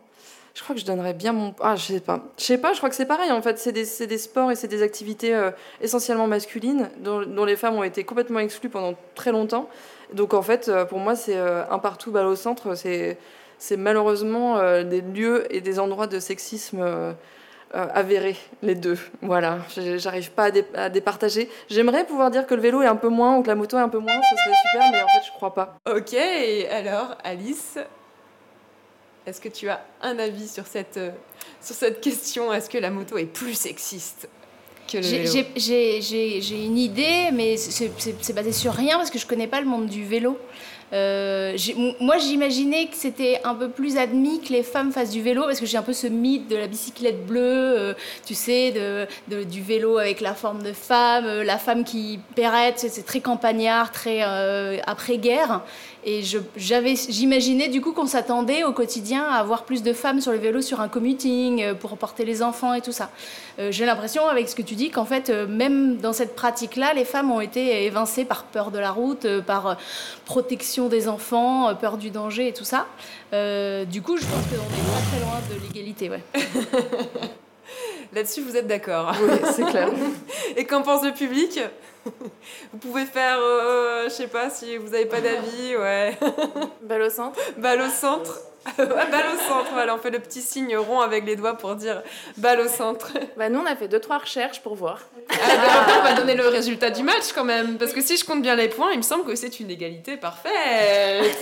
je 0.55 0.62
crois 0.62 0.76
que 0.76 0.80
je 0.80 0.86
donnerais 0.86 1.12
bien 1.12 1.32
mon. 1.32 1.55
Ah, 1.61 1.74
je 1.74 1.82
sais 1.82 2.01
pas. 2.01 2.22
Je 2.38 2.44
sais 2.44 2.59
pas, 2.59 2.72
je 2.72 2.76
crois 2.76 2.88
que 2.88 2.94
c'est 2.94 3.05
pareil. 3.05 3.32
En 3.32 3.42
fait, 3.42 3.59
c'est 3.59 3.72
des, 3.72 4.18
sports 4.18 4.53
et 4.53 4.55
c'est 4.55 4.68
des 4.68 4.82
activités 4.82 5.34
euh, 5.34 5.51
essentiellement 5.80 6.28
masculines 6.28 6.88
dont, 7.01 7.44
les 7.44 7.57
femmes 7.57 7.74
ont 7.74 7.82
été 7.82 8.05
complètement 8.05 8.38
exclues 8.38 8.68
pendant 8.68 8.94
très 9.16 9.32
longtemps. 9.32 9.68
Donc, 10.12 10.34
en 10.34 10.42
fait, 10.42 10.68
euh, 10.68 10.84
pour 10.84 11.01
moi, 11.01 11.16
c'est 11.16 11.36
euh, 11.36 11.64
un 11.68 11.80
partout, 11.80 12.12
balle 12.12 12.26
au 12.26 12.36
centre. 12.36 12.76
C'est, 12.76 13.18
malheureusement 13.76 14.59
des 14.84 15.01
lieux 15.01 15.53
et 15.55 15.61
des 15.61 15.80
endroits 15.80 16.07
de 16.07 16.18
sexisme 16.20 17.14
avérés, 17.72 18.36
les 18.62 18.74
deux. 18.74 18.98
Voilà, 19.20 19.59
j'arrive 19.96 20.30
pas 20.30 20.46
à, 20.46 20.84
à, 20.84 20.88
départager. 20.88 21.51
J'aimerais 21.68 22.05
pouvoir 22.05 22.30
dire 22.30 22.46
que 22.46 22.55
le 22.55 22.62
vélo 22.62 22.82
est 22.82 22.86
un 22.86 22.96
peu 22.96 23.09
moins 23.09 23.36
ou 23.36 23.42
que 23.42 23.48
la 23.48 23.57
moto 23.57 23.76
est 23.76 23.82
un 23.82 23.90
peu 23.90 23.98
moins, 23.98 24.14
ce 24.14 24.36
serait 24.36 24.57
super, 24.70 24.90
mais 24.92 25.03
en 25.03 25.09
fait, 25.09 25.26
je 25.26 25.32
crois 25.32 25.55
pas. 25.55 25.76
Ok, 25.86 26.14
alors, 26.70 27.18
Alice? 27.22 27.78
Est-ce 29.27 29.41
que 29.41 29.49
tu 29.49 29.68
as 29.68 29.85
un 30.03 30.18
avis 30.18 30.49
sur 30.49 30.66
cette, 30.66 30.97
euh, 30.97 31.11
sur 31.61 31.75
cette 31.75 32.01
question? 32.01 32.53
Est-ce 32.53 32.71
que 32.71 32.79
la 32.79 32.91
moto 32.91 33.18
est 33.18 33.27
plus 33.27 33.55
sexiste 33.55 34.29
que 34.91 34.99
le 34.99 35.05
vélo? 35.05 35.47
J'ai 35.57 36.64
une 36.64 36.79
idée, 36.79 37.31
mais 37.33 37.57
c'est 37.57 38.33
basé 38.33 38.53
sur 38.53 38.73
rien 38.73 38.97
parce 38.97 39.11
que 39.11 39.18
je 39.18 39.27
connais 39.27 39.47
pas 39.47 39.61
le 39.61 39.66
monde 39.66 39.87
du 39.87 40.05
vélo. 40.05 40.39
Euh, 40.93 41.57
moi, 42.01 42.18
j'imaginais 42.18 42.87
que 42.87 42.97
c'était 42.97 43.41
un 43.45 43.55
peu 43.55 43.68
plus 43.68 43.97
admis 43.97 44.41
que 44.41 44.53
les 44.53 44.62
femmes 44.62 44.93
fassent 44.93 45.11
du 45.11 45.23
vélo, 45.23 45.45
parce 45.45 45.61
que 45.61 45.66
j'ai 45.66 45.77
un 45.77 45.83
peu 45.83 45.93
ce 45.93 46.07
mythe 46.07 46.49
de 46.49 46.57
la 46.57 46.66
bicyclette 46.66 47.27
bleue, 47.27 47.41
euh, 47.79 47.95
tu 48.27 48.35
sais, 48.35 48.73
de, 49.29 49.45
du 49.45 49.62
vélo 49.62 49.99
avec 49.99 50.21
la 50.21 50.35
forme 50.35 50.62
de 50.62 50.73
femme, 50.73 51.27
euh, 51.27 51.45
la 51.45 51.59
femme 51.59 51.85
qui 51.85 52.18
pérette, 52.35 52.79
c'est 52.79 53.05
très 53.05 53.21
campagnard, 53.21 53.93
très 53.93 54.21
après-guerre. 54.87 55.62
Et 56.05 56.22
j'imaginais 56.57 57.68
du 57.68 57.80
coup 57.80 57.92
qu'on 57.92 58.07
s'attendait 58.07 58.64
au 58.64 58.72
quotidien 58.72 59.24
à 59.24 59.36
avoir 59.36 59.64
plus 59.64 59.82
de 59.82 59.92
femmes 59.92 60.20
sur 60.20 60.32
le 60.32 60.38
vélo 60.38 60.61
sur 60.61 60.80
un 60.80 60.88
commuting 60.88 61.74
pour 61.74 61.96
porter 61.96 62.24
les 62.24 62.42
enfants 62.42 62.74
et 62.74 62.80
tout 62.80 62.92
ça. 62.92 63.11
j'ai 63.59 63.84
l'impression, 63.84 64.26
avec 64.26 64.48
ce 64.48 64.55
que 64.55 64.62
tu 64.62 64.74
dis, 64.74 64.90
qu'en 64.90 65.05
fait, 65.05 65.30
même 65.30 65.98
dans 65.98 66.12
cette 66.12 66.34
pratique-là, 66.34 66.94
les 66.94 67.05
femmes 67.05 67.30
ont 67.30 67.40
été 67.40 67.84
évincées 67.84 68.24
par 68.24 68.44
peur 68.44 68.70
de 68.70 68.78
la 68.78 68.90
route, 68.90 69.26
par 69.40 69.76
protection 70.24 70.88
des 70.88 71.09
enfants, 71.09 71.68
euh, 71.68 71.74
peur 71.74 71.96
du 71.96 72.11
danger 72.11 72.48
et 72.48 72.53
tout 72.53 72.64
ça. 72.64 72.86
Euh, 73.32 73.84
du 73.84 74.03
coup, 74.03 74.16
je 74.16 74.24
pense 74.24 74.44
qu'on 74.46 74.55
est 74.55 74.92
pas 74.92 75.01
très 75.11 75.20
loin 75.20 75.40
de 75.51 75.66
l'égalité. 75.66 76.11
Ouais. 76.11 76.22
Là-dessus, 78.12 78.42
vous 78.42 78.57
êtes 78.57 78.66
d'accord 78.66 79.12
Oui, 79.22 79.36
c'est 79.53 79.64
clair. 79.64 79.88
et 80.57 80.64
qu'en 80.64 80.82
pense 80.82 81.05
le 81.05 81.12
public? 81.12 81.61
Vous 82.72 82.78
pouvez 82.78 83.05
faire, 83.05 83.38
euh, 83.40 84.05
je 84.05 84.11
sais 84.11 84.28
pas 84.28 84.51
si 84.51 84.76
vous 84.76 84.88
n'avez 84.88 85.07
pas 85.07 85.20
d'avis, 85.20 85.76
ouais. 85.76 86.18
Balle 86.82 87.03
au 87.03 87.11
centre 87.11 87.38
Balle 87.59 87.80
au 87.82 87.88
centre 87.88 88.40
balle 88.76 89.26
au 89.34 89.48
centre, 89.48 89.70
voilà, 89.72 89.94
on 89.94 89.98
fait 89.98 90.11
le 90.11 90.18
petit 90.18 90.42
signe 90.42 90.76
rond 90.76 91.00
avec 91.00 91.24
les 91.24 91.36
doigts 91.36 91.56
pour 91.56 91.74
dire 91.76 92.02
balle 92.36 92.61
au 92.61 92.68
centre. 92.68 93.12
Bah 93.36 93.48
nous 93.48 93.61
on 93.61 93.66
a 93.66 93.74
fait 93.74 93.88
deux 93.88 94.00
trois 94.00 94.18
recherches 94.18 94.61
pour 94.61 94.74
voir. 94.74 95.00
Ah, 95.30 96.00
on 96.00 96.02
va 96.02 96.12
donner 96.14 96.34
le 96.34 96.48
résultat 96.48 96.90
du 96.90 97.02
match 97.02 97.32
quand 97.34 97.44
même, 97.44 97.78
parce 97.78 97.92
que 97.92 98.02
si 98.02 98.16
je 98.18 98.24
compte 98.24 98.42
bien 98.42 98.54
les 98.54 98.68
points, 98.68 98.92
il 98.92 98.98
me 98.98 99.02
semble 99.02 99.24
que 99.24 99.34
c'est 99.34 99.61
une 99.61 99.70
égalité 99.70 100.16
parfaite. 100.18 100.52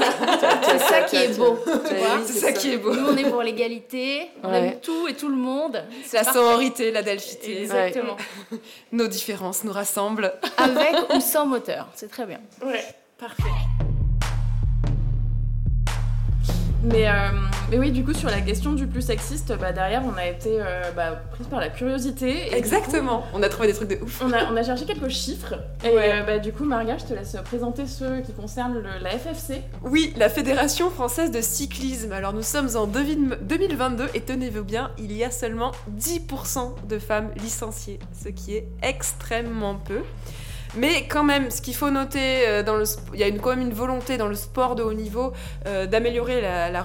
c'est 0.62 0.78
ça 0.78 1.02
qui 1.02 1.16
est 1.16 1.36
beau. 1.36 1.58
c'est 2.24 2.38
ça 2.38 2.52
qui 2.52 2.72
est 2.72 2.76
beau. 2.76 2.94
Nous 2.94 3.08
on 3.08 3.16
est 3.16 3.28
pour 3.28 3.42
l'égalité, 3.42 4.30
on 4.44 4.52
aime 4.52 4.78
tout 4.80 5.08
et 5.08 5.14
tout 5.14 5.28
le 5.28 5.36
monde. 5.36 5.82
La 6.12 6.24
sororité, 6.24 6.92
la 6.92 7.02
delphité. 7.02 7.62
Exactement. 7.62 8.16
Nos 8.92 9.08
différences 9.08 9.64
nous 9.64 9.72
rassemblent. 9.72 10.32
Avec 10.56 11.14
ou 11.14 11.20
sans 11.20 11.46
moteur, 11.46 11.88
c'est 11.94 12.10
très 12.10 12.26
bien. 12.26 12.40
Ouais, 12.64 12.84
parfait. 13.18 13.87
Mais, 16.82 17.08
euh, 17.08 17.12
mais 17.70 17.78
oui, 17.78 17.90
du 17.90 18.04
coup, 18.04 18.14
sur 18.14 18.30
la 18.30 18.40
question 18.40 18.72
du 18.72 18.86
plus 18.86 19.02
sexiste, 19.02 19.52
bah, 19.58 19.72
derrière, 19.72 20.02
on 20.04 20.16
a 20.16 20.26
été 20.26 20.58
euh, 20.60 20.92
bah, 20.94 21.20
prise 21.32 21.46
par 21.48 21.60
la 21.60 21.68
curiosité. 21.68 22.54
Exactement, 22.54 23.24
on 23.34 23.42
a 23.42 23.48
trouvé 23.48 23.68
des 23.68 23.74
trucs 23.74 23.88
de 23.88 24.02
ouf. 24.02 24.22
On 24.24 24.32
a, 24.32 24.52
on 24.52 24.56
a 24.56 24.62
cherché 24.62 24.84
quelques 24.84 25.08
chiffres. 25.08 25.54
Et 25.84 25.88
euh, 25.88 26.22
bah, 26.22 26.38
du 26.38 26.52
coup, 26.52 26.64
Marga, 26.64 26.96
je 26.98 27.04
te 27.04 27.14
laisse 27.14 27.36
présenter 27.44 27.86
ceux 27.86 28.20
qui 28.20 28.32
concernent 28.32 28.82
la 29.00 29.10
FFC. 29.10 29.62
Oui, 29.82 30.12
la 30.16 30.28
Fédération 30.28 30.90
française 30.90 31.32
de 31.32 31.40
cyclisme. 31.40 32.12
Alors, 32.12 32.32
nous 32.32 32.42
sommes 32.42 32.68
en 32.76 32.86
2022 32.86 34.10
et 34.14 34.20
tenez-vous 34.20 34.64
bien, 34.64 34.92
il 34.98 35.12
y 35.12 35.24
a 35.24 35.30
seulement 35.30 35.72
10% 35.98 36.86
de 36.88 36.98
femmes 36.98 37.30
licenciées, 37.36 37.98
ce 38.22 38.28
qui 38.28 38.54
est 38.54 38.68
extrêmement 38.82 39.74
peu. 39.74 40.02
Mais 40.76 41.06
quand 41.08 41.24
même, 41.24 41.50
ce 41.50 41.62
qu'il 41.62 41.74
faut 41.74 41.90
noter, 41.90 42.46
euh, 42.46 42.62
dans 42.62 42.76
le, 42.76 42.84
il 43.14 43.20
y 43.20 43.22
a 43.22 43.28
une, 43.28 43.40
quand 43.40 43.50
même 43.50 43.60
une 43.60 43.72
volonté 43.72 44.16
dans 44.16 44.28
le 44.28 44.34
sport 44.34 44.74
de 44.74 44.82
haut 44.82 44.92
niveau 44.92 45.32
euh, 45.66 45.86
d'améliorer 45.86 46.40
la, 46.40 46.82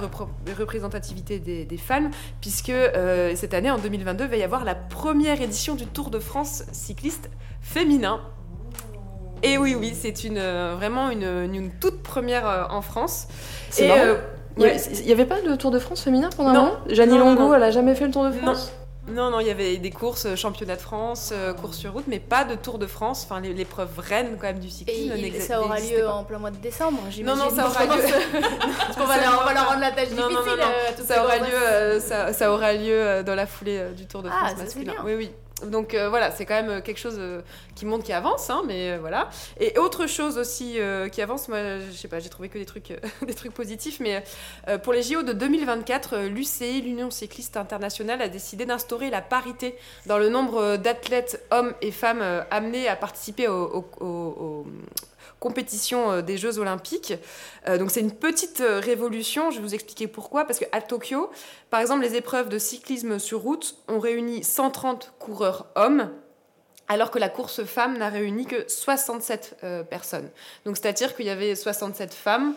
représentativité 0.57 1.39
des, 1.39 1.65
des 1.65 1.77
femmes, 1.77 2.11
puisque 2.41 2.69
euh, 2.69 3.33
cette 3.35 3.53
année, 3.53 3.71
en 3.71 3.77
2022, 3.77 4.25
il 4.25 4.29
va 4.29 4.37
y 4.37 4.43
avoir 4.43 4.63
la 4.63 4.75
première 4.75 5.41
édition 5.41 5.75
du 5.75 5.85
Tour 5.85 6.09
de 6.09 6.19
France 6.19 6.63
cycliste 6.71 7.29
féminin. 7.61 8.21
Et 9.41 9.57
oui, 9.57 9.75
oui, 9.77 9.93
c'est 9.93 10.23
une, 10.23 10.39
vraiment 10.39 11.09
une, 11.09 11.49
une, 11.53 11.71
toute 11.71 12.01
première 12.01 12.67
en 12.69 12.81
France. 12.81 13.27
Et, 13.77 13.89
il 14.57 15.05
n'y 15.05 15.11
avait 15.11 15.25
pas 15.25 15.41
de 15.41 15.55
Tour 15.55 15.71
de 15.71 15.79
France 15.79 16.01
féminin 16.01 16.29
pendant 16.35 16.49
un 16.49 16.53
moment? 16.53 16.71
Jeannie 16.87 17.17
Longo, 17.17 17.53
elle 17.53 17.63
a 17.63 17.71
jamais 17.71 17.95
fait 17.95 18.05
le 18.05 18.13
Tour 18.13 18.23
de 18.23 18.31
France? 18.31 18.71
non, 18.71 18.82
non, 19.07 19.39
il 19.41 19.47
y 19.47 19.51
avait 19.51 19.77
des 19.77 19.91
courses, 19.91 20.25
euh, 20.25 20.35
championnat 20.35 20.77
de 20.77 20.81
France, 20.81 21.31
euh, 21.33 21.53
courses 21.53 21.77
sur 21.77 21.91
route, 21.91 22.05
mais 22.07 22.19
pas 22.19 22.45
de 22.45 22.55
Tour 22.55 22.79
de 22.79 22.87
France. 22.87 23.23
Enfin, 23.25 23.41
l'épreuve 23.41 23.99
reine 23.99 24.37
quand 24.39 24.47
même 24.47 24.59
du 24.59 24.69
cyclisme. 24.69 25.13
Et 25.17 25.39
ça 25.41 25.61
aura 25.61 25.79
lieu 25.79 26.07
en 26.07 26.23
plein 26.23 26.39
mois 26.39 26.51
de 26.51 26.57
décembre, 26.57 26.99
j'imagine. 27.09 27.25
Non, 27.25 27.49
non, 27.49 27.55
ça 27.55 27.67
aura 27.67 27.85
lieu. 27.85 28.01
Parce 28.01 28.95
qu'on 28.95 29.03
va, 29.05 29.17
leur 29.17 29.67
rendre 29.67 29.81
la 29.81 29.91
tâche 29.91 30.09
difficile. 30.09 30.33
Non, 30.33 30.45
non, 30.45 30.55
non. 30.55 31.05
ça, 31.05 31.23
aura 31.23 31.37
lieu, 31.37 31.99
ça, 31.99 32.31
ça, 32.31 32.51
aura 32.51 32.73
lieu 32.73 33.23
dans 33.23 33.35
la 33.35 33.45
foulée 33.45 33.89
du 33.95 34.05
Tour 34.05 34.23
de 34.23 34.29
ah, 34.31 34.47
France 34.47 34.57
masculin. 34.59 34.93
Oui, 35.03 35.15
oui. 35.15 35.31
Donc 35.69 35.93
euh, 35.93 36.09
voilà, 36.09 36.31
c'est 36.31 36.45
quand 36.45 36.61
même 36.61 36.81
quelque 36.81 36.99
chose 36.99 37.17
euh, 37.17 37.41
qui 37.75 37.85
montre, 37.85 38.03
qui 38.03 38.13
avance, 38.13 38.49
hein, 38.49 38.63
mais 38.65 38.91
euh, 38.91 38.97
voilà. 38.99 39.29
Et 39.59 39.77
autre 39.77 40.07
chose 40.07 40.37
aussi 40.37 40.77
qui 41.11 41.21
avance, 41.21 41.47
moi, 41.47 41.79
je 41.79 41.95
sais 41.95 42.07
pas, 42.07 42.19
j'ai 42.19 42.29
trouvé 42.29 42.49
que 42.49 42.57
des 42.57 42.65
trucs, 42.65 42.93
des 43.25 43.33
trucs 43.33 43.53
positifs, 43.53 43.99
mais 43.99 44.23
pour 44.83 44.93
les 44.93 45.03
JO 45.03 45.23
de 45.23 45.33
2024, 45.33 46.17
l'UCI, 46.27 46.81
l'Union 46.81 47.09
cycliste 47.11 47.57
internationale, 47.57 48.21
a 48.21 48.27
décidé 48.27 48.65
d'instaurer 48.65 49.09
la 49.09 49.21
parité 49.21 49.75
dans 50.05 50.17
le 50.17 50.29
nombre 50.29 50.77
d'athlètes 50.77 51.45
hommes 51.51 51.73
et 51.81 51.91
femmes 51.91 52.23
amenés 52.51 52.87
à 52.87 52.95
participer 52.95 53.47
au, 53.47 53.85
au 53.99 54.65
compétition 55.43 56.09
euh, 56.09 56.21
des 56.21 56.37
Jeux 56.37 56.57
Olympiques. 56.57 57.13
Euh, 57.67 57.77
donc 57.77 57.91
c'est 57.91 57.99
une 57.99 58.13
petite 58.13 58.61
euh, 58.61 58.79
révolution, 58.79 59.51
je 59.51 59.57
vais 59.57 59.63
vous 59.63 59.73
expliquer 59.73 60.07
pourquoi. 60.07 60.45
Parce 60.45 60.57
qu'à 60.57 60.81
Tokyo, 60.81 61.29
par 61.69 61.81
exemple, 61.81 62.01
les 62.01 62.15
épreuves 62.15 62.47
de 62.47 62.57
cyclisme 62.57 63.19
sur 63.19 63.41
route 63.41 63.75
ont 63.89 63.99
réuni 63.99 64.43
130 64.43 65.13
coureurs 65.19 65.67
hommes 65.75 66.09
alors 66.87 67.11
que 67.11 67.19
la 67.19 67.29
course 67.29 67.63
femme 67.63 67.97
n'a 67.97 68.09
réuni 68.09 68.45
que 68.45 68.65
67 68.67 69.55
personnes. 69.89 70.29
Donc 70.65 70.75
c'est-à-dire 70.75 71.15
qu'il 71.15 71.25
y 71.25 71.29
avait 71.29 71.55
67 71.55 72.13
femmes 72.13 72.53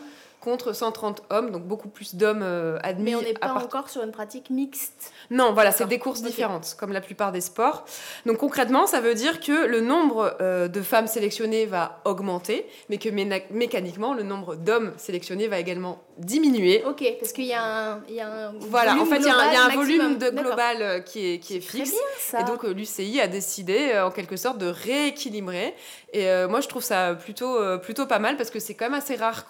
contre 0.47 0.71
130 0.71 1.23
hommes, 1.29 1.51
donc 1.51 1.63
beaucoup 1.63 1.89
plus 1.89 2.15
d'hommes 2.15 2.41
euh, 2.41 2.79
admis. 2.81 3.03
Mais 3.11 3.15
on 3.15 3.21
n'est 3.21 3.33
pas 3.33 3.51
encore 3.51 3.89
sur 3.89 4.01
une 4.01 4.13
pratique 4.13 4.49
mixte. 4.49 5.11
Non, 5.29 5.51
voilà, 5.51 5.73
c'est 5.73 5.87
des 5.87 5.99
courses 5.99 6.21
différentes, 6.21 6.77
comme 6.79 6.93
la 6.93 7.01
plupart 7.01 7.33
des 7.33 7.41
sports. 7.41 7.83
Donc 8.25 8.37
concrètement, 8.37 8.87
ça 8.87 9.01
veut 9.01 9.13
dire 9.13 9.41
que 9.41 9.65
le 9.65 9.81
nombre 9.81 10.37
euh, 10.39 10.69
de 10.69 10.81
femmes 10.81 11.07
sélectionnées 11.07 11.65
va 11.65 11.99
augmenter, 12.05 12.65
mais 12.87 12.97
que 12.97 13.09
mécaniquement, 13.09 14.13
le 14.13 14.23
nombre 14.23 14.55
d'hommes 14.55 14.93
sélectionnés 14.95 15.49
va 15.49 15.59
également 15.59 16.01
diminuer. 16.17 16.81
Ok, 16.85 17.03
parce 17.19 17.33
qu'il 17.33 17.43
y, 17.43 17.53
a 17.53 17.95
un, 17.95 18.53
voilà, 18.61 18.95
en 18.95 19.05
fait, 19.05 19.17
il 19.17 19.25
y, 19.25 19.29
a 19.29 19.65
un 19.65 19.75
volume 19.75 20.17
de 20.17 20.29
global 20.29 20.77
euh, 20.79 20.99
qui 21.01 21.33
est, 21.33 21.39
qui 21.39 21.57
est 21.57 21.59
fixe. 21.59 21.89
Bien, 21.89 21.99
ça. 22.19 22.39
Et 22.39 22.43
donc 22.45 22.63
l'UCI 22.63 23.19
a 23.19 23.27
décidé, 23.27 23.99
en 23.99 24.11
quelque 24.11 24.37
sorte, 24.37 24.59
de 24.59 24.67
rééquilibrer. 24.67 25.75
Et 26.13 26.27
moi, 26.47 26.61
je 26.61 26.67
trouve 26.67 26.83
ça 26.83 27.15
plutôt, 27.15 27.59
plutôt 27.79 28.05
pas 28.05 28.19
mal, 28.19 28.37
parce 28.37 28.49
que 28.49 28.59
c'est 28.59 28.75
quand 28.75 28.85
même 28.85 28.93
assez 28.93 29.15
rare 29.15 29.45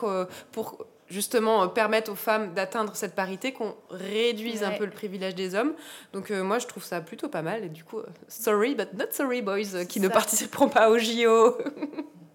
pour 0.52 0.88
justement 1.10 1.64
euh, 1.64 1.68
permettre 1.68 2.12
aux 2.12 2.16
femmes 2.16 2.54
d'atteindre 2.54 2.96
cette 2.96 3.16
parité, 3.16 3.54
qu'on 3.54 3.76
réduise 3.90 4.64
un 4.64 4.72
peu 4.72 4.86
le 4.86 4.92
privilège 4.92 5.36
des 5.36 5.56
hommes. 5.56 5.74
Donc 6.14 6.32
euh, 6.32 6.44
moi 6.44 6.60
je 6.60 6.68
trouve 6.68 6.84
ça 6.84 7.02
plutôt 7.02 7.30
pas 7.30 7.42
mal 7.42 7.64
et 7.64 7.70
du 7.70 7.84
coup, 7.84 8.00
euh, 8.00 8.06
sorry 8.28 8.76
but 8.76 8.94
not 8.94 9.06
sorry 9.12 9.42
boys 9.42 9.86
qui 9.88 10.00
ne 10.00 10.08
participeront 10.08 10.70
pas 10.70 10.90
au 10.90 10.98
JO. 10.98 11.58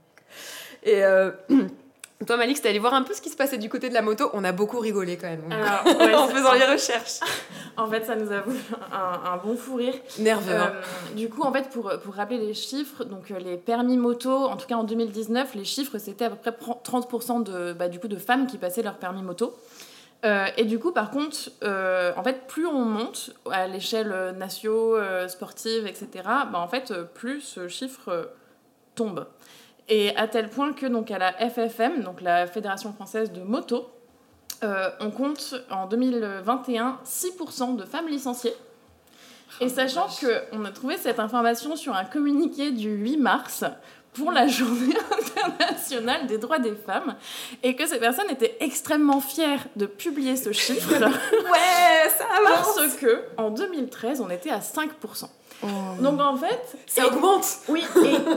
et 0.82 1.02
Toi, 2.26 2.36
Malix, 2.36 2.60
t'es 2.60 2.68
allé 2.68 2.78
voir 2.78 2.94
un 2.94 3.02
peu 3.02 3.14
ce 3.14 3.20
qui 3.20 3.30
se 3.30 3.36
passait 3.36 3.58
du 3.58 3.68
côté 3.68 3.88
de 3.88 3.94
la 3.94 4.02
moto. 4.02 4.30
On 4.32 4.44
a 4.44 4.52
beaucoup 4.52 4.78
rigolé 4.78 5.16
quand 5.16 5.28
même 5.28 5.44
en 6.14 6.28
faisant 6.28 6.52
les 6.52 6.66
recherches. 6.66 7.20
en 7.76 7.88
fait, 7.88 8.04
ça 8.04 8.16
nous 8.16 8.30
a 8.30 8.40
voulu 8.40 8.58
un, 8.92 9.36
bon 9.38 9.56
fou 9.56 9.76
rire. 9.76 9.94
Nerveux. 10.18 10.54
Hein. 10.54 10.72
Euh, 10.74 11.14
du 11.14 11.28
coup, 11.28 11.42
en 11.42 11.52
fait, 11.52 11.70
pour, 11.70 11.90
pour 12.04 12.14
rappeler 12.14 12.38
les 12.38 12.54
chiffres, 12.54 13.04
donc 13.04 13.30
euh, 13.30 13.38
les 13.38 13.56
permis 13.56 13.96
moto, 13.96 14.30
en 14.30 14.56
tout 14.56 14.66
cas 14.66 14.76
en 14.76 14.84
2019, 14.84 15.54
les 15.54 15.64
chiffres, 15.64 15.98
c'était 15.98 16.26
à 16.26 16.30
peu 16.30 16.36
près 16.36 16.50
30% 16.50 17.42
de, 17.42 17.72
bah, 17.72 17.88
du 17.88 17.98
coup, 17.98 18.08
de 18.08 18.18
femmes 18.18 18.46
qui 18.46 18.58
passaient 18.58 18.82
leur 18.82 18.96
permis 18.96 19.22
moto. 19.22 19.56
Euh, 20.24 20.46
et 20.56 20.64
du 20.64 20.78
coup, 20.78 20.92
par 20.92 21.10
contre, 21.10 21.50
en 21.62 22.22
fait, 22.22 22.46
plus 22.46 22.66
on 22.66 22.84
monte 22.84 23.30
à 23.50 23.66
l'échelle 23.66 24.34
nationale, 24.36 25.28
sportive, 25.28 25.86
etc., 25.86 26.08
bah, 26.24 26.58
en 26.58 26.68
fait, 26.68 26.92
plus 27.14 27.40
ce 27.40 27.68
chiffre 27.68 28.30
tombe. 28.94 29.26
Et 29.88 30.14
à 30.16 30.28
tel 30.28 30.48
point 30.48 30.72
que 30.72 30.86
donc 30.86 31.10
à 31.10 31.18
la 31.18 31.32
FFM, 31.32 32.02
donc 32.02 32.20
la 32.20 32.46
Fédération 32.46 32.92
française 32.92 33.32
de 33.32 33.42
moto, 33.42 33.90
on 34.62 35.10
compte 35.10 35.56
en 35.70 35.86
2021 35.86 37.00
6% 37.04 37.76
de 37.76 37.84
femmes 37.84 38.08
licenciées. 38.08 38.54
Et 39.60 39.68
sachant 39.68 40.06
qu'on 40.08 40.64
a 40.64 40.70
trouvé 40.70 40.96
cette 40.96 41.18
information 41.18 41.76
sur 41.76 41.94
un 41.94 42.04
communiqué 42.04 42.70
du 42.70 42.90
8 42.90 43.16
mars 43.18 43.64
pour 44.12 44.30
la 44.30 44.46
journée 44.46 44.94
internationale 45.38 46.26
des 46.26 46.38
droits 46.38 46.58
des 46.58 46.74
femmes 46.74 47.16
et 47.62 47.74
que 47.74 47.86
ces 47.86 47.98
personnes 47.98 48.30
étaient 48.30 48.56
extrêmement 48.60 49.20
fières 49.20 49.66
de 49.76 49.86
publier 49.86 50.36
ce 50.36 50.52
chiffre. 50.52 50.92
ouais, 50.92 52.10
ça 52.18 52.26
avance 52.38 52.76
Parce 52.76 52.96
que 52.96 53.24
en 53.36 53.50
2013, 53.50 54.20
on 54.20 54.30
était 54.30 54.50
à 54.50 54.58
5%. 54.58 54.88
Donc 56.00 56.20
en 56.20 56.36
fait, 56.36 56.76
ça 56.86 57.06
augmente. 57.06 57.46
Oui, 57.68 57.82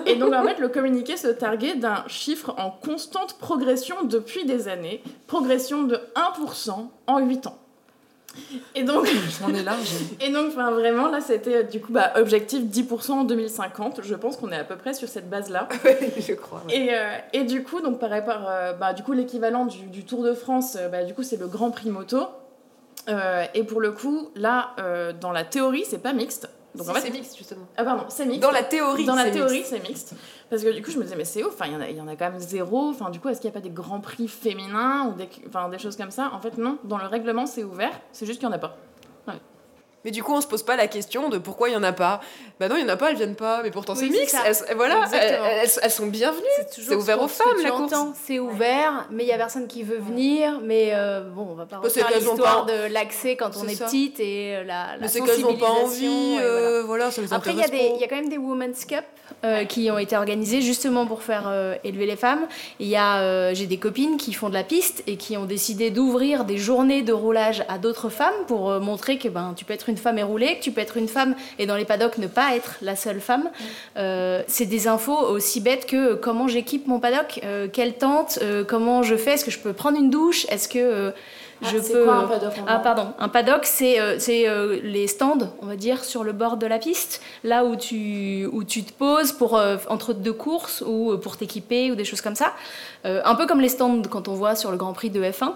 et, 0.05 0.11
et, 0.11 0.15
donc 0.15 0.34
en 0.34 0.43
fait, 0.43 0.59
le 0.59 0.69
communiqué 0.69 1.17
se 1.17 1.28
targuait 1.28 1.76
d'un 1.76 2.03
chiffre 2.07 2.53
en 2.57 2.69
constante 2.71 3.38
progression 3.38 4.03
depuis 4.03 4.45
des 4.45 4.67
années, 4.67 5.01
progression 5.28 5.84
de 5.84 5.99
1% 6.15 6.88
en 7.07 7.19
8 7.19 7.47
ans. 7.47 7.57
Et 8.73 8.84
donc, 8.84 9.07
j'en 9.39 9.53
ai 9.53 9.63
large. 9.63 9.89
Et 10.21 10.32
donc, 10.32 10.47
enfin, 10.49 10.71
vraiment, 10.71 11.07
là, 11.07 11.21
c'était 11.21 11.63
du 11.63 11.82
coup 11.82 11.91
bah, 11.91 12.13
objectif 12.15 12.63
10% 12.63 13.11
en 13.11 13.23
2050. 13.23 14.01
Je 14.03 14.15
pense 14.15 14.38
qu'on 14.38 14.51
est 14.51 14.57
à 14.57 14.63
peu 14.63 14.76
près 14.76 14.93
sur 14.93 15.07
cette 15.07 15.30
base-là. 15.30 15.67
oui, 15.86 16.23
je 16.28 16.34
crois. 16.34 16.63
Et, 16.69 16.89
euh, 16.91 17.17
et, 17.34 17.43
du 17.43 17.63
coup, 17.63 17.82
donc 17.82 17.99
par 17.99 18.09
rapport, 18.09 18.45
euh, 18.47 18.73
bah, 18.73 18.93
du 18.93 19.03
coup, 19.03 19.13
l'équivalent 19.13 19.65
du, 19.65 19.86
du, 19.86 20.03
Tour 20.03 20.23
de 20.23 20.34
France, 20.34 20.76
euh, 20.80 20.89
bah, 20.89 21.03
du 21.03 21.13
coup, 21.13 21.23
c'est 21.23 21.39
le 21.39 21.47
Grand 21.47 21.71
Prix 21.71 21.89
moto. 21.89 22.23
et 23.53 23.63
pour 23.63 23.82
le 23.82 23.91
coup, 23.91 24.30
là, 24.36 24.76
dans 25.21 25.32
la 25.32 25.43
théorie, 25.43 25.86
c'est 25.86 26.01
pas 26.01 26.13
mixte. 26.13 26.49
Donc 26.76 26.89
en 26.89 26.93
fait, 26.93 27.01
c'est 27.01 27.11
mixte 27.11 27.38
justement. 27.38 27.65
Ah 27.78 27.84
pardon, 27.84 28.05
c'est 28.09 28.26
mixte. 28.26 28.41
Dans 28.41 28.51
la 28.51 28.63
théorie, 28.63 29.05
dans 29.05 29.15
la 29.15 29.30
théorie, 29.30 29.63
c'est 29.65 29.80
mixte. 29.88 30.13
Parce 30.49 30.63
que 30.63 30.69
du 30.69 30.82
coup, 30.82 30.91
je 30.91 30.97
me 30.97 31.03
disais 31.03 31.15
mais 31.15 31.26
c'est 31.26 31.43
ouf. 31.43 31.53
Enfin, 31.53 31.65
il 31.67 31.73
y 31.73 31.76
en 31.76 31.82
a, 31.82 31.89
il 31.89 31.97
y 31.97 32.01
en 32.01 32.07
a 32.07 32.15
quand 32.15 32.30
même 32.30 32.39
zéro. 32.39 32.89
Enfin, 32.89 33.09
du 33.09 33.19
coup, 33.19 33.30
est-ce 33.30 33.41
qu'il 33.41 33.49
n'y 33.49 33.55
a 33.55 33.59
pas 33.59 33.63
des 33.63 33.73
grands 33.73 34.01
prix 34.01 34.28
féminins 34.28 35.07
ou 35.07 35.13
des, 35.13 35.30
enfin, 35.47 35.69
des 35.69 35.80
choses 35.80 35.95
comme 35.95 36.11
ça? 36.11 36.32
En 36.34 36.39
fait, 36.39 36.57
non. 36.57 36.78
Dans 36.84 36.97
le 36.97 37.07
règlement, 37.07 37.45
c'est 37.45 37.63
ouvert. 37.63 37.91
C'est 38.11 38.26
juste 38.26 38.39
qu'il 38.39 38.47
n'y 38.47 38.53
en 38.53 38.57
a 38.57 38.59
pas. 38.59 38.78
Mais 40.05 40.11
du 40.11 40.21
coup, 40.23 40.33
on 40.33 40.41
se 40.41 40.47
pose 40.47 40.61
pas 40.61 40.75
la 40.75 40.87
question 40.87 41.29
de 41.29 41.39
pourquoi 41.39 41.69
il 41.69 41.73
y 41.73 41.75
en 41.75 41.83
a 41.83 41.91
pas. 41.91 42.21
Bah 42.59 42.69
non, 42.69 42.75
il 42.77 42.83
y 42.83 42.85
en 42.85 42.89
a 42.89 42.95
pas, 42.95 43.09
elles 43.09 43.17
viennent 43.17 43.35
pas. 43.35 43.63
Mais 43.63 43.71
pourtant, 43.71 43.95
c'est 43.95 44.07
mix. 44.07 44.35
Elles, 44.45 44.55
voilà, 44.75 45.03
elles, 45.11 45.69
elles, 45.81 45.91
sont 45.91 46.05
bienvenues. 46.05 46.43
C'est 46.69 46.93
ouvert 46.93 47.21
aux 47.21 47.27
femmes, 47.27 47.61
la 47.63 47.71
course. 47.71 47.93
C'est 48.23 48.37
ouvert, 48.37 49.07
mais 49.11 49.23
il 49.23 49.27
y 49.27 49.31
a 49.31 49.37
personne 49.37 49.67
qui 49.67 49.81
veut 49.83 49.97
venir. 49.97 50.59
Mais 50.63 50.91
euh, 50.93 51.21
bon, 51.21 51.47
on 51.51 51.55
va 51.55 51.65
pas 51.65 51.77
refaire 51.77 52.09
l'histoire 52.15 52.65
de 52.65 52.93
l'accès 52.93 53.35
quand 53.35 53.51
on 53.57 53.67
est, 53.67 53.81
petite 53.81 54.19
et 54.19 54.55
euh, 54.55 54.63
la, 54.63 54.93
la 54.93 54.97
mais 55.01 55.07
c'est 55.07 55.21
qu'elles 55.21 55.41
n'ont 55.41 55.57
pas 55.57 55.71
envie. 55.71 56.37
Euh, 56.39 56.83
voilà. 56.85 57.11
ça 57.11 57.21
les 57.21 57.33
Après, 57.33 57.51
il 57.51 57.57
y, 57.57 57.99
y, 57.99 58.03
a 58.03 58.07
quand 58.07 58.15
même 58.15 58.29
des 58.29 58.37
Women's 58.37 58.85
Cup 58.85 59.03
euh, 59.43 59.65
qui 59.65 59.89
ont 59.89 59.97
été 59.97 60.15
organisées 60.15 60.61
justement 60.61 61.05
pour 61.05 61.23
faire 61.23 61.51
élever 61.83 62.05
les 62.05 62.15
femmes. 62.15 62.47
Il 62.79 62.87
y 62.87 62.95
a, 62.95 63.53
j'ai 63.53 63.65
des 63.65 63.77
copines 63.77 64.17
qui 64.17 64.33
font 64.33 64.49
de 64.49 64.53
la 64.53 64.63
piste 64.63 65.03
et 65.07 65.17
qui 65.17 65.35
ont 65.35 65.45
décidé 65.45 65.89
d'ouvrir 65.89 66.45
des 66.45 66.57
journées 66.57 67.01
de 67.01 67.13
roulage 67.13 67.63
à 67.67 67.79
d'autres 67.79 68.09
femmes 68.09 68.45
pour 68.47 68.69
montrer 68.79 69.17
que 69.17 69.29
ben, 69.29 69.53
tu 69.55 69.65
peux 69.65 69.73
être 69.73 69.89
une 69.89 69.94
femme 69.97 70.17
et 70.17 70.23
rouler, 70.23 70.57
que 70.57 70.63
tu 70.63 70.71
peux 70.71 70.81
être 70.81 70.97
une 70.97 71.07
femme 71.07 71.35
et 71.59 71.65
dans 71.65 71.75
les 71.75 71.85
paddocks 71.85 72.17
ne 72.17 72.27
pas 72.27 72.55
être 72.55 72.75
la 72.81 72.95
seule 72.95 73.19
femme. 73.19 73.49
Euh, 73.97 74.43
c'est 74.47 74.65
des 74.65 74.87
infos 74.87 75.17
aussi 75.17 75.61
bêtes 75.61 75.85
que 75.85 76.15
comment 76.15 76.47
j'équipe 76.47 76.87
mon 76.87 76.99
paddock, 76.99 77.39
euh, 77.43 77.67
quelle 77.71 77.93
tente, 77.93 78.39
euh, 78.41 78.63
comment 78.63 79.03
je 79.03 79.15
fais, 79.15 79.31
est-ce 79.31 79.45
que 79.45 79.51
je 79.51 79.59
peux 79.59 79.73
prendre 79.73 79.97
une 79.97 80.09
douche, 80.09 80.45
est-ce 80.49 80.67
que 80.67 81.13
ah, 81.63 81.67
je 81.71 81.77
peux. 81.77 82.03
Quoi, 82.03 82.15
un 82.15 82.27
paddock 82.27 82.53
Ah 82.67 82.79
pardon, 82.79 83.07
un 83.17 83.29
paddock 83.29 83.61
c'est 83.63 83.97
c'est 84.19 84.45
les 84.83 85.07
stands, 85.07 85.53
on 85.61 85.65
va 85.65 85.75
dire, 85.75 86.03
sur 86.03 86.23
le 86.23 86.33
bord 86.33 86.57
de 86.57 86.67
la 86.67 86.79
piste, 86.79 87.21
là 87.43 87.63
où 87.63 87.75
tu 87.75 88.47
où 88.51 88.63
tu 88.63 88.83
te 88.83 88.91
poses 88.91 89.31
pour 89.31 89.59
entre 89.87 90.13
deux 90.13 90.33
courses 90.33 90.83
ou 90.85 91.17
pour 91.17 91.37
t'équiper 91.37 91.91
ou 91.91 91.95
des 91.95 92.05
choses 92.05 92.21
comme 92.21 92.35
ça. 92.35 92.53
un 93.03 93.35
peu 93.35 93.47
comme 93.47 93.61
les 93.61 93.69
stands 93.69 94.01
quand 94.09 94.27
on 94.27 94.33
voit 94.33 94.55
sur 94.55 94.71
le 94.71 94.77
Grand 94.77 94.93
Prix 94.93 95.09
de 95.09 95.21
F1. 95.21 95.53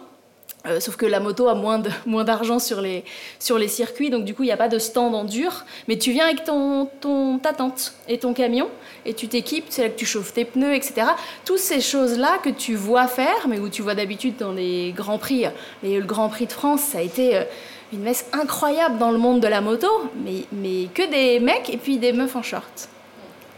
Euh, 0.65 0.81
sauf 0.81 0.97
que 0.97 1.05
la 1.05 1.21
moto 1.21 1.47
a 1.47 1.55
moins, 1.55 1.79
de, 1.79 1.89
moins 2.05 2.25
d'argent 2.25 2.59
sur 2.59 2.81
les, 2.81 3.05
sur 3.39 3.57
les 3.57 3.69
circuits, 3.69 4.09
donc 4.09 4.25
du 4.25 4.35
coup, 4.35 4.43
il 4.43 4.47
n'y 4.47 4.51
a 4.51 4.57
pas 4.57 4.67
de 4.67 4.77
stand 4.77 5.15
en 5.15 5.23
dur. 5.23 5.63
Mais 5.87 5.97
tu 5.97 6.11
viens 6.11 6.25
avec 6.25 6.43
ton, 6.43 6.89
ton, 6.99 7.39
ta 7.39 7.53
tente 7.53 7.93
et 8.09 8.17
ton 8.17 8.33
camion, 8.33 8.67
et 9.05 9.13
tu 9.13 9.29
t'équipes, 9.29 9.65
c'est 9.69 9.83
là 9.83 9.89
que 9.89 9.97
tu 9.97 10.05
chauffes 10.05 10.33
tes 10.33 10.43
pneus, 10.43 10.73
etc. 10.73 11.07
Toutes 11.45 11.59
ces 11.59 11.79
choses-là 11.79 12.39
que 12.43 12.49
tu 12.49 12.75
vois 12.75 13.07
faire, 13.07 13.47
mais 13.47 13.57
où 13.57 13.69
tu 13.69 13.81
vois 13.81 13.95
d'habitude 13.95 14.35
dans 14.37 14.51
les 14.51 14.91
Grands 14.91 15.17
Prix. 15.17 15.45
Et 15.83 15.97
le 15.97 16.05
Grand 16.05 16.27
Prix 16.27 16.47
de 16.47 16.51
France, 16.51 16.81
ça 16.81 16.97
a 16.97 17.01
été 17.01 17.37
euh, 17.37 17.43
une 17.93 18.01
messe 18.01 18.25
incroyable 18.33 18.97
dans 18.97 19.11
le 19.11 19.17
monde 19.17 19.39
de 19.39 19.47
la 19.47 19.61
moto, 19.61 19.87
mais, 20.25 20.43
mais 20.51 20.87
que 20.93 21.09
des 21.09 21.39
mecs 21.39 21.69
et 21.69 21.77
puis 21.77 21.99
des 21.99 22.11
meufs 22.11 22.35
en 22.35 22.43
short. 22.43 22.89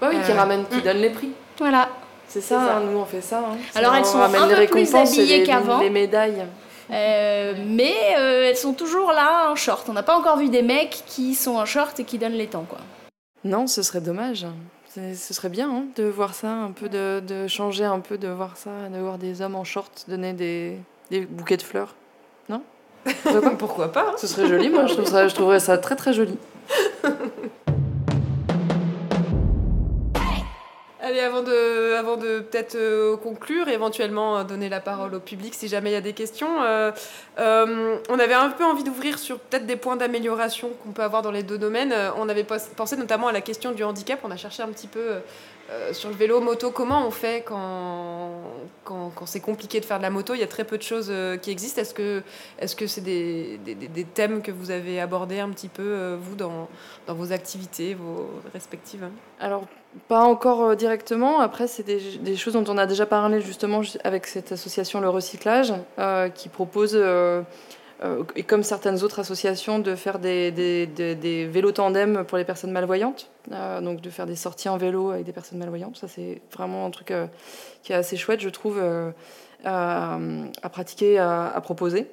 oui, 0.04 0.10
qui 0.24 0.32
euh, 0.32 0.36
ramènent, 0.36 0.66
qui 0.70 0.82
donnent 0.84 1.02
les 1.02 1.10
prix. 1.10 1.32
Voilà. 1.58 1.89
C'est 2.28 2.41
ça, 2.41 2.62
hein, 2.62 2.82
nous 2.89 2.97
on 2.97 3.06
fait 3.06 3.22
ça. 3.22 3.39
Hein. 3.39 3.58
Alors 3.76 3.93
elles 3.93 4.06
sont 4.06 4.22
un 4.22 4.30
peu 4.30 4.66
plus 4.68 4.95
habillées 4.95 5.43
qu'avant. 5.43 5.80
Les 5.80 5.89
médailles. 5.89 6.45
Euh, 6.91 7.53
mais 7.65 7.95
euh, 8.17 8.49
elles 8.49 8.57
sont 8.57 8.73
toujours 8.73 9.11
là 9.11 9.49
en 9.49 9.55
short. 9.55 9.87
On 9.89 9.93
n'a 9.93 10.03
pas 10.03 10.17
encore 10.17 10.37
vu 10.37 10.49
des 10.49 10.61
mecs 10.61 11.03
qui 11.05 11.35
sont 11.35 11.55
en 11.55 11.65
short 11.65 11.99
et 11.99 12.03
qui 12.03 12.17
donnent 12.17 12.33
les 12.33 12.47
temps, 12.47 12.65
quoi. 12.67 12.79
Non, 13.43 13.67
ce 13.67 13.81
serait 13.81 14.01
dommage. 14.01 14.45
Ce 14.93 15.33
serait 15.33 15.49
bien 15.49 15.69
hein, 15.69 15.85
de 15.95 16.03
voir 16.03 16.33
ça, 16.33 16.51
un 16.51 16.71
peu 16.71 16.89
de, 16.89 17.23
de, 17.25 17.47
changer 17.47 17.85
un 17.85 18.01
peu, 18.01 18.17
de 18.17 18.27
voir 18.27 18.57
ça, 18.57 18.89
de 18.93 18.99
voir 18.99 19.17
des 19.17 19.41
hommes 19.41 19.55
en 19.55 19.63
short 19.63 20.03
donner 20.09 20.33
des, 20.33 20.77
des 21.09 21.21
bouquets 21.21 21.55
de 21.55 21.61
fleurs. 21.61 21.95
Non? 22.49 22.61
Pourquoi 23.57 23.91
pas? 23.91 24.15
Ce 24.17 24.27
serait 24.27 24.47
joli, 24.47 24.69
moi 24.69 24.87
je 24.87 24.95
trouverais, 24.95 25.29
je 25.29 25.35
trouverais 25.35 25.61
ça 25.61 25.77
très 25.77 25.95
très 25.95 26.11
joli. 26.11 26.37
Allez, 31.12 31.20
avant 31.20 31.43
de, 31.43 31.93
avant 31.95 32.16
de 32.16 32.39
peut-être 32.39 32.76
euh, 32.76 33.18
conclure 33.18 33.68
éventuellement 33.68 34.38
euh, 34.38 34.43
donner 34.45 34.70
la 34.70 34.80
parole 34.80 35.14
au 35.14 35.20
public 35.20 35.53
si 35.53 35.68
jamais 35.68 35.89
il 35.89 35.93
y 35.93 35.97
a 35.97 36.01
des 36.01 36.14
questions, 36.14 36.64
euh, 36.64 36.93
on 37.38 38.18
avait 38.18 38.34
un 38.34 38.49
peu 38.49 38.64
envie 38.64 38.86
d'ouvrir 38.86 39.20
sur 39.20 39.38
peut-être 39.38 39.66
des 39.66 39.76
points 39.76 39.97
d'amélioration 39.97 40.70
qu'on 40.82 40.93
peut 40.93 41.03
avoir 41.03 41.22
dans 41.22 41.32
les 41.32 41.43
deux 41.43 41.57
domaines. 41.57 41.93
on 42.16 42.30
avait 42.30 42.45
pensé 42.45 42.95
notamment 42.95 43.28
à 43.28 43.34
la 43.34 43.41
question 43.41 43.74
du 43.74 43.84
handicap. 43.84 44.22
On 44.24 44.32
a 44.32 44.38
cherché 44.38 44.64
un 44.64 44.70
petit 44.70 44.88
peu 44.88 45.18
sur 45.91 46.09
le 46.09 46.16
vélo, 46.16 46.39
moto, 46.39 46.72
comment 46.72 47.05
on 47.05 47.12
fait 47.12 47.43
quand, 47.45 48.32
quand, 48.84 49.26
c'est 49.26 49.39
compliqué 49.39 49.80
de 49.80 49.86
faire 49.86 49.97
de 49.97 50.03
la 50.03 50.09
moto 50.09 50.34
Il 50.34 50.39
y 50.39 50.43
a 50.43 50.47
très 50.47 50.64
peu 50.64 50.78
de 50.78 50.84
choses 50.84 51.12
qui 51.41 51.51
existent. 51.51 51.82
Est-ce 51.82 51.93
que 51.93 52.24
est-ce 52.59 52.76
que 52.76 52.88
c'est 52.88 53.01
des, 53.01 53.57
des, 53.57 53.76
des, 53.76 54.03
thèmes 54.05 54.41
que 54.41 54.51
vous 54.51 54.72
avez 54.72 55.01
abordés 55.01 55.39
un 55.39 55.49
petit 55.49 55.70
peu, 55.70 56.18
vous, 56.22 56.36
dans, 56.36 56.70
dans 57.07 57.16
vos 57.16 57.34
activités, 57.34 57.95
vos 57.95 58.30
respectives? 58.53 59.07
Alors, 59.39 59.66
pas 60.07 60.21
encore 60.21 60.63
euh, 60.63 60.75
directement. 60.75 61.39
Après, 61.39 61.67
c'est 61.67 61.83
des, 61.83 62.35
choses 62.35 62.53
dont 62.53 62.65
on 62.67 62.77
a 62.77 62.85
déjà 62.85 63.05
parlé 63.05 63.41
justement 63.41 63.81
avec 64.03 64.27
cette 64.27 64.51
association 64.51 65.01
Le 65.01 65.09
Recyclage, 65.09 65.73
euh, 65.99 66.29
qui 66.29 66.49
propose, 66.49 66.91
euh, 66.95 67.41
et 68.35 68.43
comme 68.43 68.63
certaines 68.63 69.03
autres 69.03 69.19
associations, 69.19 69.79
de 69.79 69.95
faire 69.95 70.19
des, 70.19 71.47
vélos 71.51 71.71
tandem 71.73 72.23
pour 72.25 72.37
les 72.37 72.45
personnes 72.45 72.71
malvoyantes. 72.71 73.29
donc 73.49 74.01
de 74.01 74.09
faire 74.09 74.25
des 74.25 74.35
sorties 74.35 74.69
en 74.69 74.77
vélo 74.77 75.11
avec 75.11 75.25
des 75.25 75.33
personnes 75.33 75.59
malvoyantes. 75.59 75.97
Ça, 75.97 76.07
c'est 76.07 76.41
vraiment 76.53 76.85
un 76.85 76.89
truc 76.89 77.13
qui 77.83 77.93
est 77.93 77.95
assez 77.95 78.17
chouette, 78.17 78.39
je 78.39 78.49
trouve, 78.49 78.81
à, 79.63 80.17
pratiquer, 80.71 81.19
à, 81.19 81.59
proposer. 81.61 82.09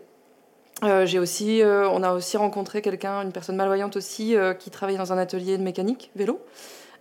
j'ai 0.83 1.19
aussi, 1.19 1.63
on 1.65 2.03
a 2.03 2.13
aussi 2.13 2.37
rencontré 2.37 2.83
quelqu'un, 2.83 3.23
une 3.23 3.33
personne 3.33 3.57
malvoyante 3.57 3.97
aussi, 3.97 4.37
qui 4.59 4.71
travaillait 4.71 4.99
dans 4.99 5.15
un 5.15 5.19
atelier 5.19 5.57
de 5.57 5.63
mécanique 5.63 6.11
vélo. 6.17 6.39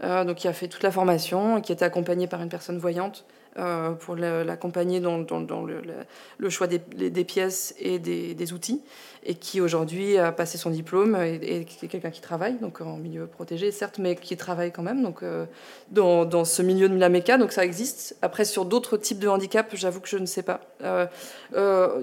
Euh, 0.04 0.24
donc 0.24 0.38
qui 0.38 0.48
a 0.48 0.54
fait 0.54 0.68
toute 0.68 0.84
la 0.84 0.92
formation, 0.92 1.60
qui 1.62 1.72
était 1.72 1.86
accompagné 1.86 2.28
par 2.28 2.42
une 2.42 2.50
personne 2.50 2.78
voyante 2.78 3.26
euh, 3.58 3.92
pour 3.94 4.16
l'accompagner 4.16 5.00
dans, 5.00 5.18
le, 5.18 6.50
choix 6.50 6.68
des, 6.68 7.24
pièces 7.24 7.74
et 7.80 7.98
des, 7.98 8.54
outils, 8.54 8.84
et 9.28 9.36
qui 9.36 9.60
aujourd'hui 9.62 10.18
a 10.18 10.32
passé 10.32 10.58
son 10.58 10.70
diplôme 10.70 11.16
et, 11.16 11.66
qui 11.66 11.86
est 11.86 11.90
quelqu'un 11.90 12.10
qui 12.10 12.22
travaille, 12.22 12.56
donc 12.56 12.82
en 12.82 12.96
milieu 12.96 13.28
protégé 13.28 13.72
certes, 13.72 14.00
mais 14.00 14.16
qui 14.16 14.38
travaille 14.38 14.72
quand 14.72 14.84
même 14.84 15.04
donc, 15.04 15.22
euh, 15.22 15.46
dans, 15.92 16.46
ce 16.46 16.62
milieu 16.62 16.88
de 16.88 16.98
la 16.98 17.10
méca, 17.10 17.38
donc 17.38 17.52
ça 17.52 17.66
existe. 17.66 18.18
Après, 18.22 18.46
sur 18.46 18.64
d'autres 18.64 18.96
types 18.96 19.20
de 19.20 19.28
handicap, 19.28 19.70
j'avoue 19.74 20.00
que 20.00 20.08
je 20.08 20.18
ne 20.18 20.26
sais 20.26 20.44
pas. 20.44 20.62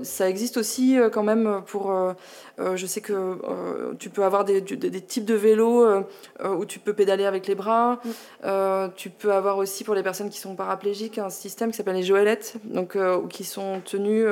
ça 0.03 0.29
existe 0.29 0.59
aussi 0.59 0.99
quand 1.13 1.23
même 1.23 1.63
pour 1.67 1.91
euh, 2.61 2.77
je 2.77 2.87
sais 2.87 3.01
que 3.01 3.13
euh, 3.13 3.95
tu 3.99 4.11
peux 4.11 4.23
avoir 4.23 4.45
des, 4.45 4.61
des, 4.61 5.01
types 5.01 5.25
de 5.25 5.35
vélos 5.35 5.85
euh, 5.85 6.03
où 6.57 6.65
tu 6.65 6.79
peux 6.79 6.93
pédaler 6.93 7.25
avec 7.25 7.49
les 7.49 7.57
bras. 7.57 8.01
Mm. 8.05 8.91
tu 8.97 9.11
peux 9.11 9.33
avoir 9.33 9.59
aussi 9.59 9.83
pour 9.85 9.95
les 9.95 10.03
personnes 10.03 10.31
qui 10.31 10.39
sont 10.39 10.55
paraplégiques 10.55 11.19
un 11.19 11.31
système 11.31 11.71
qui 11.71 11.77
s'appelle 11.77 11.97
les 11.97 12.03
joëlettes, 12.03 12.55
donc 12.65 12.97
qui 13.29 13.45
sont 13.45 13.81
tenues. 13.85 14.27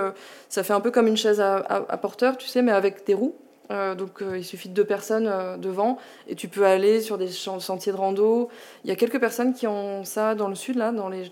ça 0.48 0.62
fait 0.62 0.72
un 0.72 0.80
peu 0.80 0.90
comme 0.90 1.06
une 1.06 1.16
chaise 1.16 1.40
à, 1.40 1.56
à, 1.66 1.96
porteur, 1.96 2.36
tu 2.36 2.46
sais, 2.46 2.62
mais 2.62 2.72
avec 2.72 2.81
des 2.82 3.14
roues. 3.14 3.34
donc 3.70 4.22
il 4.36 4.44
suffit 4.44 4.68
de 4.68 4.74
deux 4.74 4.84
personnes 4.84 5.30
devant 5.60 5.98
et 6.28 6.34
tu 6.34 6.48
peux 6.48 6.66
aller 6.66 7.00
sur 7.00 7.18
des 7.18 7.28
sentiers 7.28 7.92
de 7.92 7.96
rando. 7.96 8.48
Il 8.84 8.90
y 8.90 8.92
a 8.92 8.96
quelques 8.96 9.20
personnes 9.20 9.54
qui 9.54 9.66
ont 9.66 10.04
ça 10.04 10.34
dans 10.34 10.48
le 10.48 10.54
sud, 10.54 10.76
là, 10.76 10.92
dans 10.92 11.08
les, 11.08 11.30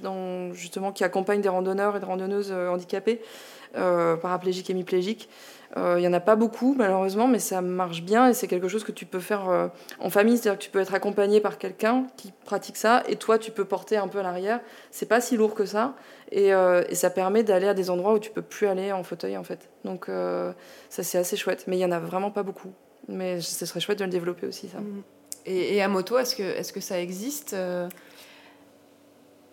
justement, 0.52 0.92
qui 0.92 1.04
accompagnent 1.04 1.42
des 1.42 1.48
randonneurs 1.48 1.96
et 1.96 2.00
des 2.00 2.06
randonneuses 2.06 2.52
handicapées, 2.52 3.20
paraplégiques, 3.74 4.70
hémiplégiques. 4.70 5.28
Il 5.76 6.00
n'y 6.00 6.08
en 6.08 6.12
a 6.12 6.20
pas 6.20 6.34
beaucoup, 6.34 6.74
malheureusement, 6.76 7.28
mais 7.28 7.38
ça 7.38 7.60
marche 7.60 8.02
bien 8.02 8.28
et 8.28 8.34
c'est 8.34 8.48
quelque 8.48 8.66
chose 8.66 8.82
que 8.82 8.90
tu 8.90 9.06
peux 9.06 9.20
faire 9.20 9.70
en 10.00 10.10
famille. 10.10 10.36
C'est-à-dire 10.36 10.58
que 10.58 10.64
tu 10.64 10.70
peux 10.70 10.80
être 10.80 10.94
accompagné 10.94 11.40
par 11.40 11.58
quelqu'un 11.58 12.06
qui 12.16 12.32
pratique 12.44 12.76
ça 12.76 13.04
et 13.08 13.16
toi, 13.16 13.38
tu 13.38 13.52
peux 13.52 13.64
porter 13.64 13.96
un 13.96 14.08
peu 14.08 14.18
à 14.18 14.22
l'arrière. 14.22 14.60
C'est 14.90 15.06
pas 15.06 15.20
si 15.20 15.36
lourd 15.36 15.54
que 15.54 15.66
ça. 15.66 15.94
Et, 16.32 16.48
et 16.50 16.94
ça 16.94 17.10
permet 17.10 17.42
d'aller 17.42 17.66
à 17.66 17.74
des 17.74 17.90
endroits 17.90 18.14
où 18.14 18.18
tu 18.18 18.30
peux 18.30 18.42
plus 18.42 18.66
aller 18.66 18.92
en 18.92 19.02
fauteuil, 19.02 19.36
en 19.36 19.44
fait. 19.44 19.68
Donc, 19.84 20.06
ça, 20.88 21.02
c'est 21.02 21.18
assez 21.18 21.36
chouette. 21.36 21.64
Mais 21.66 21.76
il 21.76 21.78
n'y 21.80 21.84
en 21.84 21.92
a 21.92 21.98
vraiment 21.98 22.30
pas 22.30 22.42
beaucoup. 22.42 22.72
Mais 23.08 23.40
ce 23.40 23.66
serait 23.66 23.80
chouette 23.80 23.98
de 23.98 24.04
le 24.04 24.10
développer 24.10 24.46
aussi, 24.46 24.68
ça. 24.68 24.78
Mmh. 24.78 25.02
Et, 25.46 25.82
à 25.82 25.88
moto, 25.88 26.18
est-ce 26.18 26.36
que, 26.36 26.42
est 26.42 26.72
que 26.72 26.80
ça 26.80 27.00
existe 27.00 27.54
euh? 27.54 27.88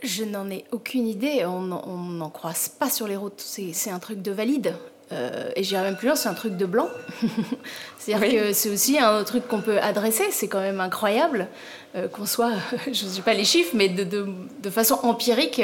Je 0.04 0.24
n'en 0.24 0.50
ai 0.50 0.66
aucune 0.72 1.08
idée. 1.08 1.44
On 1.46 1.62
n'en 1.62 2.30
croise 2.30 2.70
pas 2.70 2.90
sur 2.90 3.08
les 3.08 3.16
routes. 3.16 3.42
C'est 3.42 3.90
un 3.90 4.00
truc 4.00 4.22
de 4.22 4.32
valide. 4.32 4.76
Euh, 5.12 5.50
et 5.56 5.64
j'irais 5.64 5.84
même 5.84 5.96
plus 5.96 6.08
loin, 6.08 6.16
c'est 6.16 6.30
un 6.30 6.34
truc 6.34 6.58
de 6.58 6.66
blanc. 6.66 6.90
C'est-à-dire 7.98 8.30
que 8.30 8.54
c'est 8.54 8.70
aussi 8.70 9.00
un 9.00 9.24
truc 9.24 9.48
qu'on 9.48 9.62
peut 9.62 9.80
adresser. 9.80 10.26
C'est 10.32 10.48
quand 10.48 10.60
même 10.60 10.82
incroyable 10.82 11.48
euh, 11.96 12.08
qu'on 12.08 12.26
soit, 12.26 12.52
je 12.86 13.06
ne 13.06 13.10
sais 13.10 13.22
pas 13.22 13.34
les 13.34 13.46
chiffres, 13.46 13.72
mais 13.74 13.90
de, 13.90 14.04
de, 14.04 14.28
de 14.62 14.70
façon 14.70 15.00
empirique, 15.04 15.62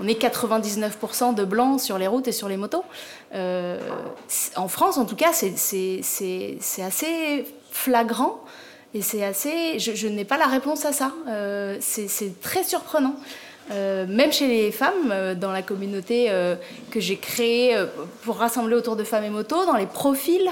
on 0.00 0.08
est 0.08 0.20
99% 0.20 1.34
de 1.34 1.44
blanc 1.44 1.78
sur 1.78 1.98
les 1.98 2.06
routes 2.06 2.28
et 2.28 2.32
sur 2.32 2.48
les 2.48 2.56
motos. 2.56 2.84
en 3.32 4.68
France, 4.68 4.98
en 4.98 5.06
tout 5.06 5.16
cas, 5.16 5.32
c'est 5.32 6.82
assez 6.82 7.46
flagrant. 7.70 8.44
Et 8.94 9.00
c'est 9.00 9.24
assez. 9.24 9.78
Je, 9.78 10.06
n'ai 10.06 10.24
pas 10.24 10.36
la 10.36 10.46
réponse 10.46 10.84
à 10.84 10.92
ça. 10.92 11.12
Euh, 11.28 11.76
c'est 11.80 12.40
très 12.40 12.62
surprenant. 12.62 13.14
Euh, 13.70 14.06
même 14.08 14.32
chez 14.32 14.48
les 14.48 14.72
femmes, 14.72 15.10
euh, 15.10 15.34
dans 15.34 15.52
la 15.52 15.62
communauté 15.62 16.30
que 16.90 17.00
j'ai 17.00 17.16
créée 17.16 17.76
pour 18.22 18.36
rassembler 18.36 18.74
autour 18.74 18.96
de 18.96 19.04
femmes 19.04 19.24
et 19.24 19.30
motos, 19.30 19.64
dans 19.66 19.76
les 19.76 19.86
profils, 19.86 20.50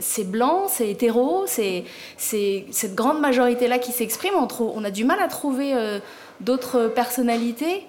c'est 0.00 0.30
blanc, 0.30 0.66
c'est 0.68 0.90
hétéro, 0.90 1.44
c'est 1.46 1.84
cette 2.16 2.94
grande 2.94 3.20
majorité-là 3.20 3.78
qui 3.78 3.92
s'exprime. 3.92 4.34
On, 4.34 4.84
a 4.84 4.90
du 4.90 5.04
mal 5.04 5.20
à 5.20 5.28
trouver 5.28 5.74
d'autres 6.40 6.88
personnalités. 6.88 7.84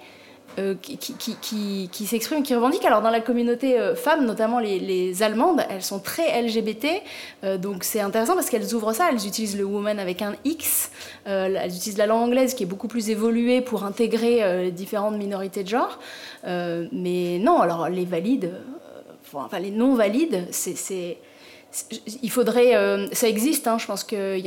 Euh, 0.58 0.74
qui, 0.80 0.96
qui, 0.96 1.36
qui, 1.42 1.90
qui 1.92 2.06
s'expriment, 2.06 2.42
qui 2.42 2.54
revendiquent. 2.54 2.86
Alors 2.86 3.02
dans 3.02 3.10
la 3.10 3.20
communauté 3.20 3.78
euh, 3.78 3.94
femme, 3.94 4.24
notamment 4.24 4.58
les, 4.58 5.22
Allemandes, 5.22 5.60
elles 5.68 5.82
sont 5.82 5.98
très 5.98 6.40
LGBT, 6.40 7.02
euh, 7.44 7.58
donc 7.58 7.84
c'est 7.84 8.00
intéressant 8.00 8.34
parce 8.34 8.48
qu'elles 8.48 8.74
ouvrent 8.74 8.94
ça, 8.94 9.08
elles 9.10 9.26
utilisent 9.26 9.58
le 9.58 9.64
woman 9.64 9.98
avec 9.98 10.22
un 10.22 10.34
X, 10.44 10.90
elles 11.26 11.74
utilisent 11.74 11.98
la 11.98 12.06
langue 12.06 12.28
anglaise 12.28 12.54
qui 12.54 12.62
est 12.62 12.66
beaucoup 12.66 12.88
plus 12.88 13.10
évoluée 13.10 13.60
pour 13.60 13.84
intégrer 13.84 14.70
différentes 14.70 15.16
minorités 15.16 15.62
de 15.62 15.68
genre. 15.68 15.98
mais 16.44 17.38
non, 17.38 17.60
alors 17.60 17.88
les 17.88 18.04
valides, 18.04 18.52
enfin 19.34 19.58
les 19.58 19.70
non 19.70 19.94
valides, 19.94 20.46
c'est 20.50 21.18
il 22.22 22.30
faudrait, 22.30 22.74
euh, 22.74 23.06
ça 23.12 23.28
existe, 23.28 23.66
hein, 23.66 23.78
je 23.78 23.86
pense 23.86 24.04
que 24.04 24.38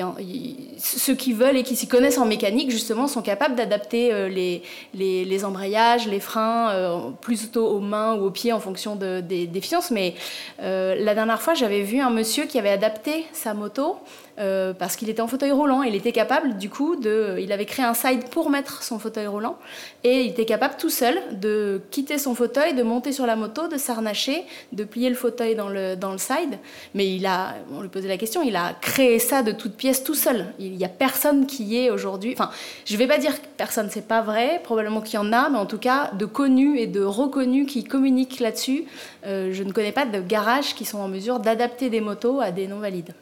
ceux 0.77 1.15
qui 1.15 1.33
veulent 1.33 1.57
et 1.57 1.63
qui 1.63 1.75
s'y 1.75 1.87
connaissent 1.87 2.17
en 2.17 2.25
mécanique, 2.25 2.71
justement, 2.71 3.07
sont 3.07 3.21
capables 3.21 3.55
d'adapter 3.55 4.11
euh, 4.11 4.27
les, 4.27 4.63
les, 4.93 5.45
embrayages, 5.45 6.07
les 6.07 6.19
freins, 6.19 6.71
euh, 6.71 6.97
plutôt 7.21 7.67
aux 7.67 7.79
mains 7.79 8.15
ou 8.15 8.25
aux 8.25 8.31
pieds 8.31 8.53
en 8.53 8.59
fonction 8.59 8.95
de, 8.95 9.21
des 9.21 9.47
défiances. 9.47 9.91
Mais 9.91 10.15
la 10.59 11.15
dernière 11.15 11.41
fois, 11.41 11.53
j'avais 11.53 11.81
vu 11.81 11.99
un 11.99 12.09
monsieur 12.09 12.45
qui 12.45 12.57
avait 12.57 12.69
adapté 12.69 13.25
sa 13.33 13.53
moto 13.53 13.97
euh, 14.39 14.73
parce 14.73 14.95
qu'il 14.95 15.09
était 15.09 15.21
en 15.21 15.27
fauteuil 15.27 15.51
roulant. 15.51 15.83
Il 15.83 15.95
était 15.95 16.11
capable, 16.11 16.57
du 16.57 16.69
coup, 16.69 16.95
de. 16.95 17.37
Il 17.39 17.51
avait 17.51 17.65
créé 17.65 17.85
un 17.85 17.93
side 17.93 18.29
pour 18.29 18.49
mettre 18.49 18.83
son 18.83 18.97
fauteuil 18.97 19.27
roulant. 19.27 19.57
Et 20.03 20.21
il 20.21 20.31
était 20.31 20.45
capable 20.45 20.75
tout 20.77 20.89
seul 20.89 21.19
de 21.33 21.81
quitter 21.91 22.17
son 22.17 22.35
fauteuil, 22.35 22.73
de 22.73 22.83
monter 22.83 23.11
sur 23.11 23.25
la 23.25 23.35
moto, 23.35 23.67
de 23.67 23.77
s'arnacher, 23.77 24.43
de 24.71 24.83
plier 24.83 25.09
le 25.09 25.15
fauteuil 25.15 25.55
dans 25.55 25.69
le, 25.69 25.95
dans 25.95 26.11
le 26.11 26.17
side. 26.17 26.57
Mais 26.93 27.07
il 27.13 27.25
a. 27.25 27.55
On 27.73 27.81
lui 27.81 27.89
posait 27.89 28.07
la 28.07 28.17
question, 28.17 28.41
il 28.41 28.55
a 28.55 28.73
créé 28.79 29.19
ça 29.19 29.43
de 29.43 29.51
toutes 29.51 29.75
pièces 29.75 30.03
tout 30.03 30.15
seul. 30.15 30.45
Il 30.57 30.71
n'y 30.71 30.85
a 30.85 30.89
personne 30.89 31.45
qui 31.45 31.63
y 31.63 31.77
est 31.77 31.89
aujourd'hui. 31.89 32.33
Enfin, 32.33 32.49
je 32.85 32.93
ne 32.93 32.97
vais 32.99 33.07
pas 33.07 33.17
dire 33.17 33.41
que 33.41 33.47
personne, 33.57 33.89
c'est 33.91 34.07
pas 34.07 34.21
vrai. 34.21 34.61
Probablement 34.63 35.01
qu'il 35.01 35.15
y 35.15 35.17
en 35.17 35.33
a, 35.33 35.49
mais 35.49 35.57
en 35.57 35.65
tout 35.65 35.77
cas, 35.77 36.11
de 36.17 36.25
connus 36.25 36.79
et 36.79 36.87
de 36.87 37.03
reconnus 37.03 37.67
qui 37.69 37.83
communiquent 37.83 38.39
là-dessus. 38.39 38.85
Euh, 39.25 39.49
je 39.51 39.63
ne 39.63 39.71
connais 39.73 39.91
pas 39.91 40.05
de 40.05 40.21
garages 40.21 40.75
qui 40.75 40.85
sont 40.85 40.99
en 40.99 41.07
mesure 41.09 41.39
d'adapter 41.39 41.89
des 41.89 42.01
motos 42.01 42.39
à 42.39 42.51
des 42.51 42.67
non-valides. 42.67 43.13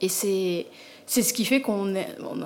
Et 0.00 0.08
c'est 0.08 0.66
c'est 1.06 1.22
ce 1.22 1.32
qui 1.32 1.44
fait 1.44 1.60
qu'on 1.60 1.94
a 1.94 2.00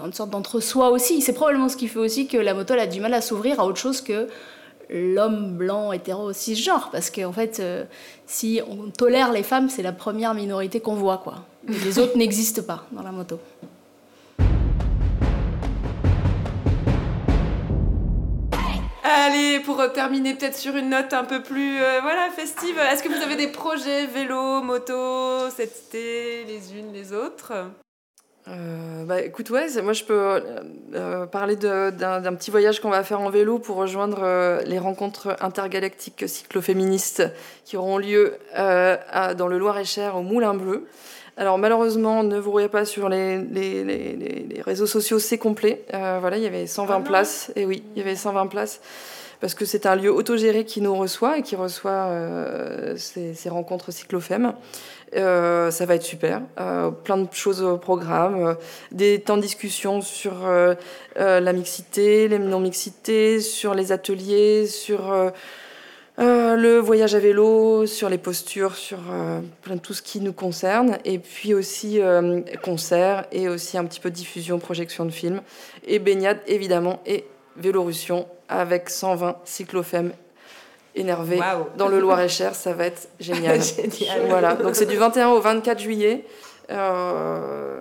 une 0.05 0.12
sorte 0.12 0.31
d'entre-soi 0.31 0.90
aussi. 0.90 1.22
C'est 1.22 1.32
probablement 1.32 1.68
ce 1.70 1.77
qui 1.77 1.89
fait 1.89 1.98
aussi 1.98 2.27
que 2.27 2.36
la 2.36 2.52
moto 2.52 2.74
elle 2.74 2.81
a 2.81 2.86
du 2.86 3.01
mal 3.01 3.14
à 3.14 3.22
s'ouvrir 3.22 3.59
à 3.59 3.66
autre 3.66 3.78
chose 3.78 4.02
que 4.02 4.28
l'homme 4.90 5.56
blanc 5.56 5.93
hétéro 5.93 6.32
cisgenre. 6.32 6.90
Parce 6.93 7.10
qu'en 7.10 7.32
fait, 7.32 7.59
euh, 7.60 7.85
si 8.27 8.60
on 8.68 8.90
tolère 8.90 9.32
les 9.32 9.43
femmes, 9.43 9.70
c'est 9.70 9.82
la 9.82 9.93
première 9.93 10.35
minorité 10.35 10.81
qu'on 10.81 10.94
voit. 10.94 11.18
quoi. 11.18 11.44
les 11.66 11.98
autres 11.98 12.16
n'existent 12.18 12.62
pas 12.62 12.85
dans 12.93 13.02
la 13.02 13.12
moto. 13.12 13.39
Allez, 19.12 19.59
pour 19.59 19.82
terminer 19.93 20.35
peut-être 20.35 20.57
sur 20.57 20.77
une 20.77 20.91
note 20.91 21.12
un 21.12 21.24
peu 21.24 21.43
plus 21.43 21.82
euh, 21.82 22.01
voilà, 22.01 22.28
festive, 22.31 22.78
est-ce 22.78 23.03
que 23.03 23.09
vous 23.09 23.20
avez 23.20 23.35
des 23.35 23.49
projets 23.49 24.07
vélo, 24.07 24.62
moto, 24.62 25.51
cet 25.51 25.89
été, 25.89 26.45
les 26.45 26.78
unes, 26.78 26.93
les 26.93 27.12
autres? 27.12 27.53
Euh, 28.47 29.05
bah, 29.05 29.20
écoute, 29.20 29.51
ouais, 29.51 29.66
moi 29.82 29.95
je 29.95 30.05
peux 30.05 30.41
euh, 30.95 31.27
parler 31.27 31.57
d'un 31.57 32.35
petit 32.37 32.53
voyage 32.53 32.78
qu'on 32.78 32.91
va 32.91 33.03
faire 33.03 33.20
en 33.20 33.31
vélo 33.31 33.59
pour 33.59 33.77
rejoindre 33.77 34.61
les 34.65 34.78
rencontres 34.78 35.37
intergalactiques 35.41 36.28
cycloféministes 36.28 37.24
qui 37.65 37.77
auront 37.77 37.99
lieu 37.99 38.39
dans 38.55 39.49
le 39.49 39.59
Loir-et-Cher 39.59 40.15
au 40.15 40.23
Moulin 40.23 40.55
Bleu. 40.55 40.87
Alors 41.41 41.57
malheureusement, 41.57 42.23
ne 42.23 42.39
vous 42.39 42.51
voyez 42.51 42.69
pas 42.69 42.85
sur 42.85 43.09
les, 43.09 43.39
les, 43.39 43.83
les, 43.83 44.61
réseaux 44.61 44.87
sociaux, 44.87 45.19
c'est 45.19 45.39
complet. 45.39 45.87
Euh, 45.95 46.19
voilà, 46.21 46.37
il 46.37 46.43
y 46.43 46.47
avait 46.47 46.67
120 46.67 46.95
ah 46.95 47.01
places. 47.01 47.51
Et 47.57 47.65
oui, 47.65 47.83
il 47.97 47.99
y 47.99 48.03
avait 48.03 48.15
120 48.15 48.47
places. 48.49 48.83
Parce 49.41 49.55
que 49.55 49.65
c'est 49.65 49.87
un 49.87 49.97
lieu 49.97 50.12
autogéré 50.12 50.67
qui 50.67 50.83
nous 50.83 50.95
reçoit 50.95 51.39
et 51.39 51.43
qui 51.43 51.57
reçoit 51.57 51.93
euh, 51.93 52.95
ces, 52.99 53.49
rencontres 53.49 53.91
cyclofem. 53.91 54.53
Euh, 55.17 55.71
ça 55.71 55.87
va 55.87 55.95
être 55.95 56.03
super. 56.03 56.43
plein 57.05 57.17
de 57.17 57.33
choses 57.33 57.62
au 57.62 57.79
programme. 57.79 58.57
des 58.93 59.19
temps 59.23 59.39
de 59.39 59.43
discussion 59.43 60.03
sur 60.03 60.47
la 61.17 61.53
mixité, 61.55 62.29
les 62.29 62.39
non-mixités, 62.39 63.41
sur 63.41 63.73
les 63.73 63.93
ateliers, 63.93 64.67
sur 64.67 65.33
euh, 66.20 66.55
le 66.55 66.78
voyage 66.78 67.14
à 67.14 67.18
vélo, 67.18 67.86
sur 67.86 68.10
les 68.10 68.18
postures, 68.18 68.76
sur 68.76 68.98
euh, 69.10 69.40
plein 69.62 69.78
tout 69.78 69.94
ce 69.94 70.02
qui 70.02 70.20
nous 70.20 70.34
concerne, 70.34 70.98
et 71.06 71.18
puis 71.18 71.55
aussi 71.55 72.01
euh, 72.01 72.42
concerts 72.62 73.24
et 73.32 73.48
aussi 73.48 73.78
un 73.78 73.84
petit 73.84 74.01
peu 74.01 74.10
diffusion, 74.10 74.59
projection 74.59 75.06
de 75.06 75.10
films, 75.10 75.40
et 75.86 75.98
baignade 75.98 76.38
évidemment, 76.47 77.01
et 77.06 77.24
Vélorussion 77.56 78.26
avec 78.48 78.90
120 78.90 79.38
cyclofemmes 79.44 80.12
énervés 80.94 81.40
dans 81.76 81.88
le 81.88 82.01
Loir-et-Cher, 82.01 82.55
ça 82.55 82.72
va 82.74 82.86
être 82.86 83.09
génial. 83.18 83.60
génial. 83.98 84.26
Voilà, 84.28 84.55
donc 84.55 84.76
c'est 84.76 84.86
du 84.86 84.97
21 84.97 85.30
au 85.30 85.40
24 85.40 85.78
juillet. 85.78 86.24
Euh, 86.70 87.80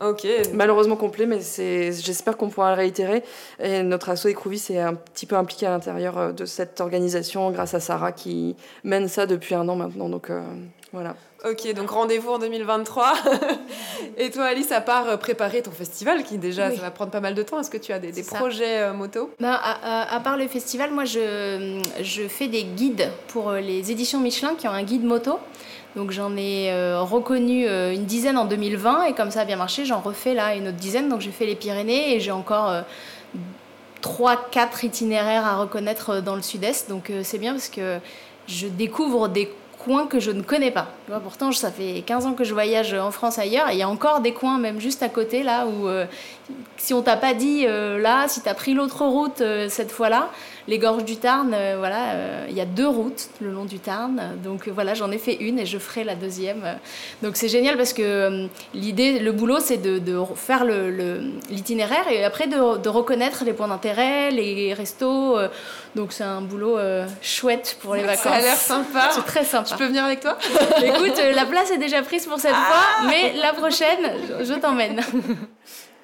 ok. 0.00 0.26
Malheureusement 0.52 0.96
complet, 0.96 1.26
mais 1.26 1.40
j'espère 1.40 2.36
qu'on 2.36 2.48
pourra 2.48 2.70
le 2.70 2.76
réitérer. 2.76 3.22
Et 3.62 3.82
notre 3.82 4.08
asso 4.10 4.26
Écrouvis 4.26 4.64
est 4.70 4.80
un 4.80 4.94
petit 4.94 5.26
peu 5.26 5.36
impliqué 5.36 5.66
à 5.66 5.70
l'intérieur 5.70 6.18
euh, 6.18 6.32
de 6.32 6.44
cette 6.44 6.80
organisation 6.80 7.50
grâce 7.50 7.74
à 7.74 7.80
Sarah 7.80 8.12
qui 8.12 8.56
mène 8.84 9.08
ça 9.08 9.26
depuis 9.26 9.54
un 9.54 9.68
an 9.68 9.76
maintenant. 9.76 10.08
Donc 10.08 10.30
euh, 10.30 10.40
voilà. 10.92 11.16
Ok, 11.48 11.72
donc 11.72 11.88
rendez-vous 11.88 12.30
en 12.30 12.38
2023. 12.38 13.14
Et 14.18 14.30
toi, 14.30 14.44
Alice, 14.44 14.72
à 14.72 14.82
part 14.82 15.18
préparer 15.18 15.62
ton 15.62 15.70
festival, 15.70 16.22
qui 16.22 16.36
déjà, 16.36 16.70
ça 16.70 16.82
va 16.82 16.90
prendre 16.90 17.10
pas 17.10 17.20
mal 17.20 17.34
de 17.34 17.42
temps, 17.42 17.58
est-ce 17.58 17.70
que 17.70 17.78
tu 17.78 17.92
as 17.92 17.98
des, 17.98 18.22
projets 18.22 18.92
moto? 18.92 19.30
Ben, 19.40 19.58
à, 19.62 20.14
à, 20.14 20.20
part 20.20 20.36
le 20.36 20.46
festival, 20.48 20.90
moi, 20.90 21.06
je, 21.06 21.80
je 22.02 22.28
fais 22.28 22.46
des 22.46 22.64
guides 22.64 23.10
pour 23.28 23.52
les 23.52 23.90
éditions 23.90 24.20
Michelin 24.20 24.54
qui 24.54 24.68
ont 24.68 24.72
un 24.72 24.82
guide 24.82 25.04
moto. 25.04 25.38
Donc 25.96 26.12
j'en 26.12 26.36
ai 26.36 26.70
euh, 26.70 27.02
reconnu 27.02 27.66
euh, 27.66 27.92
une 27.92 28.04
dizaine 28.04 28.38
en 28.38 28.44
2020 28.44 29.04
et 29.04 29.12
comme 29.12 29.30
ça 29.30 29.40
a 29.40 29.44
bien 29.44 29.56
marché, 29.56 29.84
j'en 29.84 30.00
refais 30.00 30.34
là 30.34 30.54
une 30.54 30.68
autre 30.68 30.76
dizaine. 30.76 31.08
Donc 31.08 31.20
j'ai 31.20 31.32
fait 31.32 31.46
les 31.46 31.56
Pyrénées 31.56 32.14
et 32.14 32.20
j'ai 32.20 32.30
encore 32.30 32.70
euh, 32.70 32.82
trois, 34.00 34.36
4 34.36 34.50
quatre 34.50 34.84
itinéraires 34.84 35.44
à 35.44 35.56
reconnaître 35.56 36.20
dans 36.20 36.36
le 36.36 36.42
sud-est. 36.42 36.88
Donc 36.88 37.10
c'est 37.22 37.38
bien 37.38 37.52
parce 37.52 37.68
que 37.68 37.98
je 38.46 38.68
découvre 38.68 39.28
des 39.28 39.50
coins 39.84 40.06
que 40.06 40.20
je 40.20 40.30
ne 40.30 40.42
connais 40.42 40.70
pas. 40.70 40.88
pourtant, 41.22 41.50
ça 41.52 41.72
fait 41.72 42.02
15 42.06 42.26
ans 42.26 42.34
que 42.34 42.44
je 42.44 42.52
voyage 42.52 42.94
en 42.94 43.10
France 43.10 43.38
ailleurs 43.38 43.70
et 43.70 43.72
il 43.72 43.78
y 43.78 43.82
a 43.82 43.88
encore 43.88 44.20
des 44.20 44.32
coins, 44.32 44.58
même 44.58 44.78
juste 44.78 45.02
à 45.02 45.08
côté, 45.08 45.42
là 45.42 45.66
où 45.66 45.88
si 46.76 46.92
on 46.92 47.00
t'a 47.00 47.16
pas 47.16 47.32
dit 47.32 47.64
là, 47.64 48.28
si 48.28 48.42
tu 48.42 48.48
as 48.48 48.54
pris 48.54 48.74
l'autre 48.74 49.06
route 49.06 49.42
cette 49.68 49.90
fois-là, 49.90 50.28
les 50.68 50.78
gorges 50.78 51.04
du 51.04 51.16
Tarn, 51.16 51.52
euh, 51.54 51.76
voilà, 51.78 52.12
euh, 52.12 52.46
il 52.48 52.56
y 52.56 52.60
a 52.60 52.64
deux 52.64 52.88
routes 52.88 53.28
le 53.40 53.50
long 53.50 53.64
du 53.64 53.78
Tarn. 53.78 54.38
Donc 54.42 54.68
euh, 54.68 54.70
voilà, 54.72 54.94
j'en 54.94 55.10
ai 55.10 55.18
fait 55.18 55.34
une 55.34 55.58
et 55.58 55.66
je 55.66 55.78
ferai 55.78 56.04
la 56.04 56.14
deuxième. 56.14 56.78
Donc 57.22 57.36
c'est 57.36 57.48
génial 57.48 57.76
parce 57.76 57.92
que 57.92 58.48
l'idée, 58.74 59.18
le 59.18 59.32
boulot, 59.32 59.58
c'est 59.60 59.78
de, 59.78 60.00
faire 60.34 60.64
l'itinéraire 60.64 62.08
et 62.10 62.24
après 62.24 62.46
de, 62.46 62.88
reconnaître 62.88 63.44
les 63.44 63.52
points 63.52 63.68
d'intérêt, 63.68 64.30
les 64.30 64.74
restos. 64.74 65.38
donc 65.94 66.12
c'est 66.12 66.24
un 66.24 66.40
boulot 66.40 66.78
chouette 67.22 67.78
pour 67.80 67.94
les 67.94 68.02
vacances. 68.02 68.22
Ça 68.22 68.32
a 68.32 68.40
l'air 68.40 68.56
sympa. 68.56 69.10
C'est 69.12 69.24
très 69.24 69.44
sympa. 69.44 69.68
Je 69.70 69.76
peux 69.76 69.86
venir 69.86 70.04
avec 70.04 70.20
toi? 70.20 70.36
Écoute, 70.84 71.20
la 71.34 71.46
place 71.46 71.70
est 71.70 71.78
déjà 71.78 72.02
prise 72.02 72.26
pour 72.26 72.38
cette 72.38 72.54
fois, 72.54 72.84
ah 72.98 73.04
mais 73.06 73.34
la 73.40 73.52
prochaine, 73.52 74.12
je 74.42 74.54
t'emmène. 74.54 75.00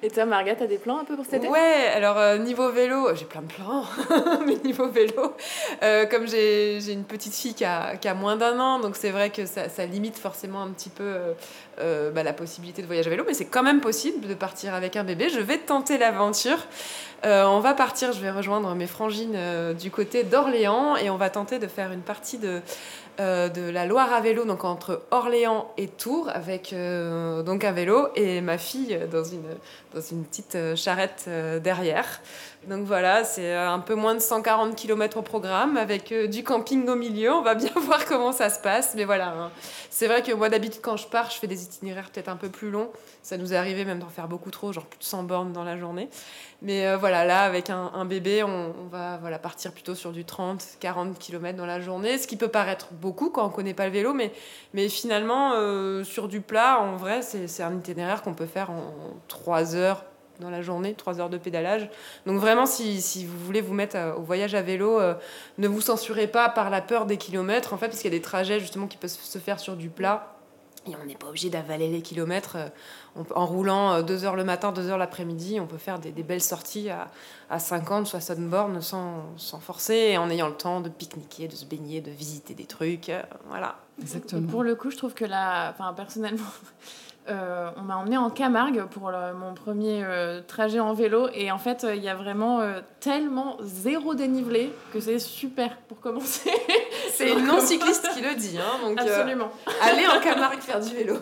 Et 0.03 0.11
toi, 0.11 0.25
Marga, 0.25 0.53
t'as 0.53 0.67
des 0.67 0.77
plans 0.77 0.99
un 0.99 1.05
peu 1.05 1.15
pour 1.15 1.25
cet 1.25 1.43
été? 1.43 1.47
Ouais, 1.47 1.91
alors 1.95 2.19
euh, 2.19 2.37
niveau 2.37 2.71
vélo, 2.71 3.15
j'ai 3.15 3.25
plein 3.25 3.41
de 3.41 3.47
plans, 3.47 3.83
mais 4.45 4.55
niveau 4.63 4.87
vélo, 4.87 5.33
euh, 5.81 6.05
comme 6.05 6.27
j'ai 6.27 6.91
une 6.91 7.03
petite 7.03 7.33
fille 7.33 7.55
qui 7.55 7.65
a, 7.65 8.13
moins 8.13 8.35
d'un 8.35 8.59
an, 8.59 8.79
donc 8.79 8.95
c'est 8.95 9.09
vrai 9.09 9.31
que 9.31 9.47
ça, 9.47 9.85
limite 9.87 10.19
forcément 10.19 10.61
un 10.61 10.69
petit 10.69 10.89
peu 10.89 11.15
euh, 11.79 12.11
bah, 12.11 12.21
la 12.21 12.33
possibilité 12.33 12.83
de 12.83 12.87
voyager 12.87 13.07
à 13.07 13.09
vélo, 13.09 13.23
mais 13.25 13.33
c'est 13.33 13.45
quand 13.45 13.63
même 13.63 13.81
possible 13.81 14.27
de 14.27 14.35
partir 14.35 14.75
avec 14.75 14.95
un 14.95 15.03
bébé. 15.03 15.29
Je 15.29 15.39
vais 15.39 15.57
tenter 15.57 15.97
l'aventure. 15.97 16.59
on 17.23 17.59
va 17.59 17.73
partir, 17.73 18.13
je 18.13 18.21
vais 18.21 18.31
rejoindre 18.31 18.75
mes 18.75 18.87
frangines 18.87 19.37
du 19.73 19.89
côté 19.89 20.23
d'Orléans 20.23 20.95
et 20.95 21.09
on 21.09 21.17
va 21.17 21.31
tenter 21.31 21.57
de 21.57 21.67
faire 21.67 21.91
une 21.91 22.01
partie 22.01 22.37
de 22.37 22.61
euh, 23.19 23.49
de 23.49 23.69
la 23.69 23.85
Loire 23.85 24.13
à 24.13 24.21
vélo, 24.21 24.45
donc 24.45 24.63
entre 24.63 25.01
Orléans 25.09 25.71
et 25.77 25.87
Tours, 25.87 26.29
avec 26.29 26.71
euh, 26.71 27.41
donc 27.41 27.63
un 27.63 27.71
vélo 27.71 28.09
et 28.15 28.41
ma 28.41 28.59
fille 28.59 28.99
dans 29.11 29.23
une, 29.23 29.47
dans 29.93 30.01
une 30.01 30.23
petite 30.23 30.55
euh, 30.55 30.75
charrette 30.75 31.27
derrière. 31.63 32.21
Donc 32.67 32.85
voilà, 32.85 33.23
c'est 33.23 33.55
un 33.55 33.79
peu 33.79 33.95
moins 33.95 34.13
de 34.13 34.19
140 34.19 34.75
km 34.75 35.17
au 35.17 35.21
programme, 35.21 35.77
avec 35.77 36.13
du 36.29 36.43
camping 36.43 36.85
au 36.89 36.95
milieu. 36.95 37.31
On 37.31 37.41
va 37.41 37.55
bien 37.55 37.71
voir 37.75 38.05
comment 38.05 38.33
ça 38.33 38.49
se 38.49 38.59
passe. 38.59 38.93
Mais 38.95 39.05
voilà, 39.05 39.29
hein. 39.29 39.51
c'est 39.89 40.07
vrai 40.07 40.21
que 40.21 40.33
moi 40.33 40.49
d'habitude, 40.49 40.81
quand 40.81 40.97
je 40.97 41.07
pars, 41.07 41.31
je 41.31 41.37
fais 41.39 41.47
des 41.47 41.63
itinéraires 41.63 42.09
peut-être 42.09 42.27
un 42.27 42.35
peu 42.35 42.49
plus 42.49 42.69
longs. 42.69 42.91
Ça 43.21 43.37
nous 43.37 43.53
est 43.53 43.55
arrivé 43.55 43.85
même 43.85 43.99
d'en 43.99 44.09
faire 44.09 44.27
beaucoup 44.27 44.51
trop, 44.51 44.73
genre 44.73 44.85
plus 44.85 44.99
de 44.99 45.05
100 45.05 45.23
bornes 45.23 45.53
dans 45.53 45.63
la 45.63 45.77
journée. 45.77 46.09
Mais 46.61 46.87
euh, 46.87 46.97
voilà, 46.97 47.23
là, 47.23 47.43
avec 47.43 47.69
un, 47.69 48.03
bébé, 48.03 48.43
on, 48.43 48.73
va 48.91 49.17
voilà, 49.17 49.39
partir 49.39 49.71
plutôt 49.71 49.95
sur 49.95 50.11
du 50.11 50.25
30, 50.25 50.61
40 50.81 51.17
km 51.19 51.57
dans 51.57 51.65
la 51.65 51.79
journée, 51.79 52.17
ce 52.17 52.27
qui 52.27 52.35
peut 52.35 52.47
paraître 52.49 52.89
beaucoup 52.91 53.29
quand 53.29 53.45
on 53.45 53.49
ne 53.49 53.53
connaît 53.53 53.73
pas 53.73 53.85
le 53.85 53.93
vélo, 53.93 54.13
mais, 54.13 54.33
mais 54.73 54.89
finalement, 54.89 55.53
euh, 55.53 56.03
sur 56.03 56.27
du 56.27 56.41
plat, 56.41 56.79
en 56.81 56.97
vrai, 56.97 57.21
c'est 57.21 57.63
un 57.63 57.77
itinéraire 57.77 58.23
qu'on 58.23 58.33
peut 58.33 58.45
faire 58.45 58.71
en 58.71 58.93
3 59.27 59.75
heures 59.75 60.03
dans 60.39 60.49
la 60.49 60.61
journée, 60.61 60.93
3 60.93 61.19
heures 61.19 61.29
de 61.29 61.37
pédalage. 61.37 61.89
Donc 62.25 62.39
vraiment, 62.39 62.65
si, 62.65 63.01
si 63.01 63.25
vous 63.25 63.37
voulez 63.39 63.61
vous 63.61 63.73
mettre 63.73 63.97
au 64.17 64.21
voyage 64.21 64.55
à 64.55 64.61
vélo, 64.61 64.99
euh, 64.99 65.13
ne 65.57 65.67
vous 65.67 65.81
censurez 65.81 66.27
pas 66.27 66.49
par 66.49 66.69
la 66.69 66.81
peur 66.81 67.05
des 67.05 67.17
kilomètres, 67.17 67.73
en 67.73 67.77
fait, 67.77 67.87
parce 67.87 68.01
qu'il 68.01 68.11
y 68.11 68.15
a 68.15 68.17
des 68.17 68.23
trajets 68.23 68.59
justement 68.59 68.87
qui 68.87 68.97
peuvent 68.97 69.09
se 69.09 69.37
faire 69.39 69.59
sur 69.59 69.75
du 69.75 69.89
plat. 69.89 70.33
Et 70.89 70.95
on 71.01 71.05
n'est 71.05 71.15
pas 71.15 71.27
obligé 71.27 71.49
d'avaler 71.49 71.89
les 71.89 72.01
kilomètres 72.01 72.57
en 73.35 73.45
roulant 73.45 73.93
euh, 73.93 74.01
deux 74.01 74.25
heures 74.25 74.35
le 74.35 74.43
matin, 74.43 74.71
deux 74.71 74.89
heures 74.89 74.97
l'après-midi, 74.97 75.59
on 75.59 75.67
peut 75.67 75.77
faire 75.77 75.99
des, 75.99 76.11
belles 76.11 76.41
sorties 76.41 76.89
à, 76.89 77.09
à 77.49 77.59
50, 77.59 78.07
60 78.07 78.39
bornes 78.39 78.81
sans, 78.81 79.23
sans, 79.37 79.59
forcer 79.59 79.95
et 79.95 80.17
en 80.17 80.29
ayant 80.29 80.47
le 80.47 80.55
temps 80.55 80.81
de 80.81 80.89
pique-niquer, 80.89 81.47
de 81.47 81.55
se 81.55 81.65
baigner, 81.65 82.01
de 82.01 82.11
visiter 82.11 82.53
des 82.53 82.65
trucs. 82.65 83.09
Euh, 83.09 83.21
voilà. 83.47 83.77
Exactement. 84.01 84.47
pour 84.47 84.63
le 84.63 84.75
coup, 84.75 84.91
je 84.91 84.97
trouve 84.97 85.13
que 85.13 85.25
là, 85.25 85.71
enfin, 85.71 85.93
personnellement, 85.93 86.45
euh, 87.29 87.69
on 87.77 87.81
m'a 87.81 87.97
emmené 87.97 88.17
en 88.17 88.29
Camargue 88.29 88.85
pour 88.91 89.11
mon 89.35 89.53
premier 89.53 90.05
trajet 90.47 90.79
en 90.79 90.93
vélo 90.93 91.29
et 91.33 91.51
en 91.51 91.57
fait, 91.57 91.85
il 91.95 92.01
y 92.01 92.09
a 92.09 92.15
vraiment 92.15 92.61
tellement 92.99 93.57
zéro 93.61 94.15
dénivelé 94.15 94.71
que 94.93 94.99
c'est 94.99 95.19
super 95.19 95.77
pour 95.87 95.99
commencer. 95.99 96.51
c'est 97.11 97.31
une 97.31 97.45
non-cycliste 97.45 98.09
qui 98.13 98.21
le 98.21 98.35
dit. 98.35 98.57
Hein, 98.57 98.87
donc, 98.87 98.99
Absolument. 98.99 99.51
allez 99.81 100.07
en 100.07 100.19
Camargue 100.19 100.59
faire 100.61 100.79
du 100.79 100.95
vélo. 100.95 101.15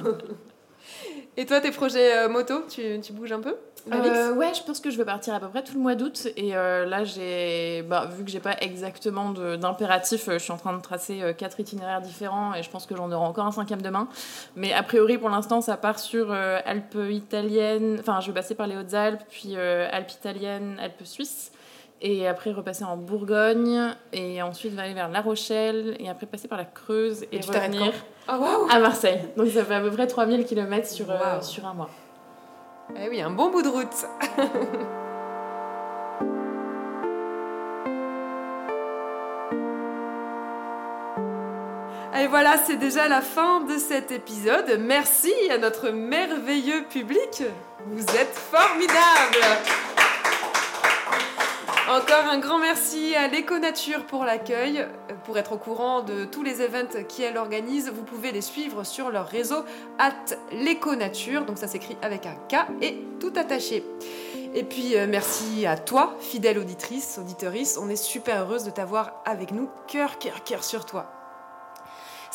Et 1.38 1.46
toi, 1.46 1.60
tes 1.60 1.72
projets 1.72 2.18
euh, 2.18 2.30
moto, 2.30 2.64
tu, 2.70 3.00
tu, 3.02 3.12
bouges 3.12 3.34
un 3.34 3.42
peu? 3.42 3.56
Euh, 3.94 4.34
Ouais, 4.34 4.54
je 4.54 4.64
pense 4.64 4.80
que 4.80 4.90
je 4.90 4.98
vais 4.98 5.06
partir 5.06 5.34
à 5.34 5.40
peu 5.40 5.48
près 5.48 5.64
tout 5.64 5.74
le 5.74 5.80
mois 5.80 5.96
d'août. 5.96 6.28
Et 6.38 6.56
euh, 6.56 6.86
là, 6.86 7.04
j'ai, 7.04 7.84
bah, 7.84 8.10
vu 8.16 8.24
que 8.24 8.32
j'ai 8.32 8.40
pas 8.40 8.56
exactement 8.62 9.32
d'impératif, 9.32 10.30
je 10.32 10.38
suis 10.38 10.52
en 10.52 10.58
train 10.58 10.74
de 10.74 10.82
tracer 10.82 11.36
quatre 11.38 11.60
itinéraires 11.60 12.02
différents 12.02 12.54
et 12.54 12.64
je 12.64 12.70
pense 12.70 12.86
que 12.86 12.96
j'en 12.96 13.12
aurai 13.12 13.26
encore 13.26 13.46
un 13.46 13.52
cinquième 13.52 13.82
demain. 13.82 14.08
Mais 14.56 14.74
a 14.74 14.84
priori, 14.84 15.18
pour 15.18 15.30
l'instant, 15.30 15.62
ça 15.62 15.78
part 15.78 16.00
sur 16.00 16.32
Alpes 16.32 16.98
italiennes. 17.10 17.98
Enfin, 18.00 18.20
je 18.22 18.28
vais 18.28 18.34
passer 18.34 18.56
par 18.56 18.68
les 18.68 18.76
Hautes-Alpes, 18.78 19.24
puis 19.30 19.56
Alpes 19.58 20.12
italiennes, 20.12 20.78
Alpes 20.82 21.06
suisses 21.06 21.52
et 22.02 22.28
après 22.28 22.52
repasser 22.52 22.84
en 22.84 22.98
Bourgogne 22.98 23.96
et 24.14 24.42
ensuite 24.42 24.74
va 24.74 24.84
aller 24.84 24.94
vers 24.94 25.10
La 25.10 25.22
Rochelle 25.22 25.96
et 26.00 26.10
après 26.10 26.26
passer 26.26 26.48
par 26.48 26.58
la 26.58 26.66
Creuse 26.66 27.26
et, 27.32 27.40
revenir 27.40 27.94
oh, 28.30 28.68
à 28.70 28.80
Marseille. 28.80 29.22
Donc 29.38 29.48
ça 29.48 29.64
fait 29.64 29.76
à 29.76 29.82
peu 29.82 29.92
près 29.92 30.08
3000 30.08 30.46
km 30.46 30.88
sur, 30.88 31.10
euh, 31.10 31.42
sur 31.42 31.66
un 31.66 31.74
mois. 31.74 31.90
Eh 32.94 33.10
oui, 33.10 33.20
un 33.22 33.32
bon 33.32 33.50
bout 33.50 33.64
de 33.64 33.70
route. 33.70 34.06
Et 42.18 42.28
voilà, 42.28 42.58
c'est 42.66 42.78
déjà 42.78 43.08
la 43.08 43.22
fin 43.22 43.62
de 43.62 43.78
cet 43.78 44.12
épisode. 44.12 44.80
Merci 44.80 45.34
à 45.52 45.58
notre 45.58 45.90
merveilleux 45.90 46.84
public. 46.84 47.44
Vous 47.88 48.06
êtes 48.16 48.34
formidables. 48.34 49.44
Encore 51.88 52.26
un 52.26 52.40
grand 52.40 52.58
merci 52.58 53.14
à 53.14 53.28
l'Éco-Nature 53.28 54.08
pour 54.08 54.26
l'accueil. 54.26 54.88
Pour 55.24 55.38
être 55.38 55.52
au 55.52 55.58
courant 55.58 56.02
de 56.02 56.26
tous 56.26 56.42
les 56.42 56.64
events 56.64 57.04
qu'elle 57.08 57.38
organise, 57.38 57.92
vous 57.92 58.02
pouvez 58.02 58.32
les 58.32 58.42
suivre 58.42 58.84
sur 58.84 59.12
leur 59.12 59.28
réseau 59.28 59.64
at 60.00 60.36
l'Éco-Nature. 60.52 61.46
Donc 61.46 61.60
ça 61.60 61.68
s'écrit 61.68 61.96
avec 62.02 62.26
un 62.26 62.34
K 62.50 62.66
et 62.82 63.04
tout 63.20 63.34
attaché. 63.36 63.84
Et 64.56 64.64
puis 64.64 64.98
euh, 64.98 65.06
merci 65.08 65.68
à 65.68 65.78
toi, 65.78 66.16
fidèle 66.20 66.58
auditrice, 66.58 67.20
auditorice. 67.20 67.78
On 67.80 67.88
est 67.88 67.96
super 67.96 68.42
heureuse 68.42 68.64
de 68.64 68.72
t'avoir 68.72 69.22
avec 69.24 69.52
nous. 69.52 69.70
Cœur, 69.88 70.18
cœur, 70.18 70.44
cœur 70.44 70.64
sur 70.64 70.86
toi. 70.86 71.25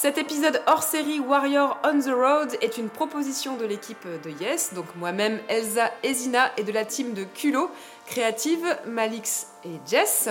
Cet 0.00 0.16
épisode 0.16 0.62
hors 0.66 0.82
série 0.82 1.20
Warrior 1.20 1.76
on 1.84 1.98
the 2.00 2.06
Road 2.06 2.56
est 2.62 2.78
une 2.78 2.88
proposition 2.88 3.58
de 3.58 3.66
l'équipe 3.66 4.06
de 4.24 4.30
Yes, 4.42 4.72
donc 4.72 4.86
moi-même, 4.96 5.40
Elsa 5.46 5.90
Ezina 6.02 6.50
et 6.56 6.62
de 6.62 6.72
la 6.72 6.86
team 6.86 7.12
de 7.12 7.24
Culot, 7.24 7.70
créative 8.06 8.64
Malix 8.86 9.48
et 9.62 9.78
Jess. 9.86 10.30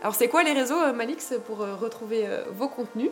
Alors 0.00 0.14
c'est 0.14 0.28
quoi 0.28 0.44
les 0.44 0.52
réseaux 0.52 0.80
euh, 0.80 0.92
Malix 0.92 1.34
pour 1.44 1.62
euh, 1.62 1.74
retrouver 1.74 2.28
euh, 2.28 2.44
vos 2.52 2.68
contenus? 2.68 3.10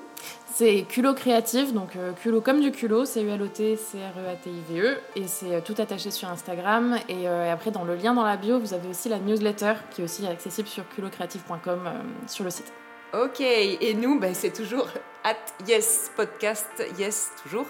C'est 0.55 0.87
Culot 0.89 1.15
Créative, 1.15 1.73
donc 1.73 1.97
Culot 2.23 2.43
comme 2.43 2.61
du 2.61 2.71
culot, 2.71 3.05
C-U-L-O-T, 3.05 3.75
C-R-E-A-T-I-V-E, 3.77 4.87
e, 4.87 4.99
et 5.17 5.27
c'est 5.27 5.65
tout 5.65 5.75
attaché 5.79 6.13
sur 6.13 6.29
Instagram. 6.29 6.97
Et 7.09 7.27
après 7.27 7.73
dans 7.73 7.83
le 7.83 7.97
lien 7.97 8.15
dans 8.15 8.25
la 8.25 8.37
bio, 8.37 8.61
vous 8.61 8.73
avez 8.73 8.89
aussi 8.89 9.09
la 9.09 9.19
newsletter 9.19 9.73
qui 9.91 10.03
est 10.03 10.05
aussi 10.05 10.25
accessible 10.29 10.69
sur 10.69 10.89
culotcreative.com 10.91 11.91
sur 12.29 12.45
le 12.45 12.51
site. 12.51 12.73
Ok, 13.13 13.41
et 13.41 13.95
nous, 13.95 14.19
ben, 14.19 14.35
c'est 14.35 14.53
toujours 14.53 14.89
at 15.25 15.37
Yes 15.67 16.11
Podcast, 16.17 16.67
Yes 16.99 17.31
toujours, 17.43 17.67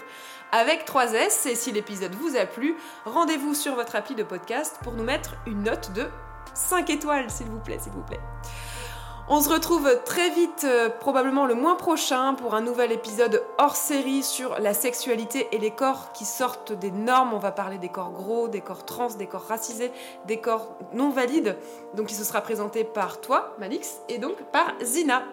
avec 0.53 0.85
3 0.85 1.13
S. 1.13 1.45
Et 1.47 1.55
si 1.55 1.73
l'épisode 1.73 2.15
vous 2.15 2.37
a 2.37 2.45
plu, 2.45 2.75
rendez-vous 3.03 3.53
sur 3.53 3.75
votre 3.75 3.97
appli 3.97 4.15
de 4.15 4.23
podcast 4.23 4.77
pour 4.83 4.93
nous 4.93 5.03
mettre 5.03 5.35
une 5.45 5.63
note 5.63 5.91
de 5.91 6.07
5 6.53 6.89
étoiles, 6.89 7.29
s'il 7.29 7.47
vous 7.47 7.59
plaît, 7.59 7.77
s'il 7.77 7.91
vous 7.91 8.03
plaît. 8.03 8.21
On 9.29 9.39
se 9.39 9.47
retrouve 9.47 9.89
très 10.03 10.31
vite, 10.31 10.65
euh, 10.65 10.89
probablement 10.89 11.45
le 11.45 11.55
mois 11.55 11.77
prochain, 11.77 12.33
pour 12.33 12.55
un 12.55 12.61
nouvel 12.61 12.91
épisode 12.91 13.41
hors 13.57 13.77
série 13.77 14.21
sur 14.21 14.59
la 14.59 14.73
sexualité 14.73 15.47
et 15.53 15.59
les 15.59 15.71
corps 15.71 16.11
qui 16.11 16.25
sortent 16.25 16.73
des 16.73 16.91
normes. 16.91 17.33
On 17.33 17.39
va 17.39 17.53
parler 17.53 17.77
des 17.77 17.87
corps 17.87 18.11
gros, 18.11 18.49
des 18.49 18.59
corps 18.59 18.83
trans, 18.83 19.07
des 19.17 19.27
corps 19.27 19.45
racisés, 19.47 19.93
des 20.27 20.41
corps 20.41 20.77
non 20.93 21.09
valides. 21.09 21.57
Donc 21.95 22.11
il 22.11 22.15
se 22.15 22.25
sera 22.25 22.41
présenté 22.41 22.83
par 22.83 23.21
toi, 23.21 23.55
Malix, 23.59 24.01
et 24.09 24.17
donc 24.17 24.35
par 24.51 24.73
Zina. 24.83 25.23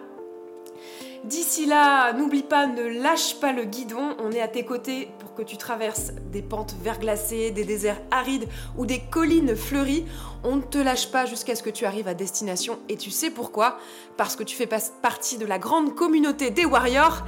D'ici 1.23 1.67
là, 1.67 2.13
n'oublie 2.13 2.41
pas, 2.41 2.65
ne 2.65 2.81
lâche 2.81 3.35
pas 3.39 3.51
le 3.51 3.63
guidon, 3.63 4.15
on 4.17 4.31
est 4.31 4.41
à 4.41 4.47
tes 4.47 4.65
côtés 4.65 5.07
pour 5.19 5.35
que 5.35 5.43
tu 5.43 5.55
traverses 5.55 6.13
des 6.31 6.41
pentes 6.41 6.73
verglacées, 6.81 7.51
des 7.51 7.63
déserts 7.63 8.01
arides 8.09 8.47
ou 8.75 8.87
des 8.87 8.99
collines 8.99 9.55
fleuries. 9.55 10.07
On 10.43 10.55
ne 10.55 10.61
te 10.63 10.79
lâche 10.79 11.11
pas 11.11 11.27
jusqu'à 11.27 11.55
ce 11.55 11.61
que 11.61 11.69
tu 11.69 11.85
arrives 11.85 12.07
à 12.07 12.15
destination. 12.15 12.79
Et 12.89 12.97
tu 12.97 13.11
sais 13.11 13.29
pourquoi? 13.29 13.77
Parce 14.17 14.35
que 14.35 14.41
tu 14.41 14.55
fais 14.55 14.67
partie 14.67 15.37
de 15.37 15.45
la 15.45 15.59
grande 15.59 15.93
communauté 15.93 16.49
des 16.49 16.65
warriors. 16.65 17.23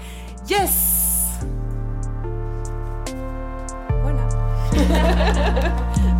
Yes! 0.49 1.37
Voilà 4.01 4.27